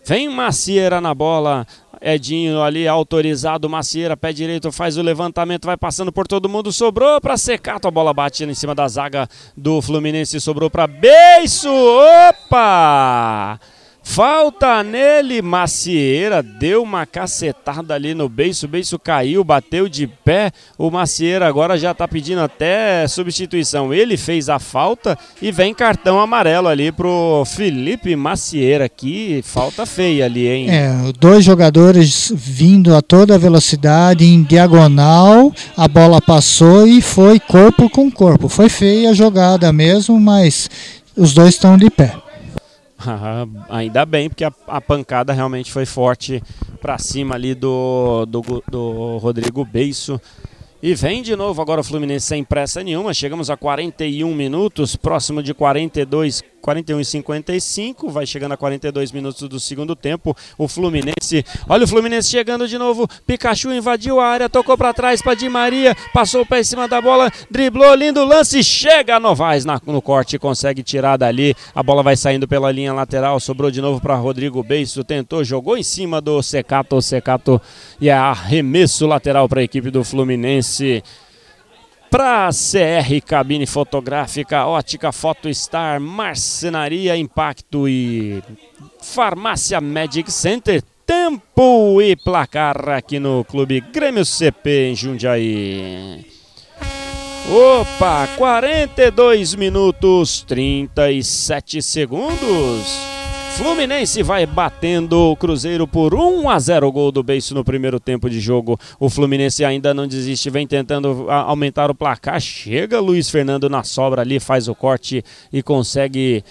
Vem 0.06 0.30
Macieira 0.30 1.00
na 1.02 1.14
bola, 1.14 1.68
Edinho 2.02 2.62
ali 2.62 2.88
autorizado, 2.88 3.70
Macieira, 3.70 4.16
pé 4.16 4.32
direito, 4.32 4.72
faz 4.72 4.98
o 4.98 5.02
levantamento, 5.02 5.66
vai 5.66 5.76
passando 5.76 6.12
por 6.12 6.28
todo 6.28 6.48
mundo, 6.48 6.72
sobrou 6.72 7.20
para 7.20 7.38
Secato, 7.38 7.88
a 7.88 7.92
bola 7.92 8.14
bate 8.14 8.44
em 8.44 8.54
cima 8.54 8.74
da 8.74 8.88
zaga 8.88 9.28
do 9.56 9.82
Fluminense, 9.82 10.40
sobrou 10.40 10.70
para 10.70 10.88
Beiço, 10.88 11.70
opa! 11.70 13.60
Falta 14.12 14.84
nele, 14.84 15.40
Macieira 15.40 16.42
deu 16.42 16.82
uma 16.82 17.06
cacetada 17.06 17.94
ali 17.94 18.16
no 18.16 18.28
beiço, 18.28 18.66
o 18.66 18.68
beiço 18.68 18.98
caiu, 18.98 19.44
bateu 19.44 19.88
de 19.88 20.08
pé. 20.08 20.52
O 20.80 20.90
Macieira 20.90 21.48
agora 21.48 21.78
já 21.78 21.94
tá 21.94 22.08
pedindo 22.08 22.42
até 22.42 23.08
substituição. 23.08 23.94
Ele 23.94 24.18
fez 24.18 24.50
a 24.50 24.58
falta 24.58 25.16
e 25.40 25.52
vem 25.52 25.76
cartão 25.76 26.20
amarelo 26.20 26.68
ali 26.68 26.92
pro 26.92 27.44
Felipe 27.46 28.16
Macieira. 28.16 28.90
Que 28.90 29.42
falta 29.46 29.86
feia 29.86 30.26
ali, 30.26 30.48
hein? 30.48 30.72
É, 30.72 30.92
dois 31.20 31.46
jogadores 31.46 32.34
vindo 32.36 32.96
a 32.96 33.04
toda 33.04 33.38
velocidade 33.38 34.26
em 34.26 34.42
diagonal, 34.42 35.54
a 35.78 35.88
bola 35.88 36.20
passou 36.20 36.88
e 36.88 37.00
foi 37.00 37.40
corpo 37.40 37.88
com 37.92 38.10
corpo. 38.10 38.50
Foi 38.50 38.70
feia 38.70 39.12
a 39.12 39.14
jogada 39.14 39.72
mesmo, 39.72 40.20
mas 40.20 40.68
os 41.16 41.32
dois 41.32 41.50
estão 41.50 41.78
de 41.78 41.92
pé. 41.92 42.29
Ainda 43.70 44.06
bem, 44.06 44.30
porque 44.30 44.44
a, 44.44 44.52
a, 44.68 44.82
pancada 44.82 45.32
realmente 45.34 45.72
foi 45.72 45.86
forte 45.86 46.44
para 46.82 46.98
cima 46.98 47.36
ali 47.36 47.56
do, 47.56 48.26
do, 48.26 48.64
do 48.70 49.18
Rodrigo 49.18 49.64
Beiço. 49.64 50.20
E 50.82 50.94
vem 50.94 51.22
de 51.22 51.36
novo 51.36 51.62
agora 51.62 51.82
o 51.82 51.84
Fluminense 51.84 52.26
sem 52.26 52.44
pressa 52.44 52.82
nenhuma. 52.82 53.14
Chegamos 53.14 53.50
a 53.50 53.58
41 53.58 54.34
minutos, 54.34 54.96
próximo 54.96 55.44
de 55.44 55.54
42, 55.54 56.42
41 56.62 57.00
e 57.00 57.06
55. 57.06 58.10
Vai 58.10 58.26
chegando 58.26 58.54
a 58.54 58.58
42 58.58 59.12
minutos 59.12 59.48
do 59.48 59.60
segundo 59.60 59.96
tempo. 59.96 60.36
O 60.58 60.68
Fluminense, 60.68 61.46
olha 61.68 61.86
o 61.86 61.88
Fluminense 61.88 62.30
chegando 62.30 62.68
de 62.68 62.78
novo. 62.78 63.08
Pikachu 63.26 63.72
invadiu 63.72 64.20
a 64.20 64.28
área, 64.28 64.50
tocou 64.50 64.78
para 64.78 64.94
trás 64.94 65.22
para 65.22 65.36
Di 65.36 65.50
Maria, 65.50 65.96
passou 66.14 66.42
o 66.42 66.46
pé 66.46 66.60
em 66.60 66.64
cima 66.64 66.88
da 66.88 67.02
bola, 67.02 67.32
driblou, 67.50 67.94
lindo 67.96 68.24
lance. 68.24 68.64
Chega 68.64 69.20
Novaes 69.20 69.66
na, 69.66 69.82
no 69.86 70.02
corte, 70.02 70.38
consegue 70.38 70.84
tirar 70.84 71.18
dali. 71.18 71.56
A 71.74 71.82
bola 71.82 72.04
vai 72.04 72.16
saindo 72.16 72.48
pela 72.48 72.72
linha 72.72 72.94
lateral. 72.94 73.40
Sobrou 73.40 73.72
de 73.72 73.82
novo 73.82 74.02
para 74.02 74.16
Rodrigo 74.16 74.62
Beiço. 74.64 75.04
Tentou, 75.04 75.44
jogou 75.44 75.78
em 75.78 75.84
cima 75.84 76.22
do 76.22 76.42
Secato. 76.42 77.02
Secato 77.02 77.62
e 78.00 78.10
é 78.10 78.14
arremesso 78.14 79.08
lateral 79.08 79.48
para 79.48 79.62
a 79.62 79.64
equipe 79.64 79.90
do 79.90 80.04
Fluminense. 80.04 81.04
Para 82.10 82.50
CR 82.50 83.22
Cabine 83.24 83.68
Fotográfica, 83.68 84.66
Ótica 84.66 85.12
Photostar, 85.12 86.00
Marcenaria 86.00 87.16
Impacto 87.16 87.88
e 87.88 88.42
Farmácia 89.00 89.80
Magic 89.80 90.32
Center, 90.32 90.82
tempo 91.06 92.02
e 92.02 92.16
placar 92.16 92.90
aqui 92.90 93.20
no 93.20 93.46
Clube 93.46 93.80
Grêmio 93.80 94.26
CP 94.26 94.90
em 94.90 94.96
Jundiaí. 94.96 96.26
Opa, 97.48 98.28
42 98.38 99.56
minutos 99.56 100.44
37 100.48 101.82
segundos. 101.82 103.19
Fluminense 103.58 104.24
vai 104.24 104.46
batendo 104.46 105.32
o 105.32 105.36
Cruzeiro 105.36 105.88
por 105.88 106.14
1 106.14 106.50
a 106.50 106.60
0 106.60 106.92
gol 106.92 107.12
do 107.12 107.22
Beiço 107.22 107.54
no 107.54 107.64
primeiro 107.64 108.00
tempo 108.00 108.30
de 108.30 108.40
jogo. 108.40 108.80
O 109.00 109.10
Fluminense 109.10 109.66
ainda 109.66 109.94
não 109.94 110.08
desiste, 110.08 110.50
vem 110.50 110.66
tentando 110.66 111.30
aumentar 111.30 111.92
o 111.92 111.96
placar. 111.96 112.40
Chega 112.40 113.00
Luiz 113.00 113.30
Fernando 113.30 113.70
na 113.70 113.84
sobra 113.84 114.22
ali, 114.22 114.40
faz 114.40 114.68
o 114.68 114.76
corte 114.76 115.24
e 115.52 115.62
consegue 115.62 116.44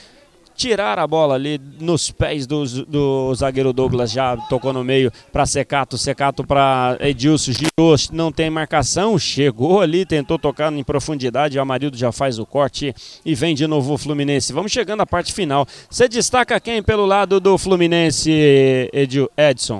tirar 0.58 0.98
a 0.98 1.06
bola 1.06 1.36
ali 1.36 1.60
nos 1.80 2.10
pés 2.10 2.44
do, 2.44 2.64
do 2.84 3.32
zagueiro 3.32 3.72
Douglas, 3.72 4.10
já 4.10 4.36
tocou 4.36 4.72
no 4.72 4.82
meio 4.82 5.12
para 5.32 5.46
Secato, 5.46 5.96
Secato 5.96 6.44
para 6.44 6.98
Edilson, 7.00 7.52
girou, 7.52 7.94
não 8.12 8.32
tem 8.32 8.50
marcação, 8.50 9.16
chegou 9.16 9.80
ali, 9.80 10.04
tentou 10.04 10.36
tocar 10.36 10.72
em 10.72 10.82
profundidade, 10.82 11.56
o 11.56 11.62
Amarildo 11.62 11.96
já 11.96 12.10
faz 12.10 12.40
o 12.40 12.44
corte 12.44 12.92
e 13.24 13.36
vem 13.36 13.54
de 13.54 13.68
novo 13.68 13.94
o 13.94 13.98
Fluminense. 13.98 14.52
Vamos 14.52 14.72
chegando 14.72 15.00
à 15.00 15.06
parte 15.06 15.32
final. 15.32 15.64
Você 15.88 16.08
destaca 16.08 16.58
quem 16.58 16.82
pelo 16.82 17.06
lado 17.06 17.38
do 17.38 17.56
Fluminense, 17.56 18.90
Edson? 19.36 19.78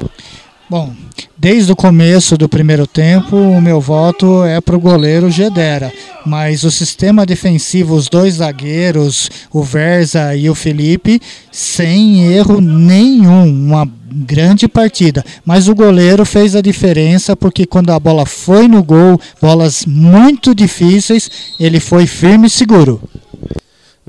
Bom, 0.71 0.93
desde 1.39 1.73
o 1.73 1.77
começo 1.77 2.37
do 2.37 2.47
primeiro 2.47 2.87
tempo, 2.87 3.37
o 3.37 3.59
meu 3.59 3.81
voto 3.81 4.45
é 4.45 4.61
para 4.61 4.77
o 4.77 4.81
goleiro 4.81 5.31
Gedera. 5.31 5.91
Mas 6.27 6.63
o 6.63 6.71
sistema 6.71 7.25
defensivo, 7.25 7.95
os 7.95 8.07
dois 8.07 8.35
zagueiros, 8.35 9.31
o 9.51 9.63
Verza 9.63 10.37
e 10.37 10.51
o 10.51 10.55
Felipe, 10.55 11.23
sem 11.51 12.31
erro 12.35 12.61
nenhum. 12.61 13.49
Uma 13.49 13.89
grande 14.11 14.69
partida. 14.69 15.25
Mas 15.43 15.69
o 15.69 15.75
goleiro 15.75 16.27
fez 16.27 16.55
a 16.55 16.61
diferença 16.61 17.35
porque 17.35 17.65
quando 17.65 17.91
a 17.91 17.99
bola 17.99 18.27
foi 18.27 18.69
no 18.69 18.83
gol, 18.83 19.19
bolas 19.41 19.87
muito 19.87 20.55
difíceis, 20.55 21.31
ele 21.59 21.81
foi 21.81 22.07
firme 22.07 22.47
e 22.47 22.51
seguro. 22.51 23.01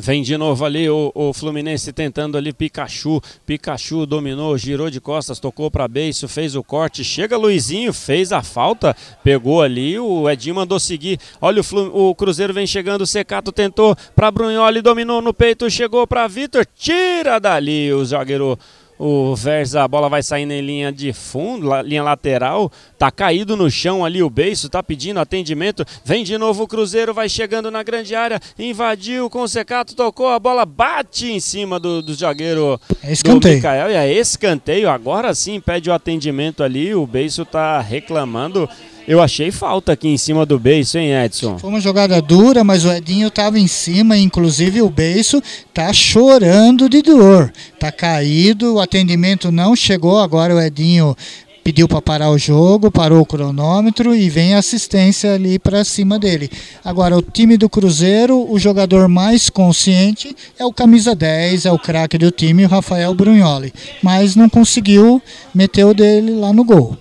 Vem 0.01 0.23
de 0.23 0.37
novo 0.37 0.63
ali 0.63 0.89
o, 0.89 1.11
o, 1.13 1.33
Fluminense 1.33 1.91
tentando 1.91 2.37
ali 2.37 2.53
Pikachu. 2.53 3.21
Pikachu 3.45 4.05
dominou, 4.05 4.57
girou 4.57 4.89
de 4.89 5.01
costas, 5.01 5.41
tocou 5.41 5.69
para 5.69 5.89
beiço, 5.89 6.25
fez 6.25 6.55
o 6.55 6.63
corte. 6.63 7.03
Chega 7.03 7.35
Luizinho, 7.35 7.91
fez 7.91 8.31
a 8.31 8.41
falta, 8.41 8.95
pegou 9.21 9.61
ali. 9.61 9.99
O 9.99 10.29
Edinho 10.29 10.55
mandou 10.55 10.79
seguir. 10.79 11.19
Olha 11.41 11.61
o, 11.61 12.09
o 12.09 12.15
Cruzeiro 12.15 12.53
vem 12.53 12.65
chegando. 12.65 13.01
O 13.01 13.05
Secato 13.05 13.51
tentou 13.51 13.93
para 14.15 14.31
Brunholi, 14.31 14.81
dominou 14.81 15.21
no 15.21 15.33
peito, 15.33 15.69
chegou 15.69 16.07
para 16.07 16.27
Vitor. 16.27 16.65
Tira 16.77 17.37
dali 17.37 17.91
o 17.91 18.05
zagueiro 18.05 18.57
o 18.99 19.33
Versa, 19.33 19.81
a 19.81 19.87
bola 19.87 20.09
vai 20.09 20.21
saindo 20.21 20.51
em 20.51 20.59
linha 20.59 20.91
de 20.91 21.13
fundo, 21.13 21.69
linha 21.83 22.03
lateral. 22.03 22.69
Tá 22.97 23.09
caído 23.09 23.55
no 23.55 23.71
chão 23.71 24.03
ali 24.03 24.21
o 24.21 24.29
beiço, 24.29 24.67
tá 24.67 24.83
pedindo 24.83 25.21
atendimento. 25.21 25.85
Vem 26.03 26.21
de 26.21 26.37
novo 26.37 26.63
o 26.63 26.67
Cruzeiro, 26.67 27.13
vai 27.13 27.29
chegando 27.29 27.71
na 27.71 27.81
grande 27.81 28.13
área. 28.13 28.41
Invadiu 28.59 29.29
com 29.29 29.43
o 29.43 29.47
Secato, 29.47 29.95
tocou, 29.95 30.27
a 30.27 30.37
bola 30.37 30.65
bate 30.65 31.31
em 31.31 31.39
cima 31.39 31.79
do, 31.79 32.01
do 32.01 32.13
zagueiro 32.13 32.77
é 33.01 33.13
escanteio. 33.13 33.53
do 33.53 33.55
Micael. 33.55 33.89
E 33.89 33.93
é 33.93 34.11
escanteio, 34.11 34.89
agora 34.89 35.33
sim 35.33 35.61
pede 35.61 35.89
o 35.89 35.93
atendimento 35.93 36.61
ali. 36.61 36.93
O 36.93 37.07
beiço 37.07 37.45
tá 37.45 37.79
reclamando. 37.79 38.69
Eu 39.09 39.19
achei 39.19 39.49
falta 39.49 39.93
aqui 39.93 40.07
em 40.07 40.19
cima 40.19 40.45
do 40.45 40.59
beiço, 40.59 40.95
hein, 40.99 41.11
Edson? 41.11 41.57
Foi 41.57 41.71
uma 41.71 41.81
jogada 41.81 42.21
dura, 42.21 42.63
mas 42.63 42.85
o 42.85 42.91
Edinho 42.91 43.29
estava 43.29 43.57
em 43.57 43.65
cima, 43.65 44.15
inclusive 44.15 44.83
o 44.83 44.89
beiço 44.91 45.41
tá 45.73 45.91
chorando 45.91 46.87
de 46.87 47.01
dor. 47.01 47.51
Tá 47.79 47.91
caído, 47.91 48.75
o 48.75 48.79
atendimento 48.79 49.51
não 49.51 49.75
chegou, 49.75 50.19
agora 50.19 50.53
o 50.53 50.61
Edinho 50.61 51.17
pediu 51.63 51.87
para 51.87 52.03
parar 52.03 52.29
o 52.29 52.37
jogo, 52.37 52.91
parou 52.91 53.21
o 53.21 53.25
cronômetro 53.25 54.15
e 54.15 54.29
vem 54.29 54.53
a 54.53 54.59
assistência 54.59 55.33
ali 55.33 55.57
para 55.57 55.83
cima 55.83 56.19
dele. 56.19 56.47
Agora, 56.85 57.17
o 57.17 57.21
time 57.23 57.57
do 57.57 57.67
Cruzeiro, 57.67 58.45
o 58.47 58.59
jogador 58.59 59.07
mais 59.07 59.49
consciente 59.49 60.35
é 60.59 60.63
o 60.63 60.71
camisa 60.71 61.15
10, 61.15 61.65
é 61.65 61.71
o 61.71 61.79
craque 61.79 62.19
do 62.19 62.29
time, 62.29 62.63
o 62.63 62.69
Rafael 62.69 63.15
Brunholi, 63.15 63.73
mas 64.03 64.35
não 64.35 64.47
conseguiu 64.47 65.19
meter 65.51 65.83
o 65.83 65.95
dele 65.95 66.33
lá 66.33 66.53
no 66.53 66.63
gol 66.63 66.95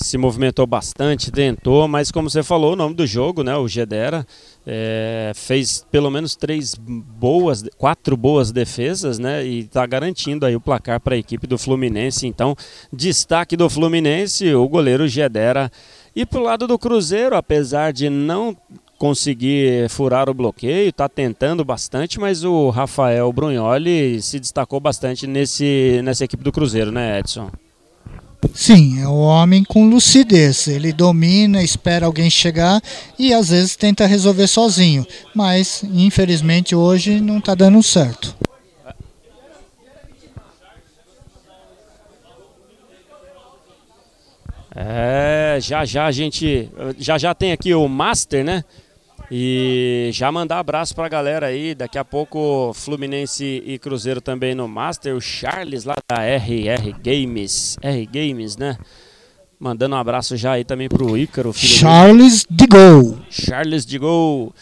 se 0.00 0.18
movimentou 0.18 0.66
bastante, 0.66 1.30
tentou, 1.30 1.88
mas 1.88 2.10
como 2.10 2.30
você 2.30 2.42
falou, 2.42 2.72
o 2.72 2.76
nome 2.76 2.94
do 2.94 3.06
jogo, 3.06 3.42
né, 3.42 3.56
o 3.56 3.66
Gedera, 3.68 4.26
é, 4.66 5.32
fez 5.34 5.84
pelo 5.90 6.10
menos 6.10 6.36
três 6.36 6.74
boas, 6.74 7.64
quatro 7.76 8.16
boas 8.16 8.52
defesas, 8.52 9.18
né, 9.18 9.44
e 9.44 9.60
está 9.60 9.84
garantindo 9.86 10.46
aí 10.46 10.54
o 10.54 10.60
placar 10.60 11.00
para 11.00 11.14
a 11.14 11.18
equipe 11.18 11.46
do 11.46 11.58
Fluminense. 11.58 12.26
Então, 12.26 12.54
destaque 12.92 13.56
do 13.56 13.68
Fluminense, 13.68 14.54
o 14.54 14.68
goleiro 14.68 15.08
Gedera. 15.08 15.70
E 16.14 16.24
para 16.24 16.40
o 16.40 16.42
lado 16.42 16.66
do 16.66 16.78
Cruzeiro, 16.78 17.36
apesar 17.36 17.92
de 17.92 18.08
não 18.08 18.56
conseguir 18.98 19.90
furar 19.90 20.28
o 20.30 20.34
bloqueio, 20.34 20.88
está 20.88 21.08
tentando 21.08 21.64
bastante, 21.64 22.18
mas 22.18 22.44
o 22.44 22.70
Rafael 22.70 23.30
Brunholi 23.32 24.22
se 24.22 24.40
destacou 24.40 24.80
bastante 24.80 25.26
nesse, 25.26 26.00
nessa 26.02 26.24
equipe 26.24 26.42
do 26.42 26.52
Cruzeiro, 26.52 26.90
né, 26.90 27.18
Edson? 27.18 27.50
Sim, 28.54 29.02
é 29.02 29.08
o 29.08 29.14
homem 29.16 29.64
com 29.64 29.88
lucidez. 29.88 30.66
Ele 30.68 30.92
domina, 30.92 31.62
espera 31.62 32.06
alguém 32.06 32.30
chegar 32.30 32.80
e 33.18 33.32
às 33.32 33.48
vezes 33.48 33.76
tenta 33.76 34.06
resolver 34.06 34.46
sozinho. 34.46 35.06
Mas, 35.34 35.82
infelizmente, 35.84 36.74
hoje 36.74 37.20
não 37.20 37.38
está 37.38 37.54
dando 37.54 37.82
certo. 37.82 38.34
É, 44.78 45.58
já 45.60 45.86
já 45.86 46.04
a 46.04 46.12
gente. 46.12 46.70
Já 46.98 47.16
já 47.16 47.34
tem 47.34 47.50
aqui 47.50 47.74
o 47.74 47.88
Master, 47.88 48.44
né? 48.44 48.62
E 49.30 50.10
já 50.12 50.30
mandar 50.30 50.58
abraço 50.58 50.94
pra 50.94 51.08
galera 51.08 51.46
aí. 51.46 51.74
Daqui 51.74 51.98
a 51.98 52.04
pouco 52.04 52.72
Fluminense 52.74 53.62
e 53.66 53.78
Cruzeiro 53.78 54.20
também 54.20 54.54
no 54.54 54.68
Master. 54.68 55.16
O 55.16 55.20
Charles 55.20 55.84
lá 55.84 55.96
da 56.08 56.22
RR 56.22 56.92
Games. 57.02 57.76
R 57.82 58.06
Games, 58.06 58.56
né? 58.56 58.76
Mandando 59.58 59.96
um 59.96 59.98
abraço 59.98 60.36
já 60.36 60.52
aí 60.52 60.64
também 60.64 60.88
pro 60.88 61.16
Ícaro. 61.16 61.52
Charles 61.52 62.46
de 62.48 62.66
Gol. 62.66 63.18
Charles 63.30 63.86
de 63.86 63.98
Gol. 63.98 64.54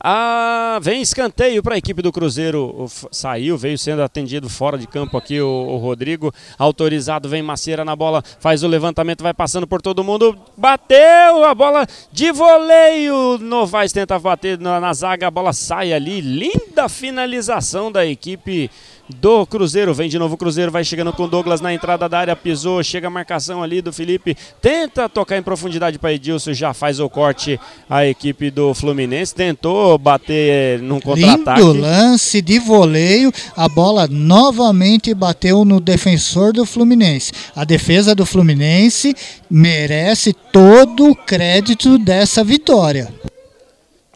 Ah, 0.00 0.78
vem 0.80 1.02
escanteio 1.02 1.60
para 1.60 1.74
a 1.74 1.78
equipe 1.78 2.00
do 2.00 2.12
Cruzeiro. 2.12 2.86
Saiu, 3.10 3.58
veio 3.58 3.76
sendo 3.76 4.02
atendido 4.02 4.48
fora 4.48 4.78
de 4.78 4.86
campo 4.86 5.16
aqui 5.16 5.40
o, 5.40 5.48
o 5.48 5.76
Rodrigo. 5.78 6.32
Autorizado, 6.56 7.28
vem 7.28 7.42
Maceira 7.42 7.84
na 7.84 7.96
bola, 7.96 8.22
faz 8.38 8.62
o 8.62 8.68
levantamento, 8.68 9.22
vai 9.22 9.34
passando 9.34 9.66
por 9.66 9.82
todo 9.82 10.04
mundo. 10.04 10.38
Bateu 10.56 11.44
a 11.44 11.54
bola 11.54 11.86
de 12.12 12.30
voleio. 12.30 13.38
Novaes 13.38 13.92
tenta 13.92 14.18
bater 14.18 14.58
na, 14.58 14.78
na 14.78 14.92
zaga, 14.92 15.26
a 15.26 15.30
bola 15.30 15.52
sai 15.52 15.92
ali. 15.92 16.20
Linda 16.20 16.88
finalização 16.88 17.90
da 17.90 18.06
equipe 18.06 18.70
do 19.08 19.46
Cruzeiro. 19.46 19.94
Vem 19.94 20.08
de 20.08 20.18
novo 20.18 20.34
o 20.34 20.38
Cruzeiro, 20.38 20.70
vai 20.70 20.84
chegando 20.84 21.12
com 21.12 21.24
o 21.24 21.28
Douglas 21.28 21.60
na 21.60 21.72
entrada 21.72 22.08
da 22.08 22.18
área, 22.18 22.36
pisou, 22.36 22.82
chega 22.82 23.06
a 23.06 23.10
marcação 23.10 23.62
ali 23.62 23.80
do 23.80 23.92
Felipe, 23.92 24.36
tenta 24.60 25.08
tocar 25.08 25.36
em 25.36 25.42
profundidade 25.42 25.98
para 25.98 26.12
Edilson, 26.12 26.52
já 26.52 26.74
faz 26.74 27.00
o 27.00 27.08
corte 27.08 27.58
a 27.88 28.06
equipe 28.06 28.50
do 28.50 28.74
Fluminense, 28.74 29.34
tentou 29.34 29.98
bater 29.98 30.80
num 30.80 31.00
contra-ataque. 31.00 31.60
Lindo 31.60 31.80
lance 31.80 32.42
de 32.42 32.58
voleio. 32.58 33.32
A 33.56 33.68
bola 33.68 34.06
novamente 34.06 35.14
bateu 35.14 35.64
no 35.64 35.80
defensor 35.80 36.52
do 36.52 36.64
Fluminense. 36.64 37.32
A 37.54 37.64
defesa 37.64 38.14
do 38.14 38.26
Fluminense 38.26 39.14
merece 39.50 40.32
todo 40.32 41.10
o 41.10 41.16
crédito 41.16 41.98
dessa 41.98 42.44
vitória. 42.44 43.08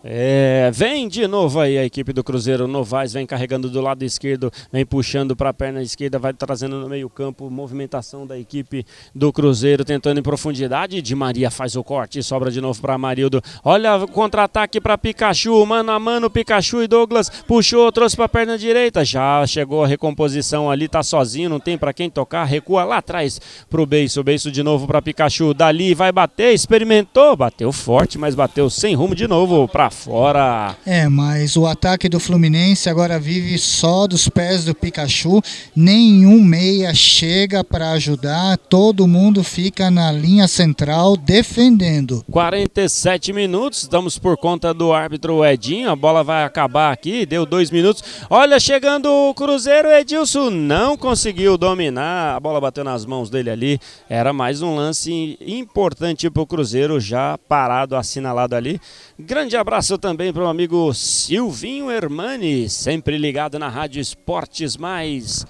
É, 0.05 0.69
vem 0.75 1.07
de 1.07 1.29
novo 1.29 1.61
aí 1.61 1.79
a 1.79 1.85
equipe 1.85 2.13
do 2.13 2.25
Cruzeiro. 2.25 2.67
Novaes 2.67 3.13
vem 3.13 3.25
carregando 3.25 3.71
do 3.71 3.81
lado 3.81 4.03
esquerdo, 4.05 4.51
vem 4.73 4.85
puxando 4.85 5.37
para 5.37 5.51
a 5.51 5.55
perna 5.55 5.81
esquerda, 5.81 6.19
vai 6.19 6.33
trazendo 6.33 6.81
no 6.81 6.89
meio-campo. 6.89 7.49
Movimentação 7.49 8.27
da 8.27 8.37
equipe 8.37 8.85
do 9.15 9.33
Cruzeiro, 9.33 9.85
tentando 9.85 10.19
em 10.19 10.23
profundidade. 10.23 11.01
Di 11.01 11.15
Maria 11.15 11.51
faz 11.51 11.77
o 11.77 11.85
corte, 11.85 12.23
sobra 12.23 12.51
de 12.51 12.61
novo 12.61 12.81
para 12.81 12.99
Marildo. 12.99 13.41
Olha 13.65 13.97
o 13.97 14.09
contra-ataque 14.09 14.81
para 14.81 14.99
Pikachu, 14.99 15.65
mano 15.65 15.93
a 15.93 16.01
mano. 16.01 16.29
Pikachu 16.29 16.83
e 16.83 16.89
Douglas 16.89 17.31
puxou, 17.47 17.93
trouxe 17.93 18.17
para 18.17 18.25
a 18.25 18.29
perna 18.29 18.59
direita. 18.59 19.05
Já 19.05 19.47
chegou 19.47 19.85
a 19.85 19.87
recomposição 19.87 20.69
ali, 20.69 20.89
tá 20.89 21.03
sozinho, 21.03 21.49
não 21.49 21.61
tem 21.61 21.79
para 21.79 21.93
quem 21.93 22.11
tocar. 22.11 22.45
Recua 22.45 22.83
lá 22.85 22.97
atrás 22.97 23.41
pro 23.71 23.87
Beiço. 23.87 24.23
Beiço 24.25 24.51
de 24.51 24.65
novo 24.65 24.87
para 24.87 25.01
Pikachu. 25.01 25.55
Dali 25.55 25.95
vai 25.95 26.11
bater, 26.11 26.53
experimentou, 26.53 27.37
bateu 27.37 27.71
forte, 27.71 28.19
mas 28.19 28.35
bateu 28.35 28.69
sem 28.69 28.97
rumo 28.97 29.15
de 29.15 29.29
novo 29.29 29.69
para 29.69 29.92
fora. 29.93 30.75
É, 30.85 31.09
mas 31.09 31.57
o 31.57 31.67
ataque 31.67 32.09
do 32.09 32.19
Fluminense 32.19 32.89
agora 32.89 33.21
vive 33.21 33.57
só 33.59 34.07
dos 34.07 34.29
pés 34.29 34.65
do 34.65 34.75
Pikachu. 34.75 35.41
Nenhum 35.77 36.43
meia 36.43 36.95
chega 36.95 37.63
para 37.63 37.93
ajudar. 37.93 38.57
Todo 38.57 39.07
mundo 39.07 39.45
fica 39.45 39.91
na 39.91 40.11
linha 40.11 40.49
central 40.49 41.17
defendendo. 41.17 42.25
47 42.31 43.33
minutos, 43.33 43.83
estamos 43.83 44.19
por 44.19 44.37
conta 44.37 44.73
do 44.73 44.93
árbitro 44.93 45.45
Edinho. 45.45 45.91
A 45.91 45.97
bola 45.97 46.25
vai 46.25 46.45
acabar 46.45 46.93
aqui, 46.93 47.27
deu 47.27 47.45
dois 47.45 47.71
minutos. 47.71 48.03
Olha, 48.31 48.59
chegando 48.59 49.07
o 49.07 49.35
Cruzeiro, 49.35 49.91
Edilson 49.91 50.51
não 50.51 50.97
conseguiu 50.97 51.59
dominar. 51.59 52.35
A 52.35 52.41
bola 52.41 52.61
bateu 52.61 52.83
nas 52.83 53.05
mãos 53.05 53.29
dele 53.29 53.51
ali. 53.51 53.81
Era 54.09 54.33
mais 54.33 54.63
um 54.63 54.75
lance 54.75 55.39
importante 55.47 56.31
para 56.31 56.43
o 56.43 56.47
Cruzeiro, 56.47 56.99
já 56.99 57.37
parado, 57.37 57.95
assinalado 57.95 58.57
ali. 58.57 58.81
Grande 59.19 59.57
abraço 59.57 59.82
também 59.99 60.33
para 60.33 60.45
o 60.45 60.47
amigo 60.47 60.95
Silvinho 60.95 61.91
Hermani, 61.91 62.69
sempre 62.69 63.19
ligado 63.19 63.59
na 63.59 63.69
Rádio 63.69 64.01
Esportes 64.01 64.77
Mais. 64.77 65.45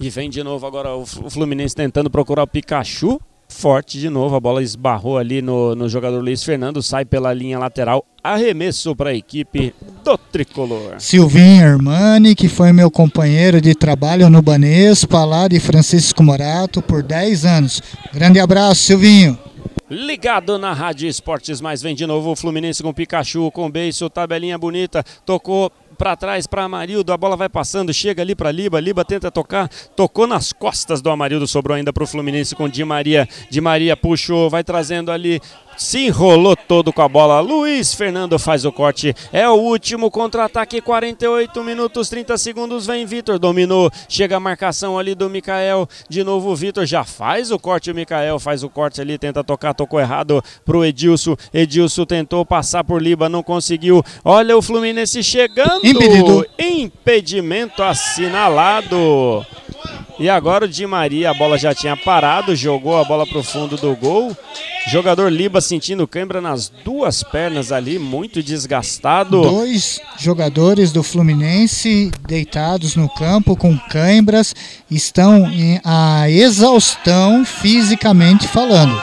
E 0.00 0.08
vem 0.08 0.30
de 0.30 0.42
novo 0.42 0.66
agora 0.66 0.94
o 0.96 1.04
Fluminense 1.04 1.74
tentando 1.74 2.08
procurar 2.08 2.44
o 2.44 2.46
Pikachu. 2.46 3.20
Forte 3.46 3.98
de 3.98 4.08
novo, 4.08 4.36
a 4.36 4.40
bola 4.40 4.62
esbarrou 4.62 5.18
ali 5.18 5.42
no, 5.42 5.74
no 5.74 5.88
jogador 5.88 6.20
Luiz 6.22 6.42
Fernando, 6.42 6.82
sai 6.82 7.04
pela 7.04 7.32
linha 7.34 7.58
lateral. 7.58 8.04
Arremesso 8.24 8.96
para 8.96 9.10
a 9.10 9.14
equipe 9.14 9.74
do 10.02 10.16
tricolor. 10.16 10.94
Silvinho 10.98 11.62
Hermani, 11.62 12.34
que 12.34 12.48
foi 12.48 12.72
meu 12.72 12.90
companheiro 12.90 13.60
de 13.60 13.74
trabalho 13.74 14.30
no 14.30 14.40
Banespa, 14.40 15.24
lá 15.24 15.46
de 15.46 15.60
Francisco 15.60 16.22
Morato, 16.22 16.80
por 16.80 17.02
10 17.02 17.44
anos. 17.44 17.82
Grande 18.14 18.40
abraço, 18.40 18.82
Silvinho. 18.82 19.38
Ligado 19.90 20.58
na 20.58 20.74
Rádio 20.74 21.08
Esportes 21.08 21.62
Mais, 21.62 21.80
vem 21.80 21.94
de 21.94 22.06
novo 22.06 22.30
o 22.30 22.36
Fluminense 22.36 22.82
com 22.82 22.92
Pikachu, 22.92 23.50
com 23.50 23.70
beiço, 23.70 24.10
tabelinha 24.10 24.58
bonita, 24.58 25.02
tocou 25.24 25.72
para 25.96 26.14
trás 26.14 26.46
para 26.46 26.64
Amarildo, 26.64 27.10
a 27.10 27.16
bola 27.16 27.36
vai 27.36 27.48
passando, 27.48 27.92
chega 27.92 28.20
ali 28.20 28.34
para 28.34 28.52
Liba, 28.52 28.78
Liba 28.78 29.02
tenta 29.02 29.30
tocar, 29.30 29.66
tocou 29.96 30.26
nas 30.26 30.52
costas 30.52 31.00
do 31.00 31.08
Amarildo, 31.08 31.46
sobrou 31.48 31.74
ainda 31.74 31.90
para 31.90 32.04
o 32.04 32.06
Fluminense 32.06 32.54
com 32.54 32.68
Di 32.68 32.84
Maria, 32.84 33.26
Di 33.48 33.62
Maria 33.62 33.96
puxou, 33.96 34.50
vai 34.50 34.62
trazendo 34.62 35.10
ali, 35.10 35.40
se 35.78 36.06
enrolou 36.06 36.56
todo 36.56 36.92
com 36.92 37.00
a 37.00 37.08
bola, 37.08 37.40
Luiz 37.40 37.94
Fernando 37.94 38.38
faz 38.38 38.64
o 38.64 38.72
corte, 38.72 39.14
é 39.32 39.48
o 39.48 39.54
último 39.54 40.10
contra-ataque, 40.10 40.80
48 40.80 41.62
minutos, 41.62 42.08
30 42.08 42.36
segundos, 42.36 42.86
vem 42.86 43.06
Vitor, 43.06 43.38
dominou, 43.38 43.90
chega 44.08 44.36
a 44.36 44.40
marcação 44.40 44.98
ali 44.98 45.14
do 45.14 45.30
Mikael, 45.30 45.88
de 46.08 46.24
novo 46.24 46.50
o 46.50 46.56
Vitor 46.56 46.84
já 46.84 47.04
faz 47.04 47.52
o 47.52 47.58
corte, 47.58 47.90
o 47.90 47.94
Mikael 47.94 48.40
faz 48.40 48.64
o 48.64 48.68
corte 48.68 49.00
ali, 49.00 49.16
tenta 49.16 49.44
tocar, 49.44 49.72
tocou 49.72 50.00
errado 50.00 50.42
pro 50.64 50.84
Edilson, 50.84 51.36
Edilson 51.54 52.04
tentou 52.04 52.44
passar 52.44 52.82
por 52.82 53.00
Liba, 53.00 53.28
não 53.28 53.42
conseguiu, 53.42 54.02
olha 54.24 54.56
o 54.56 54.62
Fluminense 54.62 55.22
chegando, 55.22 55.86
Impedido. 55.86 56.44
impedimento 56.58 57.82
assinalado. 57.82 59.46
E 60.18 60.28
agora 60.28 60.64
o 60.64 60.68
Di 60.68 60.84
Maria, 60.84 61.30
a 61.30 61.34
bola 61.34 61.56
já 61.56 61.72
tinha 61.72 61.96
parado, 61.96 62.56
jogou 62.56 62.98
a 62.98 63.04
bola 63.04 63.24
pro 63.24 63.40
fundo 63.40 63.76
do 63.76 63.94
gol. 63.94 64.36
Jogador 64.88 65.30
Liba 65.30 65.60
sentindo 65.68 66.08
cãibra 66.08 66.40
nas 66.40 66.68
duas 66.68 67.22
pernas 67.22 67.70
ali, 67.70 67.98
muito 67.98 68.42
desgastado. 68.42 69.42
Dois 69.42 70.00
jogadores 70.18 70.90
do 70.90 71.02
Fluminense 71.02 72.10
deitados 72.26 72.96
no 72.96 73.08
campo 73.08 73.56
com 73.56 73.78
cãibras 73.78 74.54
estão 74.90 75.46
em 75.50 75.80
a 75.84 76.28
exaustão 76.30 77.44
fisicamente 77.44 78.48
falando. 78.48 78.98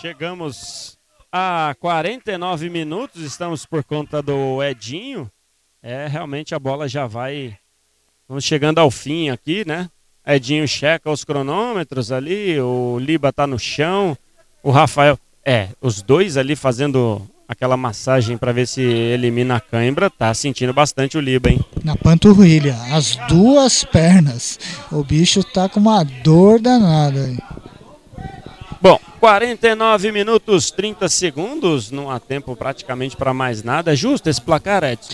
Chegamos 0.00 0.98
a 1.30 1.74
49 1.78 2.68
minutos, 2.68 3.22
estamos 3.22 3.64
por 3.64 3.84
conta 3.84 4.20
do 4.20 4.62
Edinho. 4.62 5.30
É, 5.82 6.06
realmente 6.06 6.54
a 6.54 6.58
bola 6.58 6.88
já 6.88 7.06
vai. 7.06 7.56
Vamos 8.28 8.44
chegando 8.44 8.78
ao 8.78 8.90
fim 8.90 9.30
aqui, 9.30 9.64
né? 9.64 9.88
Edinho 10.26 10.66
checa 10.66 11.10
os 11.10 11.24
cronômetros 11.24 12.12
ali, 12.12 12.60
o 12.60 12.98
Liba 12.98 13.32
tá 13.32 13.46
no 13.46 13.58
chão, 13.58 14.16
o 14.62 14.70
Rafael. 14.70 15.18
É, 15.44 15.68
os 15.80 16.02
dois 16.02 16.36
ali 16.36 16.54
fazendo 16.54 17.22
aquela 17.48 17.76
massagem 17.76 18.38
para 18.38 18.52
ver 18.52 18.66
se 18.68 18.80
elimina 18.80 19.56
a 19.56 19.60
cãibra, 19.60 20.08
tá 20.08 20.32
sentindo 20.32 20.72
bastante 20.72 21.18
o 21.18 21.20
Liba, 21.20 21.50
hein? 21.50 21.60
Na 21.82 21.96
panturrilha, 21.96 22.76
as 22.92 23.16
duas 23.28 23.82
pernas. 23.82 24.58
O 24.92 25.02
bicho 25.02 25.42
tá 25.42 25.68
com 25.68 25.80
uma 25.80 26.04
dor 26.04 26.60
danada. 26.60 27.24
aí. 27.24 27.38
Bom, 28.80 28.98
49 29.18 30.12
minutos 30.12 30.70
30 30.70 31.08
segundos, 31.08 31.90
não 31.90 32.10
há 32.10 32.20
tempo 32.20 32.54
praticamente 32.54 33.16
para 33.16 33.34
mais 33.34 33.62
nada. 33.62 33.92
É 33.92 33.96
justo 33.96 34.30
esse 34.30 34.40
placar, 34.40 34.84
Edson? 34.84 35.12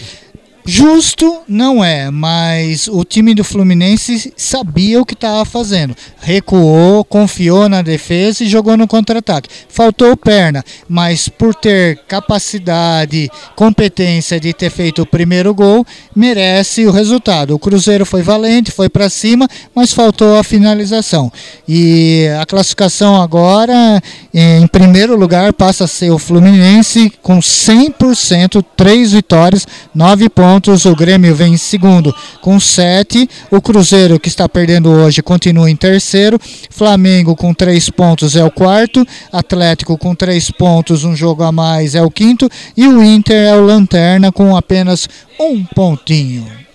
Justo 0.69 1.43
não 1.47 1.83
é, 1.83 2.11
mas 2.11 2.89
o 2.89 3.05
time 3.05 3.35
do 3.35 3.45
Fluminense 3.45 4.33
sabia 4.37 5.01
o 5.01 5.07
que 5.07 5.15
estava 5.15 5.45
fazendo. 5.45 5.95
Recuou, 6.21 7.05
confiou 7.05 7.69
na 7.69 7.83
defesa 7.83 8.43
e 8.43 8.49
jogou 8.49 8.77
no 8.77 8.89
contra-ataque. 8.89 9.49
Faltou 9.69 10.17
perna, 10.17 10.65
mas 10.89 11.29
por 11.29 11.55
ter 11.55 11.99
capacidade, 12.09 13.31
competência 13.55 14.41
de 14.41 14.53
ter 14.53 14.71
feito 14.71 15.03
o 15.03 15.07
primeiro 15.07 15.55
gol, 15.55 15.87
merece 16.15 16.85
o 16.85 16.91
resultado. 16.91 17.55
O 17.55 17.61
Cruzeiro 17.61 18.05
foi 18.05 18.23
valente, 18.23 18.73
foi 18.73 18.89
para 18.89 19.09
cima, 19.09 19.47
mas 19.73 19.93
faltou 19.93 20.37
a 20.37 20.43
finalização. 20.43 21.31
E 21.69 22.27
a 22.41 22.45
classificação 22.45 23.23
agora, 23.23 24.03
em 24.35 24.67
primeiro 24.67 25.17
lugar, 25.17 25.53
passa 25.53 25.85
a 25.85 25.89
ser 25.89 26.11
o 26.11 26.19
Fluminense 26.19 27.13
com 27.23 27.39
100%, 27.39 28.65
três 28.77 29.13
vitórias, 29.13 29.65
nove 29.95 30.29
pontos. 30.29 30.56
O 30.87 30.97
Grêmio 30.97 31.35
vem 31.35 31.53
em 31.55 31.57
segundo 31.57 32.15
com 32.41 32.59
sete. 32.59 33.29
O 33.51 33.61
Cruzeiro, 33.61 34.19
que 34.19 34.29
está 34.29 34.49
perdendo 34.49 34.91
hoje, 34.91 35.23
continua 35.23 35.71
em 35.71 35.77
terceiro. 35.77 36.39
Flamengo 36.71 37.37
com 37.37 37.53
três 37.53 37.91
pontos 37.91 38.35
é 38.37 38.45
o 38.45 38.51
quarto. 38.51 39.07
Atlético 39.31 39.99
com 39.99 40.15
três 40.15 40.51
pontos, 40.51 41.05
um 41.05 41.15
jogo 41.15 41.43
a 41.43 41.53
mais 41.53 41.95
é 41.95 42.03
o 42.03 42.11
quinto. 42.11 42.49
E 42.77 42.89
o 42.89 43.03
Inter 43.03 43.49
é 43.49 43.55
o 43.55 43.65
lanterna 43.65 44.33
com 44.33 44.57
apenas 44.57 45.09
um 45.39 45.63
pontinho. 45.63 46.67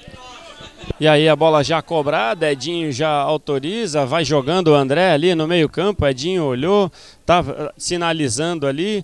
E 1.01 1.07
aí 1.07 1.27
a 1.27 1.35
bola 1.35 1.63
já 1.63 1.81
cobrada, 1.81 2.51
Edinho 2.51 2.91
já 2.91 3.09
autoriza, 3.09 4.05
vai 4.05 4.23
jogando 4.23 4.67
o 4.67 4.75
André 4.75 5.11
ali 5.11 5.33
no 5.33 5.47
meio-campo. 5.47 6.05
Edinho 6.05 6.43
olhou, 6.43 6.91
tá 7.25 7.43
eh, 7.47 7.71
sinalizando 7.75 8.67
ali, 8.67 9.03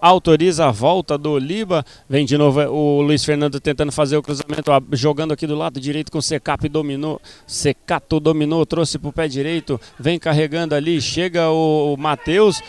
autoriza 0.00 0.66
a 0.66 0.70
volta 0.70 1.18
do 1.18 1.38
Liba. 1.38 1.84
Vem 2.08 2.24
de 2.24 2.36
novo 2.36 2.60
eh, 2.60 2.68
o 2.68 3.00
Luiz 3.00 3.24
Fernando 3.24 3.60
tentando 3.60 3.92
fazer 3.92 4.16
o 4.16 4.22
cruzamento, 4.22 4.70
jogando 4.92 5.32
aqui 5.32 5.46
do 5.46 5.56
lado 5.56 5.80
direito 5.80 6.10
com 6.10 6.18
o 6.18 6.22
Secap 6.22 6.68
dominou. 6.68 7.20
Secato 7.46 8.20
dominou, 8.20 8.64
trouxe 8.64 8.98
pro 8.98 9.12
pé 9.12 9.28
direito, 9.28 9.80
vem 9.98 10.18
carregando 10.18 10.74
ali, 10.74 11.00
chega 11.00 11.50
o, 11.50 11.94
o 11.94 11.96
Matheus. 11.96 12.62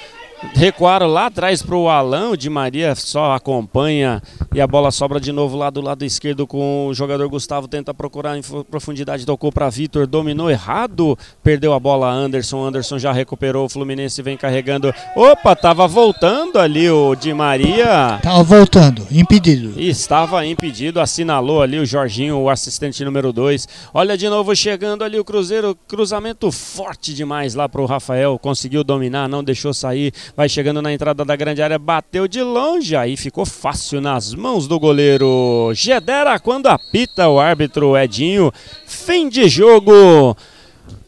Recuaram 0.54 1.08
lá 1.08 1.26
atrás 1.26 1.62
para 1.62 1.76
o 1.76 1.90
Alão, 1.90 2.36
de 2.36 2.50
Maria 2.50 2.96
só 2.96 3.34
acompanha 3.34 4.22
e 4.54 4.62
a 4.62 4.66
bola 4.66 4.90
sobra 4.90 5.20
de 5.20 5.32
novo 5.32 5.58
lá 5.58 5.70
do 5.70 5.82
lado 5.82 6.04
esquerdo 6.06 6.48
com 6.48 6.88
o 6.88 6.94
jogador 6.94 7.28
Gustavo, 7.28 7.68
tenta 7.68 7.94
procurar 7.94 8.38
em 8.38 8.42
profundidade, 8.42 9.26
tocou 9.26 9.52
para 9.52 9.70
Vitor, 9.70 10.08
dominou 10.08 10.50
errado, 10.50 11.18
perdeu 11.44 11.74
a 11.74 11.80
bola 11.80 12.10
Anderson, 12.10 12.66
Anderson 12.66 12.98
já 12.98 13.12
recuperou, 13.12 13.66
o 13.66 13.70
Fluminense 13.70 14.22
vem 14.22 14.38
carregando, 14.38 14.94
opa, 15.16 15.56
tava 15.56 15.88
voltando 15.88 16.58
ali 16.58 16.90
o 16.90 17.16
de 17.16 17.34
Maria. 17.34 18.20
Tava 18.22 18.44
voltando, 18.44 19.06
impedido. 19.12 19.80
Estava 19.80 20.46
impedido, 20.46 21.00
assinalou 21.00 21.62
ali 21.62 21.78
o 21.78 21.86
Jorginho, 21.86 22.38
o 22.38 22.50
assistente 22.50 23.04
número 23.04 23.34
2. 23.34 23.68
Olha 23.94 24.18
de 24.18 24.28
novo 24.30 24.56
chegando 24.56 25.04
ali 25.04 25.20
o 25.20 25.26
Cruzeiro, 25.26 25.78
cruzamento 25.88 26.52
forte 26.52 27.14
demais 27.14 27.56
lá 27.56 27.68
para 27.68 27.82
o 27.82 27.86
Rafael, 27.86 28.40
conseguiu 28.40 28.84
dominar, 28.84 29.28
não 29.28 29.44
deixou 29.44 29.74
sair, 29.74 30.14
vai 30.36 30.50
chegando 30.50 30.82
na 30.82 30.94
entrada 30.94 31.24
da 31.26 31.36
grande 31.36 31.62
área, 31.62 31.78
bateu 31.78 32.28
de 32.28 32.42
longe, 32.42 32.96
aí 32.96 33.18
ficou 33.18 33.46
fácil 33.46 34.02
nas 34.02 34.34
mãos 34.34 34.68
do 34.68 34.80
goleiro 34.80 35.72
Gedera 35.74 36.40
quando 36.40 36.68
apita 36.68 37.28
o 37.28 37.40
árbitro 37.40 37.98
Edinho. 37.98 38.52
Fim 38.86 39.30
de 39.30 39.48
jogo. 39.48 40.36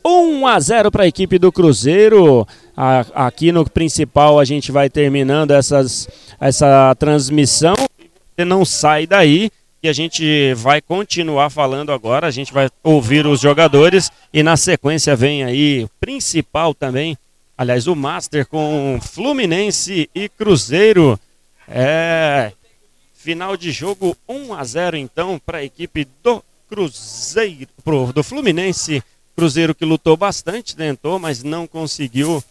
1 0.04 0.48
a 0.48 0.60
0 0.60 0.92
para 0.92 1.04
a 1.04 1.08
equipe 1.08 1.38
do 1.38 1.52
Cruzeiro. 1.52 2.48
aqui 3.14 3.52
no 3.52 3.70
principal 3.70 4.40
a 4.40 4.46
gente 4.46 4.72
vai 4.72 4.90
terminando 4.90 5.52
essas, 5.52 6.08
essa 6.40 6.96
transmissão. 6.96 7.76
Você 8.36 8.46
não 8.46 8.66
sai 8.66 9.06
daí 9.06 9.52
e 9.84 9.90
a 9.90 9.94
gente 9.94 10.54
vai 10.56 10.82
continuar 10.82 11.50
falando 11.50 11.92
agora. 11.92 12.28
A 12.28 12.32
gente 12.32 12.54
vai 12.54 12.70
ouvir 12.84 13.26
os 13.26 13.40
jogadores 13.40 14.12
e 14.34 14.42
na 14.42 14.58
sequência 14.58 15.16
vem 15.16 15.44
aí 15.44 15.84
o 15.84 15.90
principal 16.00 16.74
também 16.74 17.18
Aliás, 17.62 17.86
o 17.86 17.96
Master 17.96 18.48
com 18.48 19.00
Fluminense 19.00 20.10
e 20.16 20.28
Cruzeiro. 20.28 21.20
É 21.68 22.54
final 23.14 23.56
de 23.56 23.70
jogo 23.72 24.18
1 24.28 24.56
a 24.56 24.64
0 24.64 24.98
então 24.98 25.38
para 25.38 25.60
a 25.60 25.64
equipe 25.64 26.08
do 26.24 26.44
Cruzeiro, 26.68 27.70
pro, 27.84 28.12
do 28.12 28.24
Fluminense. 28.24 29.04
Cruzeiro 29.36 29.76
que 29.76 29.86
lutou 29.86 30.18
bastante, 30.18 30.76
tentou, 30.76 31.20
mas 31.20 31.44
não 31.44 31.68
conseguiu 31.68 32.44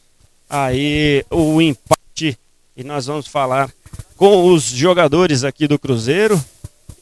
aí 0.49 1.25
o 1.29 1.61
empate. 1.61 2.39
E 2.77 2.85
nós 2.85 3.07
vamos 3.07 3.27
falar 3.27 3.69
com 4.15 4.47
os 4.47 4.63
jogadores 4.63 5.43
aqui 5.43 5.67
do 5.67 5.77
Cruzeiro 5.77 6.41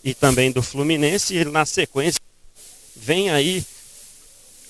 e 0.02 0.14
também 0.14 0.51
do 0.51 0.62
Fluminense. 0.62 1.36
E 1.36 1.44
na 1.44 1.66
sequência 1.66 2.22
vem 2.97 3.28
aí 3.28 3.62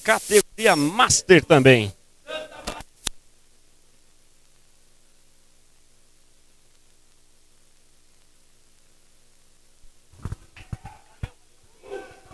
categoria 0.02 0.74
Master 0.74 1.44
também. 1.44 1.96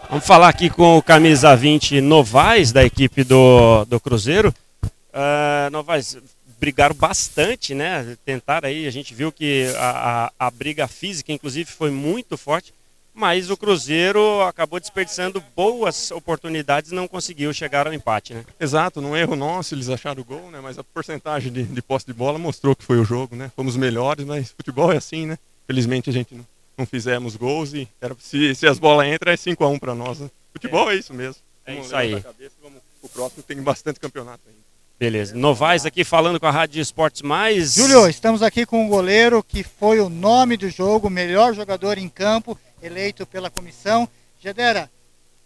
Vamos 0.08 0.26
falar 0.26 0.48
aqui 0.48 0.70
com 0.70 0.98
o 0.98 1.02
camisa 1.02 1.56
20 1.56 2.00
Novaes, 2.00 2.72
da 2.72 2.84
equipe 2.84 3.24
do, 3.24 3.84
do 3.86 3.98
Cruzeiro. 3.98 4.54
Uh, 4.82 5.70
Novaes, 5.72 6.16
brigaram 6.58 6.94
bastante, 6.94 7.74
né? 7.74 8.16
Tentaram 8.24 8.68
aí, 8.68 8.86
a 8.86 8.90
gente 8.90 9.14
viu 9.14 9.32
que 9.32 9.72
a, 9.76 10.30
a, 10.38 10.46
a, 10.46 10.50
briga 10.50 10.86
física, 10.86 11.32
inclusive, 11.32 11.70
foi 11.70 11.90
muito 11.90 12.36
forte, 12.36 12.72
mas 13.12 13.50
o 13.50 13.56
Cruzeiro 13.56 14.42
acabou 14.42 14.78
desperdiçando 14.78 15.42
boas 15.56 16.10
oportunidades 16.10 16.92
e 16.92 16.94
não 16.94 17.08
conseguiu 17.08 17.52
chegar 17.52 17.86
ao 17.86 17.94
empate, 17.94 18.34
né? 18.34 18.44
Exato, 18.60 19.00
num 19.00 19.16
erro 19.16 19.36
nosso, 19.36 19.74
eles 19.74 19.88
acharam 19.88 20.22
o 20.22 20.24
gol, 20.24 20.50
né? 20.50 20.60
Mas 20.62 20.78
a 20.78 20.84
porcentagem 20.84 21.52
de, 21.52 21.64
de 21.64 21.82
posse 21.82 22.06
de 22.06 22.12
bola 22.12 22.38
mostrou 22.38 22.76
que 22.76 22.84
foi 22.84 22.98
o 22.98 23.04
jogo, 23.04 23.34
né? 23.36 23.50
Fomos 23.56 23.76
melhores, 23.76 24.24
mas 24.24 24.50
futebol 24.50 24.92
é 24.92 24.96
assim, 24.96 25.26
né? 25.26 25.38
Felizmente 25.66 26.10
a 26.10 26.12
gente 26.12 26.34
não, 26.34 26.44
não 26.76 26.86
fizemos 26.86 27.36
gols 27.36 27.72
e 27.72 27.88
era, 28.00 28.16
se, 28.18 28.54
se 28.54 28.66
as 28.66 28.78
bolas 28.78 29.06
entram 29.06 29.32
é 29.32 29.36
5x1 29.36 29.78
para 29.78 29.94
nós. 29.94 30.20
Né? 30.20 30.30
Futebol 30.52 30.90
é. 30.90 30.94
é. 30.94 30.98
isso 30.98 31.14
mesmo. 31.14 31.40
É 31.66 31.72
vamos 31.72 31.86
isso 31.86 31.96
aí. 31.96 32.20
Cabeça, 32.20 32.54
vamos, 32.62 32.80
o 33.02 33.08
próximo 33.08 33.42
tem 33.42 33.60
bastante 33.62 34.00
campeonato 34.00 34.42
ainda. 34.46 34.64
Beleza. 34.98 35.34
Novaes 35.34 35.84
aqui 35.84 36.04
falando 36.04 36.38
com 36.38 36.46
a 36.46 36.50
Rádio 36.50 36.80
Esportes 36.80 37.22
Mais. 37.22 37.74
Júlio, 37.74 38.08
estamos 38.08 38.42
aqui 38.42 38.64
com 38.64 38.86
o 38.86 38.88
goleiro 38.88 39.42
que 39.42 39.62
foi 39.64 40.00
o 40.00 40.08
nome 40.08 40.56
do 40.56 40.70
jogo, 40.70 41.10
melhor 41.10 41.52
jogador 41.52 41.98
em 41.98 42.08
campo, 42.08 42.58
eleito 42.80 43.26
pela 43.26 43.50
comissão. 43.50 44.08
Gedera, 44.40 44.90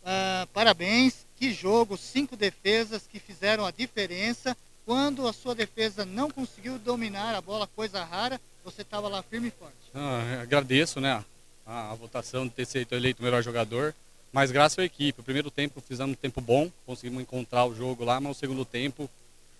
uh, 0.02 0.46
parabéns. 0.48 1.26
Que 1.36 1.52
jogo, 1.52 1.96
cinco 1.96 2.36
defesas 2.36 3.06
que 3.10 3.20
fizeram 3.20 3.64
a 3.64 3.70
diferença. 3.70 4.56
Quando 4.84 5.26
a 5.26 5.32
sua 5.32 5.54
defesa 5.54 6.04
não 6.04 6.30
conseguiu 6.30 6.78
dominar 6.78 7.34
a 7.34 7.40
bola, 7.40 7.68
coisa 7.76 8.04
rara, 8.04 8.40
você 8.70 8.82
estava 8.82 9.08
lá 9.08 9.22
firme 9.22 9.48
e 9.48 9.50
forte. 9.50 9.74
Ah, 9.94 10.40
agradeço 10.42 11.00
né, 11.00 11.24
a, 11.66 11.92
a, 11.92 11.94
votação 11.94 12.46
de 12.46 12.52
ter 12.52 12.66
sido 12.66 12.94
eleito 12.94 13.20
o 13.20 13.24
melhor 13.24 13.42
jogador, 13.42 13.94
mas 14.32 14.50
graças 14.50 14.78
à 14.78 14.84
equipe. 14.84 15.20
O 15.20 15.24
primeiro 15.24 15.50
tempo 15.50 15.80
fizemos 15.80 16.12
um 16.12 16.20
tempo 16.20 16.40
bom, 16.40 16.70
conseguimos 16.86 17.22
encontrar 17.22 17.64
o 17.64 17.74
jogo 17.74 18.04
lá, 18.04 18.20
mas 18.20 18.36
o 18.36 18.38
segundo 18.38 18.64
tempo 18.64 19.08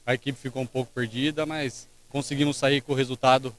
a 0.04 0.14
equipe 0.14 0.38
ficou 0.38 0.62
um 0.62 0.66
pouco 0.66 0.90
perdida, 0.94 1.46
mas 1.46 1.88
conseguimos 2.10 2.56
sair 2.56 2.80
com 2.80 2.92
o 2.92 2.96
resultado 2.96 3.54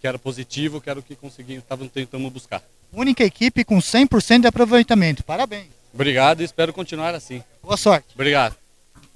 que 0.00 0.06
era 0.06 0.18
positivo, 0.18 0.80
que 0.80 0.90
era 0.90 0.98
o 0.98 1.02
que 1.02 1.14
conseguimos, 1.16 1.62
estávamos 1.62 1.92
tentando 1.92 2.28
buscar. 2.30 2.62
Única 2.92 3.24
equipe 3.24 3.64
com 3.64 3.78
100% 3.78 4.42
de 4.42 4.46
aproveitamento. 4.46 5.24
Parabéns. 5.24 5.68
Obrigado 5.92 6.40
e 6.40 6.44
espero 6.44 6.72
continuar 6.72 7.14
assim. 7.14 7.42
Boa 7.62 7.76
sorte. 7.76 8.08
Obrigado. 8.14 8.56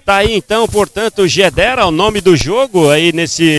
Tá 0.04 0.16
aí 0.16 0.32
então, 0.32 0.66
portanto, 0.66 1.28
Gedera, 1.28 1.86
o 1.86 1.90
nome 1.90 2.20
do 2.20 2.34
jogo 2.36 2.90
aí 2.90 3.12
nesse 3.12 3.44